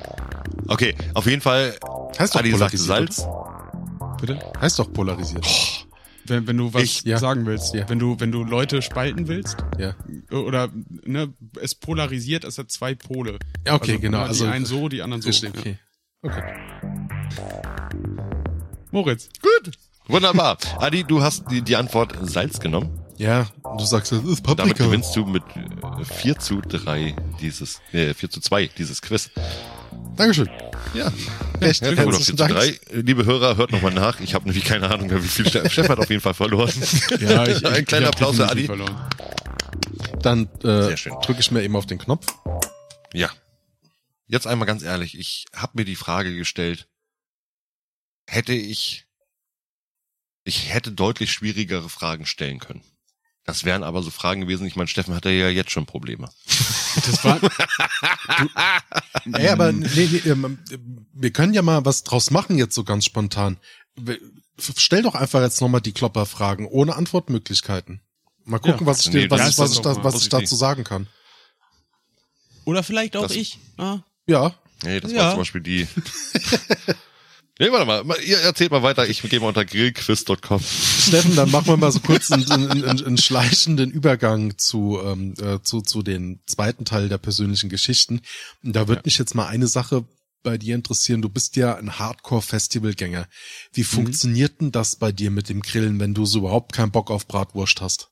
Okay, 0.68 0.94
auf 1.14 1.26
jeden 1.26 1.40
Fall. 1.42 1.76
Heißt 2.18 2.34
doch 2.34 2.40
Adi 2.40 2.50
polarisiert. 2.52 3.12
Salz. 3.12 3.26
Bitte? 4.20 4.38
Heißt 4.60 4.78
doch 4.78 4.92
polarisiert. 4.92 5.46
Wenn, 6.26 6.46
wenn 6.46 6.56
du 6.56 6.72
was 6.74 6.82
Ich- 6.82 7.02
ja. 7.02 7.18
sagen 7.18 7.46
willst. 7.46 7.74
Ja. 7.74 7.88
Wenn 7.88 7.98
du, 7.98 8.18
wenn 8.20 8.30
du 8.30 8.44
Leute 8.44 8.82
spalten 8.82 9.26
willst, 9.28 9.56
Ja. 9.78 9.94
oder 10.30 10.68
ne, 11.04 11.32
es 11.60 11.74
polarisiert, 11.74 12.44
es 12.44 12.58
hat 12.58 12.70
zwei 12.70 12.94
Pole. 12.94 13.38
Ja, 13.66 13.74
okay, 13.74 13.98
genau, 13.98 14.18
ne, 14.18 14.24
also- 14.26 14.44
die 14.44 14.50
einen 14.50 14.66
so, 14.66 14.88
die 14.88 15.02
anderen 15.02 15.22
so. 15.22 15.30
Ja. 15.30 15.50
okay. 15.50 15.78
Okay. 16.22 16.42
Moritz. 18.90 19.28
Gut. 19.40 19.72
Wunderbar. 20.08 20.58
Adi, 20.78 21.04
du 21.04 21.22
hast 21.22 21.50
die, 21.50 21.62
die 21.62 21.76
Antwort 21.76 22.16
Salz 22.22 22.58
genommen. 22.60 22.99
Ja, 23.20 23.46
du 23.76 23.84
sagst, 23.84 24.12
das 24.12 24.24
ist 24.24 24.46
Damit 24.46 24.56
Paprika. 24.58 24.84
gewinnst 24.86 25.14
du 25.14 25.26
mit 25.26 25.42
äh, 25.54 26.04
4 26.04 26.38
zu 26.38 26.62
3 26.62 27.14
dieses, 27.38 27.82
äh, 27.92 28.14
4 28.14 28.30
zu 28.30 28.40
2 28.40 28.68
dieses 28.68 29.02
Quiz. 29.02 29.30
Dankeschön. 30.16 30.48
Ja. 30.94 31.12
Echt, 31.60 31.82
Ja, 31.82 31.88
oder 31.88 31.96
4 31.96 32.04
herzlichen 32.06 32.24
zu 32.24 32.36
Dank. 32.36 32.52
3. 32.52 32.80
Liebe 32.92 33.26
Hörer, 33.26 33.58
hört 33.58 33.72
nochmal 33.72 33.92
nach. 33.92 34.20
Ich 34.20 34.32
habe 34.34 34.46
nämlich 34.46 34.64
keine 34.64 34.88
Ahnung 34.90 35.10
wie 35.10 35.28
viel 35.28 35.46
Steff, 35.70 35.88
hat 35.90 35.98
auf 35.98 36.08
jeden 36.08 36.22
Fall 36.22 36.32
verloren. 36.32 36.72
Ja, 37.20 37.46
ich, 37.46 37.64
Ein 37.66 37.84
kleiner 37.84 38.08
Applaus 38.08 38.36
für 38.36 38.48
Adi. 38.48 38.64
verloren. 38.64 38.96
Dann 40.22 40.44
äh, 40.64 40.94
drücke 41.22 41.40
ich 41.40 41.50
mir 41.50 41.62
eben 41.62 41.76
auf 41.76 41.84
den 41.84 41.98
Knopf. 41.98 42.26
Ja. 43.12 43.28
Jetzt 44.28 44.46
einmal 44.46 44.66
ganz 44.66 44.82
ehrlich, 44.82 45.18
ich 45.18 45.44
habe 45.54 45.72
mir 45.74 45.84
die 45.84 45.96
Frage 45.96 46.34
gestellt, 46.34 46.88
hätte 48.26 48.54
ich, 48.54 49.06
ich 50.44 50.72
hätte 50.72 50.90
deutlich 50.92 51.32
schwierigere 51.32 51.90
Fragen 51.90 52.24
stellen 52.24 52.60
können. 52.60 52.82
Das 53.46 53.64
wären 53.64 53.82
aber 53.82 54.02
so 54.02 54.10
Fragen 54.10 54.42
gewesen, 54.42 54.66
ich 54.66 54.76
meine, 54.76 54.88
Steffen 54.88 55.14
hatte 55.14 55.30
ja 55.30 55.48
jetzt 55.48 55.70
schon 55.70 55.86
Probleme. 55.86 56.28
Das 57.06 57.22
war, 57.24 57.38
Ey, 59.32 59.48
aber 59.48 59.70
nee, 59.70 59.86
nee, 60.10 60.28
ähm, 60.28 60.58
wir 61.12 61.30
können 61.32 61.54
ja 61.54 61.62
mal 61.62 61.84
was 61.84 62.02
draus 62.02 62.32
machen 62.32 62.58
jetzt 62.58 62.74
so 62.74 62.82
ganz 62.82 63.04
spontan. 63.04 63.58
Stell 64.58 65.02
doch 65.02 65.14
einfach 65.14 65.40
jetzt 65.40 65.60
nochmal 65.60 65.80
die 65.80 65.92
Klopperfragen 65.92 66.66
ohne 66.66 66.96
Antwortmöglichkeiten. 66.96 68.00
Mal 68.44 68.58
gucken, 68.58 68.80
Ja. 68.80 68.86
was 68.86 69.06
ich, 69.06 69.12
Nee, 69.12 69.28
dir- 69.28 69.30
was, 69.30 69.50
ich, 69.50 69.58
was, 69.58 69.72
ich, 69.74 69.78
da, 69.80 70.02
was 70.02 70.20
ich 70.20 70.28
dazu 70.30 70.56
sagen 70.56 70.82
kann. 70.82 71.06
oder 72.64 72.82
vielleicht 72.82 73.16
auch 73.16 73.22
Das- 73.28 73.36
ich. 73.36 73.58
Ah. 73.78 74.00
Ja, 74.26 74.54
Nee, 74.82 74.98
das 74.98 75.12
Ja. 75.12 75.18
war 75.18 75.30
zum 75.30 75.40
Beispiel 75.42 75.60
die. 75.60 75.86
nee, 77.60 77.70
warte 77.70 77.84
mal, 77.86 78.02
mal, 78.02 78.18
ihr 78.22 78.38
erzählt 78.40 78.70
mal 78.72 78.82
weiter, 78.82 79.06
ich 79.06 79.22
gehe 79.22 79.38
mal 79.38 79.48
unter 79.48 79.64
grillquiz.com. 79.64 80.60
Steffen, 81.10 81.36
dann 81.36 81.50
machen 81.50 81.66
wir 81.66 81.76
mal 81.76 81.90
so 81.90 82.00
kurz 82.00 82.30
einen, 82.30 82.50
einen, 82.50 82.84
einen, 82.84 83.18
schleichenden 83.18 83.90
Übergang 83.90 84.56
zu, 84.58 85.00
ähm, 85.04 85.34
äh, 85.40 85.60
zu, 85.62 85.80
zu 85.80 86.02
den 86.02 86.40
zweiten 86.46 86.84
Teil 86.84 87.08
der 87.08 87.18
persönlichen 87.18 87.68
Geschichten. 87.68 88.20
Da 88.62 88.86
würde 88.86 89.02
mich 89.04 89.18
jetzt 89.18 89.34
mal 89.34 89.48
eine 89.48 89.66
Sache 89.66 90.04
bei 90.44 90.56
dir 90.56 90.76
interessieren. 90.76 91.20
Du 91.20 91.28
bist 91.28 91.56
ja 91.56 91.76
ein 91.76 91.98
Hardcore-Festivalgänger. 91.98 93.28
Wie 93.72 93.84
funktioniert 93.84 94.60
denn 94.60 94.70
das 94.70 94.96
bei 94.96 95.10
dir 95.10 95.30
mit 95.32 95.48
dem 95.48 95.62
Grillen, 95.62 95.98
wenn 95.98 96.14
du 96.14 96.26
so 96.26 96.38
überhaupt 96.38 96.72
keinen 96.72 96.92
Bock 96.92 97.10
auf 97.10 97.26
Bratwurst 97.26 97.80
hast? 97.80 98.10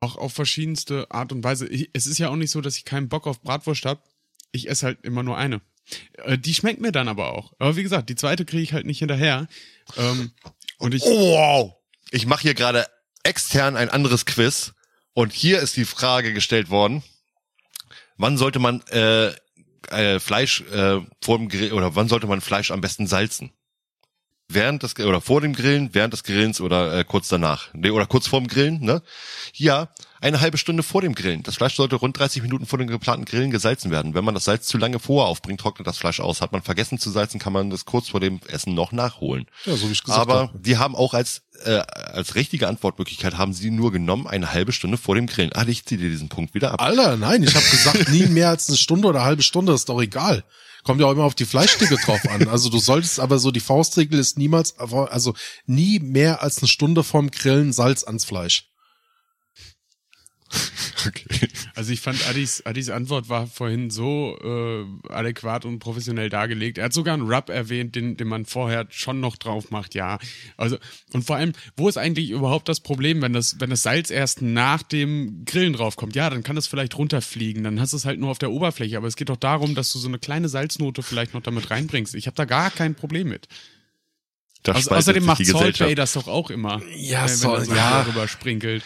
Auch 0.00 0.16
auf 0.16 0.34
verschiedenste 0.34 1.10
Art 1.10 1.32
und 1.32 1.42
Weise. 1.42 1.66
Ich, 1.66 1.90
es 1.94 2.06
ist 2.06 2.18
ja 2.18 2.28
auch 2.28 2.36
nicht 2.36 2.50
so, 2.50 2.60
dass 2.60 2.76
ich 2.76 2.84
keinen 2.84 3.08
Bock 3.08 3.26
auf 3.26 3.40
Bratwurst 3.40 3.86
hab. 3.86 4.04
Ich 4.52 4.68
esse 4.68 4.86
halt 4.86 5.02
immer 5.02 5.22
nur 5.22 5.36
eine. 5.36 5.62
Äh, 6.24 6.38
die 6.38 6.54
schmeckt 6.54 6.80
mir 6.80 6.92
dann 6.92 7.08
aber 7.08 7.32
auch. 7.32 7.52
Aber 7.58 7.76
wie 7.76 7.82
gesagt, 7.82 8.08
die 8.08 8.14
zweite 8.14 8.44
kriege 8.44 8.62
ich 8.62 8.72
halt 8.72 8.86
nicht 8.86 8.98
hinterher. 8.98 9.48
Ähm, 9.96 10.32
und 10.78 10.94
ich, 10.94 11.02
Oh, 11.04 11.32
wow. 11.34 11.74
Ich 12.10 12.26
mache 12.26 12.42
hier 12.42 12.54
gerade 12.54 12.86
extern 13.22 13.76
ein 13.76 13.90
anderes 13.90 14.24
Quiz 14.24 14.72
und 15.12 15.32
hier 15.32 15.60
ist 15.60 15.76
die 15.76 15.84
Frage 15.84 16.32
gestellt 16.32 16.70
worden, 16.70 17.02
wann 18.16 18.38
sollte 18.38 18.58
man 18.58 18.82
äh, 18.88 19.32
äh, 19.90 20.20
Fleisch 20.20 20.62
äh, 20.62 21.00
vor 21.20 21.38
dem 21.38 21.48
Grill 21.48 21.72
oder 21.72 21.94
wann 21.96 22.08
sollte 22.08 22.26
man 22.26 22.40
Fleisch 22.40 22.70
am 22.70 22.80
besten 22.80 23.06
salzen? 23.06 23.52
Während 24.50 24.82
des 24.82 24.98
oder 24.98 25.20
vor 25.20 25.42
dem 25.42 25.52
Grillen, 25.52 25.90
während 25.92 26.14
des 26.14 26.24
Grillens 26.24 26.62
oder 26.62 26.96
äh, 26.96 27.04
kurz 27.04 27.28
danach. 27.28 27.68
Nee, 27.74 27.90
oder 27.90 28.06
kurz 28.06 28.26
vorm 28.26 28.46
Grillen, 28.46 28.80
ne? 28.80 29.02
Ja, 29.52 29.88
eine 30.22 30.40
halbe 30.40 30.56
Stunde 30.56 30.82
vor 30.82 31.02
dem 31.02 31.14
Grillen. 31.14 31.42
Das 31.42 31.56
Fleisch 31.56 31.74
sollte 31.74 31.96
rund 31.96 32.18
30 32.18 32.40
Minuten 32.40 32.64
vor 32.64 32.78
dem 32.78 32.88
geplanten 32.88 33.26
Grillen 33.26 33.50
gesalzen 33.50 33.90
werden. 33.90 34.14
Wenn 34.14 34.24
man 34.24 34.32
das 34.32 34.44
Salz 34.44 34.66
zu 34.66 34.78
lange 34.78 35.00
vorher 35.00 35.28
aufbringt, 35.28 35.60
trocknet 35.60 35.86
das 35.86 35.98
Fleisch 35.98 36.18
aus. 36.20 36.40
Hat 36.40 36.52
man 36.52 36.62
vergessen 36.62 36.98
zu 36.98 37.10
salzen, 37.10 37.38
kann 37.38 37.52
man 37.52 37.68
das 37.68 37.84
kurz 37.84 38.08
vor 38.08 38.20
dem 38.20 38.40
Essen 38.48 38.72
noch 38.72 38.90
nachholen. 38.90 39.44
Ja, 39.66 39.76
so 39.76 39.86
wie 39.86 39.92
ich 39.92 40.02
gesagt 40.02 40.18
Aber 40.18 40.34
habe. 40.48 40.58
die 40.58 40.78
haben 40.78 40.96
auch 40.96 41.12
als, 41.12 41.42
äh, 41.66 41.80
als 41.90 42.34
richtige 42.34 42.68
Antwortmöglichkeit 42.68 43.36
haben 43.36 43.52
sie 43.52 43.70
nur 43.70 43.92
genommen 43.92 44.26
eine 44.26 44.54
halbe 44.54 44.72
Stunde 44.72 44.96
vor 44.96 45.14
dem 45.14 45.26
Grillen. 45.26 45.52
Ah, 45.52 45.66
ich 45.68 45.84
ziehe 45.84 46.00
dir 46.00 46.08
diesen 46.08 46.30
Punkt 46.30 46.54
wieder 46.54 46.72
ab. 46.72 46.80
Alter, 46.80 47.18
nein, 47.18 47.42
ich 47.42 47.54
habe 47.54 47.66
gesagt, 47.70 48.08
nie 48.08 48.24
mehr 48.26 48.48
als 48.48 48.66
eine 48.68 48.78
Stunde 48.78 49.08
oder 49.08 49.18
eine 49.18 49.26
halbe 49.26 49.42
Stunde, 49.42 49.74
ist 49.74 49.90
doch 49.90 50.00
egal. 50.00 50.42
Kommt 50.88 51.02
ja 51.02 51.06
auch 51.06 51.12
immer 51.12 51.24
auf 51.24 51.34
die 51.34 51.44
Fleischstücke 51.44 51.96
drauf 51.96 52.26
an. 52.30 52.48
Also 52.48 52.70
du 52.70 52.78
solltest 52.78 53.20
aber 53.20 53.38
so, 53.38 53.50
die 53.50 53.60
Faustregel 53.60 54.18
ist 54.18 54.38
niemals, 54.38 54.78
also 54.78 55.34
nie 55.66 55.98
mehr 55.98 56.42
als 56.42 56.60
eine 56.60 56.68
Stunde 56.68 57.04
vorm 57.04 57.30
Grillen 57.30 57.74
Salz 57.74 58.04
ans 58.04 58.24
Fleisch. 58.24 58.70
Okay. 61.06 61.48
also 61.76 61.92
ich 61.92 62.00
fand 62.00 62.28
Adis, 62.28 62.60
Adis 62.66 62.90
Antwort 62.90 63.28
war 63.28 63.46
vorhin 63.46 63.88
so 63.88 64.36
äh, 64.42 64.84
adäquat 65.12 65.64
und 65.64 65.78
professionell 65.78 66.28
dargelegt. 66.28 66.76
Er 66.76 66.86
hat 66.86 66.92
sogar 66.92 67.14
einen 67.14 67.30
Rub 67.30 67.50
erwähnt, 67.50 67.94
den, 67.94 68.16
den 68.16 68.26
man 68.26 68.44
vorher 68.46 68.84
schon 68.90 69.20
noch 69.20 69.36
drauf 69.36 69.70
macht, 69.70 69.94
ja. 69.94 70.18
Also, 70.56 70.76
und 71.12 71.22
vor 71.24 71.36
allem, 71.36 71.52
wo 71.76 71.88
ist 71.88 71.96
eigentlich 71.96 72.30
überhaupt 72.30 72.68
das 72.68 72.80
Problem, 72.80 73.22
wenn 73.22 73.32
das, 73.32 73.60
wenn 73.60 73.70
das 73.70 73.82
Salz 73.84 74.10
erst 74.10 74.42
nach 74.42 74.82
dem 74.82 75.44
Grillen 75.44 75.72
draufkommt? 75.72 76.16
Ja, 76.16 76.28
dann 76.30 76.42
kann 76.42 76.56
das 76.56 76.66
vielleicht 76.66 76.98
runterfliegen, 76.98 77.62
dann 77.62 77.80
hast 77.80 77.92
du 77.92 77.96
es 77.96 78.04
halt 78.04 78.18
nur 78.18 78.30
auf 78.30 78.38
der 78.38 78.50
Oberfläche, 78.50 78.96
aber 78.96 79.06
es 79.06 79.14
geht 79.14 79.28
doch 79.28 79.36
darum, 79.36 79.76
dass 79.76 79.92
du 79.92 80.00
so 80.00 80.08
eine 80.08 80.18
kleine 80.18 80.48
Salznote 80.48 81.04
vielleicht 81.04 81.32
noch 81.32 81.42
damit 81.42 81.70
reinbringst. 81.70 82.16
Ich 82.16 82.26
habe 82.26 82.34
da 82.34 82.44
gar 82.44 82.72
kein 82.72 82.96
Problem 82.96 83.28
mit. 83.28 83.46
Da 84.64 84.72
Auß- 84.72 84.82
spaltet 84.82 84.98
außerdem 84.98 85.24
macht 85.24 85.46
Salt. 85.46 85.78
Bay 85.78 85.94
das 85.94 86.14
doch 86.14 86.26
auch 86.26 86.50
immer. 86.50 86.82
Ja, 86.96 87.28
so- 87.28 87.52
wenn 87.52 87.54
er 87.60 87.64
so 87.64 87.74
ja. 87.74 88.02
darüber 88.02 88.26
sprinkelt. 88.26 88.82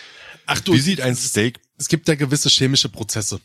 Ach 0.46 0.60
du, 0.60 0.72
Wie 0.72 0.80
sieht 0.80 1.00
ein 1.00 1.16
Steak? 1.16 1.60
es 1.78 1.88
gibt 1.88 2.08
ja 2.08 2.14
gewisse 2.14 2.48
chemische 2.48 2.88
Prozesse. 2.88 3.40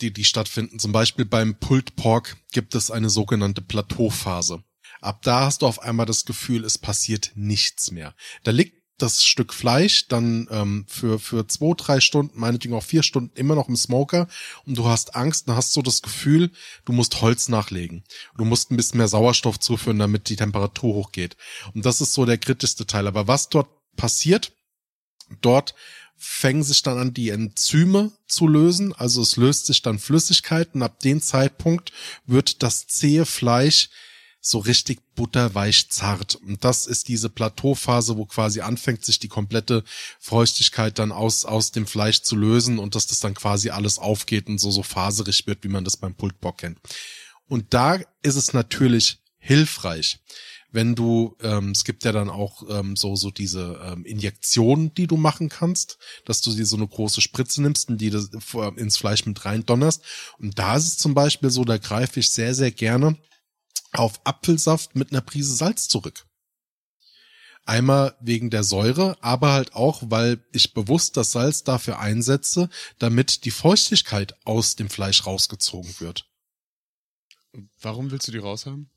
die, 0.00 0.12
die 0.12 0.24
stattfinden. 0.24 0.78
Zum 0.78 0.92
Beispiel 0.92 1.24
beim 1.24 1.54
Pulled 1.54 1.96
Pork 1.96 2.36
gibt 2.52 2.74
es 2.74 2.90
eine 2.90 3.08
sogenannte 3.08 3.62
Plateauphase. 3.62 4.62
Ab 5.00 5.22
da 5.22 5.46
hast 5.46 5.62
du 5.62 5.66
auf 5.66 5.80
einmal 5.80 6.06
das 6.06 6.24
Gefühl, 6.26 6.64
es 6.64 6.76
passiert 6.78 7.32
nichts 7.34 7.90
mehr. 7.90 8.14
Da 8.44 8.50
liegt 8.50 8.76
das 8.98 9.24
Stück 9.24 9.52
Fleisch 9.52 10.08
dann 10.08 10.48
ähm, 10.50 10.86
für 10.88 11.18
für 11.18 11.46
zwei 11.48 11.74
drei 11.76 12.00
Stunden 12.00 12.38
meinetwegen 12.40 12.74
auch 12.74 12.82
vier 12.82 13.02
Stunden 13.02 13.34
immer 13.36 13.54
noch 13.54 13.68
im 13.68 13.76
Smoker 13.76 14.26
und 14.64 14.78
du 14.78 14.86
hast 14.86 15.14
Angst, 15.14 15.48
dann 15.48 15.56
hast 15.56 15.72
so 15.74 15.82
das 15.82 16.00
Gefühl, 16.00 16.50
du 16.86 16.92
musst 16.94 17.20
Holz 17.20 17.48
nachlegen, 17.50 18.04
du 18.38 18.46
musst 18.46 18.70
ein 18.70 18.76
bisschen 18.78 18.96
mehr 18.96 19.08
Sauerstoff 19.08 19.60
zuführen, 19.60 19.98
damit 19.98 20.30
die 20.30 20.36
Temperatur 20.36 20.94
hochgeht 20.94 21.36
und 21.74 21.84
das 21.84 22.00
ist 22.00 22.14
so 22.14 22.24
der 22.24 22.38
kritischste 22.38 22.86
Teil. 22.86 23.06
Aber 23.06 23.28
was 23.28 23.50
dort 23.50 23.68
passiert, 23.96 24.52
dort 25.42 25.74
fängen 26.16 26.62
sich 26.62 26.82
dann 26.82 26.98
an, 26.98 27.14
die 27.14 27.30
Enzyme 27.30 28.12
zu 28.26 28.46
lösen. 28.46 28.94
Also 28.94 29.22
es 29.22 29.36
löst 29.36 29.66
sich 29.66 29.82
dann 29.82 29.98
Flüssigkeit 29.98 30.74
und 30.74 30.82
ab 30.82 31.00
dem 31.00 31.20
Zeitpunkt 31.20 31.92
wird 32.26 32.62
das 32.62 32.86
zähe 32.86 33.26
Fleisch 33.26 33.88
so 34.40 34.58
richtig 34.58 35.00
butterweich 35.16 35.90
zart. 35.90 36.36
Und 36.36 36.62
das 36.62 36.86
ist 36.86 37.08
diese 37.08 37.28
Plateauphase, 37.28 38.16
wo 38.16 38.26
quasi 38.26 38.60
anfängt, 38.60 39.04
sich 39.04 39.18
die 39.18 39.28
komplette 39.28 39.82
Feuchtigkeit 40.20 40.98
dann 40.98 41.10
aus, 41.10 41.44
aus 41.44 41.72
dem 41.72 41.86
Fleisch 41.86 42.22
zu 42.22 42.36
lösen 42.36 42.78
und 42.78 42.94
dass 42.94 43.08
das 43.08 43.18
dann 43.18 43.34
quasi 43.34 43.70
alles 43.70 43.98
aufgeht 43.98 44.46
und 44.46 44.58
so, 44.58 44.70
so 44.70 44.84
faserig 44.84 45.46
wird, 45.46 45.64
wie 45.64 45.68
man 45.68 45.84
das 45.84 45.96
beim 45.96 46.14
Pultbock 46.14 46.58
kennt. 46.58 46.78
Und 47.48 47.74
da 47.74 48.00
ist 48.22 48.36
es 48.36 48.52
natürlich 48.52 49.18
hilfreich, 49.38 50.18
wenn 50.76 50.94
du, 50.94 51.34
ähm, 51.40 51.70
es 51.70 51.84
gibt 51.84 52.04
ja 52.04 52.12
dann 52.12 52.28
auch 52.28 52.62
ähm, 52.68 52.96
so 52.96 53.16
so 53.16 53.30
diese 53.30 53.80
ähm, 53.82 54.04
Injektionen, 54.04 54.92
die 54.92 55.06
du 55.06 55.16
machen 55.16 55.48
kannst, 55.48 55.96
dass 56.26 56.42
du 56.42 56.52
dir 56.52 56.66
so 56.66 56.76
eine 56.76 56.86
große 56.86 57.22
Spritze 57.22 57.62
nimmst 57.62 57.88
und 57.88 57.98
die 57.98 58.10
das 58.10 58.28
ins 58.76 58.98
Fleisch 58.98 59.24
mit 59.24 59.42
rein 59.46 59.64
donnerst. 59.64 60.02
Und 60.38 60.58
da 60.58 60.76
ist 60.76 60.86
es 60.86 60.98
zum 60.98 61.14
Beispiel 61.14 61.48
so, 61.48 61.64
da 61.64 61.78
greife 61.78 62.20
ich 62.20 62.28
sehr 62.28 62.54
sehr 62.54 62.70
gerne 62.70 63.16
auf 63.92 64.20
Apfelsaft 64.24 64.94
mit 64.94 65.12
einer 65.12 65.22
Prise 65.22 65.56
Salz 65.56 65.88
zurück. 65.88 66.26
Einmal 67.64 68.14
wegen 68.20 68.50
der 68.50 68.62
Säure, 68.62 69.16
aber 69.22 69.54
halt 69.54 69.74
auch, 69.74 70.02
weil 70.04 70.44
ich 70.52 70.74
bewusst 70.74 71.16
das 71.16 71.32
Salz 71.32 71.64
dafür 71.64 72.00
einsetze, 72.00 72.68
damit 72.98 73.46
die 73.46 73.50
Feuchtigkeit 73.50 74.36
aus 74.44 74.76
dem 74.76 74.90
Fleisch 74.90 75.24
rausgezogen 75.24 75.94
wird. 76.00 76.26
Warum 77.80 78.10
willst 78.10 78.28
du 78.28 78.32
die 78.32 78.38
raushaben? 78.38 78.90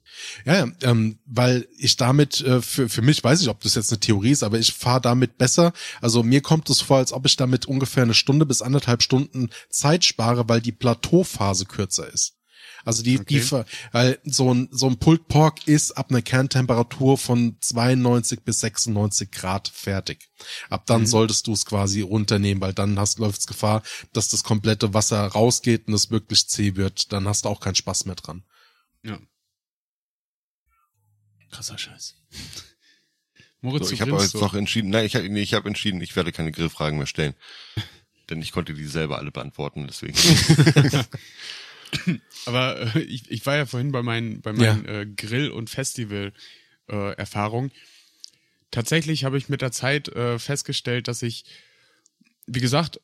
Ja, 0.46 0.68
ähm, 0.82 1.20
weil 1.26 1.68
ich 1.78 1.98
damit 1.98 2.42
äh, 2.42 2.62
für 2.62 2.90
für 2.90 3.02
mich 3.02 3.24
weiß 3.24 3.42
ich, 3.42 3.50
ob 3.50 3.62
das 3.62 3.76
jetzt 3.76 3.92
eine 3.92 4.00
Theorie 4.00 4.32
ist, 4.32 4.44
aber 4.44 4.60
ich 4.60 4.74
fahre 4.74 5.02
damit 5.02 5.38
besser. 5.38 5.74
Also 6.02 6.24
mir 6.24 6.42
kommt 6.42 6.70
es 6.70 6.82
vor, 6.82 6.98
als 6.98 7.14
ob 7.14 7.26
ich 7.26 7.36
damit 7.36 7.66
ungefähr 7.66 8.04
eine 8.04 8.14
Stunde 8.14 8.46
bis 8.46 8.62
anderthalb 8.62 9.04
Stunden 9.04 9.50
Zeit 9.70 10.06
spare, 10.06 10.50
weil 10.50 10.62
die 10.62 10.72
Plateauphase 10.72 11.66
kürzer 11.66 12.12
ist. 12.12 12.40
Also 12.86 13.04
die, 13.04 13.20
okay. 13.20 13.42
die, 13.42 13.66
weil 13.92 14.20
so 14.24 14.54
ein, 14.54 14.70
so 14.72 14.88
ein 14.88 14.98
Pulled 14.98 15.28
Pork 15.28 15.68
ist 15.68 15.92
ab 15.92 16.08
einer 16.10 16.22
Kerntemperatur 16.22 17.18
von 17.18 17.58
92 17.60 18.42
bis 18.42 18.62
96 18.62 19.32
Grad 19.32 19.68
fertig. 19.68 20.30
Ab 20.70 20.86
dann 20.86 21.02
mhm. 21.02 21.08
solltest 21.08 21.48
du 21.48 21.54
es 21.54 21.66
quasi 21.66 22.02
runternehmen, 22.02 22.62
weil 22.62 22.74
dann 22.74 22.98
hast, 22.98 23.20
läuft's 23.20 23.48
Gefahr, 23.48 23.84
dass 24.14 24.30
das 24.30 24.44
komplette 24.44 24.94
Wasser 24.94 25.26
rausgeht 25.26 25.88
und 25.88 25.94
es 25.94 26.12
wirklich 26.12 26.48
zäh 26.48 26.76
wird. 26.76 27.12
Dann 27.12 27.28
hast 27.28 27.46
du 27.46 27.50
auch 27.50 27.60
keinen 27.60 27.76
Spaß 27.76 28.06
mehr 28.06 28.16
dran. 28.16 28.44
Ja. 29.04 29.20
Krasser 31.52 31.78
Scheiß. 31.78 32.16
Moritz, 33.62 33.90
so, 33.90 33.94
ich 33.94 34.02
habe 34.02 34.12
jetzt 34.12 34.36
noch 34.36 34.54
entschieden, 34.54 34.90
nein, 34.90 35.06
ich 35.06 35.16
habe 35.16 35.30
nee, 35.30 35.42
ich 35.42 35.54
hab 35.54 35.66
entschieden, 35.66 36.02
ich 36.02 36.16
werde 36.16 36.32
keine 36.32 36.52
Grillfragen 36.52 36.98
mehr 36.98 37.08
stellen. 37.08 37.36
Denn 38.30 38.42
ich 38.42 38.52
konnte 38.52 38.74
die 38.74 38.86
selber 38.86 39.18
alle 39.18 39.32
beantworten, 39.32 39.88
deswegen. 39.88 40.16
Aber 42.46 42.96
äh, 42.96 43.00
ich, 43.00 43.30
ich 43.32 43.46
war 43.46 43.58
ja 43.58 43.66
vorhin 43.66 43.92
bei 43.92 44.04
meinen, 44.04 44.42
bei 44.42 44.54
meinen 44.54 44.86
ja. 44.86 45.00
äh, 45.00 45.06
Grill- 45.08 45.50
und 45.50 45.70
Festival-Erfahrungen. 45.70 47.72
Äh, 47.72 47.76
Tatsächlich 48.72 49.24
habe 49.24 49.38
ich 49.38 49.50
mit 49.50 49.62
der 49.62 49.72
Zeit 49.72 50.10
äh, 50.10 50.38
festgestellt, 50.38 51.08
dass 51.08 51.24
ich, 51.24 51.46
wie 52.46 52.60
gesagt, 52.60 53.02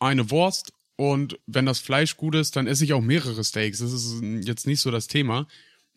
eine 0.00 0.30
Wurst 0.30 0.72
und 0.96 1.38
wenn 1.46 1.66
das 1.66 1.78
Fleisch 1.78 2.16
gut 2.16 2.34
ist, 2.34 2.56
dann 2.56 2.66
esse 2.66 2.84
ich 2.84 2.94
auch 2.94 3.02
mehrere 3.02 3.44
Steaks. 3.44 3.78
Das 3.78 3.92
ist 3.92 4.22
jetzt 4.46 4.66
nicht 4.66 4.80
so 4.80 4.90
das 4.90 5.06
Thema. 5.06 5.46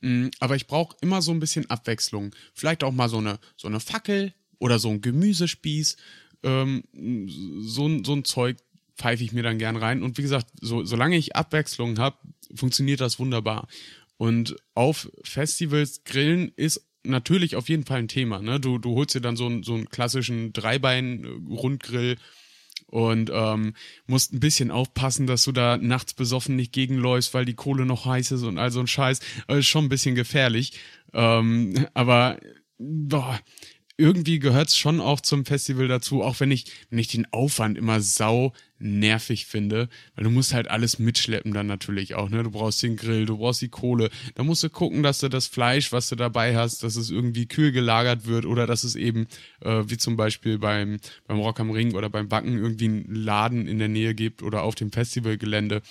Mm, 0.02 0.28
aber 0.40 0.56
ich 0.56 0.68
brauche 0.68 0.96
immer 1.02 1.22
so 1.22 1.32
ein 1.32 1.40
bisschen 1.40 1.70
Abwechslung. 1.70 2.36
Vielleicht 2.54 2.84
auch 2.84 2.92
mal 2.92 3.10
so 3.10 3.18
eine, 3.18 3.40
so 3.56 3.68
eine 3.68 3.80
Fackel 3.80 4.34
oder 4.60 4.78
so 4.78 4.90
ein 4.90 5.02
Gemüsespieß. 5.02 5.96
Ähm, 6.44 6.84
so, 7.62 8.04
so 8.04 8.14
ein 8.14 8.26
Zeug, 8.26 8.58
pfeife 8.98 9.24
ich 9.24 9.32
mir 9.32 9.44
dann 9.44 9.58
gern 9.58 9.78
rein. 9.78 10.04
Und 10.04 10.18
wie 10.18 10.22
gesagt, 10.22 10.48
so, 10.60 10.84
solange 10.84 11.18
ich 11.18 11.36
Abwechslung 11.36 11.98
habe, 11.98 12.18
funktioniert 12.54 13.00
das 13.00 13.20
wunderbar. 13.20 13.68
Und 14.18 14.58
auf 14.76 15.10
Festivals 15.24 16.04
grillen 16.04 16.52
ist 16.58 16.86
natürlich 17.04 17.56
auf 17.56 17.70
jeden 17.70 17.86
Fall 17.86 18.00
ein 18.00 18.10
Thema. 18.10 18.42
Ne? 18.42 18.60
Du, 18.60 18.78
du 18.78 18.96
holst 18.96 19.16
dir 19.16 19.22
dann 19.22 19.38
so, 19.38 19.46
einen 19.46 19.64
so 19.64 19.74
einen 19.76 19.90
klassischen 19.90 20.52
Dreibein-Rundgrill 20.52 22.18
und 22.90 23.32
ähm, 23.34 23.74
musst 24.08 24.34
ein 24.34 24.40
bisschen 24.40 24.72
aufpassen, 24.72 25.28
dass 25.28 25.44
du 25.44 25.52
da 25.52 25.78
nachts 25.78 26.14
besoffen 26.14 26.56
nicht 26.56 26.74
gegenläufst, 26.74 27.34
weil 27.34 27.46
die 27.46 27.54
Kohle 27.54 27.86
noch 27.86 28.06
heiß 28.06 28.32
ist 28.32 28.44
und 28.44 28.58
all 28.58 28.72
so 28.72 28.80
ein 28.80 28.88
Scheiß. 28.88 29.20
Ist 29.48 29.68
schon 29.68 29.86
ein 29.86 29.90
bisschen 29.90 30.16
gefährlich. 30.16 30.74
Ähm, 31.14 31.88
aber 31.94 32.40
boah, 32.78 33.40
irgendwie 34.00 34.40
gehört's 34.40 34.78
schon 34.78 35.02
auch 35.02 35.20
zum 35.20 35.46
Festival 35.46 35.88
dazu, 35.88 36.24
auch 36.24 36.40
wenn 36.40 36.52
ich, 36.52 36.72
wenn 36.90 37.00
ich 37.00 37.10
den 37.10 37.32
Aufwand 37.34 37.78
immer 37.78 38.00
sau 38.00 38.54
nervig 38.80 39.46
finde, 39.46 39.90
weil 40.16 40.24
du 40.24 40.30
musst 40.30 40.54
halt 40.54 40.70
alles 40.70 41.00
mitschleppen 41.00 41.54
dann 41.54 41.68
natürlich 41.68 42.16
auch, 42.16 42.30
ne? 42.30 42.44
Du 42.44 42.52
brauchst 42.52 42.82
den 42.82 42.96
Grill, 42.96 43.26
du 43.26 43.38
brauchst 43.38 43.62
die 43.62 43.68
Kohle, 43.68 44.10
da 44.36 44.44
musst 44.44 44.64
du 44.64 44.70
gucken, 44.70 45.04
dass 45.04 45.20
du 45.20 45.28
das 45.28 45.48
Fleisch, 45.48 45.92
was 45.92 46.08
du 46.08 46.16
dabei 46.16 46.56
hast, 46.56 46.82
dass 46.84 46.96
es 46.96 47.10
irgendwie 47.12 47.46
kühl 47.46 47.74
gelagert 47.74 48.26
wird 48.26 48.46
oder 48.46 48.66
dass 48.66 48.86
es 48.86 48.96
eben, 48.96 49.28
äh, 49.62 49.84
wie 49.88 49.98
zum 49.98 50.16
Beispiel 50.16 50.58
beim, 50.58 51.00
beim 51.28 51.40
Rock 51.40 51.60
am 51.60 51.70
Ring 51.70 51.94
oder 51.94 52.10
beim 52.10 52.30
Backen 52.30 52.58
irgendwie 52.58 52.86
einen 52.86 53.14
Laden 53.14 53.68
in 53.68 53.80
der 53.80 53.90
Nähe 53.90 54.16
gibt 54.16 54.42
oder 54.42 54.64
auf 54.64 54.76
dem 54.76 54.92
Festivalgelände. 54.94 55.82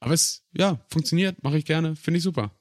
Aber 0.00 0.14
es, 0.14 0.44
ja, 0.56 0.84
funktioniert, 0.90 1.42
mache 1.44 1.58
ich 1.58 1.64
gerne, 1.64 1.94
finde 1.94 2.18
ich 2.18 2.24
super 2.24 2.52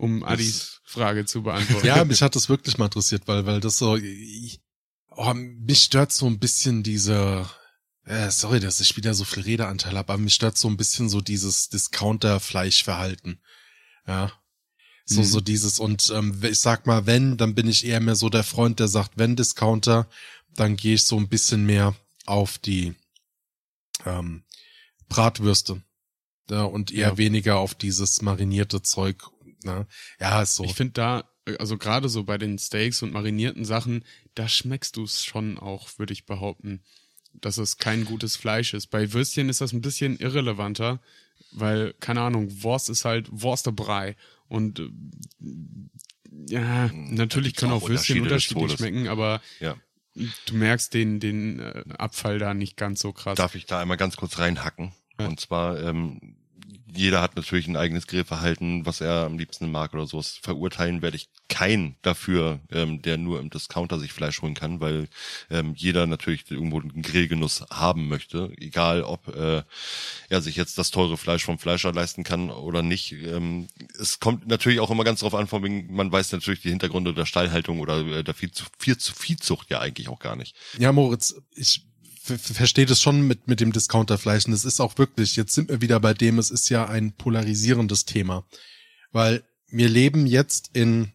um 0.00 0.24
Adis 0.24 0.80
Frage 0.84 1.24
zu 1.26 1.42
beantworten. 1.42 1.86
Ja, 1.86 2.04
mich 2.04 2.22
hat 2.22 2.34
das 2.34 2.48
wirklich 2.48 2.78
mal 2.78 2.86
interessiert, 2.86 3.22
weil, 3.26 3.46
weil 3.46 3.60
das 3.60 3.78
so, 3.78 3.98
oh, 5.10 5.34
mich 5.34 5.82
stört 5.82 6.12
so 6.12 6.26
ein 6.26 6.38
bisschen 6.38 6.82
diese, 6.82 7.48
äh, 8.04 8.30
sorry, 8.30 8.60
dass 8.60 8.80
ich 8.80 8.96
wieder 8.96 9.14
so 9.14 9.24
viel 9.24 9.42
Redeanteil 9.42 9.96
habe, 9.96 10.12
aber 10.12 10.22
mich 10.22 10.34
stört 10.34 10.56
so 10.56 10.68
ein 10.68 10.76
bisschen 10.76 11.08
so 11.08 11.20
dieses 11.20 11.68
Discounter-Fleischverhalten. 11.68 13.40
Ja. 14.06 14.32
So, 15.04 15.20
mhm. 15.20 15.26
so 15.26 15.40
dieses, 15.40 15.78
und 15.78 16.10
ähm, 16.14 16.40
ich 16.42 16.60
sag 16.60 16.86
mal, 16.86 17.06
wenn, 17.06 17.36
dann 17.36 17.54
bin 17.54 17.68
ich 17.68 17.84
eher 17.84 18.00
mehr 18.00 18.16
so 18.16 18.30
der 18.30 18.44
Freund, 18.44 18.80
der 18.80 18.88
sagt, 18.88 19.12
wenn 19.16 19.36
Discounter, 19.36 20.08
dann 20.54 20.76
gehe 20.76 20.94
ich 20.94 21.04
so 21.04 21.16
ein 21.16 21.28
bisschen 21.28 21.66
mehr 21.66 21.94
auf 22.26 22.58
die 22.58 22.94
ähm, 24.06 24.44
Bratwürste. 25.08 25.82
Ja, 26.48 26.64
und 26.64 26.90
eher 26.90 27.10
ja. 27.10 27.16
weniger 27.18 27.58
auf 27.58 27.74
dieses 27.74 28.22
marinierte 28.22 28.82
Zeug 28.82 29.30
Ne? 29.64 29.86
Ja, 30.18 30.42
ist 30.42 30.56
so. 30.56 30.64
Ich 30.64 30.74
finde 30.74 30.92
da, 30.92 31.30
also 31.58 31.78
gerade 31.78 32.08
so 32.08 32.24
bei 32.24 32.38
den 32.38 32.58
Steaks 32.58 33.02
und 33.02 33.12
marinierten 33.12 33.64
Sachen, 33.64 34.04
da 34.34 34.48
schmeckst 34.48 34.96
du 34.96 35.04
es 35.04 35.24
schon 35.24 35.58
auch, 35.58 35.98
würde 35.98 36.12
ich 36.12 36.26
behaupten, 36.26 36.82
dass 37.34 37.58
es 37.58 37.78
kein 37.78 38.04
gutes 38.04 38.36
Fleisch 38.36 38.74
ist. 38.74 38.88
Bei 38.88 39.12
Würstchen 39.12 39.48
ist 39.48 39.60
das 39.60 39.72
ein 39.72 39.80
bisschen 39.80 40.18
irrelevanter, 40.18 41.00
weil, 41.52 41.94
keine 42.00 42.22
Ahnung, 42.22 42.62
Wurst 42.62 42.90
ist 42.90 43.04
halt 43.04 43.28
Wurstebrei. 43.30 44.16
Und 44.48 44.80
äh, 44.80 44.90
ja, 46.48 46.90
hm, 46.90 47.14
natürlich 47.14 47.56
können 47.56 47.72
auch 47.72 47.88
Würstchen 47.88 48.22
unterschiedlich 48.22 48.72
schmecken, 48.72 49.08
aber 49.08 49.40
ja. 49.60 49.76
du 50.14 50.54
merkst 50.54 50.92
den, 50.94 51.20
den 51.20 51.60
äh, 51.60 51.84
Abfall 51.98 52.38
da 52.38 52.54
nicht 52.54 52.76
ganz 52.76 53.00
so 53.00 53.12
krass. 53.12 53.36
Darf 53.36 53.54
ich 53.54 53.66
da 53.66 53.80
einmal 53.80 53.96
ganz 53.96 54.16
kurz 54.16 54.38
reinhacken? 54.38 54.92
Ja. 55.18 55.28
Und 55.28 55.40
zwar, 55.40 55.80
ähm, 55.80 56.36
jeder 56.94 57.20
hat 57.20 57.36
natürlich 57.36 57.66
ein 57.66 57.76
eigenes 57.76 58.06
Grillverhalten, 58.06 58.86
was 58.86 59.00
er 59.00 59.24
am 59.26 59.38
liebsten 59.38 59.70
mag 59.70 59.94
oder 59.94 60.06
sowas. 60.06 60.38
Verurteilen 60.42 61.02
werde 61.02 61.16
ich 61.16 61.28
keinen 61.48 61.96
dafür, 62.02 62.60
ähm, 62.70 63.02
der 63.02 63.16
nur 63.16 63.40
im 63.40 63.50
Discounter 63.50 63.98
sich 63.98 64.12
Fleisch 64.12 64.40
holen 64.42 64.54
kann, 64.54 64.80
weil 64.80 65.08
ähm, 65.50 65.74
jeder 65.76 66.06
natürlich 66.06 66.50
irgendwo 66.50 66.80
einen 66.80 67.02
Grillgenuss 67.02 67.64
haben 67.70 68.08
möchte, 68.08 68.52
egal 68.58 69.02
ob 69.02 69.28
äh, 69.34 69.62
er 70.28 70.40
sich 70.40 70.56
jetzt 70.56 70.78
das 70.78 70.90
teure 70.90 71.16
Fleisch 71.16 71.44
vom 71.44 71.58
Fleischer 71.58 71.92
leisten 71.92 72.24
kann 72.24 72.50
oder 72.50 72.82
nicht. 72.82 73.12
Ähm, 73.12 73.68
es 73.98 74.20
kommt 74.20 74.46
natürlich 74.46 74.80
auch 74.80 74.90
immer 74.90 75.04
ganz 75.04 75.20
drauf 75.20 75.34
an, 75.34 75.46
von 75.46 75.62
wegen, 75.62 75.92
man 75.94 76.10
weiß 76.10 76.32
natürlich 76.32 76.62
die 76.62 76.70
Hintergründe 76.70 77.14
der 77.14 77.26
Stallhaltung 77.26 77.80
oder 77.80 78.06
äh, 78.06 78.24
der 78.24 78.34
Viehzucht 78.34 79.70
ja 79.70 79.80
eigentlich 79.80 80.08
auch 80.08 80.20
gar 80.20 80.36
nicht. 80.36 80.56
Ja, 80.78 80.92
Moritz, 80.92 81.34
ich 81.54 81.89
versteht 82.38 82.90
es 82.90 83.00
schon 83.00 83.26
mit, 83.26 83.48
mit 83.48 83.60
dem 83.60 83.72
Discounterfleisch. 83.72 84.46
Und 84.46 84.52
es 84.52 84.64
ist 84.64 84.80
auch 84.80 84.98
wirklich, 84.98 85.36
jetzt 85.36 85.54
sind 85.54 85.68
wir 85.68 85.80
wieder 85.80 86.00
bei 86.00 86.14
dem, 86.14 86.38
es 86.38 86.50
ist 86.50 86.68
ja 86.68 86.86
ein 86.86 87.12
polarisierendes 87.12 88.04
Thema. 88.04 88.44
Weil 89.12 89.42
wir 89.68 89.88
leben 89.88 90.26
jetzt 90.26 90.70
in 90.72 91.12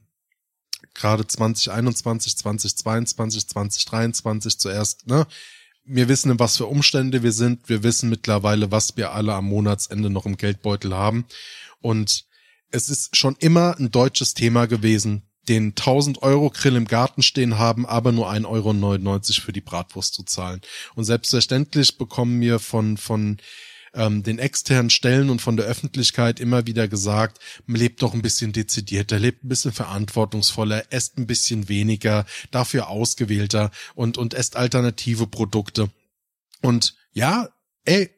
gerade 0.94 1.28
2021, 1.28 2.38
2022, 2.38 3.48
2023 3.48 4.60
zuerst, 4.60 5.08
ne? 5.08 5.28
wir 5.86 6.08
wissen, 6.08 6.32
in 6.32 6.40
was 6.40 6.58
für 6.58 6.66
Umstände 6.66 7.22
wir 7.24 7.32
sind. 7.32 7.70
Wir 7.70 7.84
wissen 7.84 8.10
mittlerweile, 8.10 8.72
was 8.72 8.98
wir 8.98 9.12
alle 9.12 9.34
am 9.34 9.46
Monatsende 9.46 10.10
noch 10.10 10.26
im 10.26 10.38
Geldbeutel 10.38 10.94
haben. 10.96 11.26
Und 11.80 12.26
es 12.72 12.90
ist 12.90 13.16
schon 13.16 13.36
immer 13.40 13.78
ein 13.78 13.92
deutsches 13.92 14.34
Thema 14.34 14.66
gewesen, 14.66 15.30
den 15.48 15.70
1000 15.70 16.24
Euro 16.24 16.50
Grill 16.50 16.76
im 16.76 16.86
Garten 16.86 17.22
stehen 17.22 17.58
haben, 17.58 17.86
aber 17.86 18.12
nur 18.12 18.30
1,99 18.30 18.46
Euro 18.48 19.22
für 19.46 19.54
die 19.54 19.62
Bratwurst 19.62 20.14
zu 20.14 20.24
zahlen. 20.24 20.62
Und 20.96 21.04
selbstverständlich 21.04 21.98
bekommen 21.98 22.42
wir 22.42 22.60
von, 22.60 22.98
von 22.98 23.38
ähm, 23.96 24.24
den 24.24 24.40
externen 24.40 24.90
Stellen 24.90 25.30
und 25.30 25.42
von 25.42 25.58
der 25.58 25.66
Öffentlichkeit 25.66 26.40
immer 26.40 26.68
wieder 26.68 26.88
gesagt, 26.88 27.40
lebt 27.68 28.02
doch 28.02 28.14
ein 28.14 28.22
bisschen 28.22 28.52
dezidierter, 28.52 29.20
lebt 29.20 29.44
ein 29.44 29.50
bisschen 29.50 29.72
verantwortungsvoller, 29.72 30.86
esst 30.90 31.18
ein 31.18 31.28
bisschen 31.28 31.70
weniger, 31.70 32.26
dafür 32.52 32.90
ausgewählter 32.90 33.72
und, 33.96 34.18
und 34.18 34.34
esst 34.34 34.56
alternative 34.58 35.28
Produkte. 35.28 35.90
Und 36.62 36.96
ja, 37.14 37.50
ey, 37.86 38.10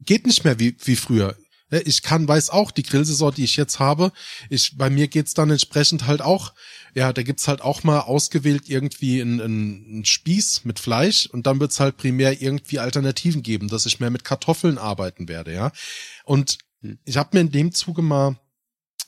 geht 0.00 0.26
nicht 0.26 0.44
mehr 0.44 0.58
wie, 0.58 0.76
wie 0.84 0.96
früher. 0.96 1.36
Ich 1.70 2.02
kann, 2.02 2.26
weiß 2.26 2.50
auch, 2.50 2.70
die 2.70 2.82
Grillsaison, 2.82 3.34
die 3.34 3.44
ich 3.44 3.56
jetzt 3.56 3.78
habe, 3.78 4.12
ich, 4.48 4.76
bei 4.76 4.88
mir 4.88 5.08
geht's 5.08 5.34
dann 5.34 5.50
entsprechend 5.50 6.06
halt 6.06 6.22
auch, 6.22 6.54
ja, 6.94 7.12
da 7.12 7.22
gibt's 7.22 7.46
halt 7.46 7.60
auch 7.60 7.84
mal 7.84 8.00
ausgewählt 8.00 8.68
irgendwie 8.68 9.20
einen, 9.20 9.40
einen 9.40 10.04
Spieß 10.04 10.64
mit 10.64 10.78
Fleisch 10.78 11.26
und 11.26 11.46
dann 11.46 11.60
wird's 11.60 11.80
halt 11.80 11.96
primär 11.96 12.40
irgendwie 12.40 12.78
Alternativen 12.78 13.42
geben, 13.42 13.68
dass 13.68 13.86
ich 13.86 14.00
mehr 14.00 14.10
mit 14.10 14.24
Kartoffeln 14.24 14.78
arbeiten 14.78 15.28
werde, 15.28 15.52
ja. 15.52 15.72
Und 16.24 16.58
hm. 16.80 16.98
ich 17.04 17.16
habe 17.16 17.30
mir 17.36 17.40
in 17.40 17.52
dem 17.52 17.72
Zuge 17.72 18.02
mal 18.02 18.38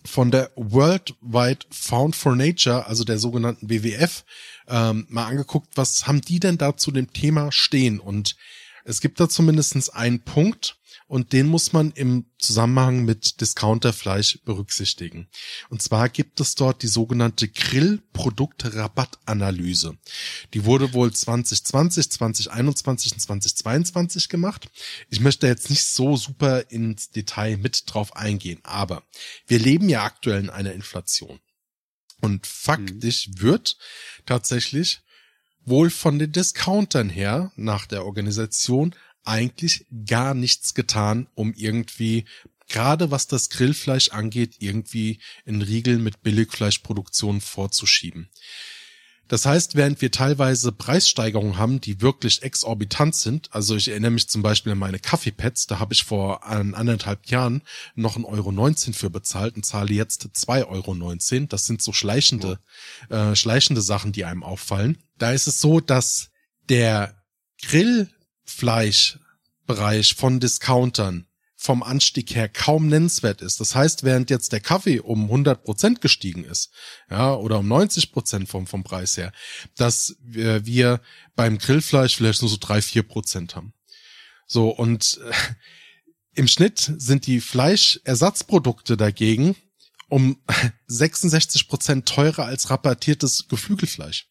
von 0.04 0.30
der 0.30 0.50
Worldwide 0.56 1.66
Found 1.70 2.16
for 2.16 2.36
Nature, 2.36 2.86
also 2.86 3.04
der 3.04 3.18
sogenannten 3.18 3.68
WWF, 3.68 4.24
ähm, 4.68 5.06
mal 5.08 5.26
angeguckt, 5.26 5.76
was 5.76 6.06
haben 6.06 6.20
die 6.20 6.40
denn 6.40 6.58
da 6.58 6.76
zu 6.76 6.90
dem 6.90 7.12
Thema 7.12 7.52
stehen? 7.52 8.00
Und 8.00 8.36
es 8.84 9.00
gibt 9.00 9.20
da 9.20 9.28
zumindestens 9.28 9.90
einen 9.90 10.20
Punkt, 10.20 10.78
und 11.10 11.32
den 11.32 11.48
muss 11.48 11.72
man 11.72 11.90
im 11.90 12.26
Zusammenhang 12.38 13.04
mit 13.04 13.40
Discounterfleisch 13.40 14.38
berücksichtigen. 14.44 15.26
Und 15.68 15.82
zwar 15.82 16.08
gibt 16.08 16.38
es 16.38 16.54
dort 16.54 16.84
die 16.84 16.86
sogenannte 16.86 17.48
Grillproduktrabattanalyse. 17.48 19.98
Die 20.54 20.64
wurde 20.64 20.94
wohl 20.94 21.12
2020, 21.12 22.12
2021 22.12 23.14
und 23.14 23.18
2022 23.18 24.28
gemacht. 24.28 24.70
Ich 25.08 25.18
möchte 25.18 25.48
jetzt 25.48 25.68
nicht 25.68 25.84
so 25.84 26.16
super 26.16 26.70
ins 26.70 27.10
Detail 27.10 27.56
mit 27.56 27.92
drauf 27.92 28.14
eingehen, 28.14 28.60
aber 28.62 29.02
wir 29.48 29.58
leben 29.58 29.88
ja 29.88 30.04
aktuell 30.04 30.38
in 30.38 30.50
einer 30.50 30.74
Inflation. 30.74 31.40
Und 32.20 32.46
faktisch 32.46 33.26
mhm. 33.26 33.40
wird 33.40 33.78
tatsächlich 34.26 35.00
wohl 35.64 35.90
von 35.90 36.20
den 36.20 36.30
Discountern 36.30 37.08
her 37.08 37.50
nach 37.56 37.86
der 37.86 38.06
Organisation 38.06 38.94
eigentlich 39.24 39.86
gar 40.06 40.34
nichts 40.34 40.74
getan, 40.74 41.28
um 41.34 41.52
irgendwie 41.54 42.24
gerade 42.68 43.10
was 43.10 43.26
das 43.26 43.50
Grillfleisch 43.50 44.10
angeht, 44.10 44.56
irgendwie 44.60 45.20
in 45.44 45.60
Riegel 45.60 45.98
mit 45.98 46.22
Billigfleischproduktion 46.22 47.40
vorzuschieben. 47.40 48.30
Das 49.30 49.46
heißt, 49.46 49.76
während 49.76 50.00
wir 50.00 50.10
teilweise 50.10 50.72
Preissteigerungen 50.72 51.56
haben, 51.56 51.80
die 51.80 52.00
wirklich 52.00 52.42
exorbitant 52.42 53.14
sind, 53.14 53.48
also 53.54 53.76
ich 53.76 53.86
erinnere 53.86 54.10
mich 54.10 54.28
zum 54.28 54.42
Beispiel 54.42 54.72
an 54.72 54.78
meine 54.78 54.98
Kaffeepads, 54.98 55.68
da 55.68 55.78
habe 55.78 55.94
ich 55.94 56.02
vor 56.02 56.44
anderthalb 56.44 57.26
Jahren 57.26 57.62
noch 57.94 58.16
1,19 58.16 58.24
Euro 58.24 58.92
für 58.92 59.08
bezahlt 59.08 59.54
und 59.54 59.64
zahle 59.64 59.94
jetzt 59.94 60.26
2,19 60.34 61.36
Euro. 61.36 61.46
Das 61.46 61.64
sind 61.64 61.80
so 61.80 61.92
schleichende, 61.92 62.58
äh, 63.08 63.36
schleichende 63.36 63.82
Sachen, 63.82 64.10
die 64.10 64.24
einem 64.24 64.42
auffallen. 64.42 64.98
Da 65.18 65.30
ist 65.30 65.46
es 65.46 65.60
so, 65.60 65.78
dass 65.78 66.30
der 66.68 67.22
Grill 67.62 68.10
Fleischbereich 68.50 70.14
von 70.14 70.40
Discountern 70.40 71.26
vom 71.56 71.82
Anstieg 71.82 72.34
her 72.34 72.48
kaum 72.48 72.88
nennenswert 72.88 73.42
ist. 73.42 73.60
Das 73.60 73.74
heißt, 73.74 74.02
während 74.02 74.30
jetzt 74.30 74.50
der 74.52 74.60
Kaffee 74.60 74.98
um 74.98 75.24
100 75.24 75.62
Prozent 75.62 76.00
gestiegen 76.00 76.42
ist, 76.44 76.70
ja, 77.10 77.34
oder 77.34 77.58
um 77.58 77.68
90 77.68 78.12
Prozent 78.12 78.48
vom, 78.48 78.66
vom 78.66 78.82
Preis 78.82 79.18
her, 79.18 79.30
dass 79.76 80.16
wir, 80.22 80.64
wir 80.64 81.02
beim 81.36 81.58
Grillfleisch 81.58 82.16
vielleicht 82.16 82.40
nur 82.40 82.50
so 82.50 82.56
drei, 82.58 82.80
vier 82.80 83.02
Prozent 83.02 83.56
haben. 83.56 83.74
So, 84.46 84.70
und 84.70 85.20
äh, 85.22 85.32
im 86.34 86.48
Schnitt 86.48 86.92
sind 86.96 87.26
die 87.26 87.42
Fleischersatzprodukte 87.42 88.96
dagegen 88.96 89.54
um 90.08 90.42
66 90.86 91.68
Prozent 91.68 92.08
teurer 92.08 92.46
als 92.46 92.70
rabattiertes 92.70 93.48
Geflügelfleisch. 93.48 94.28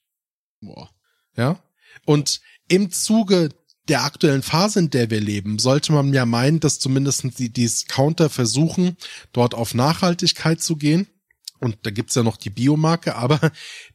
Boah. 0.61 0.89
Ja. 1.37 1.63
Und 2.05 2.41
im 2.67 2.91
Zuge 2.91 3.49
der 3.90 4.03
aktuellen 4.03 4.44
Phase, 4.44 4.80
in 4.80 4.90
der 4.90 5.10
wir 5.10 5.20
leben, 5.20 5.60
sollte 5.60 5.91
man 5.91 6.14
ja 6.14 6.26
meinen, 6.26 6.60
dass 6.60 6.80
zumindest 6.80 7.40
die 7.40 7.52
Discounter 7.52 8.30
versuchen, 8.30 8.95
dort 9.34 9.53
auf 9.53 9.74
Nachhaltigkeit 9.74 10.61
zu 10.61 10.76
gehen. 10.76 11.07
Und 11.60 11.78
da 11.84 11.90
gibt's 11.90 12.16
ja 12.16 12.24
noch 12.24 12.38
die 12.38 12.52
Biomarke, 12.52 13.16
aber 13.16 13.52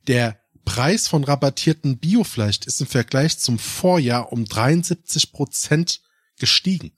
der 0.08 0.38
Preis 0.64 1.08
von 1.08 1.24
rabattierten 1.24 1.98
Biofleisch 1.98 2.60
ist 2.66 2.80
im 2.80 2.86
Vergleich 2.86 3.38
zum 3.38 3.58
Vorjahr 3.58 4.32
um 4.32 4.44
73 4.44 5.32
Prozent 5.32 6.00
gestiegen. 6.38 6.92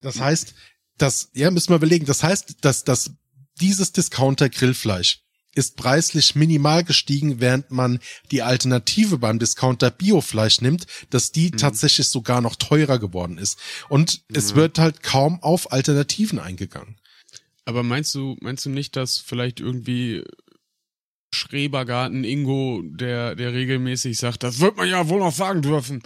Das 0.00 0.20
heißt, 0.20 0.54
das, 0.96 1.30
ja, 1.34 1.50
müssen 1.50 1.70
wir 1.70 1.76
überlegen, 1.76 2.06
das 2.06 2.22
heißt, 2.22 2.56
dass, 2.60 2.84
dass 2.84 3.12
dieses 3.60 3.92
Discounter-Grillfleisch 3.92 5.22
ist 5.58 5.76
preislich 5.76 6.36
minimal 6.36 6.84
gestiegen, 6.84 7.40
während 7.40 7.70
man 7.70 7.98
die 8.30 8.42
Alternative 8.42 9.18
beim 9.18 9.38
Discounter 9.38 9.90
Biofleisch 9.90 10.60
nimmt, 10.60 10.86
dass 11.10 11.32
die 11.32 11.50
mhm. 11.50 11.56
tatsächlich 11.56 12.06
sogar 12.06 12.40
noch 12.40 12.56
teurer 12.56 12.98
geworden 12.98 13.38
ist. 13.38 13.58
Und 13.88 14.22
mhm. 14.28 14.36
es 14.36 14.54
wird 14.54 14.78
halt 14.78 15.02
kaum 15.02 15.42
auf 15.42 15.72
Alternativen 15.72 16.38
eingegangen. 16.38 16.96
Aber 17.64 17.82
meinst 17.82 18.14
du, 18.14 18.36
meinst 18.40 18.64
du 18.64 18.70
nicht, 18.70 18.96
dass 18.96 19.18
vielleicht 19.18 19.60
irgendwie 19.60 20.24
Schrebergarten 21.34 22.24
Ingo, 22.24 22.82
der, 22.84 23.34
der 23.34 23.52
regelmäßig 23.52 24.16
sagt, 24.16 24.42
das 24.42 24.60
wird 24.60 24.76
man 24.76 24.88
ja 24.88 25.08
wohl 25.08 25.18
noch 25.18 25.34
sagen 25.34 25.60
dürfen. 25.60 26.02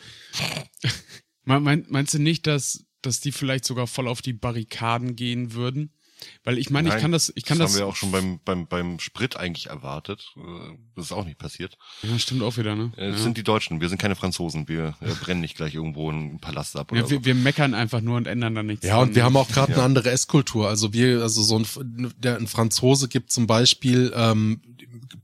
meinst 1.45 2.15
du 2.15 2.19
nicht, 2.19 2.47
dass, 2.47 2.85
dass 3.03 3.21
die 3.21 3.33
vielleicht 3.33 3.65
sogar 3.65 3.87
voll 3.87 4.09
auf 4.09 4.23
die 4.23 4.33
Barrikaden 4.33 5.15
gehen 5.15 5.53
würden? 5.53 5.93
Weil 6.45 6.59
ich 6.59 6.71
meine, 6.71 6.89
ich 6.89 6.97
kann 6.97 7.13
das, 7.13 7.33
ich 7.35 7.45
kann 7.45 7.59
das. 7.59 7.73
Das 7.73 7.81
haben 7.81 7.87
wir 7.87 7.91
auch 7.91 7.97
schon 7.97 8.11
beim, 8.11 8.41
beim, 8.45 8.67
beim 8.67 8.99
Sprit 8.99 9.37
eigentlich 9.37 9.67
erwartet. 9.67 10.33
Äh, 10.37 10.77
das 10.97 11.07
ist 11.07 11.13
auch 11.13 11.25
nicht 11.25 11.39
passiert. 11.39 11.79
Ja, 12.03 12.19
stimmt 12.19 12.43
auch 12.43 12.57
wieder, 12.57 12.75
ne? 12.75 12.93
Äh, 12.97 13.09
es 13.09 13.19
ja. 13.19 13.25
sind 13.25 13.37
die 13.37 13.43
Deutschen. 13.43 13.81
Wir 13.81 13.89
sind 13.89 14.01
keine 14.01 14.17
Franzosen. 14.17 14.69
Wir 14.69 14.95
äh, 15.01 15.13
brennen 15.23 15.41
nicht 15.41 15.57
gleich 15.57 15.75
irgendwo 15.75 16.11
einen 16.11 16.41
Palast 16.41 16.77
ab 16.77 16.93
oder 16.93 17.03
ja, 17.03 17.11
wir, 17.11 17.19
so. 17.19 17.25
wir 17.25 17.35
meckern 17.35 17.75
einfach 17.75 18.01
nur 18.01 18.17
und 18.17 18.27
ändern 18.27 18.55
dann 18.55 18.67
nichts. 18.67 18.85
Ja, 18.87 18.99
und 18.99 19.15
wir 19.15 19.25
haben 19.25 19.37
auch 19.37 19.49
gerade 19.49 19.73
ja. 19.73 19.79
eine 19.79 19.85
andere 19.85 20.11
Esskultur. 20.11 20.69
Also 20.69 20.93
wir, 20.93 21.23
also 21.23 21.43
so 21.43 21.59
ein, 21.59 22.13
der, 22.19 22.37
ein 22.37 22.47
Franzose 22.47 23.09
gibt 23.09 23.33
zum 23.33 23.47
Beispiel 23.47 24.13
ähm, 24.15 24.61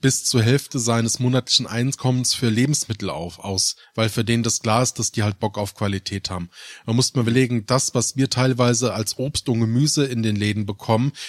bis 0.01 0.25
zur 0.25 0.43
Hälfte 0.43 0.79
seines 0.79 1.19
monatlichen 1.19 1.67
Einkommens 1.67 2.35
für 2.35 2.49
Lebensmittel 2.49 3.11
auf, 3.11 3.39
aus, 3.39 3.77
weil 3.95 4.09
für 4.09 4.25
den 4.25 4.43
das 4.43 4.61
klar 4.61 4.83
ist, 4.83 4.99
dass 4.99 5.13
die 5.13 5.23
halt 5.23 5.41
Bock 5.41 5.59
auf 5.59 5.75
Qualität 5.75 6.31
haben. 6.31 6.51
Man 6.87 6.97
muss 6.97 7.15
mal 7.15 7.23
überlegen, 7.23 7.67
das, 7.67 7.95
was 7.95 8.17
wir 8.17 8.31
teilweise 8.31 8.95
als 8.95 9.19
Obst 9.19 9.49
und 9.49 9.61
Gemüse 9.61 10.05
in 10.05 10.23
den 10.23 10.37
Läden 10.37 10.67
bekommen, 10.67 10.88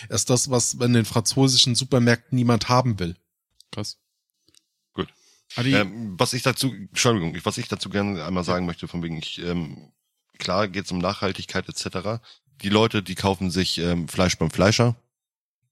ist 0.10 0.30
das, 0.30 0.50
was 0.50 0.74
in 0.74 0.94
den 0.94 1.06
französischen 1.06 1.76
Supermärkten 1.76 2.36
niemand 2.36 2.70
haben 2.70 3.00
will. 3.00 3.16
Krass. 3.72 3.98
Gut. 4.94 5.08
Ähm, 5.58 6.16
was 6.18 6.34
ich 6.34 6.44
dazu, 6.44 6.74
Entschuldigung, 6.74 7.38
was 7.44 7.58
ich 7.58 7.68
dazu 7.68 7.90
gerne 7.90 8.24
einmal 8.24 8.44
sagen 8.44 8.66
möchte, 8.66 8.88
von 8.88 9.04
wegen, 9.04 9.18
ich, 9.18 9.40
ähm, 9.40 9.92
klar 10.38 10.68
geht's 10.68 10.92
um 10.92 11.00
Nachhaltigkeit 11.00 11.68
etc. 11.68 12.22
Die 12.62 12.70
Leute, 12.70 13.04
die 13.04 13.16
kaufen 13.16 13.52
sich 13.52 13.78
ähm, 13.78 14.08
Fleisch 14.08 14.38
beim 14.38 14.52
Fleischer, 14.52 14.96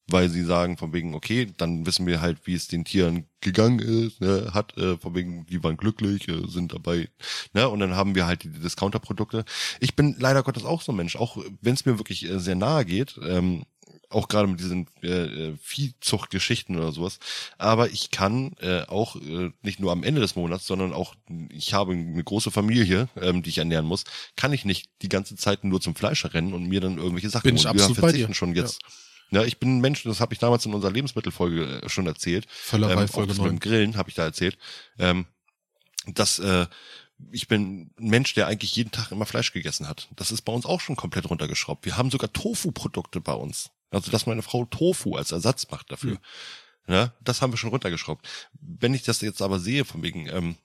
weil 0.10 0.30
sie 0.30 0.44
sagen 0.44 0.78
von 0.78 0.94
wegen, 0.94 1.14
okay, 1.14 1.52
dann 1.58 1.86
wissen 1.86 2.08
wir 2.08 2.22
halt, 2.22 2.46
wie 2.46 2.54
es 2.54 2.68
den 2.68 2.86
Tieren 2.86 3.26
gegangen 3.42 3.80
ist, 3.80 4.22
ne, 4.22 4.52
hat, 4.54 4.78
äh, 4.78 4.98
von 4.98 5.16
wegen, 5.16 5.46
die 5.48 5.64
waren 5.64 5.78
glücklich, 5.78 6.28
äh, 6.30 6.48
sind 6.48 6.74
dabei, 6.74 7.10
ne, 7.54 7.68
und 7.68 7.80
dann 7.80 7.96
haben 7.96 8.16
wir 8.16 8.26
halt 8.26 8.44
die 8.44 8.50
Discounter-Produkte. 8.50 9.44
Ich 9.80 9.96
bin 9.96 10.16
leider 10.18 10.44
Gottes 10.44 10.64
auch 10.64 10.82
so 10.82 10.92
ein 10.92 10.96
Mensch, 10.96 11.16
auch 11.18 11.38
wenn 11.62 11.74
es 11.74 11.86
mir 11.86 12.00
wirklich 12.00 12.24
äh, 12.26 12.40
sehr 12.40 12.56
nahe 12.56 12.86
geht, 12.86 13.20
ähm, 13.22 13.66
auch 14.10 14.28
gerade 14.28 14.48
mit 14.48 14.60
diesen 14.60 14.88
äh, 15.04 15.08
äh, 15.08 15.58
Viehzuchtgeschichten 15.62 16.78
oder 16.78 16.92
sowas. 16.92 17.20
Aber 17.58 17.90
ich 17.90 18.12
kann 18.12 18.54
äh, 18.60 18.84
auch 18.84 19.16
äh, 19.18 19.52
nicht 19.62 19.80
nur 19.80 19.92
am 19.92 20.04
Ende 20.04 20.22
des 20.22 20.36
Monats, 20.36 20.66
sondern 20.66 20.94
auch, 20.94 21.16
ich 21.50 21.74
habe 21.74 21.94
eine 21.94 22.24
große 22.24 22.52
Familie, 22.52 23.10
ähm, 23.20 23.44
die 23.44 23.50
ich 23.50 23.58
ernähren 23.58 23.86
muss, 23.86 24.06
kann 24.36 24.54
ich 24.54 24.66
nicht 24.66 24.90
die 25.02 25.10
ganze 25.10 25.36
Zeit 25.36 25.64
nur 25.64 25.82
zum 25.82 25.96
Fleischer 25.96 26.34
rennen 26.34 26.54
und 26.54 26.68
mir 26.68 26.80
dann 26.80 26.98
irgendwelche 26.98 27.30
Sachen 27.30 27.44
Bin 27.44 27.56
ich 27.56 27.68
absolut 27.68 28.00
bei 28.00 28.12
dir. 28.12 28.34
schon 28.34 28.56
jetzt. 28.56 28.80
Ja 28.84 28.90
ja, 29.30 29.44
ich 29.44 29.60
bin 29.60 29.78
ein 29.78 29.82
Mensch, 29.82 30.04
das 30.04 30.22
habe 30.22 30.34
ich 30.34 30.40
damals 30.40 30.66
in 30.66 30.74
unserer 30.74 30.92
Lebensmittelfolge 30.92 31.82
äh, 31.82 31.90
schon 31.90 32.08
erzählt. 32.08 32.46
Völlerei 32.50 33.02
ähm, 33.02 33.08
Folge 33.08 33.34
9. 33.34 33.44
Mit 33.44 33.52
dem 33.52 33.60
Grillen 33.60 33.98
habe 33.98 34.10
ich 34.10 34.16
da 34.16 34.24
erzählt. 34.24 34.58
Ähm, 35.00 35.26
dass 36.06 36.40
äh, 36.40 36.68
ich 37.32 37.48
bin 37.48 37.92
ein 38.00 38.10
Mensch, 38.10 38.34
der 38.36 38.48
eigentlich 38.48 38.76
jeden 38.76 38.92
Tag 38.92 39.12
immer 39.12 39.26
Fleisch 39.26 39.52
gegessen 39.52 39.88
hat. 39.88 40.08
Das 40.16 40.32
ist 40.32 40.44
bei 40.44 40.54
uns 40.54 40.66
auch 40.66 40.80
schon 40.80 40.96
komplett 40.96 41.30
runtergeschraubt. 41.30 41.86
Wir 41.86 41.98
haben 41.98 42.12
sogar 42.12 42.32
Tofu-Produkte 42.32 43.20
bei 43.20 43.34
uns. 43.34 43.72
Also, 43.90 44.12
dass 44.12 44.26
meine 44.26 44.42
Frau 44.42 44.66
Tofu 44.66 45.16
als 45.16 45.32
Ersatz 45.32 45.70
macht 45.70 45.92
dafür. 45.92 46.14
Mhm. 46.14 46.94
Ja, 46.94 47.14
das 47.22 47.42
haben 47.42 47.52
wir 47.52 47.58
schon 47.58 47.70
runtergeschraubt. 47.70 48.28
Wenn 48.60 48.94
ich 48.94 49.04
das 49.04 49.22
jetzt 49.22 49.42
aber 49.42 49.60
sehe, 49.60 49.84
von 49.86 50.04
wegen, 50.04 50.28
ähm, 50.28 50.56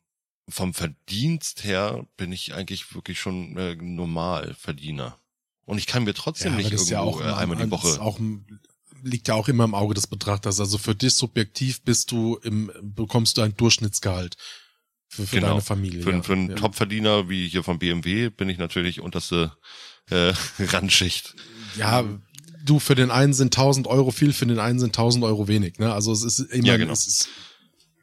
vom 0.48 0.74
Verdienst 0.74 1.64
her 1.64 2.06
bin 2.16 2.32
ich 2.32 2.54
eigentlich 2.54 2.94
wirklich 2.94 3.20
schon 3.20 3.56
äh, 3.56 3.74
Normalverdiener. 3.76 5.18
Und 5.64 5.78
ich 5.78 5.86
kann 5.86 6.04
mir 6.04 6.14
trotzdem 6.14 6.56
nicht 6.56 6.72
das 6.72 6.82
ist 6.82 6.90
irgendwo 6.90 7.20
ja 7.20 7.28
auch 7.28 7.38
äh, 7.38 7.40
einmal 7.40 7.56
die 7.56 7.70
Woche. 7.70 8.00
Auch, 8.00 8.18
liegt 9.02 9.28
ja 9.28 9.34
auch 9.34 9.48
immer 9.48 9.64
im 9.64 9.74
Auge 9.74 9.94
des 9.94 10.06
Betrachters. 10.06 10.60
Also 10.60 10.78
für 10.78 10.94
dich 10.94 11.14
subjektiv 11.14 11.82
bist 11.82 12.10
du 12.10 12.36
im, 12.42 12.72
bekommst 12.80 13.36
du 13.36 13.42
ein 13.42 13.56
Durchschnittsgehalt 13.56 14.36
für, 15.08 15.26
für 15.26 15.36
Genau. 15.36 15.48
deine 15.48 15.60
Familie. 15.60 16.02
Für, 16.02 16.12
ja. 16.12 16.22
für 16.22 16.32
einen 16.32 16.50
ja. 16.50 16.56
Topverdiener 16.56 17.28
wie 17.28 17.48
hier 17.48 17.62
von 17.64 17.78
BMW 17.78 18.30
bin 18.30 18.48
ich 18.48 18.58
natürlich 18.58 19.00
unterste 19.00 19.56
äh, 20.10 20.32
Randschicht. 20.58 21.34
Ja, 21.76 22.04
du, 22.64 22.78
für 22.78 22.94
den 22.94 23.10
einen 23.10 23.32
sind 23.32 23.56
1000 23.56 23.86
Euro 23.86 24.10
viel, 24.10 24.32
für 24.32 24.46
den 24.46 24.58
einen 24.58 24.78
sind 24.78 24.90
1000 24.96 25.24
Euro 25.24 25.48
wenig. 25.48 25.78
Ne? 25.78 25.92
Also 25.92 26.12
es 26.12 26.22
ist 26.22 26.40
immer, 26.40 26.66
Ja, 26.66 26.76
genau. 26.76 26.92
es 26.92 27.06
ist 27.06 27.28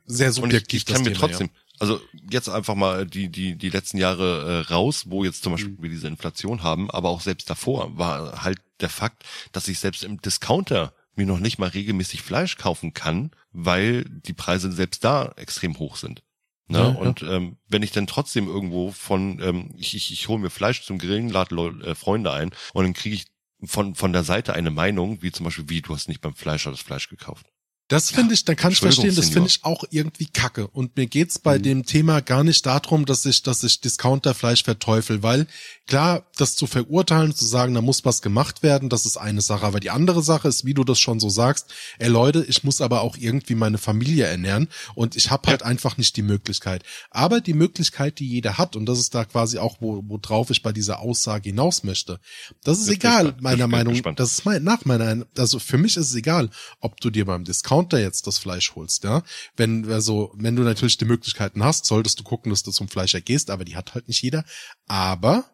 sehr 0.05 0.27
Und 0.27 0.33
ich, 0.33 0.35
subjektiv. 0.41 0.79
ich 0.79 0.85
kann 0.85 1.03
mir 1.03 1.13
Thema, 1.13 1.19
trotzdem, 1.27 1.49
also 1.79 1.99
jetzt 2.29 2.49
einfach 2.49 2.75
mal 2.75 3.05
die, 3.05 3.29
die, 3.29 3.55
die 3.55 3.69
letzten 3.69 3.97
Jahre 3.97 4.65
äh, 4.67 4.71
raus, 4.73 5.05
wo 5.07 5.23
jetzt 5.23 5.43
zum 5.43 5.51
Mhm. 5.51 5.55
Beispiel 5.55 5.77
wir 5.79 5.89
diese 5.89 6.07
Inflation 6.07 6.63
haben, 6.63 6.89
aber 6.91 7.09
auch 7.09 7.21
selbst 7.21 7.49
davor 7.49 7.97
war 7.97 8.43
halt 8.43 8.59
der 8.81 8.89
Fakt, 8.89 9.23
dass 9.51 9.67
ich 9.67 9.79
selbst 9.79 10.03
im 10.03 10.21
Discounter 10.21 10.93
mir 11.15 11.25
noch 11.25 11.39
nicht 11.39 11.59
mal 11.59 11.69
regelmäßig 11.69 12.21
Fleisch 12.21 12.57
kaufen 12.57 12.93
kann, 12.93 13.31
weil 13.51 14.05
die 14.05 14.33
Preise 14.33 14.71
selbst 14.71 15.03
da 15.03 15.33
extrem 15.35 15.77
hoch 15.77 15.97
sind. 15.97 16.23
Ne? 16.67 16.77
Ja, 16.77 16.89
ja. 16.91 16.95
Und 16.95 17.23
ähm, 17.23 17.57
wenn 17.67 17.83
ich 17.83 17.91
dann 17.91 18.07
trotzdem 18.07 18.47
irgendwo 18.47 18.91
von, 18.91 19.39
ähm, 19.41 19.71
ich, 19.75 19.95
ich, 19.95 20.11
ich 20.13 20.27
hole 20.27 20.39
mir 20.39 20.49
Fleisch 20.49 20.83
zum 20.83 20.97
Grillen, 20.97 21.29
lade 21.29 21.55
äh, 21.83 21.95
Freunde 21.95 22.31
ein 22.31 22.51
und 22.73 22.83
dann 22.83 22.93
kriege 22.93 23.15
ich 23.15 23.25
von, 23.63 23.95
von 23.95 24.13
der 24.13 24.23
Seite 24.23 24.53
eine 24.53 24.71
Meinung, 24.71 25.21
wie 25.21 25.31
zum 25.31 25.45
Beispiel, 25.45 25.69
wie, 25.69 25.81
du 25.81 25.93
hast 25.93 26.07
nicht 26.07 26.21
beim 26.21 26.33
Fleischer 26.33 26.71
das 26.71 26.81
Fleisch 26.81 27.09
gekauft. 27.09 27.45
Das 27.89 28.11
finde 28.11 28.33
ich, 28.35 28.45
da 28.45 28.55
kann 28.55 28.71
ich 28.71 28.79
verstehen, 28.79 29.15
das 29.15 29.29
finde 29.29 29.49
ich 29.49 29.63
auch 29.65 29.83
irgendwie 29.89 30.27
kacke. 30.27 30.67
Und 30.67 30.95
mir 30.95 31.07
geht's 31.07 31.39
bei 31.39 31.57
Mhm. 31.57 31.63
dem 31.63 31.85
Thema 31.85 32.21
gar 32.21 32.43
nicht 32.43 32.65
darum, 32.65 33.05
dass 33.05 33.25
ich, 33.25 33.43
dass 33.43 33.63
ich 33.63 33.81
Discounterfleisch 33.81 34.63
verteufel, 34.63 35.23
weil 35.23 35.47
klar, 35.87 36.23
das 36.37 36.55
zu 36.55 36.67
verurteilen, 36.67 37.33
zu 37.35 37.45
sagen, 37.45 37.73
da 37.73 37.81
muss 37.81 38.05
was 38.05 38.21
gemacht 38.21 38.61
werden, 38.61 38.89
das 38.89 39.07
ist 39.07 39.17
eine 39.17 39.41
Sache. 39.41 39.65
Aber 39.65 39.79
die 39.79 39.89
andere 39.89 40.21
Sache 40.21 40.47
ist, 40.47 40.65
wie 40.65 40.75
du 40.75 40.83
das 40.83 40.99
schon 40.99 41.19
so 41.19 41.29
sagst, 41.29 41.65
ey 41.97 42.09
Leute, 42.09 42.45
ich 42.47 42.63
muss 42.63 42.79
aber 42.79 43.01
auch 43.01 43.17
irgendwie 43.17 43.55
meine 43.55 43.79
Familie 43.79 44.25
ernähren 44.25 44.69
und 44.93 45.15
ich 45.15 45.31
habe 45.31 45.49
halt 45.49 45.63
einfach 45.63 45.97
nicht 45.97 46.15
die 46.15 46.21
Möglichkeit. 46.21 46.83
Aber 47.09 47.41
die 47.41 47.55
Möglichkeit, 47.55 48.19
die 48.19 48.27
jeder 48.27 48.59
hat, 48.59 48.75
und 48.75 48.85
das 48.85 48.99
ist 48.99 49.15
da 49.15 49.25
quasi 49.25 49.57
auch, 49.57 49.77
wo, 49.79 50.03
worauf 50.07 50.51
ich 50.51 50.61
bei 50.61 50.71
dieser 50.71 50.99
Aussage 50.99 51.49
hinaus 51.49 51.83
möchte, 51.83 52.19
das 52.63 52.77
ist 52.79 52.87
ich 52.87 52.97
egal, 52.97 53.35
meiner 53.41 53.67
Meinung, 53.67 53.99
das 54.15 54.33
ist 54.33 54.45
mein, 54.45 54.63
nach 54.63 54.85
meiner, 54.85 55.25
also 55.37 55.57
für 55.57 55.79
mich 55.79 55.97
ist 55.97 56.09
es 56.09 56.15
egal, 56.15 56.51
ob 56.81 57.01
du 57.01 57.09
dir 57.09 57.25
beim 57.25 57.45
Discounter 57.79 57.99
jetzt 57.99 58.27
das 58.27 58.39
Fleisch 58.39 58.75
holst, 58.75 59.03
ja. 59.03 59.23
Wenn, 59.55 59.89
also, 59.91 60.31
wenn 60.35 60.55
du 60.55 60.63
natürlich 60.63 60.97
die 60.97 61.05
Möglichkeiten 61.05 61.63
hast, 61.63 61.85
solltest 61.85 62.19
du 62.19 62.23
gucken, 62.23 62.49
dass 62.49 62.63
du 62.63 62.71
zum 62.71 62.87
Fleischer 62.87 63.21
gehst, 63.21 63.49
aber 63.49 63.65
die 63.65 63.75
hat 63.75 63.93
halt 63.93 64.07
nicht 64.07 64.21
jeder. 64.21 64.43
Aber 64.87 65.45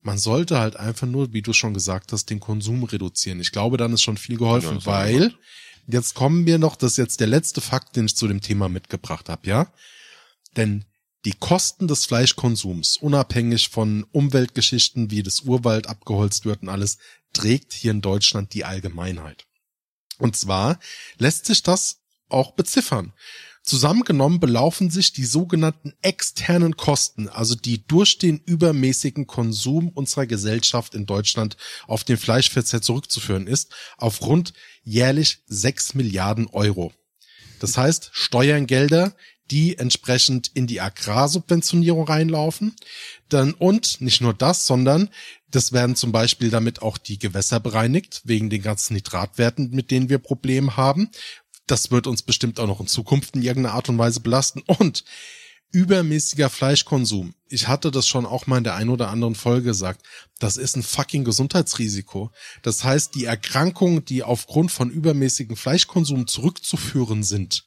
man 0.00 0.18
sollte 0.18 0.58
halt 0.58 0.76
einfach 0.76 1.06
nur, 1.06 1.32
wie 1.32 1.42
du 1.42 1.52
schon 1.52 1.74
gesagt 1.74 2.12
hast, 2.12 2.30
den 2.30 2.40
Konsum 2.40 2.84
reduzieren. 2.84 3.40
Ich 3.40 3.52
glaube, 3.52 3.76
dann 3.76 3.92
ist 3.92 4.02
schon 4.02 4.16
viel 4.16 4.34
Ja, 4.34 4.38
geholfen, 4.38 4.84
wir 4.84 4.86
weil 4.86 5.34
jetzt 5.86 6.14
kommen 6.14 6.46
wir 6.46 6.58
noch, 6.58 6.76
das 6.76 6.92
ist 6.92 6.98
jetzt 6.98 7.20
der 7.20 7.26
letzte 7.26 7.60
Fakt, 7.60 7.96
den 7.96 8.06
ich 8.06 8.16
zu 8.16 8.28
dem 8.28 8.40
Thema 8.40 8.68
mitgebracht 8.68 9.28
habe, 9.28 9.46
ja. 9.46 9.72
Denn 10.56 10.84
die 11.24 11.32
Kosten 11.32 11.88
des 11.88 12.04
Fleischkonsums, 12.04 12.98
unabhängig 12.98 13.70
von 13.70 14.04
Umweltgeschichten, 14.12 15.10
wie 15.10 15.22
das 15.22 15.40
Urwald 15.40 15.86
abgeholzt 15.86 16.44
wird 16.44 16.62
und 16.62 16.68
alles, 16.68 16.98
trägt 17.32 17.72
hier 17.72 17.90
in 17.90 18.02
Deutschland 18.02 18.52
die 18.52 18.64
Allgemeinheit. 18.64 19.46
Und 20.18 20.36
zwar 20.36 20.78
lässt 21.18 21.46
sich 21.46 21.62
das 21.62 22.00
auch 22.28 22.52
beziffern. 22.52 23.12
Zusammengenommen 23.62 24.40
belaufen 24.40 24.90
sich 24.90 25.14
die 25.14 25.24
sogenannten 25.24 25.94
externen 26.02 26.76
Kosten, 26.76 27.30
also 27.30 27.54
die 27.54 27.86
durch 27.86 28.18
den 28.18 28.38
übermäßigen 28.38 29.26
Konsum 29.26 29.88
unserer 29.88 30.26
Gesellschaft 30.26 30.94
in 30.94 31.06
Deutschland 31.06 31.56
auf 31.86 32.04
den 32.04 32.18
Fleischverzehr 32.18 32.82
zurückzuführen 32.82 33.46
ist, 33.46 33.74
auf 33.96 34.20
rund 34.20 34.52
jährlich 34.82 35.38
6 35.46 35.94
Milliarden 35.94 36.46
Euro. 36.48 36.92
Das 37.58 37.78
heißt, 37.78 38.10
Steuergelder, 38.12 39.16
die 39.50 39.78
entsprechend 39.78 40.50
in 40.54 40.66
die 40.66 40.80
Agrarsubventionierung 40.80 42.06
reinlaufen. 42.06 42.74
Dann, 43.28 43.54
und 43.54 44.00
nicht 44.00 44.20
nur 44.20 44.34
das, 44.34 44.66
sondern 44.66 45.10
das 45.54 45.72
werden 45.72 45.94
zum 45.94 46.10
Beispiel 46.10 46.50
damit 46.50 46.82
auch 46.82 46.98
die 46.98 47.18
Gewässer 47.18 47.60
bereinigt, 47.60 48.22
wegen 48.24 48.50
den 48.50 48.62
ganzen 48.62 48.94
Nitratwerten, 48.94 49.70
mit 49.70 49.92
denen 49.92 50.08
wir 50.08 50.18
Probleme 50.18 50.76
haben. 50.76 51.10
Das 51.66 51.90
wird 51.92 52.08
uns 52.08 52.22
bestimmt 52.22 52.58
auch 52.58 52.66
noch 52.66 52.80
in 52.80 52.88
Zukunft 52.88 53.36
in 53.36 53.42
irgendeiner 53.42 53.76
Art 53.76 53.88
und 53.88 53.96
Weise 53.96 54.20
belasten. 54.20 54.62
Und 54.66 55.04
übermäßiger 55.70 56.50
Fleischkonsum. 56.50 57.34
Ich 57.48 57.68
hatte 57.68 57.90
das 57.90 58.06
schon 58.08 58.26
auch 58.26 58.46
mal 58.46 58.58
in 58.58 58.64
der 58.64 58.74
einen 58.74 58.90
oder 58.90 59.10
anderen 59.10 59.36
Folge 59.36 59.66
gesagt. 59.66 60.04
Das 60.40 60.56
ist 60.56 60.76
ein 60.76 60.82
fucking 60.82 61.24
Gesundheitsrisiko. 61.24 62.32
Das 62.62 62.82
heißt, 62.82 63.14
die 63.14 63.24
Erkrankungen, 63.24 64.04
die 64.04 64.24
aufgrund 64.24 64.72
von 64.72 64.90
übermäßigem 64.90 65.56
Fleischkonsum 65.56 66.26
zurückzuführen 66.26 67.22
sind, 67.22 67.64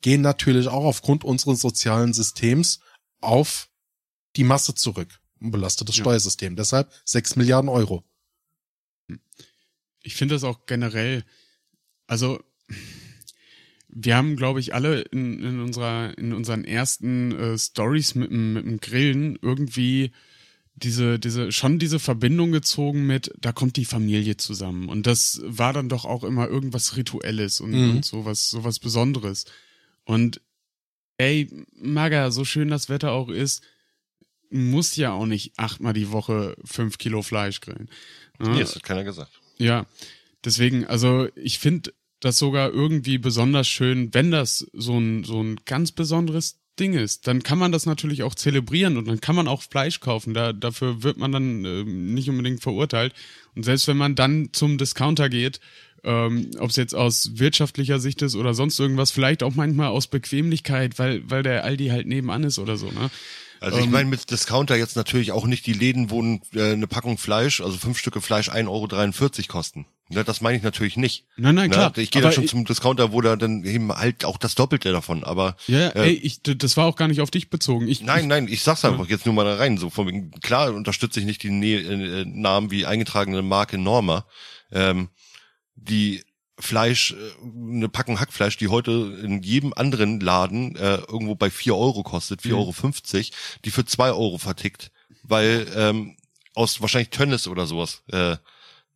gehen 0.00 0.20
natürlich 0.22 0.68
auch 0.68 0.84
aufgrund 0.84 1.24
unseres 1.24 1.60
sozialen 1.60 2.12
Systems 2.12 2.80
auf 3.20 3.68
die 4.36 4.44
Masse 4.44 4.74
zurück 4.74 5.20
belastet 5.40 5.88
das 5.88 5.96
Ja. 5.96 6.04
Steuersystem. 6.04 6.56
Deshalb 6.56 6.92
6 7.04 7.36
Milliarden 7.36 7.68
Euro. 7.68 8.04
Ich 10.02 10.14
finde 10.14 10.34
das 10.34 10.44
auch 10.44 10.66
generell, 10.66 11.24
also 12.06 12.40
wir 13.88 14.16
haben, 14.16 14.36
glaube 14.36 14.60
ich, 14.60 14.74
alle 14.74 15.00
in, 15.02 15.42
in 15.42 15.60
unserer, 15.60 16.16
in 16.18 16.32
unseren 16.32 16.64
ersten 16.64 17.32
äh, 17.32 17.58
Stories 17.58 18.14
mit, 18.14 18.30
dem- 18.30 18.52
mit 18.54 18.64
dem 18.66 18.80
Grillen 18.80 19.38
irgendwie 19.40 20.10
diese, 20.74 21.18
diese, 21.18 21.52
schon 21.52 21.78
diese 21.78 21.98
Verbindung 21.98 22.52
gezogen 22.52 23.06
mit, 23.06 23.32
da 23.40 23.52
kommt 23.52 23.76
die 23.76 23.86
Familie 23.86 24.36
zusammen. 24.36 24.88
Und 24.90 25.06
das 25.06 25.40
war 25.44 25.72
dann 25.72 25.88
doch 25.88 26.04
auch 26.04 26.22
immer 26.22 26.46
irgendwas 26.48 26.96
Rituelles 26.96 27.60
und, 27.60 27.70
Mhm. 27.70 27.90
und 27.96 28.04
sowas, 28.04 28.50
sowas 28.50 28.78
Besonderes. 28.78 29.46
Und 30.04 30.42
ey, 31.16 31.48
Maga, 31.80 32.30
so 32.30 32.44
schön 32.44 32.68
das 32.68 32.90
Wetter 32.90 33.12
auch 33.12 33.30
ist, 33.30 33.62
muss 34.50 34.96
ja 34.96 35.12
auch 35.12 35.26
nicht 35.26 35.52
achtmal 35.56 35.92
die 35.92 36.12
Woche 36.12 36.56
fünf 36.64 36.98
Kilo 36.98 37.22
Fleisch 37.22 37.60
grillen. 37.60 37.88
Ne? 38.38 38.50
Nee, 38.50 38.60
das 38.60 38.74
hat 38.74 38.82
keiner 38.82 39.04
gesagt. 39.04 39.32
Ja, 39.58 39.86
deswegen, 40.44 40.84
also 40.86 41.28
ich 41.34 41.58
finde 41.58 41.92
das 42.20 42.38
sogar 42.38 42.70
irgendwie 42.70 43.18
besonders 43.18 43.68
schön, 43.68 44.12
wenn 44.14 44.30
das 44.30 44.66
so 44.72 44.98
ein, 44.98 45.24
so 45.24 45.42
ein 45.42 45.56
ganz 45.64 45.92
besonderes 45.92 46.58
Ding 46.78 46.94
ist. 46.94 47.26
Dann 47.26 47.42
kann 47.42 47.58
man 47.58 47.72
das 47.72 47.86
natürlich 47.86 48.22
auch 48.22 48.34
zelebrieren 48.34 48.96
und 48.96 49.08
dann 49.08 49.20
kann 49.20 49.36
man 49.36 49.48
auch 49.48 49.62
Fleisch 49.62 50.00
kaufen. 50.00 50.34
Da, 50.34 50.52
dafür 50.52 51.02
wird 51.02 51.16
man 51.16 51.32
dann 51.32 51.64
ähm, 51.64 52.14
nicht 52.14 52.28
unbedingt 52.28 52.62
verurteilt. 52.62 53.14
Und 53.54 53.64
selbst 53.64 53.88
wenn 53.88 53.96
man 53.96 54.14
dann 54.14 54.50
zum 54.52 54.78
Discounter 54.78 55.28
geht, 55.28 55.60
ähm, 56.04 56.50
ob 56.58 56.70
es 56.70 56.76
jetzt 56.76 56.94
aus 56.94 57.38
wirtschaftlicher 57.38 57.98
Sicht 57.98 58.22
ist 58.22 58.36
oder 58.36 58.54
sonst 58.54 58.78
irgendwas, 58.78 59.10
vielleicht 59.10 59.42
auch 59.42 59.54
manchmal 59.54 59.88
aus 59.88 60.06
Bequemlichkeit, 60.06 60.98
weil, 60.98 61.28
weil 61.28 61.42
der 61.42 61.64
Aldi 61.64 61.88
halt 61.88 62.06
nebenan 62.06 62.44
ist 62.44 62.58
oder 62.58 62.76
so, 62.76 62.86
ne? 62.90 63.10
Also 63.60 63.78
ich 63.78 63.84
Ähm, 63.84 63.90
meine 63.90 64.08
mit 64.08 64.30
Discounter 64.30 64.76
jetzt 64.76 64.96
natürlich 64.96 65.32
auch 65.32 65.46
nicht 65.46 65.66
die 65.66 65.72
Läden, 65.72 66.10
wo 66.10 66.22
äh, 66.54 66.72
eine 66.72 66.86
Packung 66.86 67.18
Fleisch, 67.18 67.60
also 67.60 67.76
fünf 67.78 67.98
Stücke 67.98 68.20
Fleisch 68.20 68.48
1,43 68.50 68.68
Euro 68.68 69.48
kosten. 69.48 69.86
Ne, 70.08 70.22
das 70.22 70.40
meine 70.40 70.56
ich 70.56 70.62
natürlich 70.62 70.96
nicht. 70.96 71.24
Nein, 71.36 71.56
nein, 71.56 71.70
klar. 71.70 71.92
Ne? 71.96 72.02
Ich 72.02 72.12
gehe 72.12 72.22
dann 72.22 72.30
schon 72.32 72.44
ich- 72.44 72.50
zum 72.50 72.64
Discounter, 72.64 73.10
wo 73.10 73.20
da 73.20 73.34
dann 73.34 73.64
eben 73.64 73.90
halt 73.92 74.24
auch 74.24 74.36
das 74.38 74.54
Doppelte 74.54 74.92
davon. 74.92 75.24
Aber 75.24 75.56
Ja, 75.66 75.78
ja, 75.80 75.88
äh, 75.88 76.08
ey, 76.10 76.12
ich, 76.12 76.42
das 76.44 76.76
war 76.76 76.86
auch 76.86 76.94
gar 76.94 77.08
nicht 77.08 77.20
auf 77.20 77.32
dich 77.32 77.50
bezogen. 77.50 77.88
Ich, 77.88 78.02
Nein, 78.02 78.28
nein, 78.28 78.46
ich 78.46 78.62
sag's 78.62 78.84
einfach 78.84 79.08
jetzt 79.08 79.26
nur 79.26 79.34
mal 79.34 79.44
da 79.44 79.56
rein. 79.56 79.78
So 79.78 79.90
von 79.90 80.06
wegen, 80.06 80.30
klar 80.42 80.72
unterstütze 80.72 81.18
ich 81.18 81.26
nicht 81.26 81.42
die 81.42 81.50
ne 81.50 81.74
äh, 81.74 82.24
Namen 82.24 82.70
wie 82.70 82.86
eingetragene 82.86 83.42
Marke 83.42 83.78
Norma, 83.78 84.26
ähm, 84.70 85.08
die 85.74 86.22
Fleisch, 86.58 87.12
äh, 87.12 87.16
eine 87.44 87.88
Packung 87.88 88.18
Hackfleisch, 88.20 88.56
die 88.56 88.68
heute 88.68 89.18
in 89.22 89.42
jedem 89.42 89.72
anderen 89.74 90.20
Laden 90.20 90.74
äh, 90.76 90.96
irgendwo 91.08 91.34
bei 91.34 91.50
4 91.50 91.74
Euro 91.76 92.02
kostet, 92.02 92.40
4,50 92.40 92.48
Mhm. 92.48 92.54
Euro, 92.56 93.24
die 93.64 93.70
für 93.70 93.84
2 93.84 94.10
Euro 94.12 94.38
vertickt, 94.38 94.90
weil 95.22 95.66
ähm, 95.74 96.16
aus 96.54 96.80
wahrscheinlich 96.80 97.10
Tönnis 97.10 97.46
oder 97.48 97.66
sowas, 97.66 98.02
äh, 98.12 98.36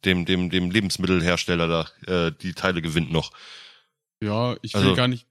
dem, 0.07 0.25
dem, 0.25 0.49
dem 0.49 0.71
Lebensmittelhersteller 0.71 1.69
da, 2.07 2.27
äh, 2.29 2.33
die 2.41 2.55
Teile 2.55 2.81
gewinnt 2.81 3.13
noch. 3.13 3.33
Ja, 4.23 4.57
ich 4.63 4.73
will 4.75 4.81
Also- 4.83 4.95
gar 4.95 5.09
nicht, 5.09 5.27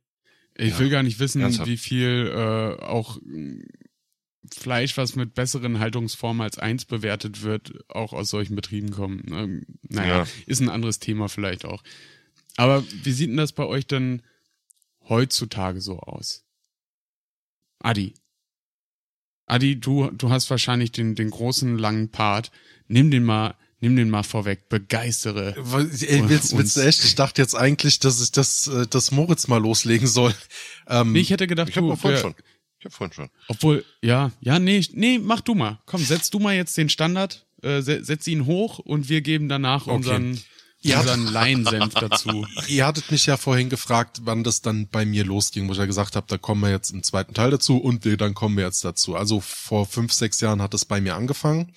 ich 0.55 0.71
Ja, 0.73 0.79
will 0.79 0.89
gar 0.89 1.01
nicht 1.03 1.19
wissen, 1.19 1.41
ernsthaft. 1.41 1.67
wie 1.69 1.77
viel 1.77 2.31
äh, 2.31 2.83
auch 2.83 3.17
mh, 3.23 3.63
Fleisch, 4.53 4.97
was 4.97 5.15
mit 5.15 5.33
besseren 5.35 5.79
Haltungsformen 5.79 6.41
als 6.41 6.57
eins 6.57 6.85
bewertet 6.85 7.43
wird, 7.43 7.73
auch 7.89 8.13
aus 8.13 8.29
solchen 8.29 8.55
Betrieben 8.55 8.91
kommen. 8.91 9.23
Ähm, 9.31 9.65
naja, 9.89 10.19
Ja. 10.19 10.27
ist 10.47 10.59
ein 10.59 10.69
anderes 10.69 10.99
Thema 10.99 11.29
vielleicht 11.29 11.65
auch. 11.65 11.83
Aber 12.57 12.83
wie 13.03 13.11
sieht 13.11 13.29
denn 13.29 13.37
das 13.37 13.51
bei 13.53 13.65
euch 13.65 13.87
denn 13.87 14.21
heutzutage 15.07 15.81
so 15.81 15.99
aus? 15.99 16.43
Adi. 17.79 18.13
Adi, 19.45 19.79
du, 19.79 20.11
du 20.11 20.29
hast 20.29 20.49
wahrscheinlich 20.49 20.91
den, 20.91 21.15
den 21.15 21.29
großen 21.31 21.77
langen 21.77 22.09
Part. 22.09 22.51
Nimm 22.87 23.09
den 23.09 23.23
mal, 23.23 23.55
nimm 23.79 23.95
den 23.95 24.09
mal 24.09 24.23
vorweg. 24.23 24.69
Begeistere. 24.69 25.55
Ey, 25.57 26.29
willst, 26.29 26.55
willst 26.55 26.77
du 26.77 26.81
echt? 26.81 27.03
Ich 27.03 27.15
dachte 27.15 27.41
jetzt 27.41 27.55
eigentlich, 27.55 27.99
dass 27.99 28.21
ich 28.21 28.31
das, 28.31 28.67
äh, 28.67 28.85
das 28.87 29.11
Moritz 29.11 29.47
mal 29.47 29.57
loslegen 29.61 30.07
soll. 30.07 30.35
Ähm, 30.87 31.13
Nee, 31.13 31.19
ich 31.21 31.31
hätte 31.31 31.47
gedacht, 31.47 31.69
Ich 31.69 31.77
habe 31.77 31.87
du, 31.87 31.95
vorhin 31.95 32.19
schon. 32.19 32.35
Ich 32.79 32.85
hab 32.85 32.93
vorhin 32.93 33.13
schon. 33.13 33.29
Obwohl, 33.47 33.83
ja, 34.01 34.31
ja, 34.39 34.59
nee, 34.59 34.83
nee, 34.93 35.17
mach 35.19 35.41
du 35.41 35.55
mal. 35.55 35.79
Komm, 35.85 36.03
setz 36.03 36.29
du 36.29 36.39
mal 36.39 36.55
jetzt 36.55 36.77
den 36.77 36.89
Standard, 36.89 37.45
äh, 37.63 37.81
se- 37.81 38.03
setz 38.03 38.27
ihn 38.27 38.45
hoch 38.45 38.79
und 38.79 39.09
wir 39.09 39.21
geben 39.21 39.49
danach 39.49 39.87
Okay. 39.87 39.95
unseren, 39.95 40.39
Ja. 40.81 41.01
unseren 41.01 41.27
Laiensenf 41.27 41.93
dazu. 41.93 42.45
Ihr 42.67 42.85
hattet 42.85 43.11
mich 43.11 43.25
ja 43.25 43.35
vorhin 43.35 43.69
gefragt, 43.69 44.21
wann 44.23 44.43
das 44.43 44.61
dann 44.61 44.87
bei 44.87 45.05
mir 45.05 45.25
losging, 45.25 45.67
wo 45.67 45.73
ich 45.73 45.77
ja 45.77 45.85
gesagt 45.85 46.15
habe, 46.15 46.27
da 46.27 46.37
kommen 46.37 46.61
wir 46.61 46.69
jetzt 46.69 46.91
im 46.91 47.03
zweiten 47.03 47.33
Teil 47.33 47.51
dazu 47.51 47.77
und 47.77 48.05
wir, 48.05 48.15
dann 48.15 48.33
kommen 48.33 48.55
wir 48.55 48.63
jetzt 48.63 48.85
dazu. 48.85 49.15
Also 49.15 49.41
vor 49.41 49.85
fünf, 49.85 50.13
sechs 50.13 50.39
Jahren 50.39 50.61
hat 50.61 50.73
es 50.73 50.85
bei 50.85 51.01
mir 51.01 51.15
angefangen. 51.15 51.73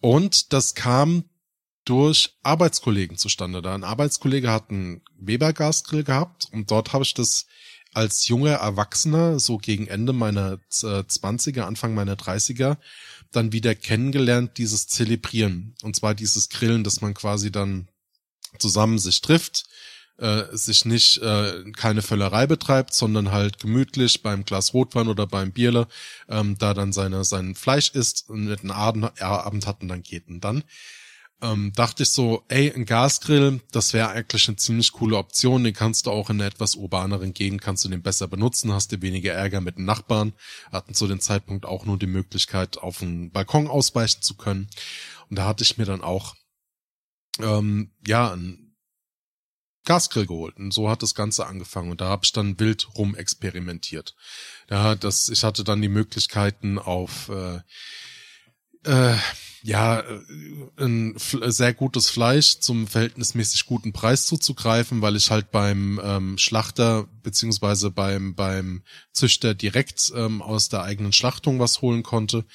Und 0.00 0.52
das 0.52 0.74
kam 0.74 1.24
durch 1.84 2.36
Arbeitskollegen 2.42 3.16
zustande. 3.16 3.62
Da 3.62 3.74
ein 3.74 3.84
Arbeitskollege 3.84 4.50
hat 4.50 4.70
einen 4.70 5.02
Weber-Gasgrill 5.18 6.04
gehabt 6.04 6.46
und 6.52 6.70
dort 6.70 6.92
habe 6.92 7.04
ich 7.04 7.14
das 7.14 7.46
als 7.92 8.28
junger 8.28 8.54
Erwachsener, 8.54 9.40
so 9.40 9.58
gegen 9.58 9.88
Ende 9.88 10.12
meiner 10.12 10.52
äh, 10.82 11.02
20er, 11.02 11.62
Anfang 11.62 11.94
meiner 11.94 12.14
30er, 12.14 12.76
dann 13.32 13.52
wieder 13.52 13.74
kennengelernt, 13.74 14.58
dieses 14.58 14.86
Zelebrieren. 14.86 15.74
Und 15.82 15.96
zwar 15.96 16.14
dieses 16.14 16.48
Grillen, 16.48 16.84
dass 16.84 17.00
man 17.00 17.14
quasi 17.14 17.50
dann 17.50 17.88
zusammen 18.58 18.98
sich 18.98 19.20
trifft, 19.20 19.64
äh, 20.18 20.44
sich 20.52 20.84
nicht 20.84 21.18
äh, 21.18 21.70
keine 21.72 22.02
Völlerei 22.02 22.46
betreibt, 22.46 22.94
sondern 22.94 23.30
halt 23.30 23.58
gemütlich 23.58 24.22
beim 24.22 24.44
Glas 24.44 24.74
Rotwein 24.74 25.08
oder 25.08 25.26
beim 25.26 25.52
Bierle 25.52 25.88
ähm, 26.28 26.56
da 26.58 26.74
dann 26.74 26.92
seine 26.92 27.24
sein 27.24 27.54
Fleisch 27.54 27.90
isst 27.90 28.28
und 28.28 28.46
mit 28.46 28.60
einem 28.60 28.72
Abend, 28.72 29.22
Abend 29.22 29.66
hat 29.66 29.82
und 29.82 29.88
dann 29.88 30.02
geht 30.02 30.28
und 30.28 30.40
dann 30.40 30.64
ähm, 31.42 31.72
dachte 31.74 32.02
ich 32.02 32.10
so, 32.10 32.44
ey, 32.48 32.72
ein 32.72 32.84
Gasgrill, 32.84 33.60
das 33.72 33.92
wäre 33.92 34.10
eigentlich 34.10 34.48
eine 34.48 34.56
ziemlich 34.56 34.92
coole 34.92 35.16
Option. 35.16 35.64
Den 35.64 35.74
kannst 35.74 36.06
du 36.06 36.10
auch 36.10 36.30
in 36.30 36.40
einer 36.40 36.46
etwas 36.46 36.74
urbaneren 36.74 37.32
Gegend, 37.32 37.62
kannst 37.62 37.84
du 37.84 37.88
den 37.88 38.02
besser 38.02 38.28
benutzen, 38.28 38.72
hast 38.72 38.92
du 38.92 39.00
weniger 39.00 39.32
Ärger 39.32 39.60
mit 39.60 39.78
den 39.78 39.84
Nachbarn. 39.84 40.32
Hatten 40.70 40.94
zu 40.94 41.06
dem 41.06 41.20
Zeitpunkt 41.20 41.64
auch 41.64 41.84
nur 41.84 41.98
die 41.98 42.06
Möglichkeit, 42.06 42.78
auf 42.78 42.98
den 42.98 43.30
Balkon 43.30 43.68
ausweichen 43.68 44.22
zu 44.22 44.34
können. 44.34 44.68
Und 45.28 45.36
da 45.38 45.46
hatte 45.46 45.64
ich 45.64 45.78
mir 45.78 45.86
dann 45.86 46.02
auch, 46.02 46.34
ähm, 47.38 47.92
ja, 48.06 48.32
ein 48.32 48.76
Gasgrill 49.84 50.26
geholt. 50.26 50.56
Und 50.56 50.72
so 50.72 50.90
hat 50.90 51.02
das 51.02 51.14
Ganze 51.14 51.46
angefangen. 51.46 51.90
Und 51.90 52.00
da 52.00 52.08
habe 52.08 52.24
ich 52.24 52.32
dann 52.32 52.58
wild 52.60 52.88
rum 52.96 53.14
experimentiert. 53.14 54.14
Da 54.66 54.94
das, 54.94 55.28
ich 55.28 55.44
hatte 55.44 55.64
dann 55.64 55.82
die 55.82 55.88
Möglichkeiten 55.88 56.78
auf 56.78 57.28
äh, 57.28 57.60
äh, 58.84 59.16
ja, 59.62 60.00
äh, 60.00 60.20
ein 60.78 61.14
sehr 61.18 61.74
gutes 61.74 62.08
Fleisch 62.08 62.60
zum 62.60 62.86
verhältnismäßig 62.86 63.66
guten 63.66 63.92
Preis 63.92 64.26
zuzugreifen, 64.26 65.02
weil 65.02 65.16
ich 65.16 65.30
halt 65.30 65.50
beim 65.50 66.00
ähm, 66.02 66.38
Schlachter 66.38 67.06
beziehungsweise 67.22 67.90
beim 67.90 68.34
beim 68.34 68.82
Züchter 69.12 69.54
direkt 69.54 70.12
ähm, 70.14 70.40
aus 70.40 70.68
der 70.70 70.82
eigenen 70.82 71.12
Schlachtung 71.12 71.58
was 71.58 71.82
holen 71.82 72.02
konnte. 72.02 72.46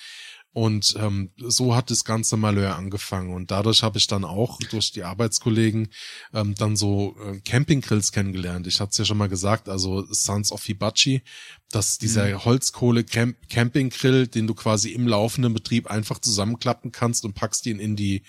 Und 0.56 0.96
ähm, 0.98 1.32
so 1.36 1.76
hat 1.76 1.92
das 1.92 2.06
ganze 2.06 2.38
Malheur 2.38 2.78
angefangen. 2.78 3.34
Und 3.34 3.52
dadurch 3.52 3.84
habe 3.84 3.98
ich 3.98 4.08
dann 4.08 4.24
auch 4.24 4.58
durch 4.72 4.94
die 4.94 5.04
Arbeitskollegen 5.04 5.90
ähm, 6.34 6.56
dann 6.56 6.78
so 6.78 7.18
äh, 7.22 7.42
Campinggrills 7.42 8.14
kennengelernt. 8.14 8.66
Ich 8.66 8.80
hatte 8.80 8.92
es 8.92 8.98
ja 8.98 9.04
schon 9.04 9.18
mal 9.18 9.28
gesagt, 9.28 9.68
also 9.68 10.06
Sons 10.14 10.54
of 10.54 10.64
Hibachi, 10.64 11.24
dass 11.72 11.98
dieser 11.98 12.46
Holzkohle-Campinggrill, 12.46 14.28
den 14.28 14.48
du 14.48 14.54
quasi 14.54 14.92
im 14.92 15.10
laufenden 15.10 15.54
Betrieb 15.54 15.88
einfach 15.92 16.20
zusammenklappen 16.20 16.94
kannst 16.94 17.26
und 17.26 17.34
packst 17.34 17.66
ihn 17.66 17.80
in 17.80 17.98
die 17.98 18.24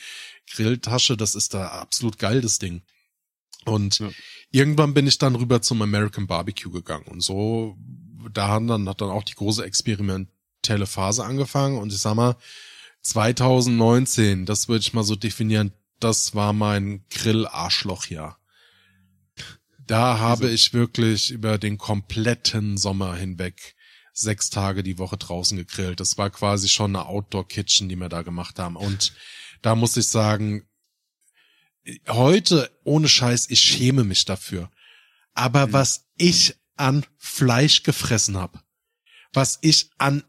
Grilltasche, 0.53 1.16
das 1.16 1.36
ist 1.36 1.55
da 1.55 1.69
absolut 1.69 2.19
geil, 2.19 2.40
das 2.40 2.59
Ding. 2.59 2.82
Und 3.66 4.01
Ja. 4.01 4.11
irgendwann 4.51 4.94
bin 4.94 5.07
ich 5.07 5.19
dann 5.19 5.36
rüber 5.36 5.62
zum 5.62 5.81
American 5.81 6.27
Barbecue 6.27 6.73
gegangen. 6.73 7.07
Und 7.07 7.20
so, 7.20 7.77
da 8.32 8.48
hat 8.48 8.69
dann, 8.69 8.89
hat 8.89 9.01
dann 9.01 9.11
auch 9.11 9.23
die 9.23 9.35
große 9.35 9.65
experimentelle 10.67 10.87
Phase 10.87 11.25
angefangen. 11.25 11.79
Und 11.79 11.93
ich 11.93 11.99
sag 11.99 12.15
mal, 12.15 12.37
2019, 13.03 14.47
das 14.47 14.69
würde 14.69 14.83
ich 14.83 14.93
mal 14.93 15.05
so 15.05 15.17
definieren, 15.17 15.73
das 16.01 16.35
war 16.35 16.53
mein 16.53 17.05
Grill-Arschloch-Jahr. 17.11 18.39
Da 19.87 20.19
habe 20.19 20.51
ich 20.51 20.73
wirklich 20.75 21.31
über 21.31 21.59
den 21.59 21.79
kompletten 21.79 22.77
Sommer 22.77 23.15
hinweg 23.15 23.77
sechs 24.13 24.51
Tage 24.51 24.83
die 24.83 24.99
Woche 24.99 25.17
draußen 25.17 25.57
gegrillt. 25.57 26.01
Das 26.01 26.19
war 26.19 26.31
quasi 26.31 26.69
schon 26.69 26.97
eine 26.97 27.07
Outdoor-Kitchen, 27.07 27.89
die 27.89 27.97
wir 27.97 28.09
da 28.09 28.23
gemacht 28.23 28.59
haben. 28.59 28.77
Und 28.77 29.13
da 29.63 29.75
muss 29.75 29.97
ich 29.97 30.09
sagen, 30.09 30.67
heute, 32.09 32.71
ohne 32.83 33.09
Scheiß, 33.09 33.49
ich 33.51 33.61
schäme 33.61 34.05
mich 34.05 34.25
dafür. 34.25 34.71
Aber 35.35 35.73
was 35.73 36.07
ich 36.17 36.57
an 36.77 37.07
Fleisch 37.17 37.85
gefressen 37.85 38.37
habe, 38.37 38.61
was 39.33 39.59
ich 39.63 39.91
an 39.99 40.25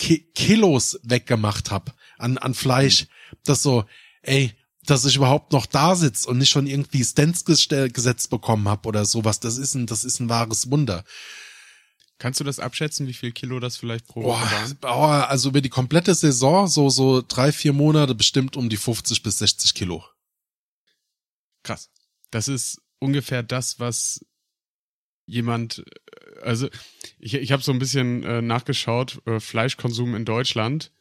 Ki 0.00 0.30
Kilos 0.34 0.98
weggemacht 1.02 1.70
habe, 1.70 1.92
an, 2.16 2.38
an 2.38 2.54
Fleisch, 2.54 3.06
das 3.44 3.62
so, 3.62 3.84
ey, 4.22 4.52
dass 4.86 5.04
ich 5.04 5.16
überhaupt 5.16 5.52
noch 5.52 5.66
da 5.66 5.94
sitz 5.94 6.24
und 6.24 6.38
nicht 6.38 6.48
schon 6.48 6.66
irgendwie 6.66 7.04
Stents 7.04 7.44
gesetzt 7.44 8.30
bekommen 8.30 8.66
habe 8.66 8.88
oder 8.88 9.04
sowas, 9.04 9.40
das 9.40 9.58
ist 9.58 9.74
ein, 9.74 9.86
das 9.86 10.04
ist 10.04 10.18
ein 10.18 10.30
wahres 10.30 10.70
Wunder. 10.70 11.04
Kannst 12.16 12.40
du 12.40 12.44
das 12.44 12.58
abschätzen, 12.60 13.06
wie 13.06 13.12
viel 13.14 13.32
Kilo 13.32 13.60
das 13.60 13.76
vielleicht 13.76 14.06
pro 14.06 14.22
Woche 14.24 14.74
Boah, 14.80 14.96
boah, 14.96 15.28
also 15.28 15.50
über 15.50 15.60
die 15.60 15.68
komplette 15.68 16.14
Saison, 16.14 16.66
so, 16.66 16.88
so 16.88 17.22
drei, 17.26 17.52
vier 17.52 17.74
Monate 17.74 18.14
bestimmt 18.14 18.56
um 18.56 18.70
die 18.70 18.78
50 18.78 19.22
bis 19.22 19.38
60 19.38 19.74
Kilo. 19.74 20.02
Krass. 21.62 21.90
Das 22.30 22.48
ist 22.48 22.80
ungefähr 23.00 23.42
das, 23.42 23.80
was 23.80 24.24
jemand, 25.30 25.78
äh, 25.78 26.40
also 26.42 26.68
ich, 27.18 27.34
ich 27.34 27.52
habe 27.52 27.62
so 27.62 27.72
ein 27.72 27.78
bisschen 27.78 28.22
äh, 28.24 28.42
nachgeschaut, 28.42 29.20
äh, 29.26 29.40
Fleischkonsum 29.40 30.14
in 30.14 30.24
Deutschland. 30.24 30.92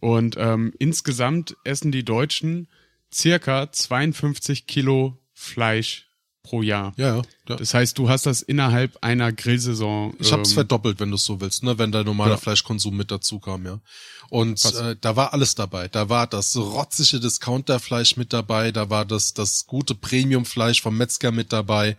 Und 0.00 0.36
ähm, 0.38 0.72
insgesamt 0.78 1.56
essen 1.64 1.90
die 1.90 2.04
Deutschen 2.04 2.68
circa 3.12 3.72
52 3.72 4.66
Kilo 4.66 5.18
Fleisch 5.32 6.06
pro 6.46 6.62
Jahr. 6.62 6.92
Ja, 6.96 7.16
ja. 7.16 7.22
ja. 7.48 7.56
Das 7.56 7.74
heißt, 7.74 7.98
du 7.98 8.08
hast 8.08 8.26
das 8.26 8.40
innerhalb 8.40 8.96
einer 9.02 9.32
Grillsaison. 9.32 10.14
Ich 10.20 10.32
hab's 10.32 10.50
ähm, 10.50 10.54
verdoppelt, 10.54 11.00
wenn 11.00 11.10
du 11.10 11.16
so 11.16 11.40
willst, 11.40 11.62
ne, 11.62 11.78
wenn 11.78 11.92
der 11.92 12.04
normale 12.04 12.32
Ja. 12.32 12.36
Fleischkonsum 12.36 12.96
mit 12.96 13.10
dazu 13.10 13.40
kam, 13.40 13.66
ja. 13.66 13.80
Und 14.28 14.64
äh, 14.64 14.96
da 15.00 15.16
war 15.16 15.32
alles 15.32 15.54
dabei. 15.54 15.88
Da 15.88 16.08
war 16.08 16.26
das 16.26 16.56
rotzige 16.56 17.20
Discounterfleisch 17.20 18.16
mit 18.16 18.32
dabei, 18.32 18.72
da 18.72 18.90
war 18.90 19.04
das 19.04 19.34
das 19.34 19.66
gute 19.66 19.94
Premiumfleisch 19.94 20.82
vom 20.82 20.96
Metzger 20.96 21.32
mit 21.32 21.52
dabei. 21.52 21.96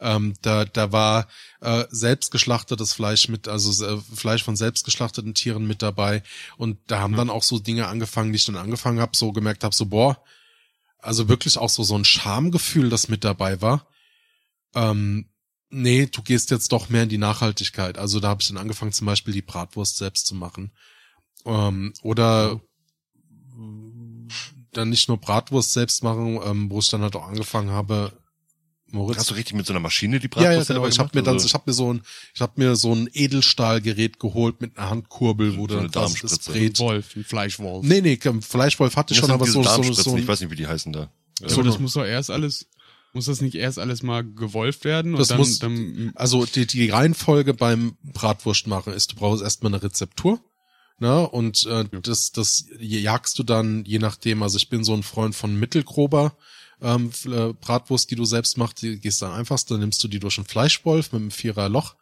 Ähm, 0.00 0.34
da 0.42 0.64
da 0.64 0.92
war 0.92 1.28
äh, 1.60 1.84
selbstgeschlachtetes 1.90 2.94
Fleisch 2.94 3.28
mit, 3.28 3.48
also 3.48 3.84
äh, 3.84 4.00
Fleisch 4.00 4.42
von 4.42 4.56
selbstgeschlachteten 4.56 5.34
Tieren 5.34 5.66
mit 5.66 5.82
dabei. 5.82 6.22
Und 6.56 6.78
da 6.86 7.00
haben 7.00 7.16
dann 7.16 7.30
auch 7.30 7.42
so 7.42 7.58
Dinge 7.58 7.86
angefangen, 7.86 8.32
die 8.32 8.36
ich 8.36 8.44
dann 8.44 8.56
angefangen 8.56 9.00
habe, 9.00 9.16
so 9.16 9.32
gemerkt 9.32 9.62
habe, 9.62 9.74
so 9.74 9.86
boah, 9.86 10.22
also 10.98 11.28
wirklich 11.28 11.58
auch 11.58 11.68
so 11.68 11.82
so 11.82 11.96
ein 11.96 12.04
Schamgefühl, 12.04 12.88
das 12.88 13.08
mit 13.08 13.24
dabei 13.24 13.60
war. 13.60 13.86
Ähm, 14.74 15.28
nee, 15.70 16.06
du 16.06 16.22
gehst 16.22 16.50
jetzt 16.50 16.72
doch 16.72 16.88
mehr 16.88 17.04
in 17.04 17.08
die 17.08 17.18
Nachhaltigkeit. 17.18 17.98
Also 17.98 18.20
da 18.20 18.28
habe 18.28 18.42
ich 18.42 18.48
dann 18.48 18.58
angefangen, 18.58 18.92
zum 18.92 19.06
Beispiel 19.06 19.34
die 19.34 19.42
Bratwurst 19.42 19.96
selbst 19.96 20.26
zu 20.26 20.34
machen. 20.34 20.72
Ähm, 21.44 21.92
oder 22.02 22.60
dann 24.72 24.90
nicht 24.90 25.08
nur 25.08 25.18
Bratwurst 25.18 25.72
selbst 25.72 26.02
machen, 26.02 26.40
ähm, 26.44 26.70
wo 26.70 26.78
ich 26.78 26.88
dann 26.88 27.02
halt 27.02 27.16
auch 27.16 27.26
angefangen 27.26 27.70
habe, 27.70 28.12
Moritz. 28.92 29.18
Hast 29.18 29.30
du 29.30 29.34
richtig 29.34 29.54
mit 29.54 29.66
so 29.66 29.72
einer 29.72 29.80
Maschine 29.80 30.18
die 30.20 30.28
ja, 30.36 30.42
ja, 30.42 30.48
Bratwurst 30.48 30.68
genau. 30.68 30.86
Ich 30.86 30.98
habe 30.98 31.10
gemacht, 31.10 31.14
mir 31.14 31.22
dann, 31.22 31.44
ich 31.44 31.54
habe 31.54 31.64
mir 31.66 31.72
so 31.72 31.92
ein, 31.92 32.02
ich 32.34 32.40
habe 32.40 32.52
mir 32.56 32.76
so 32.76 32.94
ein 32.94 33.08
Edelstahlgerät 33.12 34.18
geholt 34.20 34.60
mit 34.60 34.76
einer 34.78 34.90
Handkurbel, 34.90 35.56
wo 35.56 35.62
So 35.68 35.76
dann 35.76 35.90
das. 35.90 36.38
Brät. 36.40 36.78
Wolf, 36.78 37.16
ein 37.16 37.24
Fleischwolf. 37.24 37.84
Nee, 37.84 38.00
nee, 38.00 38.18
Fleischwolf 38.40 38.96
hatte 38.96 39.14
ich 39.14 39.20
schon, 39.20 39.30
aber 39.30 39.46
so, 39.46 39.62
so, 39.62 39.82
so 39.92 40.16
ich 40.16 40.22
ein, 40.22 40.28
weiß 40.28 40.40
nicht, 40.40 40.50
wie 40.50 40.56
die 40.56 40.66
heißen 40.66 40.92
da. 40.92 41.10
so, 41.46 41.62
das 41.62 41.78
muss 41.78 41.94
doch 41.94 42.04
erst 42.04 42.30
alles, 42.30 42.66
muss 43.12 43.26
das 43.26 43.40
nicht 43.40 43.54
erst 43.56 43.78
alles 43.78 44.02
mal 44.02 44.22
gewolft 44.24 44.84
werden? 44.84 45.12
Das 45.16 45.30
und 45.30 45.30
dann, 45.30 45.38
muss- 45.38 45.58
dann, 45.58 46.12
Also 46.14 46.44
die, 46.46 46.66
die 46.66 46.90
Reihenfolge 46.90 47.54
beim 47.54 47.96
Bratwurst 48.02 48.66
machen 48.66 48.92
ist, 48.92 49.12
du 49.12 49.16
brauchst 49.16 49.42
erstmal 49.42 49.72
eine 49.74 49.82
Rezeptur. 49.82 50.40
Ne? 51.02 51.26
Und 51.28 51.64
äh, 51.66 51.86
das, 52.02 52.30
das 52.30 52.66
jagst 52.78 53.38
du 53.38 53.42
dann, 53.42 53.84
je 53.86 53.98
nachdem, 53.98 54.42
also 54.42 54.58
ich 54.58 54.68
bin 54.68 54.84
so 54.84 54.92
ein 54.94 55.02
Freund 55.02 55.34
von 55.34 55.58
mittelgrober 55.58 56.36
ähm, 56.82 57.10
äh, 57.26 57.52
Bratwurst, 57.52 58.10
die 58.10 58.16
du 58.16 58.24
selbst 58.24 58.56
machst, 58.56 58.82
die 58.82 58.98
gehst 58.98 59.22
dann 59.22 59.32
einfachst, 59.32 59.70
dann 59.70 59.80
nimmst 59.80 60.02
du 60.02 60.08
die 60.08 60.18
durch 60.18 60.38
einen 60.38 60.46
Fleischwolf 60.46 61.12
mit 61.12 61.20
einem 61.20 61.30
Vierer 61.30 61.68
Loch, 61.68 61.94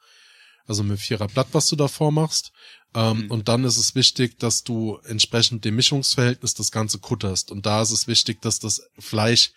also 0.67 0.83
mit 0.83 0.93
einem 0.93 0.99
Vierer 0.99 1.29
Blatt, 1.29 1.49
was 1.53 1.69
du 1.69 1.77
davor 1.77 2.13
machst. 2.13 2.53
Ähm, 2.95 3.31
Und 3.31 3.49
dann 3.49 3.65
ist 3.65 3.77
es 3.77 3.95
wichtig, 3.95 4.39
dass 4.39 4.65
du 4.65 4.99
entsprechend 5.05 5.65
dem 5.65 5.77
Mischungsverhältnis 5.77 6.55
das 6.55 6.71
Ganze 6.71 6.99
kutterst. 6.99 7.51
Und 7.51 7.67
da 7.67 7.83
ist 7.83 7.91
es 7.91 8.07
wichtig, 8.07 8.41
dass 8.41 8.61
das 8.61 8.83
Fleisch 8.99 9.53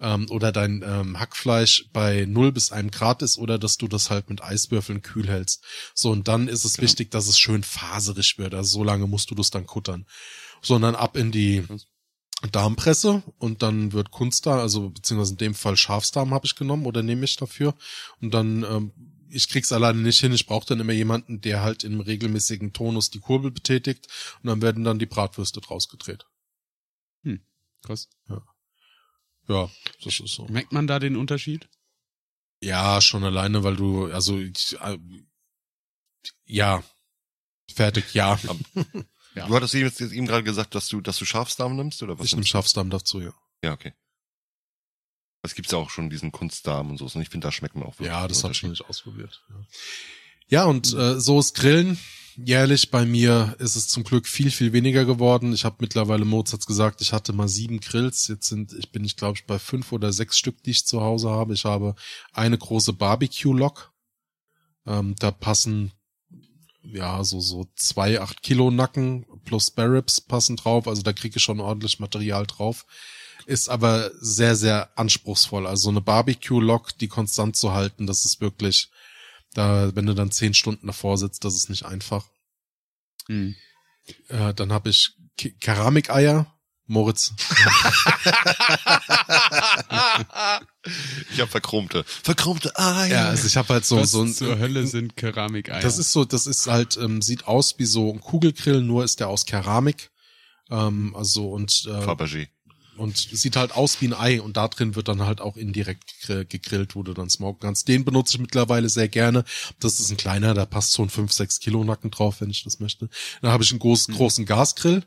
ähm, 0.00 0.26
oder 0.28 0.52
dein 0.52 0.82
ähm, 0.86 1.18
Hackfleisch 1.18 1.86
bei 1.92 2.26
0 2.28 2.52
bis 2.52 2.72
1 2.72 2.92
Grad 2.92 3.22
ist 3.22 3.38
oder 3.38 3.58
dass 3.58 3.78
du 3.78 3.88
das 3.88 4.10
halt 4.10 4.28
mit 4.28 4.42
Eiswürfeln 4.42 5.00
kühl 5.00 5.28
hältst. 5.28 5.64
So, 5.94 6.10
und 6.10 6.28
dann 6.28 6.46
ist 6.46 6.64
es 6.64 6.78
wichtig, 6.78 7.10
dass 7.10 7.26
es 7.26 7.38
schön 7.38 7.62
faserig 7.62 8.36
wird. 8.36 8.54
Also 8.54 8.78
so 8.78 8.84
lange 8.84 9.06
musst 9.06 9.30
du 9.30 9.34
das 9.34 9.50
dann 9.50 9.66
kuttern. 9.66 10.04
Sondern 10.60 10.94
ab 10.94 11.16
in 11.16 11.30
die 11.32 11.64
Darmpresse 12.52 13.22
und 13.38 13.62
dann 13.62 13.92
wird 13.92 14.10
Kunstdarm, 14.10 14.60
also 14.60 14.90
beziehungsweise 14.90 15.32
in 15.32 15.38
dem 15.38 15.54
Fall 15.54 15.76
Schafsdarm 15.76 16.34
habe 16.34 16.46
ich 16.46 16.56
genommen 16.56 16.86
oder 16.86 17.02
nehme 17.02 17.24
ich 17.24 17.36
dafür. 17.36 17.74
Und 18.20 18.34
dann 18.34 18.64
ähm, 18.64 18.92
ich 19.30 19.48
krieg's 19.48 19.72
alleine 19.72 20.00
nicht 20.00 20.20
hin. 20.20 20.32
Ich 20.32 20.46
brauche 20.46 20.66
dann 20.66 20.78
immer 20.78 20.92
jemanden, 20.92 21.40
der 21.40 21.62
halt 21.62 21.82
im 21.82 22.00
regelmäßigen 22.00 22.72
Tonus 22.72 23.10
die 23.10 23.18
Kurbel 23.18 23.50
betätigt 23.50 24.06
und 24.42 24.48
dann 24.48 24.62
werden 24.62 24.84
dann 24.84 24.98
die 25.00 25.06
Bratwürste 25.06 25.60
draus 25.60 25.88
gedreht. 25.88 26.26
Krass. 27.84 28.08
Ja, 29.46 29.70
das 30.02 30.20
ist 30.20 30.34
so. 30.34 30.46
Merkt 30.46 30.72
man 30.72 30.86
da 30.86 30.98
den 30.98 31.16
Unterschied? 31.16 31.68
Ja, 32.60 33.00
schon 33.02 33.24
alleine, 33.24 33.62
weil 33.62 33.76
du, 33.76 34.06
also 34.06 34.38
ich, 34.38 34.80
äh, 34.80 34.98
ja, 36.46 36.82
fertig, 37.70 38.14
ja. 38.14 38.38
Ja. 39.34 39.46
Du 39.46 39.54
hattest 39.54 39.74
eben, 39.74 39.86
jetzt 39.86 39.98
gerade 39.98 40.44
gesagt, 40.44 40.74
dass 40.74 40.88
du, 40.88 41.00
dass 41.00 41.18
du 41.18 41.24
Schafsdarm 41.24 41.76
nimmst, 41.76 42.02
oder 42.02 42.18
was? 42.18 42.26
Ich 42.26 42.32
nehme 42.32 42.46
Schafsdarm 42.46 42.90
dazu, 42.90 43.20
ja. 43.20 43.32
Ja, 43.62 43.72
okay. 43.72 43.92
Es 45.42 45.54
gibt's 45.54 45.72
ja 45.72 45.78
auch 45.78 45.90
schon 45.90 46.08
diesen 46.08 46.32
Kunstdarm 46.32 46.90
und 46.90 46.98
so. 46.98 47.04
Und 47.04 47.20
ich 47.20 47.28
finde, 47.28 47.46
da 47.46 47.52
schmeckt 47.52 47.74
man 47.74 47.84
auch 47.84 47.94
wirklich 47.98 48.08
Ja, 48.08 48.26
das 48.26 48.44
habe 48.44 48.54
ich 48.54 48.62
noch 48.62 48.70
nicht 48.70 48.88
ausprobiert. 48.88 49.44
Ja, 49.48 49.56
ja 50.48 50.64
und 50.64 50.92
äh, 50.94 51.20
so 51.20 51.38
ist 51.38 51.54
Grillen. 51.54 51.98
Jährlich 52.36 52.90
bei 52.90 53.04
mir 53.04 53.54
ist 53.58 53.76
es 53.76 53.86
zum 53.86 54.02
Glück 54.02 54.26
viel, 54.26 54.50
viel 54.50 54.72
weniger 54.72 55.04
geworden. 55.04 55.52
Ich 55.52 55.64
habe 55.64 55.76
mittlerweile, 55.80 56.24
Moritz 56.24 56.52
hat's 56.52 56.66
gesagt, 56.66 57.00
ich 57.00 57.12
hatte 57.12 57.32
mal 57.32 57.46
sieben 57.46 57.78
Grills. 57.80 58.26
Jetzt 58.26 58.48
sind, 58.48 58.72
ich 58.72 58.90
bin 58.90 59.04
ich 59.04 59.16
glaube 59.16 59.38
ich 59.38 59.46
bei 59.46 59.58
fünf 59.58 59.92
oder 59.92 60.12
sechs 60.12 60.38
Stück, 60.38 60.62
die 60.62 60.70
ich 60.70 60.86
zu 60.86 61.00
Hause 61.00 61.30
habe. 61.30 61.54
Ich 61.54 61.64
habe 61.64 61.94
eine 62.32 62.58
große 62.58 62.94
Barbecue-Lok. 62.94 63.92
Ähm, 64.86 65.14
da 65.18 65.30
passen 65.30 65.92
ja 66.84 67.22
so 67.24 67.40
so 67.40 67.66
zwei 67.76 68.20
acht 68.20 68.42
Kilo 68.42 68.70
Nacken 68.70 69.26
plus 69.44 69.66
Sparrows 69.68 70.20
passen 70.20 70.56
drauf. 70.56 70.86
Also 70.88 71.02
da 71.02 71.12
kriege 71.12 71.36
ich 71.36 71.42
schon 71.42 71.60
ordentlich 71.60 72.00
Material 72.00 72.46
drauf. 72.46 72.86
Ist 73.46 73.68
aber 73.68 74.10
sehr, 74.20 74.56
sehr 74.56 74.96
anspruchsvoll. 74.98 75.66
Also 75.66 75.84
so 75.84 75.90
eine 75.90 76.00
Barbecue-Lok, 76.00 76.96
die 76.98 77.08
konstant 77.08 77.56
zu 77.56 77.72
halten, 77.74 78.06
das 78.06 78.24
ist 78.24 78.40
wirklich, 78.40 78.88
da, 79.52 79.94
wenn 79.94 80.06
du 80.06 80.14
dann 80.14 80.30
zehn 80.30 80.54
Stunden 80.54 80.86
davor 80.86 81.18
sitzt, 81.18 81.44
das 81.44 81.54
ist 81.54 81.68
nicht 81.68 81.84
einfach. 81.84 82.26
Hm. 83.26 83.54
Äh, 84.28 84.54
dann 84.54 84.72
habe 84.72 84.88
ich 84.90 85.12
Ke 85.36 85.50
Keramikeier. 85.52 86.53
Moritz. 86.86 87.32
Ich 91.32 91.40
habe 91.40 91.50
verchromte. 91.50 92.04
Verchromte 92.22 92.76
Eier. 92.78 93.06
Ja, 93.06 93.28
also 93.28 93.46
ich 93.46 93.56
habe 93.56 93.68
halt 93.72 93.84
so, 93.86 93.96
Was 93.98 94.10
so 94.10 94.22
ein, 94.22 94.32
zur 94.34 94.58
Hölle 94.58 94.86
sind 94.86 95.16
Keramikeier? 95.16 95.80
Das 95.80 95.98
ist 95.98 96.12
so, 96.12 96.24
das 96.24 96.46
ist 96.46 96.66
halt, 96.66 96.96
ähm, 96.96 97.22
sieht 97.22 97.46
aus 97.46 97.78
wie 97.78 97.86
so 97.86 98.12
ein 98.12 98.20
Kugelgrill, 98.20 98.82
nur 98.82 99.04
ist 99.04 99.20
der 99.20 99.28
aus 99.28 99.46
Keramik. 99.46 100.10
Ähm, 100.70 101.14
also 101.16 101.50
und 101.50 101.84
äh, 101.86 101.90
Fabergé. 102.04 102.48
und 102.96 103.16
sieht 103.16 103.56
halt 103.56 103.72
aus 103.72 104.00
wie 104.00 104.08
ein 104.08 104.14
Ei 104.14 104.40
und 104.40 104.56
da 104.56 104.68
drin 104.68 104.94
wird 104.94 105.08
dann 105.08 105.22
halt 105.22 105.40
auch 105.40 105.56
indirekt 105.56 106.04
gegr- 106.22 106.44
gegrillt, 106.44 106.94
wo 106.94 107.02
du 107.02 107.12
dann 107.14 107.30
smoken 107.30 107.60
kannst. 107.60 107.88
Den 107.88 108.04
benutze 108.04 108.36
ich 108.36 108.40
mittlerweile 108.40 108.88
sehr 108.88 109.08
gerne. 109.08 109.44
Das 109.80 110.00
ist 110.00 110.10
ein 110.10 110.16
kleiner, 110.18 110.52
da 110.54 110.66
passt 110.66 110.92
so 110.92 111.02
ein 111.02 111.10
5, 111.10 111.32
6 111.32 111.60
Kilo 111.60 111.82
Nacken 111.84 112.10
drauf, 112.10 112.40
wenn 112.40 112.50
ich 112.50 112.62
das 112.64 112.78
möchte. 112.80 113.08
Dann 113.42 113.50
habe 113.52 113.64
ich 113.64 113.70
einen 113.70 113.80
großen, 113.80 114.14
großen 114.14 114.44
Gasgrill. 114.46 115.02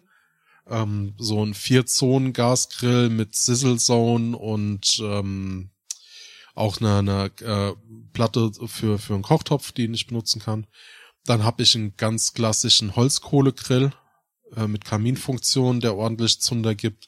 Ähm, 0.70 1.14
so 1.18 1.44
ein 1.44 1.54
Vier-Zonen-Gasgrill 1.54 3.10
mit 3.10 3.36
Sizzle 3.36 3.78
Zone 3.78 4.38
und 4.38 5.00
ähm, 5.02 5.72
auch 6.56 6.82
eine, 6.82 6.98
eine 6.98 7.32
äh, 7.42 7.74
Platte 8.14 8.52
für, 8.66 8.98
für 8.98 9.14
einen 9.14 9.24
Kochtopf, 9.24 9.72
den 9.72 9.94
ich 9.94 10.08
benutzen 10.08 10.42
kann. 10.42 10.68
Dann 11.26 11.44
habe 11.44 11.64
ich 11.64 11.76
einen 11.76 11.96
ganz 11.98 12.34
klassischen 12.34 12.96
Holzkohlegrill 12.96 13.92
äh, 14.56 14.68
mit 14.68 14.86
Kaminfunktion, 14.86 15.80
der 15.80 15.96
ordentlich 15.96 16.42
Zunder 16.42 16.74
gibt. 16.76 17.08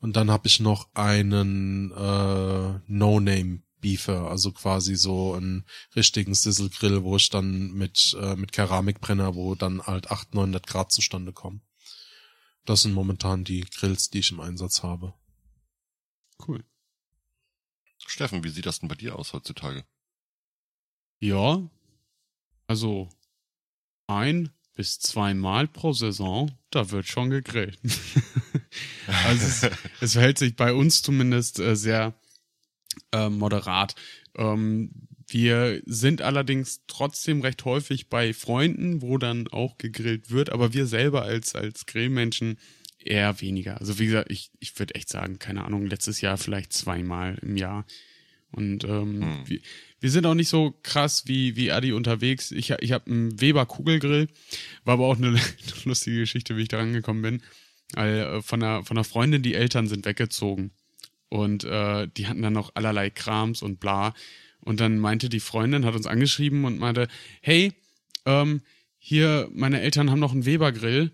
Und 0.00 0.16
dann 0.16 0.30
habe 0.30 0.48
ich 0.48 0.60
noch 0.60 0.88
einen 0.94 1.92
äh, 1.92 2.80
No-Name 2.86 3.62
Beefer, 3.80 4.30
also 4.30 4.50
quasi 4.50 4.96
so 4.96 5.34
einen 5.34 5.66
richtigen 5.94 6.34
Sizzle 6.34 6.70
Grill, 6.70 7.04
wo 7.04 7.16
ich 7.16 7.28
dann 7.28 7.72
mit 7.72 8.16
äh, 8.18 8.34
mit 8.34 8.52
Keramikbrenner, 8.52 9.34
wo 9.34 9.54
dann 9.54 9.82
halt 9.82 10.10
800, 10.10 10.34
900 10.34 10.66
Grad 10.66 10.90
zustande 10.90 11.32
kommen. 11.32 11.60
Das 12.64 12.82
sind 12.82 12.94
momentan 12.94 13.44
die 13.44 13.60
Grills, 13.60 14.10
die 14.10 14.20
ich 14.20 14.32
im 14.32 14.40
Einsatz 14.40 14.82
habe. 14.82 15.14
cool. 16.46 16.64
Steffen, 18.06 18.44
wie 18.44 18.50
sieht 18.50 18.66
das 18.66 18.80
denn 18.80 18.88
bei 18.88 18.94
dir 18.94 19.18
aus 19.18 19.32
heutzutage? 19.32 19.84
Ja, 21.20 21.70
also 22.66 23.08
ein 24.06 24.50
bis 24.74 24.98
zweimal 24.98 25.68
pro 25.68 25.92
Saison, 25.92 26.50
da 26.70 26.90
wird 26.90 27.06
schon 27.06 27.30
gegrillt. 27.30 27.78
also 29.24 29.46
es, 29.46 29.70
es 30.00 30.12
verhält 30.12 30.38
sich 30.38 30.56
bei 30.56 30.74
uns 30.74 31.02
zumindest 31.02 31.60
äh, 31.60 31.76
sehr 31.76 32.14
äh, 33.12 33.28
moderat. 33.28 33.94
Ähm, 34.34 35.08
wir 35.34 35.82
sind 35.84 36.22
allerdings 36.22 36.82
trotzdem 36.86 37.40
recht 37.40 37.64
häufig 37.64 38.08
bei 38.08 38.32
Freunden, 38.32 39.02
wo 39.02 39.18
dann 39.18 39.48
auch 39.48 39.78
gegrillt 39.78 40.30
wird, 40.30 40.50
aber 40.50 40.72
wir 40.72 40.86
selber 40.86 41.22
als, 41.22 41.56
als 41.56 41.86
Grillmenschen 41.86 42.56
eher 43.00 43.40
weniger. 43.40 43.80
Also 43.80 43.98
wie 43.98 44.06
gesagt, 44.06 44.30
ich, 44.30 44.52
ich 44.60 44.78
würde 44.78 44.94
echt 44.94 45.08
sagen, 45.08 45.40
keine 45.40 45.64
Ahnung, 45.64 45.86
letztes 45.86 46.20
Jahr 46.20 46.38
vielleicht 46.38 46.72
zweimal 46.72 47.36
im 47.42 47.56
Jahr. 47.56 47.84
Und 48.52 48.84
ähm, 48.84 49.22
Hm. 49.22 49.42
wir, 49.46 49.58
wir 49.98 50.10
sind 50.12 50.24
auch 50.24 50.34
nicht 50.34 50.48
so 50.48 50.78
krass 50.84 51.24
wie, 51.26 51.56
wie 51.56 51.72
Adi 51.72 51.92
unterwegs. 51.92 52.52
Ich, 52.52 52.70
ich 52.70 52.92
habe 52.92 53.10
einen 53.10 53.40
Weber 53.40 53.66
Kugelgrill, 53.66 54.28
war 54.84 54.94
aber 54.94 55.06
auch 55.06 55.16
eine 55.18 55.36
lustige 55.84 56.20
Geschichte, 56.20 56.56
wie 56.56 56.62
ich 56.62 56.68
da 56.68 56.78
rangekommen 56.78 57.22
bin. 57.22 57.42
Weil, 57.94 58.18
äh, 58.18 58.42
von, 58.42 58.62
einer, 58.62 58.84
von 58.84 58.96
einer 58.96 59.04
Freundin, 59.04 59.42
die 59.42 59.54
Eltern 59.54 59.88
sind 59.88 60.06
weggezogen. 60.06 60.70
Und 61.28 61.64
äh, 61.64 62.06
die 62.16 62.28
hatten 62.28 62.42
dann 62.42 62.52
noch 62.52 62.70
allerlei 62.76 63.10
Krams 63.10 63.62
und 63.62 63.80
bla. 63.80 64.14
Und 64.64 64.80
dann 64.80 64.98
meinte 64.98 65.28
die 65.28 65.40
Freundin, 65.40 65.84
hat 65.84 65.94
uns 65.94 66.06
angeschrieben 66.06 66.64
und 66.64 66.78
meinte, 66.78 67.08
hey, 67.40 67.72
ähm, 68.26 68.62
hier, 68.98 69.48
meine 69.52 69.80
Eltern 69.80 70.10
haben 70.10 70.20
noch 70.20 70.32
einen 70.32 70.46
Weber-Grill, 70.46 71.12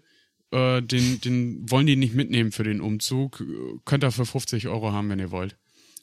äh, 0.52 0.82
den, 0.82 1.20
den 1.20 1.70
wollen 1.70 1.86
die 1.86 1.96
nicht 1.96 2.14
mitnehmen 2.14 2.52
für 2.52 2.64
den 2.64 2.80
Umzug. 2.80 3.44
Könnt 3.84 4.04
ihr 4.04 4.12
für 4.12 4.26
50 4.26 4.68
Euro 4.68 4.92
haben, 4.92 5.08
wenn 5.08 5.18
ihr 5.18 5.30
wollt. 5.30 5.56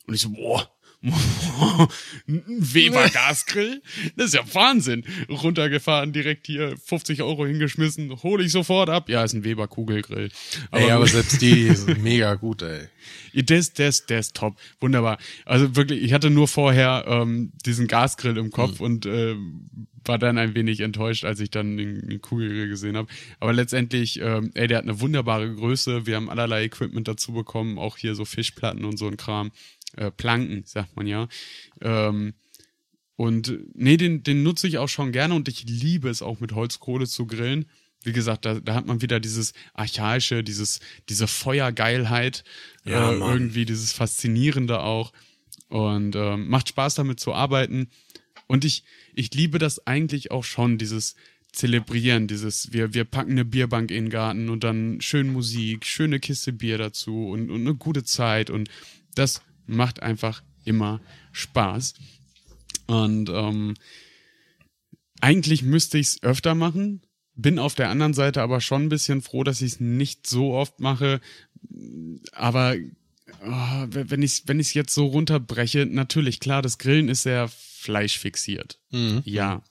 Und 0.05 0.13
ich 0.13 0.21
so, 0.21 0.29
boah, 0.29 0.69
ein 1.03 1.87
Weber 2.47 3.07
Gasgrill? 3.09 3.81
Das 4.15 4.27
ist 4.27 4.33
ja 4.33 4.41
Wahnsinn. 4.53 5.03
Runtergefahren, 5.29 6.11
direkt 6.13 6.47
hier 6.47 6.75
50 6.77 7.21
Euro 7.21 7.45
hingeschmissen, 7.45 8.23
hole 8.23 8.43
ich 8.43 8.51
sofort 8.51 8.89
ab. 8.89 9.09
Ja, 9.09 9.23
ist 9.23 9.33
ein 9.33 9.43
Weber 9.43 9.67
Kugelgrill. 9.67 10.29
ey, 10.71 10.91
aber 10.91 11.07
selbst 11.07 11.41
die 11.41 11.69
sind 11.73 12.01
mega 12.03 12.35
gut, 12.35 12.61
ey. 12.61 12.87
Ist, 13.33 13.77
der 13.77 14.19
ist 14.19 14.35
top. 14.35 14.57
Wunderbar. 14.79 15.17
Also 15.45 15.75
wirklich, 15.75 16.03
ich 16.03 16.13
hatte 16.13 16.29
nur 16.29 16.47
vorher 16.47 17.05
ähm, 17.07 17.51
diesen 17.65 17.87
Gasgrill 17.87 18.37
im 18.37 18.51
Kopf 18.51 18.79
und 18.79 19.05
äh, 19.05 19.35
war 20.07 20.17
dann 20.17 20.37
ein 20.37 20.55
wenig 20.55 20.79
enttäuscht, 20.79 21.25
als 21.25 21.39
ich 21.39 21.51
dann 21.51 21.77
den, 21.77 22.07
den 22.07 22.21
Kugelgrill 22.21 22.69
gesehen 22.69 22.97
habe. 22.97 23.07
Aber 23.39 23.53
letztendlich, 23.53 24.19
ähm, 24.21 24.51
ey, 24.53 24.67
der 24.67 24.77
hat 24.77 24.85
eine 24.85 24.99
wunderbare 24.99 25.53
Größe. 25.53 26.05
Wir 26.05 26.15
haben 26.15 26.29
allerlei 26.29 26.63
Equipment 26.63 27.07
dazu 27.07 27.33
bekommen, 27.33 27.77
auch 27.77 27.97
hier 27.97 28.15
so 28.15 28.25
Fischplatten 28.25 28.85
und 28.85 28.97
so 28.97 29.07
ein 29.07 29.17
Kram. 29.17 29.51
Äh, 29.95 30.11
Planken, 30.11 30.63
sagt 30.65 30.95
man 30.95 31.07
ja. 31.07 31.27
Ähm, 31.81 32.33
und 33.15 33.49
äh, 33.49 33.59
nee, 33.73 33.97
den, 33.97 34.23
den 34.23 34.43
nutze 34.43 34.67
ich 34.67 34.77
auch 34.77 34.89
schon 34.89 35.11
gerne 35.11 35.33
und 35.33 35.47
ich 35.47 35.63
liebe 35.63 36.09
es 36.09 36.21
auch 36.21 36.39
mit 36.39 36.53
Holzkohle 36.53 37.07
zu 37.07 37.25
grillen. 37.25 37.65
Wie 38.03 38.13
gesagt, 38.13 38.45
da, 38.45 38.59
da 38.59 38.75
hat 38.75 38.85
man 38.85 39.01
wieder 39.01 39.19
dieses 39.19 39.53
archaische, 39.73 40.43
dieses, 40.43 40.79
diese 41.09 41.27
Feuergeilheit, 41.27 42.43
Ja, 42.85 43.11
äh, 43.11 43.15
irgendwie 43.15 43.65
dieses 43.65 43.91
Faszinierende 43.91 44.81
auch. 44.81 45.13
Und 45.69 46.15
ähm, 46.15 46.47
macht 46.47 46.69
Spaß 46.69 46.95
damit 46.95 47.19
zu 47.19 47.33
arbeiten. 47.33 47.89
Und 48.47 48.63
ich, 48.63 48.83
ich 49.13 49.33
liebe 49.33 49.59
das 49.59 49.85
eigentlich 49.85 50.31
auch 50.31 50.43
schon, 50.43 50.77
dieses 50.77 51.15
Zelebrieren, 51.51 52.27
dieses, 52.27 52.71
wir, 52.71 52.93
wir 52.93 53.03
packen 53.03 53.31
eine 53.31 53.45
Bierbank 53.45 53.89
in 53.89 54.05
den 54.05 54.09
Garten 54.09 54.49
und 54.49 54.63
dann 54.63 55.01
schön 55.01 55.33
Musik, 55.33 55.85
schöne 55.85 56.19
Kiste 56.19 56.53
Bier 56.53 56.77
dazu 56.77 57.29
und, 57.29 57.49
und 57.49 57.61
eine 57.61 57.73
gute 57.73 58.03
Zeit. 58.03 58.49
Und 58.49 58.69
das 59.15 59.41
macht 59.67 60.01
einfach 60.01 60.43
immer 60.65 60.99
Spaß. 61.31 61.93
Und 62.87 63.29
ähm, 63.29 63.75
eigentlich 65.21 65.63
müsste 65.63 65.97
ich 65.97 66.07
es 66.07 66.23
öfter 66.23 66.55
machen, 66.55 67.01
bin 67.35 67.59
auf 67.59 67.75
der 67.75 67.89
anderen 67.89 68.13
Seite 68.13 68.41
aber 68.41 68.61
schon 68.61 68.83
ein 68.83 68.89
bisschen 68.89 69.21
froh, 69.21 69.43
dass 69.43 69.61
ich 69.61 69.73
es 69.73 69.79
nicht 69.79 70.27
so 70.27 70.53
oft 70.53 70.79
mache. 70.79 71.21
Aber 72.31 72.75
oh, 73.43 73.85
wenn 73.89 74.21
ich 74.21 74.43
wenn 74.47 74.59
ich 74.59 74.73
jetzt 74.73 74.93
so 74.93 75.05
runterbreche, 75.05 75.85
natürlich 75.85 76.39
klar, 76.39 76.61
das 76.61 76.77
Grillen 76.77 77.09
ist 77.09 77.23
sehr 77.23 77.47
fleischfixiert. 77.47 78.79
Mhm. 78.91 79.21
Ja. 79.23 79.63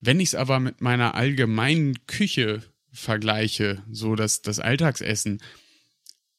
Wenn 0.00 0.20
ich 0.20 0.28
es 0.28 0.34
aber 0.34 0.60
mit 0.60 0.82
meiner 0.82 1.14
allgemeinen 1.14 2.06
Küche 2.06 2.62
vergleiche, 2.92 3.82
so 3.90 4.14
das, 4.14 4.42
das 4.42 4.60
Alltagsessen, 4.60 5.42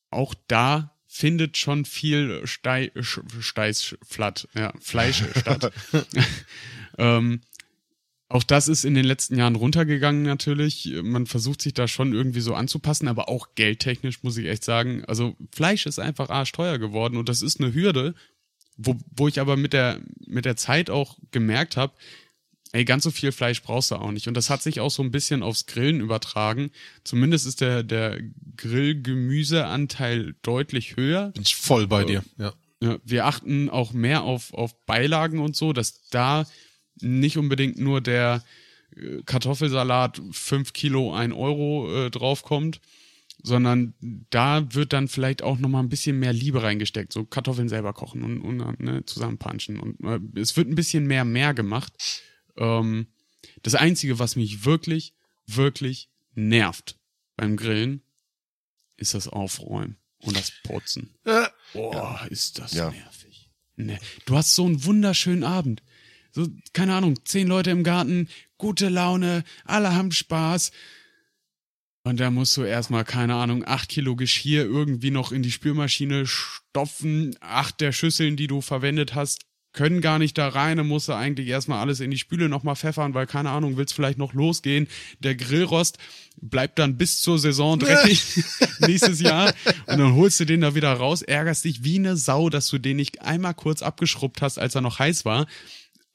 auch 0.09 0.33
da 0.47 0.96
findet 1.07 1.57
schon 1.57 1.85
viel 1.85 2.45
Stei, 2.45 2.91
Steißflatt, 2.99 4.47
ja, 4.53 4.73
Fleisch 4.79 5.23
statt. 5.35 5.71
ähm, 6.97 7.41
auch 8.29 8.43
das 8.43 8.67
ist 8.67 8.83
in 8.83 8.93
den 8.93 9.05
letzten 9.05 9.37
Jahren 9.37 9.55
runtergegangen 9.55 10.23
natürlich. 10.23 10.93
Man 11.01 11.27
versucht 11.27 11.61
sich 11.61 11.73
da 11.73 11.87
schon 11.87 12.13
irgendwie 12.13 12.41
so 12.41 12.55
anzupassen, 12.55 13.07
aber 13.07 13.29
auch 13.29 13.55
geldtechnisch 13.55 14.21
muss 14.21 14.37
ich 14.37 14.47
echt 14.47 14.65
sagen. 14.65 15.05
Also 15.05 15.37
Fleisch 15.55 15.85
ist 15.85 15.99
einfach 15.99 16.29
arschteuer 16.29 16.77
geworden 16.77 17.15
und 17.15 17.29
das 17.29 17.41
ist 17.41 17.61
eine 17.61 17.73
Hürde. 17.73 18.15
wo, 18.75 18.97
wo 19.15 19.27
ich 19.27 19.39
aber 19.39 19.57
mit 19.57 19.73
der, 19.73 20.01
mit 20.27 20.45
der 20.45 20.57
Zeit 20.57 20.89
auch 20.89 21.17
gemerkt 21.31 21.77
habe, 21.77 21.93
ey, 22.73 22.85
ganz 22.85 23.03
so 23.03 23.11
viel 23.11 23.31
Fleisch 23.31 23.61
brauchst 23.61 23.91
du 23.91 23.95
auch 23.95 24.11
nicht. 24.11 24.27
Und 24.27 24.35
das 24.35 24.49
hat 24.49 24.61
sich 24.61 24.79
auch 24.79 24.91
so 24.91 25.03
ein 25.03 25.11
bisschen 25.11 25.43
aufs 25.43 25.65
Grillen 25.65 26.01
übertragen. 26.01 26.71
Zumindest 27.03 27.45
ist 27.45 27.61
der, 27.61 27.83
der 27.83 28.19
Grillgemüseanteil 28.57 30.35
deutlich 30.41 30.95
höher. 30.95 31.31
Bin 31.31 31.43
ich 31.43 31.55
voll 31.55 31.87
bei 31.87 32.03
dir, 32.03 32.23
ja. 32.37 32.53
Ja, 32.79 32.99
wir 33.03 33.25
achten 33.25 33.69
auch 33.69 33.91
mehr 33.91 34.21
auf, 34.21 34.53
auf 34.53 34.85
Beilagen 34.85 35.39
und 35.39 35.55
so, 35.55 35.73
dass 35.73 36.07
da 36.09 36.45
nicht 37.01 37.37
unbedingt 37.37 37.79
nur 37.79 38.01
der 38.01 38.43
äh, 38.95 39.23
Kartoffelsalat 39.25 40.21
fünf 40.31 40.73
Kilo 40.73 41.13
ein 41.13 41.31
Euro 41.31 42.05
äh, 42.05 42.11
draufkommt, 42.11 42.79
sondern 43.41 43.93
da 44.29 44.73
wird 44.75 44.93
dann 44.93 45.07
vielleicht 45.07 45.41
auch 45.41 45.57
nochmal 45.57 45.83
ein 45.83 45.89
bisschen 45.89 46.19
mehr 46.19 46.33
Liebe 46.33 46.61
reingesteckt. 46.61 47.13
So 47.13 47.25
Kartoffeln 47.25 47.69
selber 47.69 47.93
kochen 47.93 48.23
und, 48.23 48.41
und 48.41 48.79
ne, 48.79 49.05
zusammenpanschen. 49.05 49.79
Und 49.79 49.99
äh, 50.01 50.19
es 50.39 50.55
wird 50.55 50.67
ein 50.67 50.75
bisschen 50.75 51.07
mehr 51.07 51.25
mehr 51.25 51.55
gemacht. 51.55 51.93
Ähm, 52.57 53.07
das 53.63 53.75
Einzige, 53.75 54.19
was 54.19 54.35
mich 54.35 54.65
wirklich, 54.65 55.13
wirklich 55.45 56.09
nervt 56.35 56.97
beim 57.35 57.57
Grillen, 57.57 58.01
ist 58.97 59.13
das 59.13 59.27
Aufräumen 59.27 59.97
und 60.19 60.35
das 60.35 60.51
Putzen. 60.63 61.13
Äh, 61.23 61.45
Boah, 61.73 62.25
ist 62.29 62.59
das 62.59 62.73
Ja. 62.73 62.89
nervig. 62.91 63.49
Ne. 63.75 63.99
Du 64.25 64.35
hast 64.35 64.55
so 64.55 64.65
einen 64.65 64.83
wunderschönen 64.85 65.43
Abend. 65.43 65.83
So, 66.31 66.47
keine 66.73 66.95
Ahnung, 66.95 67.19
zehn 67.25 67.47
Leute 67.47 67.69
im 67.71 67.83
Garten, 67.83 68.27
gute 68.57 68.89
Laune, 68.89 69.43
alle 69.65 69.95
haben 69.95 70.11
Spaß. 70.11 70.71
Und 72.03 72.19
da 72.19 72.31
musst 72.31 72.55
du 72.57 72.63
erstmal, 72.63 73.03
keine 73.03 73.35
Ahnung, 73.35 73.65
acht 73.67 73.89
Kilo 73.89 74.15
Geschirr 74.15 74.63
irgendwie 74.63 75.11
noch 75.11 75.31
in 75.31 75.43
die 75.43 75.51
Spülmaschine 75.51 76.25
stopfen. 76.25 77.35
Acht 77.41 77.81
der 77.81 77.91
Schüsseln, 77.91 78.37
die 78.37 78.47
du 78.47 78.61
verwendet 78.61 79.13
hast, 79.13 79.45
können 79.77 80.01
gar 80.01 80.17
nicht 80.17 80.37
da 80.39 80.47
rein. 80.47 80.77
Dann 80.77 80.87
musst 80.87 81.07
du 81.07 81.13
eigentlich 81.13 81.47
erstmal 81.47 81.79
alles 81.79 81.99
in 81.99 82.09
die 82.09 82.17
Spüle 82.17 82.49
nochmal 82.49 82.75
pfeffern, 82.75 83.13
weil, 83.13 83.27
keine 83.27 83.51
Ahnung, 83.51 83.77
willst 83.77 83.93
vielleicht 83.93 84.17
noch 84.17 84.33
losgehen. 84.33 84.87
Der 85.19 85.35
Grillrost 85.35 85.99
bleibt 86.41 86.79
dann 86.79 86.97
bis 86.97 87.21
zur 87.21 87.37
Saison 87.37 87.77
dreckig 87.79 88.43
nächstes 88.79 89.21
Jahr. 89.21 89.53
Und 89.85 89.99
dann 89.99 90.15
holst 90.15 90.39
du 90.39 90.45
den 90.45 90.61
da 90.61 90.73
wieder 90.73 90.91
raus, 90.91 91.21
ärgerst 91.21 91.63
dich 91.63 91.83
wie 91.83 91.99
eine 91.99 92.17
Sau, 92.17 92.49
dass 92.49 92.67
du 92.69 92.79
den 92.79 92.97
nicht 92.97 93.21
einmal 93.21 93.53
kurz 93.53 93.83
abgeschrubbt 93.83 94.41
hast, 94.41 94.57
als 94.57 94.73
er 94.73 94.81
noch 94.81 94.97
heiß 94.97 95.25
war. 95.25 95.45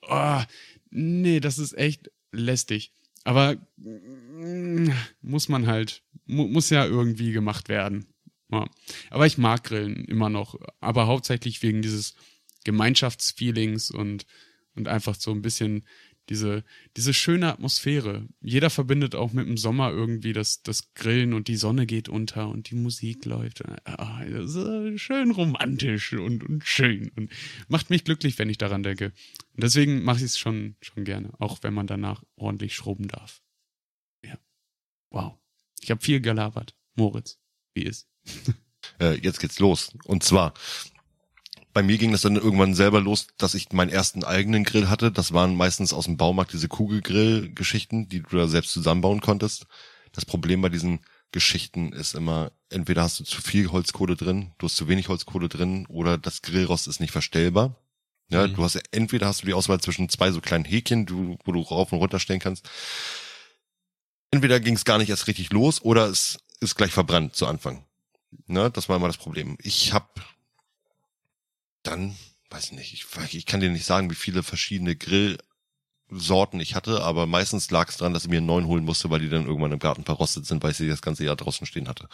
Oh, 0.02 0.42
nee, 0.90 1.38
das 1.38 1.60
ist 1.60 1.78
echt 1.78 2.10
lästig. 2.32 2.92
Aber 3.22 3.56
mm, 3.76 4.88
muss 5.20 5.48
man 5.48 5.68
halt, 5.68 6.02
mu 6.26 6.48
muss 6.48 6.68
ja 6.68 6.84
irgendwie 6.84 7.30
gemacht 7.30 7.68
werden. 7.68 8.06
Ja. 8.50 8.68
Aber 9.10 9.26
ich 9.26 9.38
mag 9.38 9.62
Grillen 9.62 10.04
immer 10.06 10.30
noch, 10.30 10.58
aber 10.80 11.06
hauptsächlich 11.06 11.62
wegen 11.62 11.80
dieses 11.80 12.16
Gemeinschaftsfeelings 12.64 13.90
und, 13.90 14.26
und 14.74 14.88
einfach 14.88 15.14
so 15.14 15.30
ein 15.30 15.42
bisschen 15.42 15.84
diese, 16.28 16.64
diese 16.96 17.12
schöne 17.12 17.52
Atmosphäre. 17.52 18.26
Jeder 18.40 18.70
verbindet 18.70 19.14
auch 19.14 19.32
mit 19.32 19.46
dem 19.46 19.56
Sommer 19.56 19.90
irgendwie 19.90 20.32
das, 20.32 20.62
das 20.62 20.94
Grillen 20.94 21.32
und 21.34 21.48
die 21.48 21.56
Sonne 21.56 21.84
geht 21.86 22.08
unter 22.08 22.48
und 22.48 22.70
die 22.70 22.76
Musik 22.76 23.24
läuft. 23.24 23.62
Ah, 23.84 24.24
schön 24.96 25.32
romantisch 25.32 26.12
und, 26.12 26.44
und 26.44 26.64
schön 26.64 27.10
und 27.16 27.30
macht 27.68 27.90
mich 27.90 28.04
glücklich, 28.04 28.38
wenn 28.38 28.48
ich 28.48 28.58
daran 28.58 28.82
denke. 28.82 29.12
Und 29.54 29.62
deswegen 29.64 30.04
mache 30.04 30.18
ich 30.18 30.24
es 30.24 30.38
schon, 30.38 30.76
schon 30.80 31.04
gerne, 31.04 31.32
auch 31.40 31.58
wenn 31.62 31.74
man 31.74 31.86
danach 31.86 32.22
ordentlich 32.36 32.74
schrubben 32.74 33.08
darf. 33.08 33.42
Ja. 34.24 34.38
Wow. 35.10 35.38
Ich 35.80 35.90
habe 35.90 36.00
viel 36.00 36.20
gelabert. 36.20 36.76
Moritz, 36.94 37.38
wie 37.74 37.82
ist? 37.82 38.08
Äh, 38.98 39.18
jetzt 39.20 39.38
geht's 39.38 39.60
los. 39.60 39.92
Und 40.04 40.22
zwar, 40.24 40.54
bei 41.72 41.82
mir 41.82 41.98
ging 41.98 42.12
das 42.12 42.22
dann 42.22 42.36
irgendwann 42.36 42.74
selber 42.74 43.00
los, 43.00 43.26
dass 43.38 43.54
ich 43.54 43.72
meinen 43.72 43.90
ersten 43.90 44.24
eigenen 44.24 44.64
Grill 44.64 44.88
hatte. 44.88 45.10
Das 45.10 45.32
waren 45.32 45.56
meistens 45.56 45.92
aus 45.92 46.04
dem 46.04 46.16
Baumarkt 46.16 46.52
diese 46.52 46.68
Kugelgrill-Geschichten, 46.68 48.08
die 48.08 48.20
du 48.20 48.36
da 48.36 48.48
selbst 48.48 48.72
zusammenbauen 48.72 49.20
konntest. 49.20 49.66
Das 50.12 50.24
Problem 50.26 50.60
bei 50.60 50.68
diesen 50.68 51.00
Geschichten 51.32 51.92
ist 51.92 52.14
immer, 52.14 52.52
entweder 52.68 53.02
hast 53.02 53.20
du 53.20 53.24
zu 53.24 53.40
viel 53.40 53.72
Holzkohle 53.72 54.16
drin, 54.16 54.52
du 54.58 54.66
hast 54.66 54.76
zu 54.76 54.86
wenig 54.88 55.08
Holzkohle 55.08 55.48
drin 55.48 55.86
oder 55.88 56.18
das 56.18 56.42
Grillrost 56.42 56.86
ist 56.88 57.00
nicht 57.00 57.12
verstellbar. 57.12 57.76
Ja, 58.28 58.46
Mhm. 58.46 58.54
du 58.54 58.64
hast 58.64 58.78
entweder 58.92 59.26
hast 59.26 59.42
du 59.42 59.46
die 59.46 59.54
Auswahl 59.54 59.80
zwischen 59.80 60.08
zwei 60.10 60.30
so 60.30 60.40
kleinen 60.42 60.64
Häkchen, 60.66 61.06
du, 61.06 61.38
wo 61.44 61.52
du 61.52 61.60
rauf 61.60 61.92
und 61.92 61.98
runter 62.00 62.20
stellen 62.20 62.40
kannst. 62.40 62.68
Entweder 64.30 64.60
ging 64.60 64.74
es 64.74 64.84
gar 64.84 64.98
nicht 64.98 65.10
erst 65.10 65.26
richtig 65.26 65.52
los 65.52 65.82
oder 65.82 66.06
es 66.06 66.38
ist 66.60 66.76
gleich 66.76 66.92
verbrannt 66.92 67.34
zu 67.34 67.46
Anfang. 67.46 67.84
Ne, 68.46 68.70
das 68.70 68.88
war 68.88 68.96
immer 68.96 69.08
das 69.08 69.18
Problem. 69.18 69.58
Ich 69.62 69.92
habe 69.92 70.08
dann, 71.82 72.16
weiß 72.50 72.66
ich 72.66 72.72
nicht, 72.72 72.92
ich, 72.92 73.34
ich 73.34 73.46
kann 73.46 73.60
dir 73.60 73.70
nicht 73.70 73.84
sagen, 73.84 74.10
wie 74.10 74.14
viele 74.14 74.42
verschiedene 74.42 74.96
Grillsorten 74.96 76.60
ich 76.60 76.74
hatte, 76.74 77.02
aber 77.02 77.26
meistens 77.26 77.70
lag 77.70 77.88
es 77.88 77.96
daran, 77.96 78.14
dass 78.14 78.24
ich 78.24 78.30
mir 78.30 78.38
einen 78.38 78.46
neuen 78.46 78.66
holen 78.66 78.84
musste, 78.84 79.10
weil 79.10 79.20
die 79.20 79.28
dann 79.28 79.46
irgendwann 79.46 79.72
im 79.72 79.78
Garten 79.78 80.04
verrostet 80.04 80.46
sind, 80.46 80.62
weil 80.62 80.72
ich 80.72 80.76
sie 80.76 80.88
das 80.88 81.02
ganze 81.02 81.24
Jahr 81.24 81.36
draußen 81.36 81.66
stehen 81.66 81.88
hatte. 81.88 82.08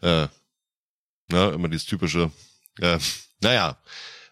Äh, 0.00 0.28
ne, 1.28 1.50
immer 1.54 1.68
dieses 1.68 1.86
typische, 1.86 2.30
äh, 2.78 2.98
naja, 3.40 3.78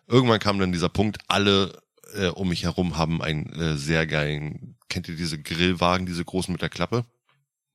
irgendwann 0.07 0.40
kam 0.40 0.59
dann 0.59 0.73
dieser 0.73 0.89
Punkt, 0.89 1.19
alle 1.28 1.81
äh, 2.15 2.28
um 2.28 2.48
mich 2.48 2.65
herum 2.65 2.97
haben 2.97 3.23
einen 3.23 3.52
äh, 3.52 3.77
sehr 3.77 4.07
geilen, 4.07 4.77
kennt 4.89 5.09
ihr 5.09 5.16
diese 5.16 5.40
Grillwagen, 5.40 6.07
diese 6.07 6.24
großen 6.24 6.52
mit 6.52 6.62
der 6.62 6.69
Klappe? 6.69 7.05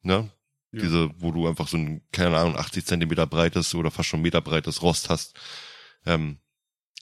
Ne? 0.01 0.29
Ja. 0.71 0.81
Diese, 0.81 1.09
wo 1.19 1.31
du 1.31 1.47
einfach 1.47 1.67
so 1.67 1.77
ein, 1.77 2.01
keine 2.11 2.37
Ahnung, 2.37 2.57
80 2.57 2.85
Zentimeter 2.85 3.25
breites 3.25 3.73
oder 3.75 3.91
fast 3.91 4.09
schon 4.09 4.21
Meter 4.21 4.41
breites 4.41 4.81
Rost 4.81 5.09
hast. 5.09 5.39
Ähm, 6.05 6.39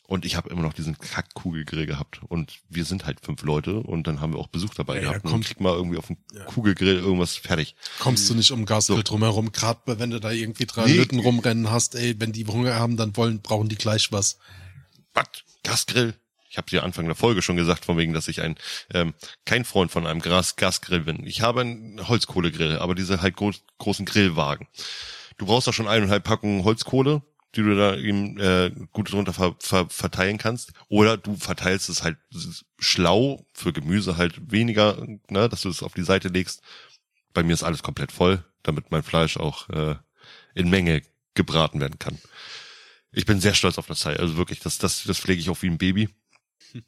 und 0.08 0.26
ich 0.26 0.36
habe 0.36 0.50
immer 0.50 0.62
noch 0.62 0.74
diesen 0.74 0.98
Kackkugelgrill 0.98 1.86
gehabt. 1.86 2.22
Und 2.28 2.60
wir 2.70 2.84
sind 2.86 3.06
halt 3.06 3.20
fünf 3.22 3.42
Leute 3.44 3.78
und 3.80 4.06
dann 4.06 4.20
haben 4.22 4.34
wir 4.34 4.40
auch 4.40 4.48
Besuch 4.48 4.74
dabei 4.74 4.98
Ja, 4.98 5.02
ja, 5.04 5.10
gehabt. 5.14 5.26
und 5.32 5.46
krieg 5.46 5.60
mal 5.60 5.74
irgendwie 5.74 5.98
auf 5.98 6.08
dem 6.08 6.18
Ja. 6.34 6.44
Kugelgrill 6.46 6.98
irgendwas 6.98 7.36
fertig. 7.38 7.76
Kommst 8.00 8.30
du 8.30 8.36
nicht 8.36 8.52
um 8.52 8.66
Gasgrill 8.66 9.04
drumherum, 9.04 9.52
gerade 9.52 9.80
wenn 10.00 10.10
du 10.10 10.20
da 10.20 10.32
irgendwie 10.32 10.66
drei 10.66 10.86
Nee. 10.86 10.98
Lütten 10.98 11.20
rumrennen 11.20 11.72
hast, 11.72 11.96
ey, 11.96 12.16
wenn 12.20 12.32
die 12.34 12.46
Hunger 12.46 12.76
haben, 12.76 12.98
dann 12.98 13.16
wollen, 13.18 13.42
brauchen 13.42 13.70
die 13.70 13.76
gleich 13.78 14.12
was. 14.12 14.38
Was? 15.14 15.28
Gasgrill? 15.64 16.16
Ich 16.50 16.58
habe 16.58 16.70
dir 16.70 16.84
Anfang 16.84 17.06
der 17.08 17.16
Folge 17.16 17.42
schon 17.42 17.56
gesagt, 17.56 17.86
von 17.86 17.98
wegen, 17.98 18.14
dass 18.14 18.28
ich 18.28 18.42
ein 18.42 18.56
ähm, 18.94 19.16
kein 19.46 19.66
Freund 19.66 19.90
von 19.90 20.06
einem 20.06 20.20
Gas 20.22 20.56
Gasgrill 20.56 21.00
bin. 21.00 21.26
Ich 21.26 21.42
habe 21.42 21.62
einen 21.62 22.08
Holzkohlegrill, 22.08 22.78
aber 22.78 22.94
diese 22.94 23.22
halt 23.24 23.36
groß, 23.38 23.64
großen 23.80 24.06
Grillwagen. 24.06 24.68
Du 25.38 25.48
brauchst 25.48 25.66
da 25.68 25.74
schon 25.74 25.88
eineinhalb 25.88 26.24
Packungen 26.24 26.64
Holzkohle, 26.64 27.24
die 27.56 27.62
du 27.62 27.76
da 27.76 27.96
eben 27.96 28.40
äh, 28.40 28.72
gut 28.92 29.12
drunter 29.12 29.34
ver, 29.34 29.56
ver, 29.60 29.88
verteilen 29.90 30.38
kannst. 30.38 30.74
Oder 30.88 31.18
du 31.18 31.36
verteilst 31.36 31.90
es 31.90 32.04
halt 32.04 32.18
schlau 32.80 33.46
für 33.54 33.74
Gemüse 33.74 34.18
halt 34.18 34.52
weniger, 34.52 35.06
ne, 35.30 35.50
dass 35.50 35.62
du 35.62 35.70
es 35.70 35.84
auf 35.84 35.94
die 35.94 36.04
Seite 36.04 36.30
legst. 36.30 36.62
Bei 37.34 37.44
mir 37.44 37.54
ist 37.54 37.64
alles 37.64 37.84
komplett 37.84 38.12
voll, 38.12 38.44
damit 38.64 38.92
mein 38.92 39.04
Fleisch 39.04 39.38
auch 39.38 39.70
äh, 39.70 39.96
in 40.56 40.70
Menge 40.70 41.04
gebraten 41.36 41.80
werden 41.80 42.00
kann. 42.00 42.20
Ich 43.12 43.26
bin 43.26 43.40
sehr 43.40 43.54
stolz 43.54 43.78
auf 43.78 43.88
das 43.88 44.00
Teil. 44.00 44.18
Also 44.18 44.38
wirklich, 44.38 44.60
das, 44.60 44.80
das, 44.80 45.04
das 45.04 45.20
pflege 45.20 45.40
ich 45.40 45.50
auch 45.50 45.62
wie 45.62 45.70
ein 45.70 45.78
Baby. 45.78 46.10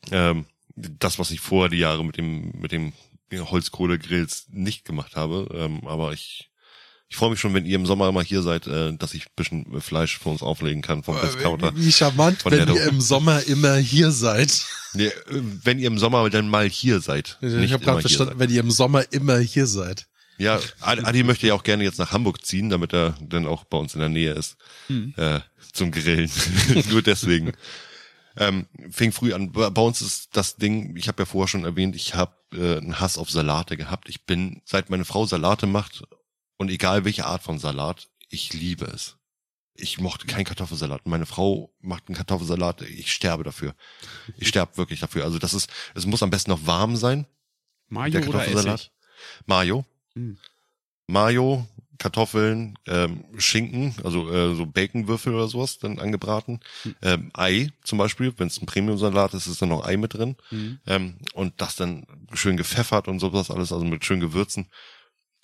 Ähm, 0.09 0.47
das, 0.75 1.19
was 1.19 1.29
ich 1.29 1.41
vorher 1.41 1.69
die 1.69 1.77
Jahre 1.77 2.03
mit 2.03 2.17
dem, 2.17 2.51
mit 2.59 2.71
dem 2.71 2.91
Holzkohlegrills 3.31 4.47
nicht 4.49 4.83
gemacht 4.83 5.15
habe. 5.15 5.47
Ähm, 5.53 5.85
aber 5.87 6.11
ich, 6.11 6.49
ich 7.07 7.17
freue 7.17 7.29
mich 7.29 7.39
schon, 7.39 7.53
wenn 7.53 7.65
ihr 7.65 7.75
im 7.75 7.85
Sommer 7.85 8.11
mal 8.11 8.23
hier 8.23 8.41
seid, 8.41 8.67
äh, 8.67 8.95
dass 8.95 9.13
ich 9.13 9.27
ein 9.27 9.31
bisschen 9.35 9.81
Fleisch 9.81 10.17
für 10.17 10.29
uns 10.29 10.41
auflegen 10.41 10.81
kann 10.81 11.03
vom 11.03 11.19
Discounter. 11.21 11.71
Wie 11.75 11.91
charmant, 11.91 12.43
wenn 12.45 12.67
ihr 12.73 12.83
im 12.85 12.99
Sommer 12.99 13.43
immer 13.43 13.75
hier 13.75 14.11
seid. 14.11 14.65
Nee, 14.93 15.05
äh, 15.05 15.11
wenn 15.63 15.79
ihr 15.79 15.87
im 15.87 15.99
Sommer 15.99 16.29
dann 16.29 16.49
mal 16.49 16.67
hier 16.67 16.99
seid. 17.01 17.37
Ich 17.41 17.73
habe 17.73 17.83
gerade 17.83 18.01
verstanden, 18.01 18.35
wenn 18.37 18.49
ihr 18.49 18.61
im 18.61 18.71
Sommer 18.71 19.03
immer 19.11 19.37
hier 19.37 19.67
seid. 19.67 20.07
Ja, 20.37 20.59
Adi 20.81 21.23
möchte 21.23 21.47
ja 21.47 21.53
auch 21.53 21.63
gerne 21.63 21.85
jetzt 21.85 21.97
nach 21.99 22.11
Hamburg 22.11 22.43
ziehen, 22.45 22.69
damit 22.69 22.93
er 22.93 23.15
dann 23.21 23.47
auch 23.47 23.63
bei 23.63 23.77
uns 23.77 23.93
in 23.93 24.01
der 24.01 24.09
Nähe 24.09 24.33
ist. 24.33 24.57
Äh, 25.15 25.39
zum 25.71 25.91
Grillen. 25.91 26.29
Nur 26.89 27.01
deswegen. 27.01 27.53
Ähm, 28.37 28.65
fing 28.91 29.13
früh 29.13 29.33
an. 29.33 29.53
Bei 29.53 29.69
bei 29.69 29.81
uns 29.81 30.01
ist 30.01 30.35
das 30.35 30.57
Ding, 30.57 30.97
ich 30.97 31.07
habe 31.07 31.21
ja 31.21 31.25
vorher 31.25 31.47
schon 31.47 31.63
erwähnt, 31.63 31.95
ich 31.95 32.15
habe 32.15 32.33
äh, 32.53 32.77
einen 32.77 32.99
Hass 32.99 33.17
auf 33.17 33.29
Salate 33.29 33.77
gehabt. 33.77 34.09
Ich 34.09 34.25
bin, 34.25 34.61
seit 34.65 34.89
meine 34.89 35.05
Frau 35.05 35.25
Salate 35.25 35.67
macht, 35.67 36.03
und 36.57 36.69
egal 36.69 37.05
welche 37.05 37.25
Art 37.25 37.43
von 37.43 37.59
Salat, 37.59 38.09
ich 38.29 38.53
liebe 38.53 38.85
es. 38.85 39.17
Ich 39.77 39.99
mochte 39.99 40.25
keinen 40.25 40.45
Kartoffelsalat. 40.45 41.05
Meine 41.05 41.25
Frau 41.25 41.73
macht 41.81 42.07
einen 42.07 42.15
Kartoffelsalat, 42.15 42.81
ich 42.83 43.11
sterbe 43.11 43.43
dafür. 43.43 43.75
Ich 44.37 44.47
sterbe 44.47 44.77
wirklich 44.77 45.01
dafür. 45.01 45.25
Also 45.25 45.37
das 45.37 45.53
ist, 45.53 45.69
es 45.95 46.05
muss 46.05 46.23
am 46.23 46.29
besten 46.29 46.51
noch 46.51 46.65
warm 46.65 46.95
sein. 46.95 47.25
Mayo 47.89 48.11
Der 48.11 48.21
oder 48.21 48.39
Kartoffelsalat? 48.39 48.79
Essig? 48.79 48.91
Mayo. 49.45 49.85
Hm. 50.13 50.37
Mayo, 51.07 51.67
Kartoffeln, 51.97 52.77
ähm, 52.87 53.25
Schinken, 53.37 53.93
also 54.03 54.31
äh, 54.31 54.55
so 54.55 54.65
Baconwürfel 54.65 55.33
oder 55.33 55.47
sowas, 55.47 55.77
dann 55.77 55.99
angebraten. 55.99 56.61
Hm. 56.83 56.95
Ähm, 57.01 57.31
Ei 57.33 57.69
zum 57.83 57.97
Beispiel, 57.97 58.33
wenn 58.37 58.47
es 58.47 58.61
ein 58.61 58.65
Premium-Salat 58.65 59.33
ist, 59.33 59.47
ist 59.47 59.61
dann 59.61 59.69
noch 59.69 59.85
Ei 59.85 59.97
mit 59.97 60.13
drin. 60.13 60.35
Mhm. 60.51 60.79
Ähm, 60.87 61.17
und 61.33 61.61
das 61.61 61.75
dann 61.75 62.07
schön 62.33 62.57
gepfeffert 62.57 63.07
und 63.07 63.19
sowas 63.19 63.51
alles, 63.51 63.71
also 63.71 63.85
mit 63.85 64.05
schön 64.05 64.19
Gewürzen. 64.19 64.67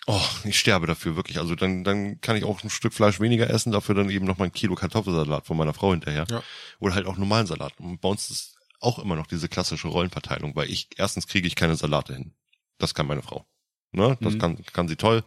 Oh, 0.07 0.21
ich 0.45 0.57
sterbe 0.57 0.87
dafür 0.87 1.15
wirklich. 1.15 1.37
Also 1.37 1.55
dann, 1.55 1.83
dann 1.83 2.19
kann 2.21 2.35
ich 2.35 2.43
auch 2.43 2.63
ein 2.63 2.69
Stück 2.69 2.93
Fleisch 2.93 3.19
weniger 3.19 3.49
essen, 3.49 3.71
dafür 3.71 3.93
dann 3.95 4.09
eben 4.09 4.25
noch 4.25 4.37
mal 4.37 4.45
ein 4.45 4.51
Kilo 4.51 4.75
Kartoffelsalat 4.75 5.45
von 5.45 5.57
meiner 5.57 5.73
Frau 5.75 5.91
hinterher. 5.91 6.25
Ja. 6.29 6.41
Oder 6.79 6.95
halt 6.95 7.05
auch 7.05 7.17
normalen 7.17 7.45
Salat. 7.47 7.73
Und 7.79 8.01
bei 8.01 8.09
uns 8.09 8.29
ist 8.31 8.55
auch 8.79 8.97
immer 8.97 9.15
noch 9.15 9.27
diese 9.27 9.47
klassische 9.47 9.87
Rollenverteilung, 9.89 10.55
weil 10.55 10.69
ich, 10.71 10.89
erstens 10.97 11.27
kriege 11.27 11.47
ich 11.47 11.55
keine 11.55 11.75
Salate 11.75 12.15
hin. 12.15 12.33
Das 12.79 12.95
kann 12.95 13.05
meine 13.05 13.21
Frau. 13.21 13.45
Ne? 13.91 14.17
Das 14.21 14.33
Mhm. 14.33 14.39
kann, 14.39 14.65
kann 14.73 14.87
sie 14.87 14.95
toll. 14.95 15.23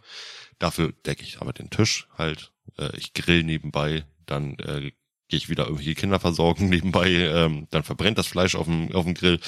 Dafür 0.59 0.91
decke 1.05 1.23
ich 1.23 1.39
aber 1.39 1.53
den 1.53 1.69
Tisch 1.69 2.07
halt. 2.17 2.51
Äh, 2.77 2.95
ich 2.97 3.13
grill 3.13 3.43
nebenbei, 3.43 4.05
dann 4.25 4.55
äh, 4.59 4.91
gehe 5.27 5.37
ich 5.37 5.49
wieder 5.49 5.63
irgendwelche 5.63 5.95
Kinder 5.95 6.19
versorgen 6.19 6.69
nebenbei, 6.69 7.09
ähm, 7.09 7.67
dann 7.71 7.83
verbrennt 7.83 8.17
das 8.17 8.27
Fleisch 8.27 8.55
auf 8.55 8.65
dem, 8.65 8.91
auf 8.93 9.05
dem 9.05 9.13
Grill. 9.13 9.39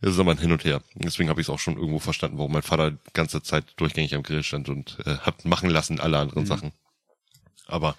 Das 0.00 0.12
ist 0.14 0.18
immer 0.18 0.32
ein 0.32 0.38
Hin 0.38 0.52
und 0.52 0.64
Her. 0.64 0.82
Deswegen 0.94 1.28
habe 1.28 1.40
ich 1.40 1.46
es 1.46 1.50
auch 1.50 1.58
schon 1.58 1.76
irgendwo 1.76 1.98
verstanden, 1.98 2.38
warum 2.38 2.52
mein 2.52 2.62
Vater 2.62 2.92
die 2.92 2.98
ganze 3.12 3.42
Zeit 3.42 3.64
durchgängig 3.76 4.14
am 4.14 4.22
Grill 4.22 4.42
stand 4.42 4.68
und 4.68 4.98
äh, 5.04 5.18
hat 5.18 5.44
machen 5.44 5.70
lassen 5.70 6.00
alle 6.00 6.18
anderen 6.18 6.44
Mhm. 6.44 6.48
Sachen. 6.48 6.72
Aber 7.66 7.96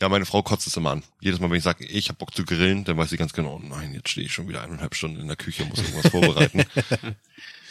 ja, 0.00 0.08
meine 0.08 0.26
Frau 0.26 0.42
kotzt 0.42 0.66
es 0.66 0.76
immer 0.76 0.90
an. 0.92 1.02
Jedes 1.20 1.40
Mal, 1.40 1.50
wenn 1.50 1.58
ich 1.58 1.64
sage, 1.64 1.84
ich 1.84 2.08
hab 2.08 2.18
Bock 2.18 2.34
zu 2.34 2.44
grillen, 2.44 2.84
dann 2.84 2.96
weiß 2.96 3.10
sie 3.10 3.16
ganz 3.16 3.32
genau, 3.32 3.58
nein, 3.58 3.94
jetzt 3.94 4.10
stehe 4.10 4.26
ich 4.26 4.32
schon 4.32 4.48
wieder 4.48 4.62
eineinhalb 4.62 4.94
Stunden 4.94 5.18
in 5.20 5.26
der 5.26 5.36
Küche, 5.36 5.64
muss 5.64 5.80
irgendwas 5.80 6.08
vorbereiten. 6.12 6.64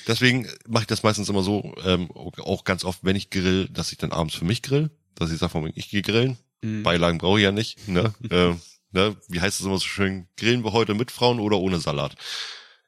Deswegen 0.08 0.48
mache 0.68 0.84
ich 0.84 0.88
das 0.88 1.04
meistens 1.04 1.30
immer 1.30 1.44
so, 1.44 1.74
ähm, 1.86 2.10
auch 2.12 2.64
ganz 2.64 2.84
oft, 2.84 3.00
wenn 3.04 3.16
ich 3.16 3.30
grill, 3.30 3.68
dass 3.70 3.92
ich 3.92 3.98
dann 3.98 4.12
abends 4.12 4.36
für 4.36 4.46
mich 4.46 4.62
grill, 4.62 4.90
dass 5.16 5.32
ich 5.32 5.38
sage, 5.38 5.72
ich 5.76 5.90
gehe 5.90 6.02
grillen. 6.02 6.38
Mhm. 6.62 6.84
Beilagen 6.84 7.18
brauche 7.18 7.40
ich 7.40 7.44
ja 7.44 7.52
nicht. 7.52 7.88
Ne? 7.88 8.14
äh, 8.30 8.54
ne? 8.92 9.16
Wie 9.28 9.42
heißt 9.42 9.60
es 9.60 9.66
immer 9.66 9.78
so 9.78 9.86
schön? 9.86 10.28
Grillen 10.38 10.64
wir 10.64 10.74
heute 10.74 10.94
mit 10.94 11.12
Frauen 11.12 11.40
oder 11.40 11.58
ohne 11.58 11.80
Salat? 11.80 12.16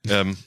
Ähm, 0.08 0.38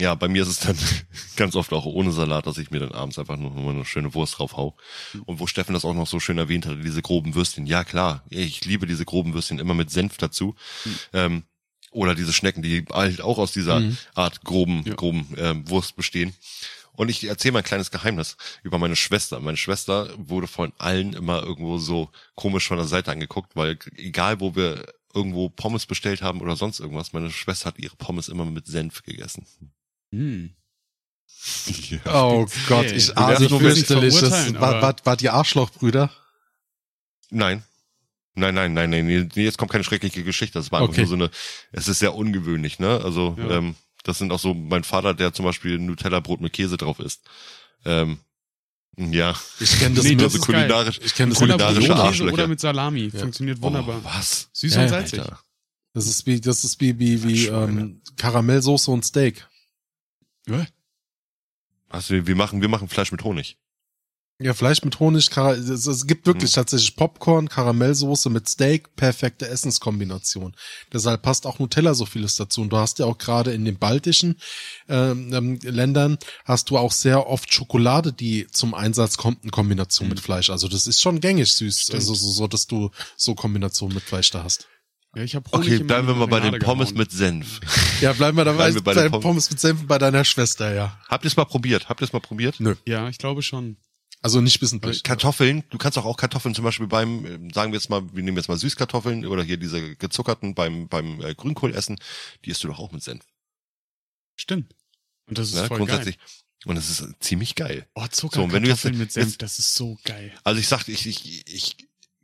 ja, 0.00 0.14
bei 0.14 0.28
mir 0.28 0.42
ist 0.42 0.48
es 0.48 0.60
dann 0.60 0.76
ganz 1.36 1.54
oft 1.56 1.72
auch 1.72 1.84
ohne 1.84 2.10
Salat, 2.12 2.46
dass 2.46 2.58
ich 2.58 2.70
mir 2.70 2.80
dann 2.80 2.92
abends 2.92 3.18
einfach 3.18 3.36
nur 3.36 3.50
mal 3.50 3.74
eine 3.74 3.84
schöne 3.84 4.14
Wurst 4.14 4.38
drauf 4.38 4.56
hau. 4.56 4.76
Und 5.26 5.40
wo 5.40 5.46
Steffen 5.46 5.74
das 5.74 5.84
auch 5.84 5.94
noch 5.94 6.06
so 6.06 6.20
schön 6.20 6.38
erwähnt 6.38 6.66
hatte, 6.66 6.78
diese 6.78 7.02
groben 7.02 7.34
Würstchen. 7.34 7.66
Ja, 7.66 7.84
klar, 7.84 8.24
ich 8.30 8.64
liebe 8.64 8.86
diese 8.86 9.04
groben 9.04 9.34
Würstchen 9.34 9.58
immer 9.58 9.74
mit 9.74 9.90
Senf 9.90 10.16
dazu. 10.16 10.54
Ähm, 11.12 11.44
oder 11.92 12.14
diese 12.14 12.32
Schnecken, 12.32 12.62
die 12.62 12.84
halt 12.92 13.20
auch 13.20 13.38
aus 13.38 13.52
dieser 13.52 13.82
Art 14.14 14.42
groben, 14.44 14.84
Ja. 14.86 14.94
groben 14.94 15.34
ähm, 15.36 15.68
Wurst 15.68 15.96
bestehen. 15.96 16.32
Und 17.00 17.08
ich 17.08 17.24
erzähle 17.24 17.52
mal 17.52 17.60
ein 17.60 17.64
kleines 17.64 17.90
Geheimnis 17.90 18.36
über 18.62 18.76
meine 18.76 18.94
Schwester. 18.94 19.40
Meine 19.40 19.56
Schwester 19.56 20.10
wurde 20.18 20.46
von 20.46 20.74
allen 20.76 21.14
immer 21.14 21.42
irgendwo 21.42 21.78
so 21.78 22.10
komisch 22.34 22.68
von 22.68 22.76
der 22.76 22.86
Seite 22.86 23.10
angeguckt, 23.10 23.56
weil 23.56 23.78
egal 23.96 24.38
wo 24.40 24.54
wir 24.54 24.84
irgendwo 25.14 25.48
Pommes 25.48 25.86
bestellt 25.86 26.20
haben 26.20 26.42
oder 26.42 26.56
sonst 26.56 26.78
irgendwas, 26.78 27.14
meine 27.14 27.30
Schwester 27.30 27.64
hat 27.68 27.78
ihre 27.78 27.96
Pommes 27.96 28.28
immer 28.28 28.44
mit 28.44 28.66
Senf 28.66 29.02
gegessen. 29.02 29.46
Hm. 30.12 30.50
Oh 32.04 32.46
Speziell. 32.46 32.66
Gott, 32.68 32.90
ich 32.92 33.06
Du 33.06 33.16
ahne 33.16 33.48
nur 33.48 33.60
fürchterlich. 33.60 34.20
War, 34.60 34.82
war, 34.82 34.96
war 35.04 35.16
die 35.16 35.30
Arschlochbrüder? 35.30 36.10
Nein. 37.30 37.62
Nein, 38.34 38.54
nein, 38.54 38.74
nein, 38.74 38.90
nein, 38.90 39.30
jetzt 39.36 39.56
kommt 39.56 39.72
keine 39.72 39.84
schreckliche 39.84 40.22
Geschichte. 40.22 40.58
Das 40.58 40.70
war 40.70 40.80
einfach 40.80 40.92
Okay. 40.92 41.00
nur 41.00 41.08
so 41.08 41.14
eine, 41.14 41.30
es 41.72 41.88
ist 41.88 42.00
sehr 42.00 42.14
ungewöhnlich, 42.14 42.78
ne? 42.78 43.00
Also, 43.02 43.36
Ja. 43.38 43.56
ähm, 43.56 43.74
das 44.04 44.18
sind 44.18 44.32
auch 44.32 44.38
so 44.40 44.54
mein 44.54 44.84
Vater, 44.84 45.14
der 45.14 45.32
zum 45.32 45.44
Beispiel 45.44 45.78
Nutella-Brot 45.78 46.40
mit 46.40 46.52
Käse 46.52 46.76
drauf 46.76 46.98
isst. 47.00 47.22
Ähm, 47.84 48.18
ja. 48.96 49.34
Ich 49.60 49.78
kenne 49.78 49.94
das 49.96 50.04
Nee, 50.04 50.14
das 50.16 50.24
also 50.34 50.38
ist 50.38 50.46
geil. 50.46 50.56
kulinarisch, 50.68 51.00
Ich 51.04 51.14
kenn 51.14 51.30
das 51.30 51.38
kulinarische 51.38 51.80
Mit 51.80 51.88
Käse 51.90 51.96
Arschlöcher. 52.02 52.32
oder 52.34 52.46
mit 52.48 52.60
Salami. 52.60 53.10
Ja. 53.12 53.20
Funktioniert 53.20 53.60
wunderbar. 53.62 54.00
Oh, 54.02 54.04
was? 54.04 54.48
Süß 54.52 54.74
Ja, 54.74 54.82
und 54.82 54.88
salzig. 54.88 55.20
Alter. 55.20 55.40
Das 55.92 56.06
ist 56.06 56.24
wie, 56.26 56.40
das 56.40 56.62
ist 56.64 56.80
wie, 56.80 56.98
wie, 56.98 57.22
wie 57.24 57.46
ähm, 57.46 58.00
Karamellsoße 58.16 58.90
und 58.90 59.04
Steak. 59.04 59.46
Ja. 60.46 60.66
Was, 61.88 62.10
wir 62.10 62.26
wir 62.26 62.36
machen, 62.36 62.60
wir 62.60 62.68
machen 62.68 62.88
Fleisch 62.88 63.10
mit 63.12 63.24
Honig. 63.24 63.58
Ja, 64.42 64.54
Fleisch 64.54 64.82
mit 64.82 64.98
Honig, 64.98 65.28
Kara 65.28 65.52
es, 65.52 65.86
es 65.86 66.06
gibt 66.06 66.26
wirklich 66.26 66.52
tatsächlich 66.52 66.96
Popcorn, 66.96 67.48
Karamellsoße 67.48 68.30
mit 68.30 68.48
Steak, 68.48 68.96
perfekte 68.96 69.46
Essenskombination. 69.46 70.56
Deshalb 70.90 71.20
passt 71.20 71.46
auch 71.46 71.58
Nutella 71.58 71.92
so 71.92 72.06
vieles 72.06 72.36
dazu. 72.36 72.62
Und 72.62 72.70
du 72.70 72.78
hast 72.78 72.98
ja 73.00 73.04
auch 73.04 73.18
gerade 73.18 73.52
in 73.52 73.66
den 73.66 73.76
baltischen 73.76 74.36
ähm, 74.88 75.30
ähm, 75.34 75.58
Ländern 75.62 76.16
hast 76.46 76.70
du 76.70 76.78
auch 76.78 76.92
sehr 76.92 77.26
oft 77.26 77.52
Schokolade, 77.52 78.14
die 78.14 78.46
zum 78.50 78.72
Einsatz 78.72 79.18
kommt 79.18 79.44
in 79.44 79.50
Kombination 79.50 80.08
mit 80.08 80.20
Fleisch. 80.20 80.48
Also 80.48 80.68
das 80.68 80.86
ist 80.86 81.02
schon 81.02 81.20
gängig 81.20 81.52
süß, 81.52 81.90
also 81.92 82.14
so, 82.14 82.30
so, 82.30 82.46
dass 82.46 82.66
du 82.66 82.90
so 83.16 83.34
Kombination 83.34 83.92
mit 83.92 84.02
Fleisch 84.02 84.30
da 84.30 84.42
hast. 84.42 84.68
Ja, 85.14 85.22
ich 85.22 85.34
habe 85.34 85.50
Okay, 85.52 85.80
bleiben 85.80 86.06
wir 86.06 86.14
mal 86.14 86.28
bei 86.28 86.40
den 86.40 86.58
Pommes 86.60 86.94
mit 86.94 87.10
Senf. 87.10 87.60
Ja, 88.00 88.14
bleiben 88.14 88.38
wir 88.38 88.44
dabei. 88.44 88.70
Bleiben 88.70 88.76
wir 88.76 88.82
bei 88.82 88.94
den 88.94 89.10
Pommes. 89.10 89.22
Pommes 89.22 89.50
mit 89.50 89.60
Senf 89.60 89.86
bei 89.86 89.98
deiner 89.98 90.24
Schwester, 90.24 90.72
ja. 90.72 90.98
Habt 91.08 91.24
ihr 91.24 91.28
es 91.28 91.36
mal 91.36 91.44
probiert? 91.44 91.90
Habt 91.90 92.00
ihr 92.00 92.04
es 92.06 92.12
mal 92.12 92.20
probiert? 92.20 92.60
Nö. 92.60 92.76
Ja, 92.86 93.08
ich 93.08 93.18
glaube 93.18 93.42
schon. 93.42 93.76
Also 94.22 94.40
nicht 94.42 94.60
wissentlich. 94.60 95.02
Kartoffeln, 95.02 95.64
du 95.70 95.78
kannst 95.78 95.96
auch, 95.96 96.04
auch 96.04 96.16
Kartoffeln 96.16 96.54
zum 96.54 96.64
Beispiel 96.64 96.86
beim, 96.86 97.24
äh, 97.24 97.54
sagen 97.54 97.72
wir 97.72 97.78
jetzt 97.78 97.88
mal, 97.88 98.02
wir 98.14 98.22
nehmen 98.22 98.36
jetzt 98.36 98.48
mal 98.48 98.58
Süßkartoffeln 98.58 99.24
oder 99.26 99.42
hier 99.42 99.56
diese 99.56 99.96
gezuckerten 99.96 100.54
beim, 100.54 100.88
beim 100.88 101.20
äh, 101.22 101.34
Grünkohl 101.34 101.74
essen, 101.74 101.98
die 102.44 102.50
isst 102.50 102.62
du 102.62 102.68
doch 102.68 102.78
auch 102.78 102.92
mit 102.92 103.02
Senf. 103.02 103.24
Stimmt. 104.36 104.74
Und 105.26 105.38
das 105.38 105.48
ist 105.48 105.54
Ne? 105.54 105.66
voll 105.68 105.78
Grundsätzlich. 105.78 106.18
Und 106.66 106.76
es 106.76 106.90
ist 106.90 107.04
ziemlich 107.20 107.54
geil. 107.54 107.68
geil. 107.76 107.88
Oh, 107.94 108.04
So, 108.12 108.26
und 108.26 108.52
wenn 108.52 108.62
Zuckerkartoffeln 108.64 108.94
du 108.94 108.98
jetzt- 108.98 108.98
mit 108.98 109.12
Senf, 109.12 109.26
jetzt- 109.28 109.42
das 109.42 109.58
ist 109.58 109.74
so 109.74 109.98
geil. 110.04 110.32
Also 110.44 110.60
ich 110.60 110.68
sag, 110.68 110.86
ich, 110.88 111.06
ich, 111.06 111.46
ich 111.48 111.76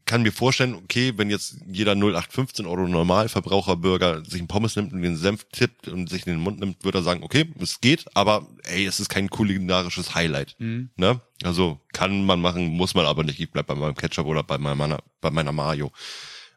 kann 0.07 0.23
mir 0.23 0.33
vorstellen, 0.33 0.75
okay, 0.75 1.13
wenn 1.17 1.31
jetzt 1.31 1.57
jeder 1.67 1.93
0815 1.93 2.65
Euro 2.65 2.87
Normalverbraucherbürger 2.87 4.25
sich 4.25 4.39
einen 4.39 4.49
Pommes 4.49 4.77
nimmt 4.77 4.93
und 4.93 5.03
den 5.03 5.17
Senf 5.17 5.45
tippt 5.51 5.89
und 5.89 6.09
sich 6.09 6.27
in 6.27 6.35
den 6.35 6.41
Mund 6.41 6.61
nimmt, 6.61 6.85
würde 6.85 6.99
er 6.99 7.03
sagen, 7.03 7.25
okay, 7.25 7.53
es 7.61 7.81
geht, 7.81 8.07
aber 8.17 8.47
ey, 8.63 8.87
es 8.87 9.01
ist 9.01 9.09
kein 9.09 9.29
kulinarisches 9.29 10.15
Highlight. 10.15 10.55
Mhm. 10.59 10.91
Ne? 10.97 11.21
Also 11.43 11.81
kann 11.93 12.25
man 12.25 12.41
machen, 12.41 12.69
muss 12.69 12.95
man 12.95 13.05
aber 13.05 13.25
nicht. 13.25 13.41
Ich 13.41 13.51
bleib 13.51 13.67
bei 13.67 13.75
meinem 13.75 13.97
Ketchup 13.97 14.27
oder 14.27 14.45
bei 14.45 14.59
meiner, 14.59 15.01
bei 15.21 15.31
meiner 15.31 15.53
Mayo. 15.53 15.91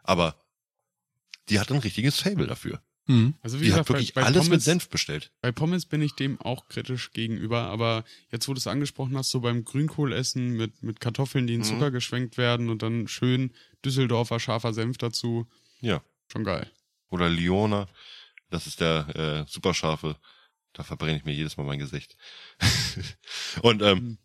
Aber 0.04 0.36
die 1.50 1.60
hat 1.60 1.72
ein 1.72 1.80
richtiges 1.80 2.20
Fable 2.20 2.46
dafür. 2.46 2.82
Mhm. 3.10 3.34
Also 3.42 3.58
wie 3.60 3.64
Die 3.64 3.70
gesagt, 3.70 3.90
hat 3.90 3.96
wirklich 3.96 4.14
bei, 4.14 4.22
bei, 4.22 4.28
alles 4.28 4.44
mit 4.44 4.50
Pommes, 4.52 4.64
Senf 4.66 4.90
bestellt. 4.90 5.32
bei 5.42 5.52
Pommes 5.52 5.86
bin 5.88 6.02
ich 6.04 6.14
dem 6.14 6.40
auch 6.40 6.68
kritisch 6.68 7.12
gegenüber, 7.12 7.62
aber 7.64 8.04
jetzt, 8.32 8.48
wo 8.48 8.54
du 8.54 8.60
es 8.60 8.68
angesprochen 8.68 9.18
hast, 9.18 9.32
so 9.32 9.40
beim 9.42 9.66
Grünkohlessen 9.66 10.52
mit, 10.56 10.84
mit 10.84 11.00
Kartoffeln, 11.00 11.48
die 11.48 11.56
in 11.56 11.62
Mhm. 11.62 11.66
Zucker 11.66 11.90
geschwenkt 11.90 12.38
werden 12.38 12.70
und 12.70 12.84
dann 12.84 13.08
schön 13.08 13.52
Düsseldorfer 13.84 14.40
scharfer 14.40 14.74
Senf 14.74 14.98
dazu, 15.00 15.48
Ja. 15.82 16.04
schon 16.32 16.44
geil. 16.44 16.70
Oder 17.10 17.30
Liona, 17.30 17.88
das 18.52 18.68
ist 18.68 18.80
der 18.80 19.46
äh, 19.48 19.52
superscharfe. 19.52 20.16
Da 20.74 20.84
verbrenne 20.84 21.18
ich 21.18 21.26
mir 21.26 21.34
jedes 21.34 21.58
Mal 21.58 21.64
mein 21.64 21.80
Gesicht. 21.80 22.16
und 23.64 23.82
ähm, 23.82 24.20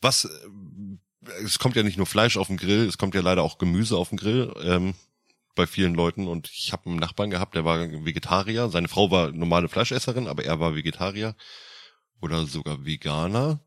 was, 0.00 0.24
äh, 0.24 1.28
es 1.44 1.58
kommt 1.58 1.76
ja 1.76 1.82
nicht 1.82 1.98
nur 1.98 2.06
Fleisch 2.06 2.38
auf 2.38 2.46
den 2.46 2.56
Grill, 2.56 2.86
es 2.86 2.96
kommt 2.96 3.14
ja 3.14 3.20
leider 3.20 3.42
auch 3.42 3.58
Gemüse 3.58 3.96
auf 3.98 4.08
den 4.08 4.16
Grill 4.18 4.54
ähm, 4.62 4.94
bei 5.60 5.66
vielen 5.66 5.94
Leuten. 5.94 6.26
Und 6.26 6.50
ich 6.50 6.72
habe 6.72 6.88
einen 6.88 6.98
Nachbarn 6.98 7.28
gehabt, 7.28 7.54
der 7.54 7.66
war 7.66 7.78
Vegetarier. 7.78 8.70
Seine 8.70 8.88
Frau 8.88 9.10
war 9.10 9.30
normale 9.30 9.68
Fleischesserin, 9.68 10.26
aber 10.26 10.42
er 10.42 10.58
war 10.58 10.74
Vegetarier 10.74 11.36
oder 12.22 12.46
sogar 12.46 12.86
Veganer. 12.86 13.60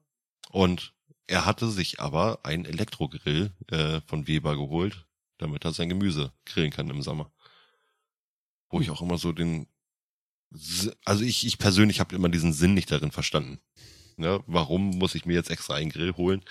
Und 0.49 0.93
er 1.27 1.45
hatte 1.45 1.69
sich 1.69 1.99
aber 1.99 2.39
einen 2.43 2.65
Elektrogrill 2.65 3.51
äh, 3.67 4.01
von 4.07 4.25
Weber 4.25 4.55
geholt, 4.55 5.05
damit 5.37 5.65
er 5.65 5.73
sein 5.73 5.89
Gemüse 5.89 6.33
grillen 6.45 6.71
kann 6.71 6.89
im 6.89 7.03
Sommer. 7.03 7.31
Wo 8.69 8.81
ich 8.81 8.89
auch 8.89 9.03
immer 9.03 9.19
so 9.19 9.31
den, 9.31 9.67
also 11.05 11.23
ich, 11.23 11.45
ich 11.45 11.59
persönlich 11.59 11.99
habe 11.99 12.15
immer 12.15 12.29
diesen 12.29 12.53
Sinn 12.53 12.73
nicht 12.73 12.91
darin 12.91 13.11
verstanden. 13.11 13.59
Ja, 14.17 14.39
warum 14.47 14.91
muss 14.91 15.15
ich 15.15 15.25
mir 15.25 15.33
jetzt 15.33 15.49
extra 15.51 15.75
einen 15.75 15.89
Grill 15.91 16.13
holen? 16.17 16.41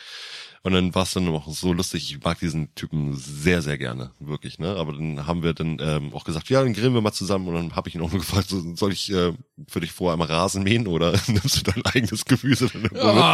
Und 0.64 0.72
dann 0.72 0.94
war 0.94 1.02
es 1.02 1.12
dann 1.12 1.26
auch 1.28 1.48
so 1.52 1.72
lustig. 1.72 2.10
Ich 2.12 2.22
mag 2.22 2.38
diesen 2.38 2.72
Typen 2.76 3.16
sehr, 3.16 3.62
sehr 3.62 3.78
gerne, 3.78 4.12
wirklich. 4.20 4.58
Ne? 4.60 4.76
Aber 4.76 4.92
dann 4.92 5.26
haben 5.26 5.42
wir 5.42 5.54
dann 5.54 5.78
ähm, 5.80 6.12
auch 6.14 6.22
gesagt, 6.24 6.48
ja, 6.50 6.62
dann 6.62 6.72
grillen 6.72 6.94
wir 6.94 7.00
mal 7.00 7.12
zusammen. 7.12 7.48
Und 7.48 7.54
dann 7.54 7.74
habe 7.76 7.88
ich 7.88 7.94
ihn 7.96 8.00
auch 8.00 8.10
nur 8.12 8.20
gefragt, 8.20 8.48
so, 8.48 8.76
soll 8.76 8.92
ich 8.92 9.12
äh, 9.12 9.32
für 9.68 9.80
dich 9.80 9.90
vorher 9.92 10.12
einmal 10.12 10.28
Rasen 10.28 10.62
mähen 10.62 10.86
oder 10.86 11.12
nimmst 11.26 11.56
du 11.66 11.70
dein 11.72 11.84
eigenes 11.86 12.24
Gemüse? 12.24 12.70
Irgendwo 12.72 13.12
mit? 13.12 13.24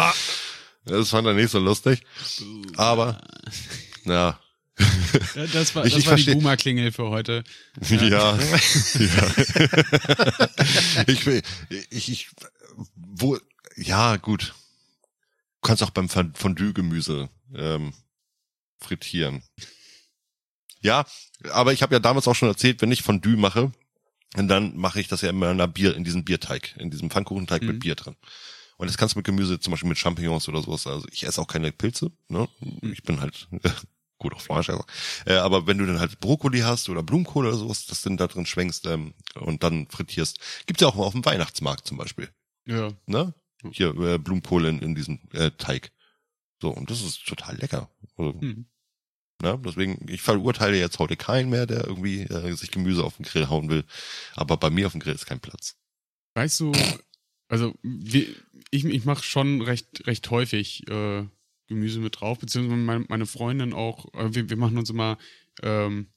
Das 0.86 1.10
fand 1.10 1.26
er 1.26 1.34
nicht 1.34 1.50
so 1.50 1.58
lustig. 1.58 2.00
Aber, 2.76 3.20
ja, 4.06 4.38
Ja, 5.34 5.46
Das 5.52 5.74
war, 5.74 5.84
Ich- 5.86 5.92
das 5.94 6.02
ich 6.04 6.06
war 6.08 6.16
die 6.16 6.32
Boomer-Klingel 6.32 6.92
für 6.92 7.10
heute. 7.10 7.44
Ja. 7.90 8.02
ja. 8.06 8.38
ich, 11.06 11.26
will- 11.26 11.42
ich, 11.90 12.08
ich, 12.10 12.28
wo, 12.96 13.36
ja, 13.78 14.16
gut. 14.16 14.54
Du 15.60 15.68
kannst 15.68 15.82
auch 15.82 15.90
beim 15.90 16.08
Fond- 16.08 16.36
Fondue-Gemüse 16.38 17.28
ähm, 17.54 17.92
frittieren. 18.80 19.42
Ja, 20.80 21.04
aber 21.50 21.72
ich 21.72 21.82
habe 21.82 21.94
ja 21.94 21.98
damals 21.98 22.28
auch 22.28 22.34
schon 22.36 22.48
erzählt, 22.48 22.80
wenn 22.82 22.92
ich 22.92 23.02
Fondue 23.02 23.36
mache, 23.36 23.72
dann 24.34 24.76
mache 24.76 25.00
ich 25.00 25.08
das 25.08 25.22
ja 25.22 25.30
immer 25.30 25.46
in, 25.46 25.52
einer 25.52 25.66
Bier, 25.68 25.96
in 25.96 26.04
diesem 26.04 26.24
Bierteig, 26.24 26.76
in 26.78 26.90
diesem 26.90 27.10
Pfannkuchenteig 27.10 27.62
Mhm. 27.62 27.68
mit 27.68 27.80
Bier 27.80 27.94
drin. 27.96 28.16
Und 28.76 28.86
das 28.86 28.96
kannst 28.96 29.14
du 29.16 29.18
mit 29.18 29.26
Gemüse, 29.26 29.58
zum 29.58 29.72
Beispiel 29.72 29.88
mit 29.88 29.98
Champignons 29.98 30.48
oder 30.48 30.62
sowas. 30.62 30.86
Also 30.86 31.06
ich 31.10 31.24
esse 31.24 31.40
auch 31.40 31.48
keine 31.48 31.72
Pilze, 31.72 32.12
ne? 32.28 32.48
Ich 32.82 33.02
bin 33.02 33.20
halt 33.20 33.48
gut 34.18 34.34
auf 34.34 34.42
Fleisch. 34.42 34.70
Also. 34.70 34.84
Äh, 35.26 35.34
aber 35.34 35.66
wenn 35.66 35.78
du 35.78 35.86
dann 35.86 35.98
halt 35.98 36.20
Brokkoli 36.20 36.60
hast 36.60 36.88
oder 36.88 37.02
Blumenkohl 37.02 37.46
oder 37.46 37.56
sowas, 37.56 37.86
das 37.86 38.02
dann 38.02 38.16
da 38.16 38.28
drin 38.28 38.46
schwenkst 38.46 38.86
ähm, 38.86 39.14
und 39.34 39.64
dann 39.64 39.88
frittierst, 39.88 40.38
gibt's 40.66 40.80
ja 40.82 40.86
auch 40.86 40.94
mal 40.94 41.04
auf 41.04 41.12
dem 41.12 41.24
Weihnachtsmarkt 41.24 41.88
zum 41.88 41.96
Beispiel. 41.96 42.28
Ja. 42.66 42.90
Ne? 43.06 43.34
Hier 43.72 43.94
äh, 43.98 44.18
Blumenkohl 44.18 44.66
in, 44.66 44.78
in 44.80 44.94
diesem 44.94 45.20
äh, 45.32 45.50
Teig. 45.52 45.92
So, 46.60 46.70
und 46.70 46.90
das 46.90 47.02
ist 47.02 47.26
total 47.26 47.56
lecker. 47.56 47.90
Also, 48.16 48.40
Hm. 48.40 48.66
ne, 49.42 49.60
deswegen, 49.64 50.06
ich 50.08 50.22
verurteile 50.22 50.78
jetzt 50.78 50.98
heute 50.98 51.16
keinen 51.16 51.50
mehr, 51.50 51.66
der 51.66 51.86
irgendwie 51.86 52.22
äh, 52.22 52.52
sich 52.54 52.70
Gemüse 52.70 53.04
auf 53.04 53.16
den 53.16 53.24
Grill 53.24 53.48
hauen 53.48 53.68
will. 53.68 53.84
Aber 54.34 54.56
bei 54.56 54.70
mir 54.70 54.86
auf 54.86 54.92
dem 54.92 55.00
Grill 55.00 55.14
ist 55.14 55.26
kein 55.26 55.40
Platz. 55.40 55.76
Weißt 56.34 56.60
du, 56.60 56.72
also 57.48 57.74
wie, 57.82 58.34
ich, 58.70 58.84
ich 58.84 59.04
mache 59.04 59.22
schon 59.22 59.62
recht, 59.62 60.06
recht 60.06 60.30
häufig 60.30 60.88
äh, 60.88 61.26
Gemüse 61.66 62.00
mit 62.00 62.20
drauf, 62.20 62.38
beziehungsweise 62.38 62.76
meine, 62.76 63.04
meine 63.08 63.26
Freundin 63.26 63.72
auch. 63.72 64.12
Äh, 64.14 64.34
wir, 64.34 64.50
wir 64.50 64.56
machen 64.56 64.78
uns 64.78 64.90
immer, 64.90 65.18
ähm, 65.62 66.08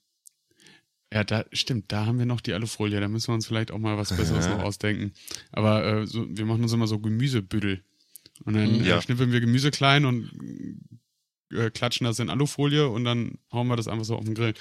ja, 1.13 1.23
da 1.23 1.45
stimmt, 1.51 1.91
da 1.91 2.05
haben 2.05 2.19
wir 2.19 2.25
noch 2.25 2.41
die 2.41 2.53
Alufolie, 2.53 2.99
da 3.01 3.07
müssen 3.07 3.27
wir 3.29 3.33
uns 3.35 3.45
vielleicht 3.47 3.71
auch 3.71 3.79
mal 3.79 3.97
was 3.97 4.15
Besseres 4.15 4.45
Ja. 4.45 4.55
noch 4.57 4.63
ausdenken. 4.63 5.11
Aber 5.51 5.85
äh, 5.85 6.07
so, 6.07 6.25
wir 6.29 6.45
machen 6.45 6.63
uns 6.63 6.73
immer 6.73 6.88
so 6.88 6.99
Gemüsebüdel. 6.99 7.83
Und 8.45 8.53
dann 8.55 8.79
Mhm. 8.79 8.85
Ja. 8.85 8.97
äh, 8.97 9.01
schnippeln 9.01 9.31
wir 9.31 9.39
Gemüse 9.41 9.71
klein 9.71 10.05
und 10.05 10.31
äh, 11.53 11.69
klatschen 11.69 12.05
das 12.05 12.19
in 12.19 12.29
Alufolie 12.29 12.88
und 12.88 13.03
dann 13.03 13.38
hauen 13.51 13.67
wir 13.67 13.75
das 13.75 13.88
einfach 13.88 14.05
so 14.05 14.15
auf 14.15 14.23
den 14.25 14.33
Grill. 14.35 14.53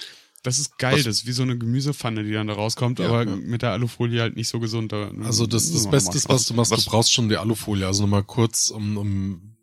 Das 0.42 0.58
ist 0.58 0.78
geil, 0.78 0.96
Was- 0.96 1.04
das 1.04 1.16
ist 1.18 1.26
wie 1.26 1.32
so 1.32 1.42
eine 1.42 1.56
Gemüsepfanne, 1.58 2.24
die 2.24 2.32
dann 2.32 2.46
da 2.46 2.54
rauskommt, 2.54 2.98
Ja, 2.98 3.06
aber 3.08 3.24
ja. 3.26 3.36
mit 3.36 3.62
der 3.62 3.72
Alufolie 3.72 4.20
halt 4.22 4.36
nicht 4.36 4.48
so 4.48 4.58
gesund. 4.58 4.90
Da, 4.92 5.10
Also 5.22 5.46
das, 5.46 5.70
das 5.72 5.88
Beste 5.90 6.16
ist, 6.16 6.28
was 6.28 6.46
du 6.46 6.54
machst, 6.54 6.72
was- 6.72 6.84
du 6.84 6.90
brauchst 6.90 7.12
schon 7.12 7.28
die 7.28 7.36
Alufolie. 7.36 7.86
Also 7.86 8.02
nochmal 8.02 8.24
kurz, 8.24 8.70
um, 8.70 8.96
um 8.96 9.56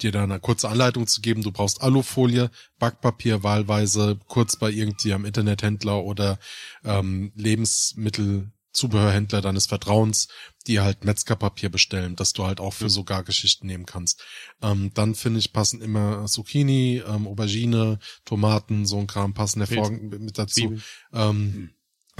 dir 0.00 0.12
da 0.12 0.22
eine 0.22 0.40
kurze 0.40 0.68
Anleitung 0.68 1.06
zu 1.06 1.20
geben. 1.20 1.42
Du 1.42 1.52
brauchst 1.52 1.82
Alufolie, 1.82 2.50
Backpapier 2.78 3.42
wahlweise, 3.42 4.18
kurz 4.26 4.56
bei 4.56 4.70
irgendwie 4.70 5.12
am 5.12 5.24
Internethändler 5.24 6.02
oder 6.02 6.38
ähm, 6.84 7.32
Lebensmittelzubehörhändler 7.36 9.40
deines 9.40 9.66
Vertrauens, 9.66 10.28
die 10.66 10.80
halt 10.80 11.04
Metzgerpapier 11.04 11.68
bestellen, 11.68 12.16
dass 12.16 12.32
du 12.32 12.44
halt 12.44 12.60
auch 12.60 12.74
für 12.74 12.90
so 12.90 13.04
Gargeschichten 13.04 13.66
nehmen 13.66 13.86
kannst. 13.86 14.24
Ähm, 14.62 14.90
dann 14.94 15.14
finde 15.14 15.38
ich 15.38 15.52
passen 15.52 15.80
immer 15.80 16.26
Zucchini, 16.26 17.02
ähm, 17.06 17.26
Aubergine, 17.26 17.98
Tomaten, 18.24 18.86
so 18.86 18.98
ein 18.98 19.06
Kram 19.06 19.34
passen 19.34 19.60
hervorragend 19.60 20.20
mit 20.20 20.38
dazu. 20.38 20.76
Ähm, 21.12 21.70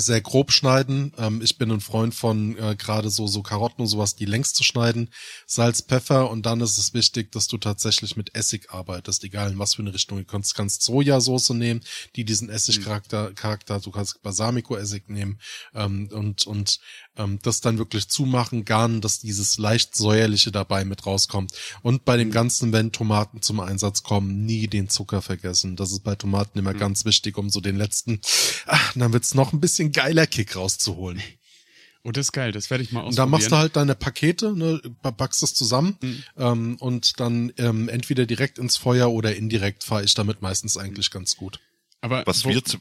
sehr 0.02 0.20
grob 0.20 0.52
schneiden. 0.52 1.12
Ähm, 1.18 1.40
ich 1.42 1.58
bin 1.58 1.70
ein 1.70 1.80
Freund 1.80 2.14
von 2.14 2.56
äh, 2.58 2.76
gerade 2.76 3.10
so 3.10 3.26
so 3.26 3.42
Karotten 3.42 3.82
und 3.82 3.88
sowas, 3.88 4.16
die 4.16 4.24
längs 4.24 4.54
zu 4.54 4.64
schneiden. 4.64 5.08
Salz, 5.46 5.82
Pfeffer 5.82 6.30
und 6.30 6.46
dann 6.46 6.60
ist 6.60 6.78
es 6.78 6.94
wichtig, 6.94 7.32
dass 7.32 7.46
du 7.46 7.58
tatsächlich 7.58 8.16
mit 8.16 8.34
Essig 8.34 8.70
arbeitest, 8.70 9.24
egal 9.24 9.52
in 9.52 9.58
was 9.58 9.74
für 9.74 9.82
eine 9.82 9.94
Richtung. 9.94 10.18
Du 10.18 10.24
kannst, 10.24 10.54
kannst 10.54 10.82
Sojasauce 10.82 11.50
nehmen, 11.50 11.80
die 12.16 12.24
diesen 12.24 12.48
Essigcharakter 12.48 13.32
Charakter, 13.34 13.80
du 13.80 13.90
kannst 13.90 14.22
Balsamico-Essig 14.22 15.08
nehmen 15.08 15.38
ähm, 15.74 16.08
und 16.12 16.46
und 16.46 16.80
ähm, 17.16 17.38
das 17.42 17.60
dann 17.60 17.78
wirklich 17.78 18.08
zumachen, 18.08 18.64
garnen, 18.64 19.00
dass 19.00 19.20
dieses 19.20 19.58
leicht 19.58 19.94
säuerliche 19.94 20.50
dabei 20.50 20.84
mit 20.84 21.04
rauskommt. 21.06 21.52
Und 21.82 22.04
bei 22.04 22.16
dem 22.16 22.30
Ganzen, 22.30 22.72
wenn 22.72 22.92
Tomaten 22.92 23.42
zum 23.42 23.60
Einsatz 23.60 24.02
kommen, 24.02 24.44
nie 24.44 24.66
den 24.66 24.88
Zucker 24.88 25.22
vergessen. 25.22 25.76
Das 25.76 25.92
ist 25.92 26.04
bei 26.04 26.14
Tomaten 26.14 26.58
immer 26.58 26.74
ganz 26.74 27.04
wichtig, 27.04 27.36
um 27.36 27.50
so 27.50 27.60
den 27.60 27.76
letzten, 27.76 28.20
ach, 28.66 28.92
dann 28.94 29.12
wird's 29.12 29.34
noch 29.34 29.52
ein 29.52 29.60
bisschen 29.60 29.91
geiler 29.92 30.26
Kick 30.26 30.56
rauszuholen. 30.56 31.22
Oh, 32.04 32.10
das 32.10 32.26
ist 32.26 32.32
geil, 32.32 32.50
das 32.50 32.68
werde 32.68 32.82
ich 32.82 32.90
mal 32.90 33.02
Und 33.02 33.10
ausprobieren. 33.10 33.30
da 33.30 33.30
machst 33.30 33.52
du 33.52 33.56
halt 33.58 33.76
deine 33.76 33.94
Pakete, 33.94 34.56
ne, 34.56 34.82
backst 35.16 35.40
es 35.44 35.54
zusammen 35.54 35.96
ähm, 36.36 36.74
und 36.80 37.20
dann 37.20 37.52
ähm, 37.58 37.88
entweder 37.88 38.26
direkt 38.26 38.58
ins 38.58 38.76
Feuer 38.76 39.12
oder 39.12 39.36
indirekt 39.36 39.84
fahre 39.84 40.02
ich 40.02 40.12
damit 40.14 40.42
meistens 40.42 40.76
eigentlich 40.76 41.12
ganz 41.12 41.36
gut. 41.36 41.60
Aber 42.00 42.24
Was 42.26 42.44
wo, 42.44 42.48
wir 42.48 42.64
zu, 42.64 42.78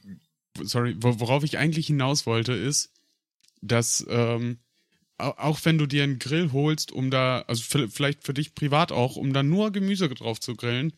sorry, 0.64 0.96
wo, 1.00 1.20
worauf 1.20 1.44
ich 1.44 1.60
eigentlich 1.60 1.86
hinaus 1.86 2.26
wollte, 2.26 2.54
ist, 2.54 2.90
dass 3.62 4.04
ähm, 4.10 4.58
au- 5.20 5.36
auch 5.38 5.60
wenn 5.66 5.78
du 5.78 5.86
dir 5.86 6.02
einen 6.04 6.18
Grill 6.18 6.52
holst, 6.52 6.92
um 6.92 7.12
da, 7.12 7.42
also 7.42 7.62
vielleicht 7.90 8.24
für 8.24 8.34
dich 8.34 8.56
privat 8.56 8.92
auch, 8.92 9.18
um 9.18 9.34
da 9.34 9.44
nur 9.44 9.70
Gemüse 9.72 10.10
drauf 10.10 10.40
zu 10.40 10.56
grillen, 10.56 10.94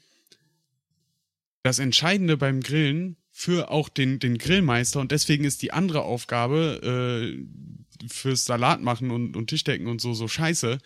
das 1.64 1.80
Entscheidende 1.80 2.38
beim 2.38 2.62
Grillen 2.62 3.18
für 3.36 3.72
auch 3.72 3.90
den, 3.90 4.20
den 4.20 4.38
Grillmeister 4.38 5.00
und 5.00 5.12
deswegen 5.12 5.44
ist 5.44 5.64
die 5.64 5.74
andere 5.74 6.04
Aufgabe 6.04 7.26
äh, 7.28 8.08
fürs 8.08 8.46
Salat 8.46 8.82
machen 8.82 9.10
und, 9.10 9.36
und 9.36 9.48
Tischdecken 9.48 9.88
und 9.88 10.00
so 10.00 10.14
so 10.14 10.28
scheiße. 10.28 10.78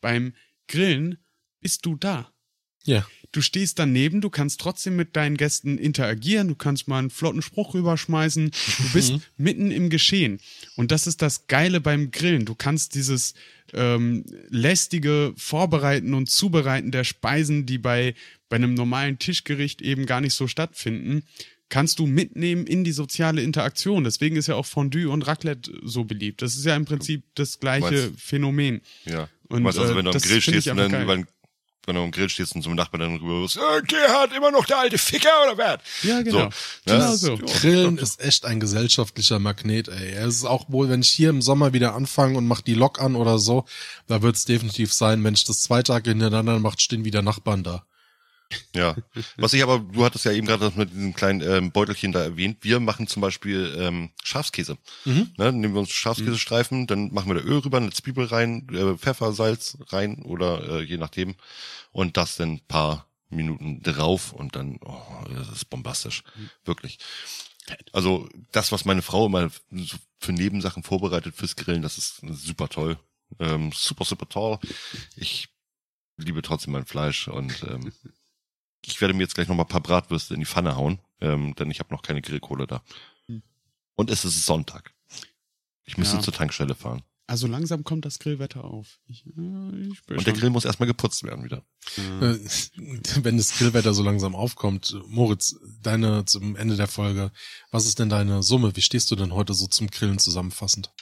Beim 0.00 0.34
Grillen 0.66 1.18
bist 1.60 1.86
du 1.86 1.94
da. 1.94 2.32
Ja. 2.84 3.06
Du 3.32 3.40
stehst 3.40 3.78
daneben, 3.78 4.20
du 4.20 4.30
kannst 4.30 4.60
trotzdem 4.60 4.96
mit 4.96 5.16
deinen 5.16 5.36
Gästen 5.36 5.78
interagieren, 5.78 6.48
du 6.48 6.54
kannst 6.54 6.88
mal 6.88 7.00
einen 7.00 7.10
flotten 7.10 7.42
Spruch 7.42 7.74
rüberschmeißen, 7.74 8.50
du 8.50 8.92
bist 8.92 9.14
mitten 9.36 9.70
im 9.70 9.90
Geschehen. 9.90 10.40
Und 10.76 10.90
das 10.90 11.06
ist 11.06 11.20
das 11.22 11.46
Geile 11.48 11.80
beim 11.80 12.12
Grillen. 12.12 12.46
Du 12.46 12.54
kannst 12.54 12.94
dieses 12.94 13.34
ähm, 13.74 14.24
lästige 14.48 15.34
Vorbereiten 15.36 16.14
und 16.14 16.30
Zubereiten 16.30 16.92
der 16.92 17.04
Speisen, 17.04 17.66
die 17.66 17.78
bei, 17.78 18.14
bei 18.48 18.56
einem 18.56 18.74
normalen 18.74 19.18
Tischgericht 19.18 19.82
eben 19.82 20.06
gar 20.06 20.20
nicht 20.20 20.34
so 20.34 20.46
stattfinden, 20.46 21.24
kannst 21.68 21.98
du 21.98 22.06
mitnehmen 22.06 22.66
in 22.66 22.84
die 22.84 22.92
soziale 22.92 23.42
Interaktion. 23.42 24.04
Deswegen 24.04 24.36
ist 24.36 24.46
ja 24.46 24.54
auch 24.54 24.66
Fondue 24.66 25.10
und 25.10 25.26
Raclette 25.26 25.72
so 25.82 26.04
beliebt. 26.04 26.42
Das 26.42 26.56
ist 26.56 26.64
ja 26.64 26.76
im 26.76 26.84
Prinzip 26.84 27.24
das 27.34 27.58
gleiche 27.58 27.90
meinst- 27.90 28.20
Phänomen. 28.20 28.80
ja. 29.04 29.28
Und, 29.48 29.62
weißt, 29.62 29.78
also 29.78 29.92
äh, 29.92 29.96
wenn 29.96 30.04
du 30.04 30.10
am 30.10 30.14
das 30.14 30.24
Grill 30.24 30.40
stehst 30.40 30.66
und 30.66 30.76
dann 30.76 30.90
geil. 30.90 31.04
über 31.04 31.14
den, 31.14 31.26
wenn 31.86 31.94
du 31.94 32.02
am 32.02 32.10
Grill 32.10 32.28
stehst 32.28 32.56
und 32.56 32.62
zum 32.62 32.74
Nachbarn 32.74 33.00
dann 33.00 33.16
rüber 33.16 33.44
äh, 33.44 33.82
Gerhard, 33.82 34.32
immer 34.36 34.50
noch 34.50 34.66
der 34.66 34.78
alte 34.78 34.98
Ficker 34.98 35.30
oder 35.44 35.56
was? 35.56 35.78
Ja, 36.02 36.20
genau. 36.22 36.50
So, 36.50 36.50
genau 36.84 37.10
ne? 37.10 37.16
so. 37.16 37.36
Grillen 37.36 37.98
ist 37.98 38.20
echt 38.20 38.44
ein 38.44 38.58
gesellschaftlicher 38.58 39.38
Magnet, 39.38 39.86
ey. 39.86 40.14
Es 40.14 40.38
ist 40.38 40.44
auch 40.46 40.68
wohl, 40.68 40.88
wenn 40.88 41.02
ich 41.02 41.10
hier 41.10 41.30
im 41.30 41.42
Sommer 41.42 41.72
wieder 41.72 41.94
anfange 41.94 42.36
und 42.38 42.48
mach 42.48 42.60
die 42.60 42.74
Lok 42.74 43.00
an 43.00 43.14
oder 43.14 43.38
so, 43.38 43.64
da 44.08 44.20
wird's 44.20 44.44
definitiv 44.44 44.92
sein, 44.92 45.22
wenn 45.22 45.34
ich 45.34 45.44
das 45.44 45.60
zwei 45.60 45.84
Tage 45.84 46.10
hintereinander 46.10 46.58
macht, 46.58 46.82
stehen 46.82 47.04
wieder 47.04 47.22
Nachbarn 47.22 47.62
da. 47.62 47.86
Ja. 48.74 48.96
Was 49.36 49.52
ich 49.52 49.62
aber, 49.62 49.80
du 49.80 50.04
hattest 50.04 50.24
ja 50.24 50.32
eben 50.32 50.46
gerade 50.46 50.64
das 50.64 50.76
mit 50.76 50.90
diesem 50.90 51.14
kleinen 51.14 51.40
ähm, 51.40 51.72
Beutelchen 51.72 52.12
da 52.12 52.22
erwähnt. 52.22 52.58
Wir 52.62 52.80
machen 52.80 53.06
zum 53.06 53.20
Beispiel 53.20 53.74
ähm, 53.78 54.10
Schafskäse. 54.22 54.78
Mhm. 55.04 55.32
Ne, 55.36 55.52
nehmen 55.52 55.74
wir 55.74 55.80
uns 55.80 55.90
Schafskäsestreifen, 55.90 56.86
dann 56.86 57.12
machen 57.12 57.28
wir 57.28 57.40
da 57.40 57.46
Öl 57.46 57.58
rüber, 57.58 57.78
eine 57.78 57.90
Zwiebel 57.90 58.26
rein, 58.26 58.68
äh, 58.72 58.96
Pfeffer, 58.96 59.32
Salz 59.32 59.78
rein 59.88 60.22
oder 60.22 60.68
äh, 60.68 60.82
je 60.82 60.96
nachdem. 60.96 61.34
Und 61.92 62.16
das 62.16 62.36
dann 62.36 62.54
ein 62.54 62.60
paar 62.68 63.06
Minuten 63.28 63.82
drauf 63.82 64.32
und 64.32 64.54
dann, 64.54 64.78
oh, 64.84 65.24
das 65.34 65.48
ist 65.48 65.70
bombastisch. 65.70 66.22
Wirklich. 66.64 66.98
Also 67.92 68.28
das, 68.52 68.70
was 68.70 68.84
meine 68.84 69.02
Frau 69.02 69.26
immer 69.26 69.50
für 70.20 70.32
Nebensachen 70.32 70.82
vorbereitet 70.82 71.34
fürs 71.34 71.56
Grillen, 71.56 71.82
das 71.82 71.98
ist 71.98 72.20
super 72.30 72.68
toll. 72.68 72.98
Ähm, 73.40 73.72
super, 73.74 74.04
super 74.04 74.28
toll. 74.28 74.58
Ich 75.16 75.48
liebe 76.16 76.42
trotzdem 76.42 76.72
mein 76.72 76.86
Fleisch 76.86 77.28
und 77.28 77.62
ähm, 77.64 77.92
ich 78.86 79.00
werde 79.00 79.14
mir 79.14 79.22
jetzt 79.22 79.34
gleich 79.34 79.48
noch 79.48 79.56
mal 79.56 79.64
ein 79.64 79.68
paar 79.68 79.80
Bratwürste 79.82 80.34
in 80.34 80.40
die 80.40 80.46
Pfanne 80.46 80.76
hauen, 80.76 81.00
ähm, 81.20 81.54
denn 81.56 81.70
ich 81.70 81.80
habe 81.80 81.92
noch 81.94 82.02
keine 82.02 82.22
Grillkohle 82.22 82.66
da. 82.66 82.82
Und 83.94 84.10
es 84.10 84.24
ist 84.24 84.44
Sonntag. 84.44 84.92
Ich 85.84 85.96
müsste 85.96 86.16
Ja. 86.16 86.22
zur 86.22 86.34
Tankstelle 86.34 86.74
fahren. 86.74 87.02
Also 87.28 87.46
langsam 87.48 87.82
kommt 87.82 88.04
das 88.04 88.18
Grillwetter 88.20 88.62
auf. 88.64 89.00
Ich, 89.08 89.26
äh, 89.26 89.30
ich 89.30 89.98
Und 90.08 90.26
der 90.26 90.32
schon. 90.32 90.34
Grill 90.34 90.50
muss 90.50 90.64
erstmal 90.64 90.86
geputzt 90.86 91.24
werden 91.24 91.44
wieder. 91.44 91.64
Äh, 91.96 92.38
Wenn 93.24 93.36
das 93.36 93.56
Grillwetter 93.58 93.94
so 93.94 94.02
langsam 94.04 94.34
aufkommt, 94.36 94.96
Moritz, 95.08 95.56
deine 95.80 96.24
zum 96.24 96.54
Ende 96.54 96.76
der 96.76 96.86
Folge, 96.86 97.32
was 97.72 97.86
ist 97.86 97.98
denn 97.98 98.10
deine 98.10 98.42
Summe? 98.44 98.76
Wie 98.76 98.82
stehst 98.82 99.10
du 99.10 99.16
denn 99.16 99.32
heute 99.32 99.54
so 99.54 99.66
zum 99.66 99.88
Grillen 99.88 100.18
zusammenfassend? 100.20 100.92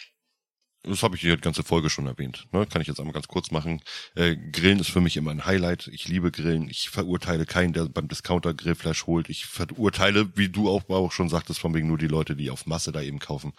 Das 0.87 1.03
habe 1.03 1.17
ich 1.17 1.23
die 1.23 1.37
ganze 1.39 1.65
Folge 1.65 1.89
schon 1.89 2.07
erwähnt. 2.07 2.47
Ne? 2.53 2.67
Kann 2.67 2.83
ich 2.83 2.89
jetzt 2.89 3.01
einmal 3.01 3.15
ganz 3.15 3.27
kurz 3.27 3.51
machen. 3.51 3.81
Äh, 4.15 4.37
Grillen 4.37 4.81
ist 4.81 4.91
für 4.91 5.01
mich 5.01 5.17
immer 5.17 5.31
ein 5.31 5.47
Highlight. 5.47 5.89
Ich 5.89 6.09
liebe 6.09 6.31
Grillen. 6.31 6.69
Ich 6.69 6.91
verurteile 6.91 7.47
keinen, 7.47 7.73
der 7.73 7.87
beim 7.87 8.09
Discounter 8.09 8.53
Grillfleisch 8.53 9.07
holt. 9.07 9.31
Ich 9.31 9.47
verurteile, 9.47 10.37
wie 10.37 10.51
du 10.51 10.69
auch, 10.69 10.89
auch 10.91 11.13
schon 11.13 11.31
sagtest, 11.31 11.59
von 11.59 11.75
wegen 11.75 11.89
nur 11.89 11.99
die 11.99 12.07
Leute, 12.07 12.37
die 12.37 12.51
auf 12.51 12.67
Masse 12.67 12.93
da 12.93 13.01
eben 13.01 13.19
kaufen. 13.19 13.55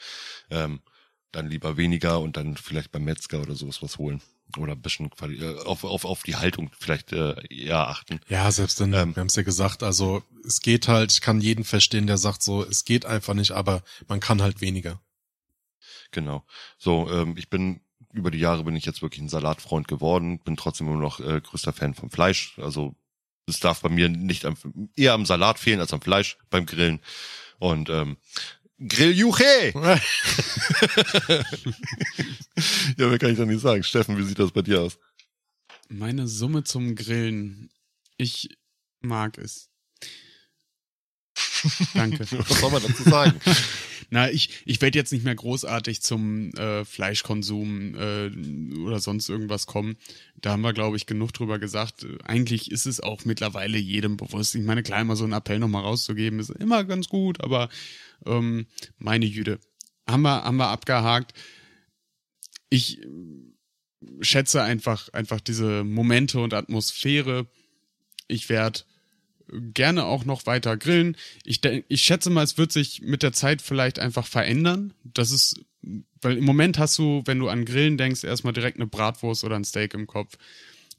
Ähm, 0.52 0.82
dann 1.32 1.50
lieber 1.50 1.78
weniger 1.78 2.20
und 2.20 2.38
dann 2.38 2.58
vielleicht 2.58 2.92
beim 2.92 3.04
Metzger 3.04 3.42
oder 3.42 3.56
sowas 3.56 3.82
was 3.82 3.98
holen. 3.98 4.22
Oder 4.58 4.74
ein 4.74 4.82
bisschen 4.82 5.10
äh, 5.22 5.60
auf, 5.66 5.84
auf, 5.84 6.06
auf 6.06 6.24
die 6.24 6.36
Haltung 6.36 6.70
vielleicht 6.78 7.12
äh, 7.12 7.36
eher 7.50 7.88
achten. 7.88 8.20
Ja, 8.30 8.52
selbst 8.52 8.80
dann, 8.80 8.94
Ähm. 8.94 9.16
wir 9.16 9.22
haben 9.22 9.28
es 9.28 9.36
ja 9.36 9.44
gesagt, 9.44 9.84
also 9.84 10.24
es 10.46 10.62
geht 10.62 10.88
halt, 10.88 11.12
ich 11.12 11.22
kann 11.22 11.42
jeden 11.42 11.64
verstehen, 11.64 12.08
der 12.08 12.18
sagt 12.18 12.44
so, 12.44 12.64
es 12.64 12.86
geht 12.86 13.06
einfach 13.06 13.34
nicht, 13.34 13.52
aber 13.52 13.84
man 14.08 14.20
kann 14.20 14.42
halt 14.42 14.62
weniger. 14.62 15.02
Genau. 16.16 16.46
So, 16.78 17.12
ähm, 17.12 17.36
ich 17.38 17.50
bin 17.50 17.82
über 18.14 18.32
die 18.32 18.40
Jahre 18.40 18.64
bin 18.64 18.78
ich 18.78 18.86
jetzt 18.86 19.02
wirklich 19.02 19.22
ein 19.22 19.28
Salatfreund 19.28 19.90
geworden, 19.90 20.40
bin 20.40 20.56
trotzdem 20.56 20.88
immer 20.88 20.98
noch 20.98 21.20
äh, 21.20 21.42
größter 21.42 21.74
Fan 21.74 21.94
vom 21.94 22.10
Fleisch. 22.10 22.58
Also 22.58 22.96
es 23.48 23.60
darf 23.60 23.82
bei 23.82 23.90
mir 23.90 24.08
nicht 24.08 24.46
am, 24.46 24.56
eher 24.96 25.12
am 25.12 25.26
Salat 25.26 25.60
fehlen 25.60 25.82
als 25.82 25.92
am 25.92 26.00
Fleisch 26.00 26.38
beim 26.50 26.66
Grillen. 26.66 27.02
Und 27.60 27.90
ähm, 27.90 28.16
Grilljuche! 28.80 29.74
ja, 32.98 33.08
mehr 33.08 33.20
kann 33.20 33.32
ich 33.32 33.38
doch 33.38 33.46
nicht 33.46 33.60
sagen. 33.60 33.84
Steffen, 33.84 34.18
wie 34.18 34.24
sieht 34.24 34.40
das 34.40 34.54
bei 34.54 34.62
dir 34.62 34.84
aus? 34.84 34.98
Meine 35.90 36.30
Summe 36.30 36.64
zum 36.64 36.96
Grillen. 36.96 37.70
Ich 38.16 38.58
mag 39.02 39.38
es. 39.38 39.70
Danke. 41.94 42.20
Was 42.50 42.60
soll 42.60 42.72
man 42.72 42.84
dazu 42.84 43.04
sagen? 43.04 43.40
Na, 44.10 44.30
ich, 44.30 44.50
ich 44.66 44.82
werde 44.82 44.98
jetzt 45.00 45.12
nicht 45.12 45.26
mehr 45.26 45.36
großartig 45.36 46.02
zum 46.02 46.52
äh, 46.52 46.86
Fleischkonsum 46.86 47.96
äh, 47.96 48.78
oder 48.80 49.00
sonst 49.00 49.30
irgendwas 49.30 49.66
kommen. 49.66 49.98
Da 50.36 50.52
haben 50.52 50.62
wir, 50.62 50.74
glaube 50.74 50.98
ich, 50.98 51.06
genug 51.06 51.34
drüber 51.34 51.60
gesagt. 51.60 52.06
Eigentlich 52.24 52.72
ist 52.72 52.86
es 52.86 53.00
auch 53.00 53.26
mittlerweile 53.26 53.78
jedem 53.78 54.18
bewusst. 54.18 54.56
Ich 54.56 54.64
meine, 54.64 54.84
klar, 54.84 55.02
immer 55.02 55.16
so 55.16 55.24
einen 55.24 55.34
Appell 55.34 55.60
nochmal 55.60 55.84
rauszugeben, 55.84 56.40
ist 56.40 56.50
immer 56.52 56.84
ganz 56.84 57.08
gut, 57.10 57.42
aber 57.42 57.70
ähm, 58.26 58.68
meine 58.98 59.26
Jüde. 59.26 59.60
Haben 60.08 60.22
wir, 60.22 60.44
haben 60.44 60.58
wir 60.58 60.68
abgehakt. 60.68 61.34
Ich 62.70 63.02
äh, 63.02 63.06
schätze 64.22 64.62
einfach, 64.62 65.10
einfach 65.10 65.42
diese 65.42 65.84
Momente 65.84 66.40
und 66.40 66.54
Atmosphäre. 66.54 67.48
Ich 68.28 68.50
werde 68.50 68.82
gerne 69.52 70.06
auch 70.06 70.26
noch 70.26 70.46
weiter 70.46 70.78
grillen. 70.78 71.18
Ich, 71.44 71.62
denk, 71.62 71.86
ich 71.88 72.02
schätze 72.02 72.30
mal, 72.30 72.44
es 72.44 72.58
wird 72.58 72.72
sich 72.72 73.02
mit 73.02 73.24
der 73.24 73.34
Zeit 73.34 73.62
vielleicht 73.62 74.00
einfach 74.00 74.26
verändern. 74.26 74.94
Das 75.04 75.32
ist, 75.32 75.60
weil 76.22 76.38
im 76.38 76.46
Moment 76.46 76.78
hast 76.78 76.98
du, 76.98 77.22
wenn 77.26 77.40
du 77.40 77.50
an 77.50 77.66
Grillen 77.66 77.98
denkst, 77.98 78.24
erstmal 78.24 78.54
direkt 78.54 78.78
eine 78.78 78.88
Bratwurst 78.88 79.44
oder 79.44 79.56
ein 79.56 79.66
Steak 79.66 79.94
im 79.94 80.08
Kopf. 80.08 80.38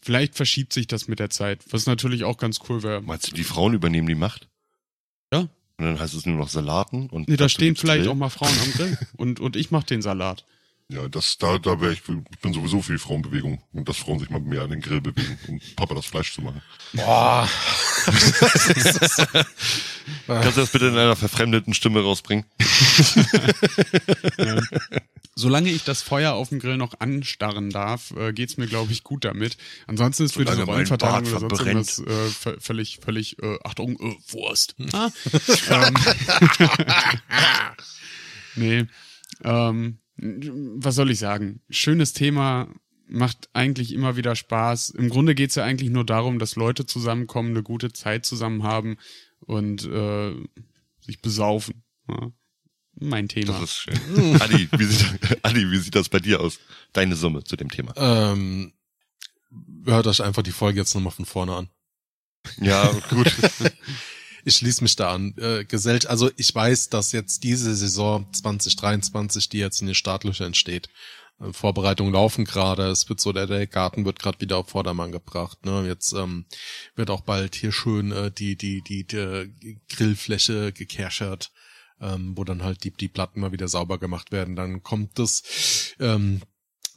Vielleicht 0.01 0.37
verschiebt 0.37 0.73
sich 0.73 0.87
das 0.87 1.09
mit 1.09 1.19
der 1.19 1.31
Zeit, 1.31 1.61
was 1.71 1.87
natürlich 1.87 2.25
auch 2.25 2.39
ganz 2.39 2.61
cool 2.69 2.83
wäre. 2.83 3.03
Meinst 3.03 3.31
du, 3.31 3.35
die 3.35 3.45
Frauen 3.45 3.75
übernehmen 3.75 4.07
die 4.07 4.15
Macht? 4.15 4.49
Ja. 5.33 5.41
Und 5.79 5.85
dann 5.85 5.99
heißt 5.99 6.15
es 6.15 6.27
nur 6.27 6.37
noch 6.37 6.49
Salaten 6.49 7.11
und. 7.11 7.29
Nee, 7.29 7.37
da 7.37 7.49
stehen 7.49 7.77
vielleicht 7.77 8.03
Grill? 8.03 8.11
auch 8.11 8.15
mal 8.15 8.31
Frauen 8.31 8.57
am 8.63 8.73
Grill. 8.73 8.99
Und, 9.17 9.41
und 9.41 9.57
ich 9.57 9.71
mach 9.71 9.83
den 9.83 10.01
Salat. 10.01 10.45
Ja, 10.89 11.09
das, 11.09 11.37
da, 11.39 11.59
da 11.59 11.81
wäre 11.81 11.93
ich, 11.93 12.03
ich 12.31 12.39
bin 12.39 12.53
sowieso 12.53 12.81
für 12.81 12.93
die 12.93 12.99
Frauenbewegung 12.99 13.61
und 13.73 13.89
dass 13.89 13.97
Frauen 13.97 14.21
sich 14.21 14.31
mal 14.31 14.41
mehr 14.41 14.63
an 14.63 14.71
den 14.71 14.81
Grill 14.81 15.01
bewegen, 15.01 15.37
um 15.49 15.61
Papa 15.75 15.97
das 15.97 16.07
Fleisch 16.07 16.33
zu 16.33 16.43
machen. 16.43 16.63
Boah. 16.93 17.49
Kannst 20.29 20.57
du 20.57 20.61
das 20.61 20.71
bitte 20.71 20.87
in 20.87 20.97
einer 20.97 21.17
verfremdeten 21.17 21.75
Stimme 21.75 22.03
rausbringen? 22.03 22.45
Solange 25.35 25.71
ich 25.71 25.83
das 25.83 26.03
Feuer 26.03 26.35
auf 26.35 26.51
dem 26.51 26.61
Grill 26.61 26.77
noch 26.77 27.01
anstarren 27.01 27.71
darf, 27.71 28.13
äh, 28.13 28.33
geht's 28.33 28.57
mir, 28.57 28.69
glaube 28.69 28.93
ich, 28.93 29.03
gut 29.03 29.25
damit. 29.25 29.57
Ansonsten 29.89 30.25
ist 30.25 30.35
für 30.35 30.45
diese 30.45 30.55
Solange 30.55 30.67
mein 30.67 30.87
Rollenverteilung 30.87 31.35
oder 31.35 31.57
sonst 31.57 31.99
irgendwas 31.99 32.47
äh, 32.47 32.61
völlig, 32.61 33.01
völlig, 33.05 33.43
äh, 33.43 33.59
Achtung, 33.65 33.99
äh, 33.99 34.15
Wurst. 34.33 34.77
Ah, 34.93 35.11
ähm, 35.71 35.95
nee, 38.55 38.87
ähm, 39.43 39.99
was 40.17 40.95
soll 40.95 41.11
ich 41.11 41.19
sagen? 41.19 41.61
Schönes 41.69 42.13
Thema, 42.13 42.69
macht 43.09 43.49
eigentlich 43.53 43.93
immer 43.93 44.17
wieder 44.17 44.35
Spaß. 44.37 44.91
Im 44.91 45.09
Grunde 45.09 45.35
geht's 45.35 45.55
ja 45.55 45.65
eigentlich 45.65 45.91
nur 45.91 46.05
darum, 46.05 46.39
dass 46.39 46.57
Leute 46.57 46.87
zusammenkommen, 46.87 47.51
eine 47.51 47.63
gute 47.63 47.93
Zeit 47.93 48.27
zusammen 48.27 48.63
haben 48.63 48.97
und 49.41 49.85
äh, 49.85 50.35
sich 51.01 51.21
besaufen. 51.23 51.85
Ja. 52.09 52.33
Mein 52.99 53.29
Thema. 53.29 53.53
Das 53.53 53.63
ist 53.63 53.75
schön. 53.75 54.41
Adi, 54.41 54.69
wie 54.77 54.85
sieht, 54.85 55.45
Adi, 55.45 55.71
wie 55.71 55.79
sieht 55.79 55.95
das 55.95 56.09
bei 56.09 56.19
dir 56.19 56.41
aus? 56.41 56.59
Deine 56.93 57.15
Summe 57.15 57.45
zu 57.45 57.57
dem 57.57 57.71
Thema. 57.71 57.93
Ähm, 57.97 58.73
hört 59.85 60.07
euch 60.07 60.23
einfach 60.23 60.43
die 60.43 60.53
Folge 60.53 60.81
jetzt 60.81 60.95
nochmal 60.95 61.13
von 61.13 61.27
vorne 61.27 61.55
an. 61.55 61.69
Ja, 62.61 62.91
gut. 63.11 63.35
Ich 64.47 64.59
schließe 64.59 64.85
mich 64.85 64.95
da 64.95 65.13
an. 65.13 65.35
Äh, 65.39 65.65
Gesell 65.65 65.99
also 66.07 66.31
ich 66.37 66.55
weiß, 66.55 66.89
dass 66.89 67.11
jetzt 67.11 67.43
diese 67.43 67.75
Saison 67.75 68.33
2023, 68.33 69.49
die 69.49 69.59
jetzt 69.59 69.81
in 69.81 69.89
den 69.89 69.97
Startlöchern 69.97 70.47
entsteht, 70.47 70.89
äh, 71.41 71.53
Vorbereitungen 71.53 72.13
laufen 72.13 72.45
gerade. 72.45 72.87
Es 72.87 73.09
wird 73.09 73.19
so, 73.19 73.33
der, 73.33 73.49
der 73.49 73.67
Garten 73.67 74.05
wird 74.05 74.21
gerade 74.21 74.41
wieder 74.41 74.59
auf 74.59 74.69
Vordermann 74.69 75.11
gebracht. 75.11 75.67
Ne? 75.67 75.85
Jetzt 75.89 76.13
ähm, 76.13 76.45
wird 76.95 77.11
auch 77.11 77.23
bald 77.23 77.57
hier 77.57 77.73
schön 77.73 78.13
äh, 78.13 78.31
die, 78.31 78.55
die, 78.55 78.83
die, 78.83 79.05
die 79.05 79.81
Grillfläche 79.89 80.73
gekerschert, 80.73 81.51
ähm, 82.01 82.37
wo 82.37 82.45
dann 82.45 82.63
halt 82.63 82.85
die, 82.85 82.93
die 82.93 83.09
Platten 83.09 83.41
mal 83.41 83.51
wieder 83.51 83.67
sauber 83.67 83.99
gemacht 83.99 84.31
werden. 84.31 84.55
Dann 84.55 84.85
kommt 84.85 85.19
das, 85.19 85.43
ähm, 85.99 86.41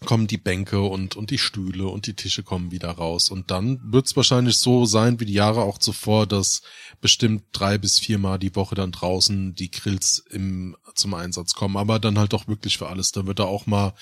kommen 0.05 0.27
die 0.27 0.37
Bänke 0.37 0.81
und, 0.81 1.15
und 1.15 1.29
die 1.29 1.37
Stühle 1.37 1.87
und 1.87 2.07
die 2.07 2.13
Tische 2.13 2.43
kommen 2.43 2.71
wieder 2.71 2.89
raus. 2.89 3.29
Und 3.29 3.51
dann 3.51 3.79
wird's 3.83 4.15
wahrscheinlich 4.15 4.57
so 4.57 4.85
sein 4.85 5.19
wie 5.19 5.25
die 5.25 5.33
Jahre 5.33 5.61
auch 5.61 5.77
zuvor, 5.77 6.25
dass 6.25 6.61
bestimmt 7.01 7.43
drei 7.51 7.77
bis 7.77 7.99
viermal 7.99 8.39
die 8.39 8.55
Woche 8.55 8.75
dann 8.75 8.91
draußen 8.91 9.55
die 9.55 9.71
Grills 9.71 10.23
im, 10.29 10.77
zum 10.95 11.13
Einsatz 11.13 11.53
kommen. 11.53 11.77
Aber 11.77 11.99
dann 11.99 12.17
halt 12.17 12.33
auch 12.33 12.47
wirklich 12.47 12.77
für 12.77 12.87
alles. 12.87 13.11
Da 13.11 13.25
wird 13.25 13.39
da 13.39 13.43
auch 13.43 13.65
mal 13.65 13.93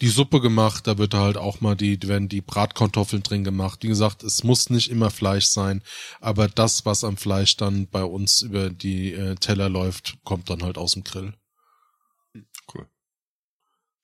die 0.00 0.08
Suppe 0.08 0.40
gemacht, 0.40 0.86
da 0.86 0.98
wird 0.98 1.14
da 1.14 1.20
halt 1.20 1.36
auch 1.36 1.60
mal 1.60 1.76
die, 1.76 2.00
werden 2.02 2.28
die 2.28 2.40
Bratkartoffeln 2.40 3.22
drin 3.22 3.44
gemacht. 3.44 3.82
Wie 3.82 3.88
gesagt, 3.88 4.22
es 4.22 4.44
muss 4.44 4.70
nicht 4.70 4.90
immer 4.90 5.10
Fleisch 5.10 5.46
sein, 5.46 5.82
aber 6.20 6.48
das, 6.48 6.86
was 6.86 7.04
am 7.04 7.16
Fleisch 7.16 7.56
dann 7.56 7.86
bei 7.86 8.04
uns 8.04 8.42
über 8.42 8.70
die 8.70 9.12
äh, 9.12 9.34
Teller 9.34 9.68
läuft, 9.68 10.18
kommt 10.24 10.48
dann 10.48 10.62
halt 10.62 10.78
aus 10.78 10.92
dem 10.92 11.04
Grill. 11.04 11.34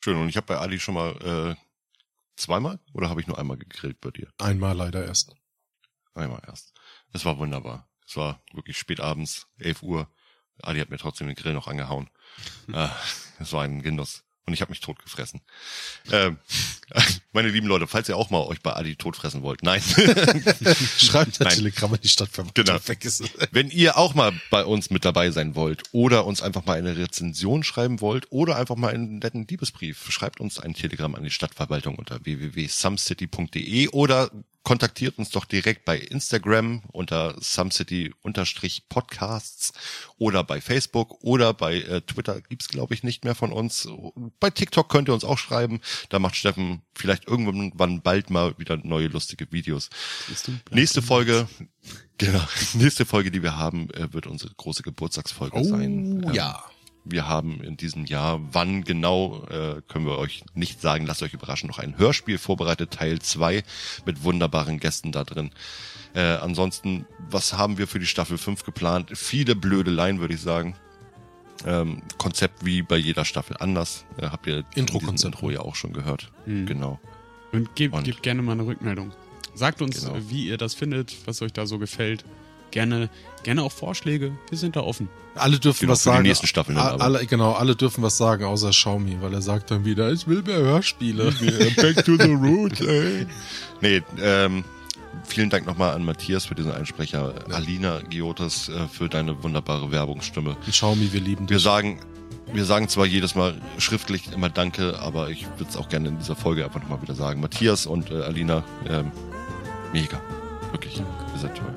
Schön. 0.06 0.18
Und 0.18 0.28
ich 0.28 0.36
habe 0.36 0.46
bei 0.46 0.60
Adi 0.60 0.78
schon 0.78 0.94
mal 0.94 1.56
äh, 1.56 1.56
zweimal 2.36 2.78
oder 2.92 3.10
habe 3.10 3.20
ich 3.20 3.26
nur 3.26 3.40
einmal 3.40 3.56
gegrillt 3.56 4.00
bei 4.00 4.12
dir? 4.12 4.28
Einmal 4.38 4.76
leider 4.76 5.04
erst. 5.04 5.34
Einmal 6.14 6.40
erst. 6.46 6.74
Es 7.12 7.24
war 7.24 7.38
wunderbar. 7.38 7.88
Es 8.06 8.16
war 8.16 8.40
wirklich 8.52 8.78
spät 8.78 9.00
abends, 9.00 9.48
11 9.58 9.82
Uhr. 9.82 10.08
Adi 10.62 10.78
hat 10.78 10.90
mir 10.90 10.98
trotzdem 10.98 11.26
den 11.26 11.34
Grill 11.34 11.54
noch 11.54 11.66
angehauen. 11.66 12.08
äh, 12.72 12.86
es 13.40 13.52
war 13.52 13.64
ein 13.64 13.82
Genuss. 13.82 14.22
Und 14.46 14.54
ich 14.54 14.60
habe 14.60 14.70
mich 14.70 14.80
totgefressen. 14.80 15.40
Ähm, 16.12 16.38
meine 17.32 17.48
lieben 17.48 17.66
Leute, 17.66 17.88
falls 17.88 18.08
ihr 18.08 18.16
auch 18.16 18.30
mal 18.30 18.42
euch 18.42 18.60
bei 18.60 18.74
Adi 18.74 18.94
totfressen 18.94 19.42
wollt, 19.42 19.64
nein. 19.64 19.82
Schreibt 20.98 21.40
Nein. 21.40 21.52
Telegramm 21.52 21.94
in 21.94 22.00
die 22.00 22.08
Stadtverwaltung 22.08 22.64
Genau. 22.64 22.78
Wenn 23.50 23.70
ihr 23.70 23.96
auch 23.98 24.14
mal 24.14 24.32
bei 24.50 24.64
uns 24.64 24.90
mit 24.90 25.04
dabei 25.04 25.32
sein 25.32 25.56
wollt 25.56 25.82
oder 25.90 26.26
uns 26.26 26.42
einfach 26.42 26.64
mal 26.64 26.78
eine 26.78 26.96
Rezension 26.96 27.64
schreiben 27.64 28.00
wollt 28.00 28.30
oder 28.30 28.56
einfach 28.56 28.76
mal 28.76 28.94
einen 28.94 29.18
netten 29.18 29.48
Liebesbrief, 29.48 30.10
schreibt 30.10 30.38
uns 30.38 30.60
ein 30.60 30.74
Telegramm 30.74 31.16
an 31.16 31.24
die 31.24 31.30
Stadtverwaltung 31.30 31.96
unter 31.96 32.24
www.sumcity.de 32.24 33.88
oder 33.88 34.30
kontaktiert 34.66 35.16
uns 35.16 35.30
doch 35.30 35.44
direkt 35.44 35.84
bei 35.84 35.96
Instagram 35.96 36.82
unter 36.90 37.36
sumcity-podcasts 37.40 39.72
oder 40.18 40.42
bei 40.42 40.60
Facebook 40.60 41.22
oder 41.22 41.54
bei 41.54 41.82
äh, 41.82 42.00
Twitter 42.00 42.40
gibt's 42.40 42.66
glaube 42.66 42.92
ich 42.92 43.04
nicht 43.04 43.24
mehr 43.24 43.36
von 43.36 43.52
uns. 43.52 43.88
Bei 44.40 44.50
TikTok 44.50 44.88
könnt 44.88 45.08
ihr 45.08 45.14
uns 45.14 45.22
auch 45.22 45.38
schreiben. 45.38 45.80
Da 46.08 46.18
macht 46.18 46.34
Steffen 46.34 46.82
vielleicht 46.96 47.28
irgendwann 47.28 48.02
bald 48.02 48.30
mal 48.30 48.58
wieder 48.58 48.76
neue 48.76 49.06
lustige 49.06 49.52
Videos. 49.52 49.88
Nächste 50.72 51.00
Folge, 51.00 51.46
genau, 52.18 52.42
nächste 52.74 53.06
Folge, 53.06 53.30
die 53.30 53.44
wir 53.44 53.56
haben, 53.56 53.88
äh, 53.90 54.12
wird 54.12 54.26
unsere 54.26 54.52
große 54.52 54.82
Geburtstagsfolge 54.82 55.62
sein. 55.62 56.24
Ähm, 56.24 56.34
ja. 56.34 56.64
Wir 57.08 57.28
haben 57.28 57.60
in 57.62 57.76
diesem 57.76 58.04
Jahr, 58.04 58.40
wann 58.52 58.82
genau, 58.82 59.44
äh, 59.48 59.80
können 59.88 60.06
wir 60.06 60.18
euch 60.18 60.42
nicht 60.54 60.80
sagen, 60.80 61.06
lasst 61.06 61.22
euch 61.22 61.34
überraschen, 61.34 61.68
noch 61.68 61.78
ein 61.78 61.96
Hörspiel 61.98 62.36
vorbereitet, 62.38 62.90
Teil 62.90 63.20
2 63.20 63.62
mit 64.04 64.24
wunderbaren 64.24 64.80
Gästen 64.80 65.12
da 65.12 65.22
drin. 65.22 65.50
Äh, 66.14 66.20
ansonsten, 66.20 67.06
was 67.30 67.52
haben 67.52 67.78
wir 67.78 67.86
für 67.86 68.00
die 68.00 68.06
Staffel 68.06 68.38
5 68.38 68.64
geplant? 68.64 69.10
Viele 69.14 69.54
Blödeleien, 69.54 70.18
würde 70.18 70.34
ich 70.34 70.40
sagen. 70.40 70.74
Ähm, 71.64 72.02
Konzept 72.18 72.64
wie 72.66 72.82
bei 72.82 72.96
jeder 72.96 73.24
Staffel 73.24 73.56
anders. 73.60 74.04
Äh, 74.18 74.26
habt 74.28 74.46
ihr 74.46 74.64
Intro-Konzept. 74.74 75.34
Intro 75.36 75.50
ja 75.50 75.60
auch 75.60 75.74
schon 75.74 75.92
gehört. 75.92 76.30
Mhm. 76.44 76.66
Genau. 76.66 77.00
Und 77.52 77.74
gebt, 77.76 77.94
Und- 77.94 78.04
gebt 78.04 78.22
gerne 78.22 78.42
mal 78.42 78.52
eine 78.52 78.66
Rückmeldung. 78.66 79.12
Sagt 79.54 79.80
uns, 79.80 80.04
Genau. 80.04 80.18
wie 80.28 80.48
ihr 80.48 80.58
das 80.58 80.74
findet, 80.74 81.16
was 81.26 81.40
euch 81.40 81.52
da 81.52 81.66
so 81.66 81.78
gefällt. 81.78 82.24
Gerne, 82.72 83.08
gerne 83.46 83.62
auch 83.62 83.72
Vorschläge. 83.72 84.32
Wir 84.50 84.58
sind 84.58 84.76
da 84.76 84.80
offen. 84.80 85.08
Alle 85.34 85.58
dürfen 85.58 85.80
Genau, 85.80 85.92
was 85.92 86.02
für 86.02 86.10
die 86.10 86.14
sagen. 86.16 86.22
nächsten 86.28 86.46
Staffeln 86.46 86.76
dann 86.76 86.86
A- 86.86 86.90
aber. 86.92 87.04
alle, 87.04 87.26
genau, 87.26 87.52
alle 87.52 87.74
dürfen 87.76 88.02
was 88.02 88.16
sagen, 88.18 88.44
außer 88.44 88.70
Xiaomi, 88.70 89.16
weil 89.20 89.32
er 89.34 89.42
sagt 89.42 89.70
dann 89.70 89.84
wieder, 89.84 90.10
ich 90.12 90.26
will 90.26 90.42
mehr 90.42 90.58
Hörspiele. 90.58 91.32
Back 91.76 92.04
to 92.04 92.16
the 92.16 92.32
roots, 92.32 92.80
ey. 92.80 93.26
Nee, 93.80 94.02
ähm, 94.20 94.64
vielen 95.24 95.48
Dank 95.50 95.66
nochmal 95.66 95.94
an 95.94 96.04
Matthias 96.04 96.46
für 96.46 96.54
diesen 96.54 96.72
Einsprecher, 96.72 97.34
Alina 97.52 98.00
Giotas 98.10 98.68
äh, 98.68 98.88
für 98.88 99.08
deine 99.08 99.42
wunderbare 99.42 99.90
Werbungsstimme. 99.90 100.56
Xiaomi, 100.68 101.12
wir 101.12 101.20
lieben 101.20 101.48
Wir 101.48 101.56
dich. 101.56 101.64
sagen, 101.64 102.00
wir 102.52 102.64
sagen 102.64 102.88
zwar 102.88 103.06
jedes 103.06 103.34
Mal 103.34 103.60
schriftlich 103.78 104.32
immer 104.32 104.48
Danke, 104.50 104.98
aber 105.00 105.30
ich 105.30 105.46
würde 105.58 105.70
es 105.70 105.76
auch 105.76 105.88
gerne 105.88 106.08
in 106.08 106.18
dieser 106.18 106.36
Folge 106.36 106.64
einfach 106.64 106.80
nochmal 106.80 107.02
wieder 107.02 107.14
sagen. 107.14 107.40
Matthias 107.40 107.86
und 107.86 108.10
äh, 108.10 108.22
Alina, 108.22 108.64
ähm, 108.88 109.12
mega. 109.92 110.20
Wirklich. 110.72 110.96
Ihr 110.98 111.40
seid 111.40 111.56
toll. 111.56 111.74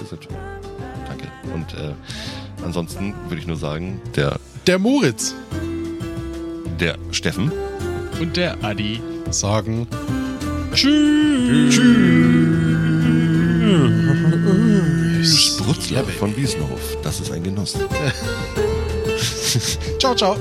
Ihr 0.00 0.06
seid 0.06 0.20
toll. 0.22 0.36
Danke. 1.06 1.28
Und 1.54 1.74
äh, 1.74 1.94
ansonsten 2.64 3.14
würde 3.28 3.40
ich 3.40 3.46
nur 3.46 3.56
sagen, 3.56 4.00
der, 4.16 4.38
Der 4.66 4.78
Moritz 4.78 5.34
der 6.78 6.96
Steffen 7.10 7.52
Und 8.20 8.36
der 8.38 8.56
Adi. 8.64 9.02
sagen, 9.30 9.86
Sprutzler 15.22 16.04
von 16.04 16.36
Wiesenhof. 16.36 16.96
Das 17.02 17.20
ist 17.20 17.30
ein 17.32 17.42
Genuss. 17.42 17.76
ciao, 19.98 20.14
ciao. 20.14 20.36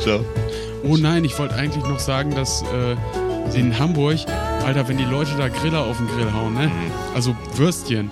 Ciao. 0.00 0.20
Oh 0.84 0.96
nein, 0.96 1.24
ich 1.24 1.38
wollte 1.38 1.54
eigentlich 1.54 1.84
noch 1.84 1.98
sagen, 1.98 2.34
dass 2.34 2.62
äh, 2.62 2.96
in 3.58 3.78
Hamburg, 3.78 4.18
Alter, 4.64 4.86
wenn 4.88 4.98
die 4.98 5.04
Leute 5.04 5.30
da 5.38 5.48
Griller 5.48 5.84
auf 5.84 5.96
den 5.96 6.06
Grill 6.08 6.32
hauen, 6.32 6.54
ne? 6.54 6.70
Also 7.14 7.34
Würstchen. 7.56 8.10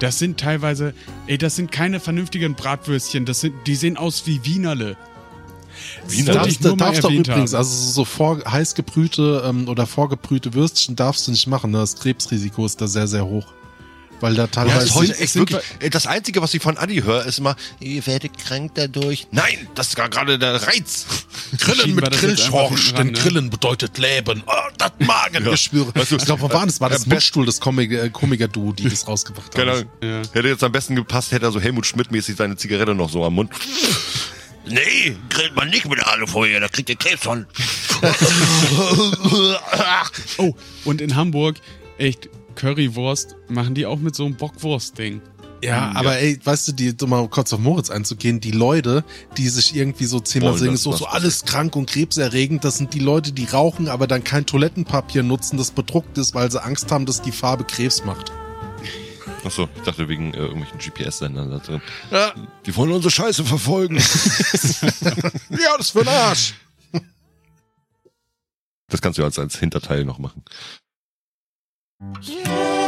Das 0.00 0.18
sind 0.18 0.40
teilweise, 0.40 0.94
ey, 1.26 1.38
das 1.38 1.56
sind 1.56 1.70
keine 1.70 2.00
vernünftigen 2.00 2.54
Bratwürstchen. 2.54 3.26
Das 3.26 3.40
sind, 3.40 3.54
die 3.66 3.76
sehen 3.76 3.96
aus 3.96 4.26
wie 4.26 4.44
Wienerle. 4.44 4.96
Wiener. 6.08 6.34
Wollte 6.34 6.48
ich 6.48 6.58
Darfst, 6.58 6.64
mal 6.64 6.76
darfst 6.76 7.04
doch 7.04 7.10
übrigens, 7.10 7.52
haben. 7.52 7.58
also 7.58 7.92
so 7.92 8.04
vor, 8.04 8.42
heiß 8.44 8.74
gebrühte 8.74 9.42
ähm, 9.46 9.68
oder 9.68 9.86
vorgebrühte 9.86 10.52
Würstchen 10.54 10.96
darfst 10.96 11.26
du 11.26 11.30
nicht 11.30 11.46
machen. 11.46 11.70
Ne? 11.70 11.78
Das 11.78 11.96
Krebsrisiko 11.96 12.66
ist 12.66 12.80
da 12.80 12.86
sehr, 12.86 13.06
sehr 13.06 13.24
hoch. 13.24 13.46
Weil 14.20 14.34
da 14.34 14.42
Ja, 14.42 14.46
teilweise. 14.48 14.86
ist 14.86 14.94
heute 14.94 15.06
sind- 15.14 15.20
echt 15.20 15.34
wirklich, 15.36 15.60
das 15.90 16.06
Einzige, 16.06 16.42
was 16.42 16.52
ich 16.54 16.62
von 16.62 16.76
Adi 16.76 17.00
höre, 17.02 17.24
ist 17.24 17.38
immer, 17.38 17.56
ihr 17.80 18.06
werdet 18.06 18.36
krank 18.38 18.72
dadurch. 18.74 19.26
Nein, 19.30 19.68
das 19.74 19.88
ist 19.88 19.96
gar 19.96 20.08
gerade 20.10 20.38
der 20.38 20.54
Reiz. 20.66 21.06
Grillen 21.58 21.94
mit 21.94 22.10
Grillschorsch, 22.10 22.92
denn 22.94 23.08
ne? 23.08 23.12
Grillen 23.14 23.50
bedeutet 23.50 23.96
Leben. 23.98 24.42
Oh, 24.46 24.52
das 24.78 24.92
Magengeschwüre. 24.98 25.94
Weißt 25.94 26.12
du, 26.12 26.16
ich 26.16 26.24
glaube, 26.24 26.42
wo 26.42 26.52
war 26.52 26.66
das? 26.66 26.80
War 26.80 26.90
das 26.90 27.06
äh, 27.06 27.08
Mundstuhl, 27.08 27.46
das 27.46 27.60
Komiker- 27.60 28.04
äh, 28.04 28.10
Komiker-Duo, 28.10 28.72
die 28.72 28.88
das 28.88 29.06
rausgebracht 29.08 29.46
haben. 29.46 29.54
Keine 29.66 29.72
Ahnung. 29.72 29.90
Ja. 30.02 30.22
Hätte 30.32 30.48
jetzt 30.48 30.62
am 30.64 30.72
besten 30.72 30.94
gepasst, 30.96 31.32
hätte 31.32 31.46
er 31.46 31.52
so 31.52 31.60
Helmut 31.60 31.86
Schmidt-mäßig 31.86 32.36
seine 32.36 32.56
Zigarette 32.56 32.94
noch 32.94 33.10
so 33.10 33.24
am 33.24 33.34
Mund. 33.34 33.50
Nee, 34.66 35.16
grillt 35.30 35.56
man 35.56 35.70
nicht 35.70 35.88
mit 35.88 36.04
Alufolie, 36.06 36.60
da 36.60 36.68
kriegt 36.68 36.90
ihr 36.90 36.96
Krebs 36.96 37.22
von. 37.22 37.46
Oh, 40.38 40.54
und 40.84 41.00
in 41.00 41.16
Hamburg, 41.16 41.56
echt, 41.98 42.28
Currywurst 42.60 43.36
machen 43.48 43.74
die 43.74 43.86
auch 43.86 43.98
mit 43.98 44.14
so 44.14 44.26
einem 44.26 44.36
Bockwurst-Ding. 44.36 45.22
Ja, 45.62 45.92
aber 45.94 46.18
ey, 46.18 46.38
weißt 46.42 46.68
du, 46.68 46.72
die, 46.72 46.94
um 47.02 47.08
mal 47.08 47.26
kurz 47.28 47.54
auf 47.54 47.60
Moritz 47.60 47.88
einzugehen, 47.88 48.40
die 48.40 48.50
Leute, 48.50 49.02
die 49.38 49.48
sich 49.48 49.74
irgendwie 49.74 50.04
so 50.04 50.20
zehnmal 50.20 50.58
singen, 50.58 50.72
das 50.72 50.82
so, 50.82 50.92
so 50.92 51.06
alles 51.06 51.44
krank 51.46 51.74
und 51.74 51.88
krebserregend, 51.88 52.62
das 52.64 52.76
sind 52.76 52.92
die 52.92 52.98
Leute, 52.98 53.32
die 53.32 53.46
rauchen, 53.46 53.88
aber 53.88 54.06
dann 54.06 54.24
kein 54.24 54.44
Toilettenpapier 54.44 55.22
nutzen, 55.22 55.56
das 55.56 55.70
bedruckt 55.70 56.18
ist, 56.18 56.34
weil 56.34 56.50
sie 56.50 56.62
Angst 56.62 56.92
haben, 56.92 57.06
dass 57.06 57.22
die 57.22 57.32
Farbe 57.32 57.64
Krebs 57.64 58.04
macht. 58.04 58.30
Achso, 59.42 59.68
ich 59.74 59.82
dachte 59.82 60.06
wegen 60.08 60.34
äh, 60.34 60.38
irgendwelchen 60.38 60.78
GPS-Sendern 60.78 61.50
da 61.50 61.58
drin. 61.58 61.80
Ja, 62.10 62.34
Die 62.66 62.76
wollen 62.76 62.92
unsere 62.92 63.10
Scheiße 63.10 63.42
verfolgen. 63.44 63.96
ja 65.50 65.76
das 65.78 65.90
für 65.90 66.00
ein 66.00 66.08
Arsch. 66.08 66.54
Das 68.88 69.00
kannst 69.00 69.18
du 69.18 69.24
als, 69.24 69.38
als 69.38 69.58
Hinterteil 69.58 70.04
noch 70.04 70.18
machen. 70.18 70.42
Yeah. 72.02 72.79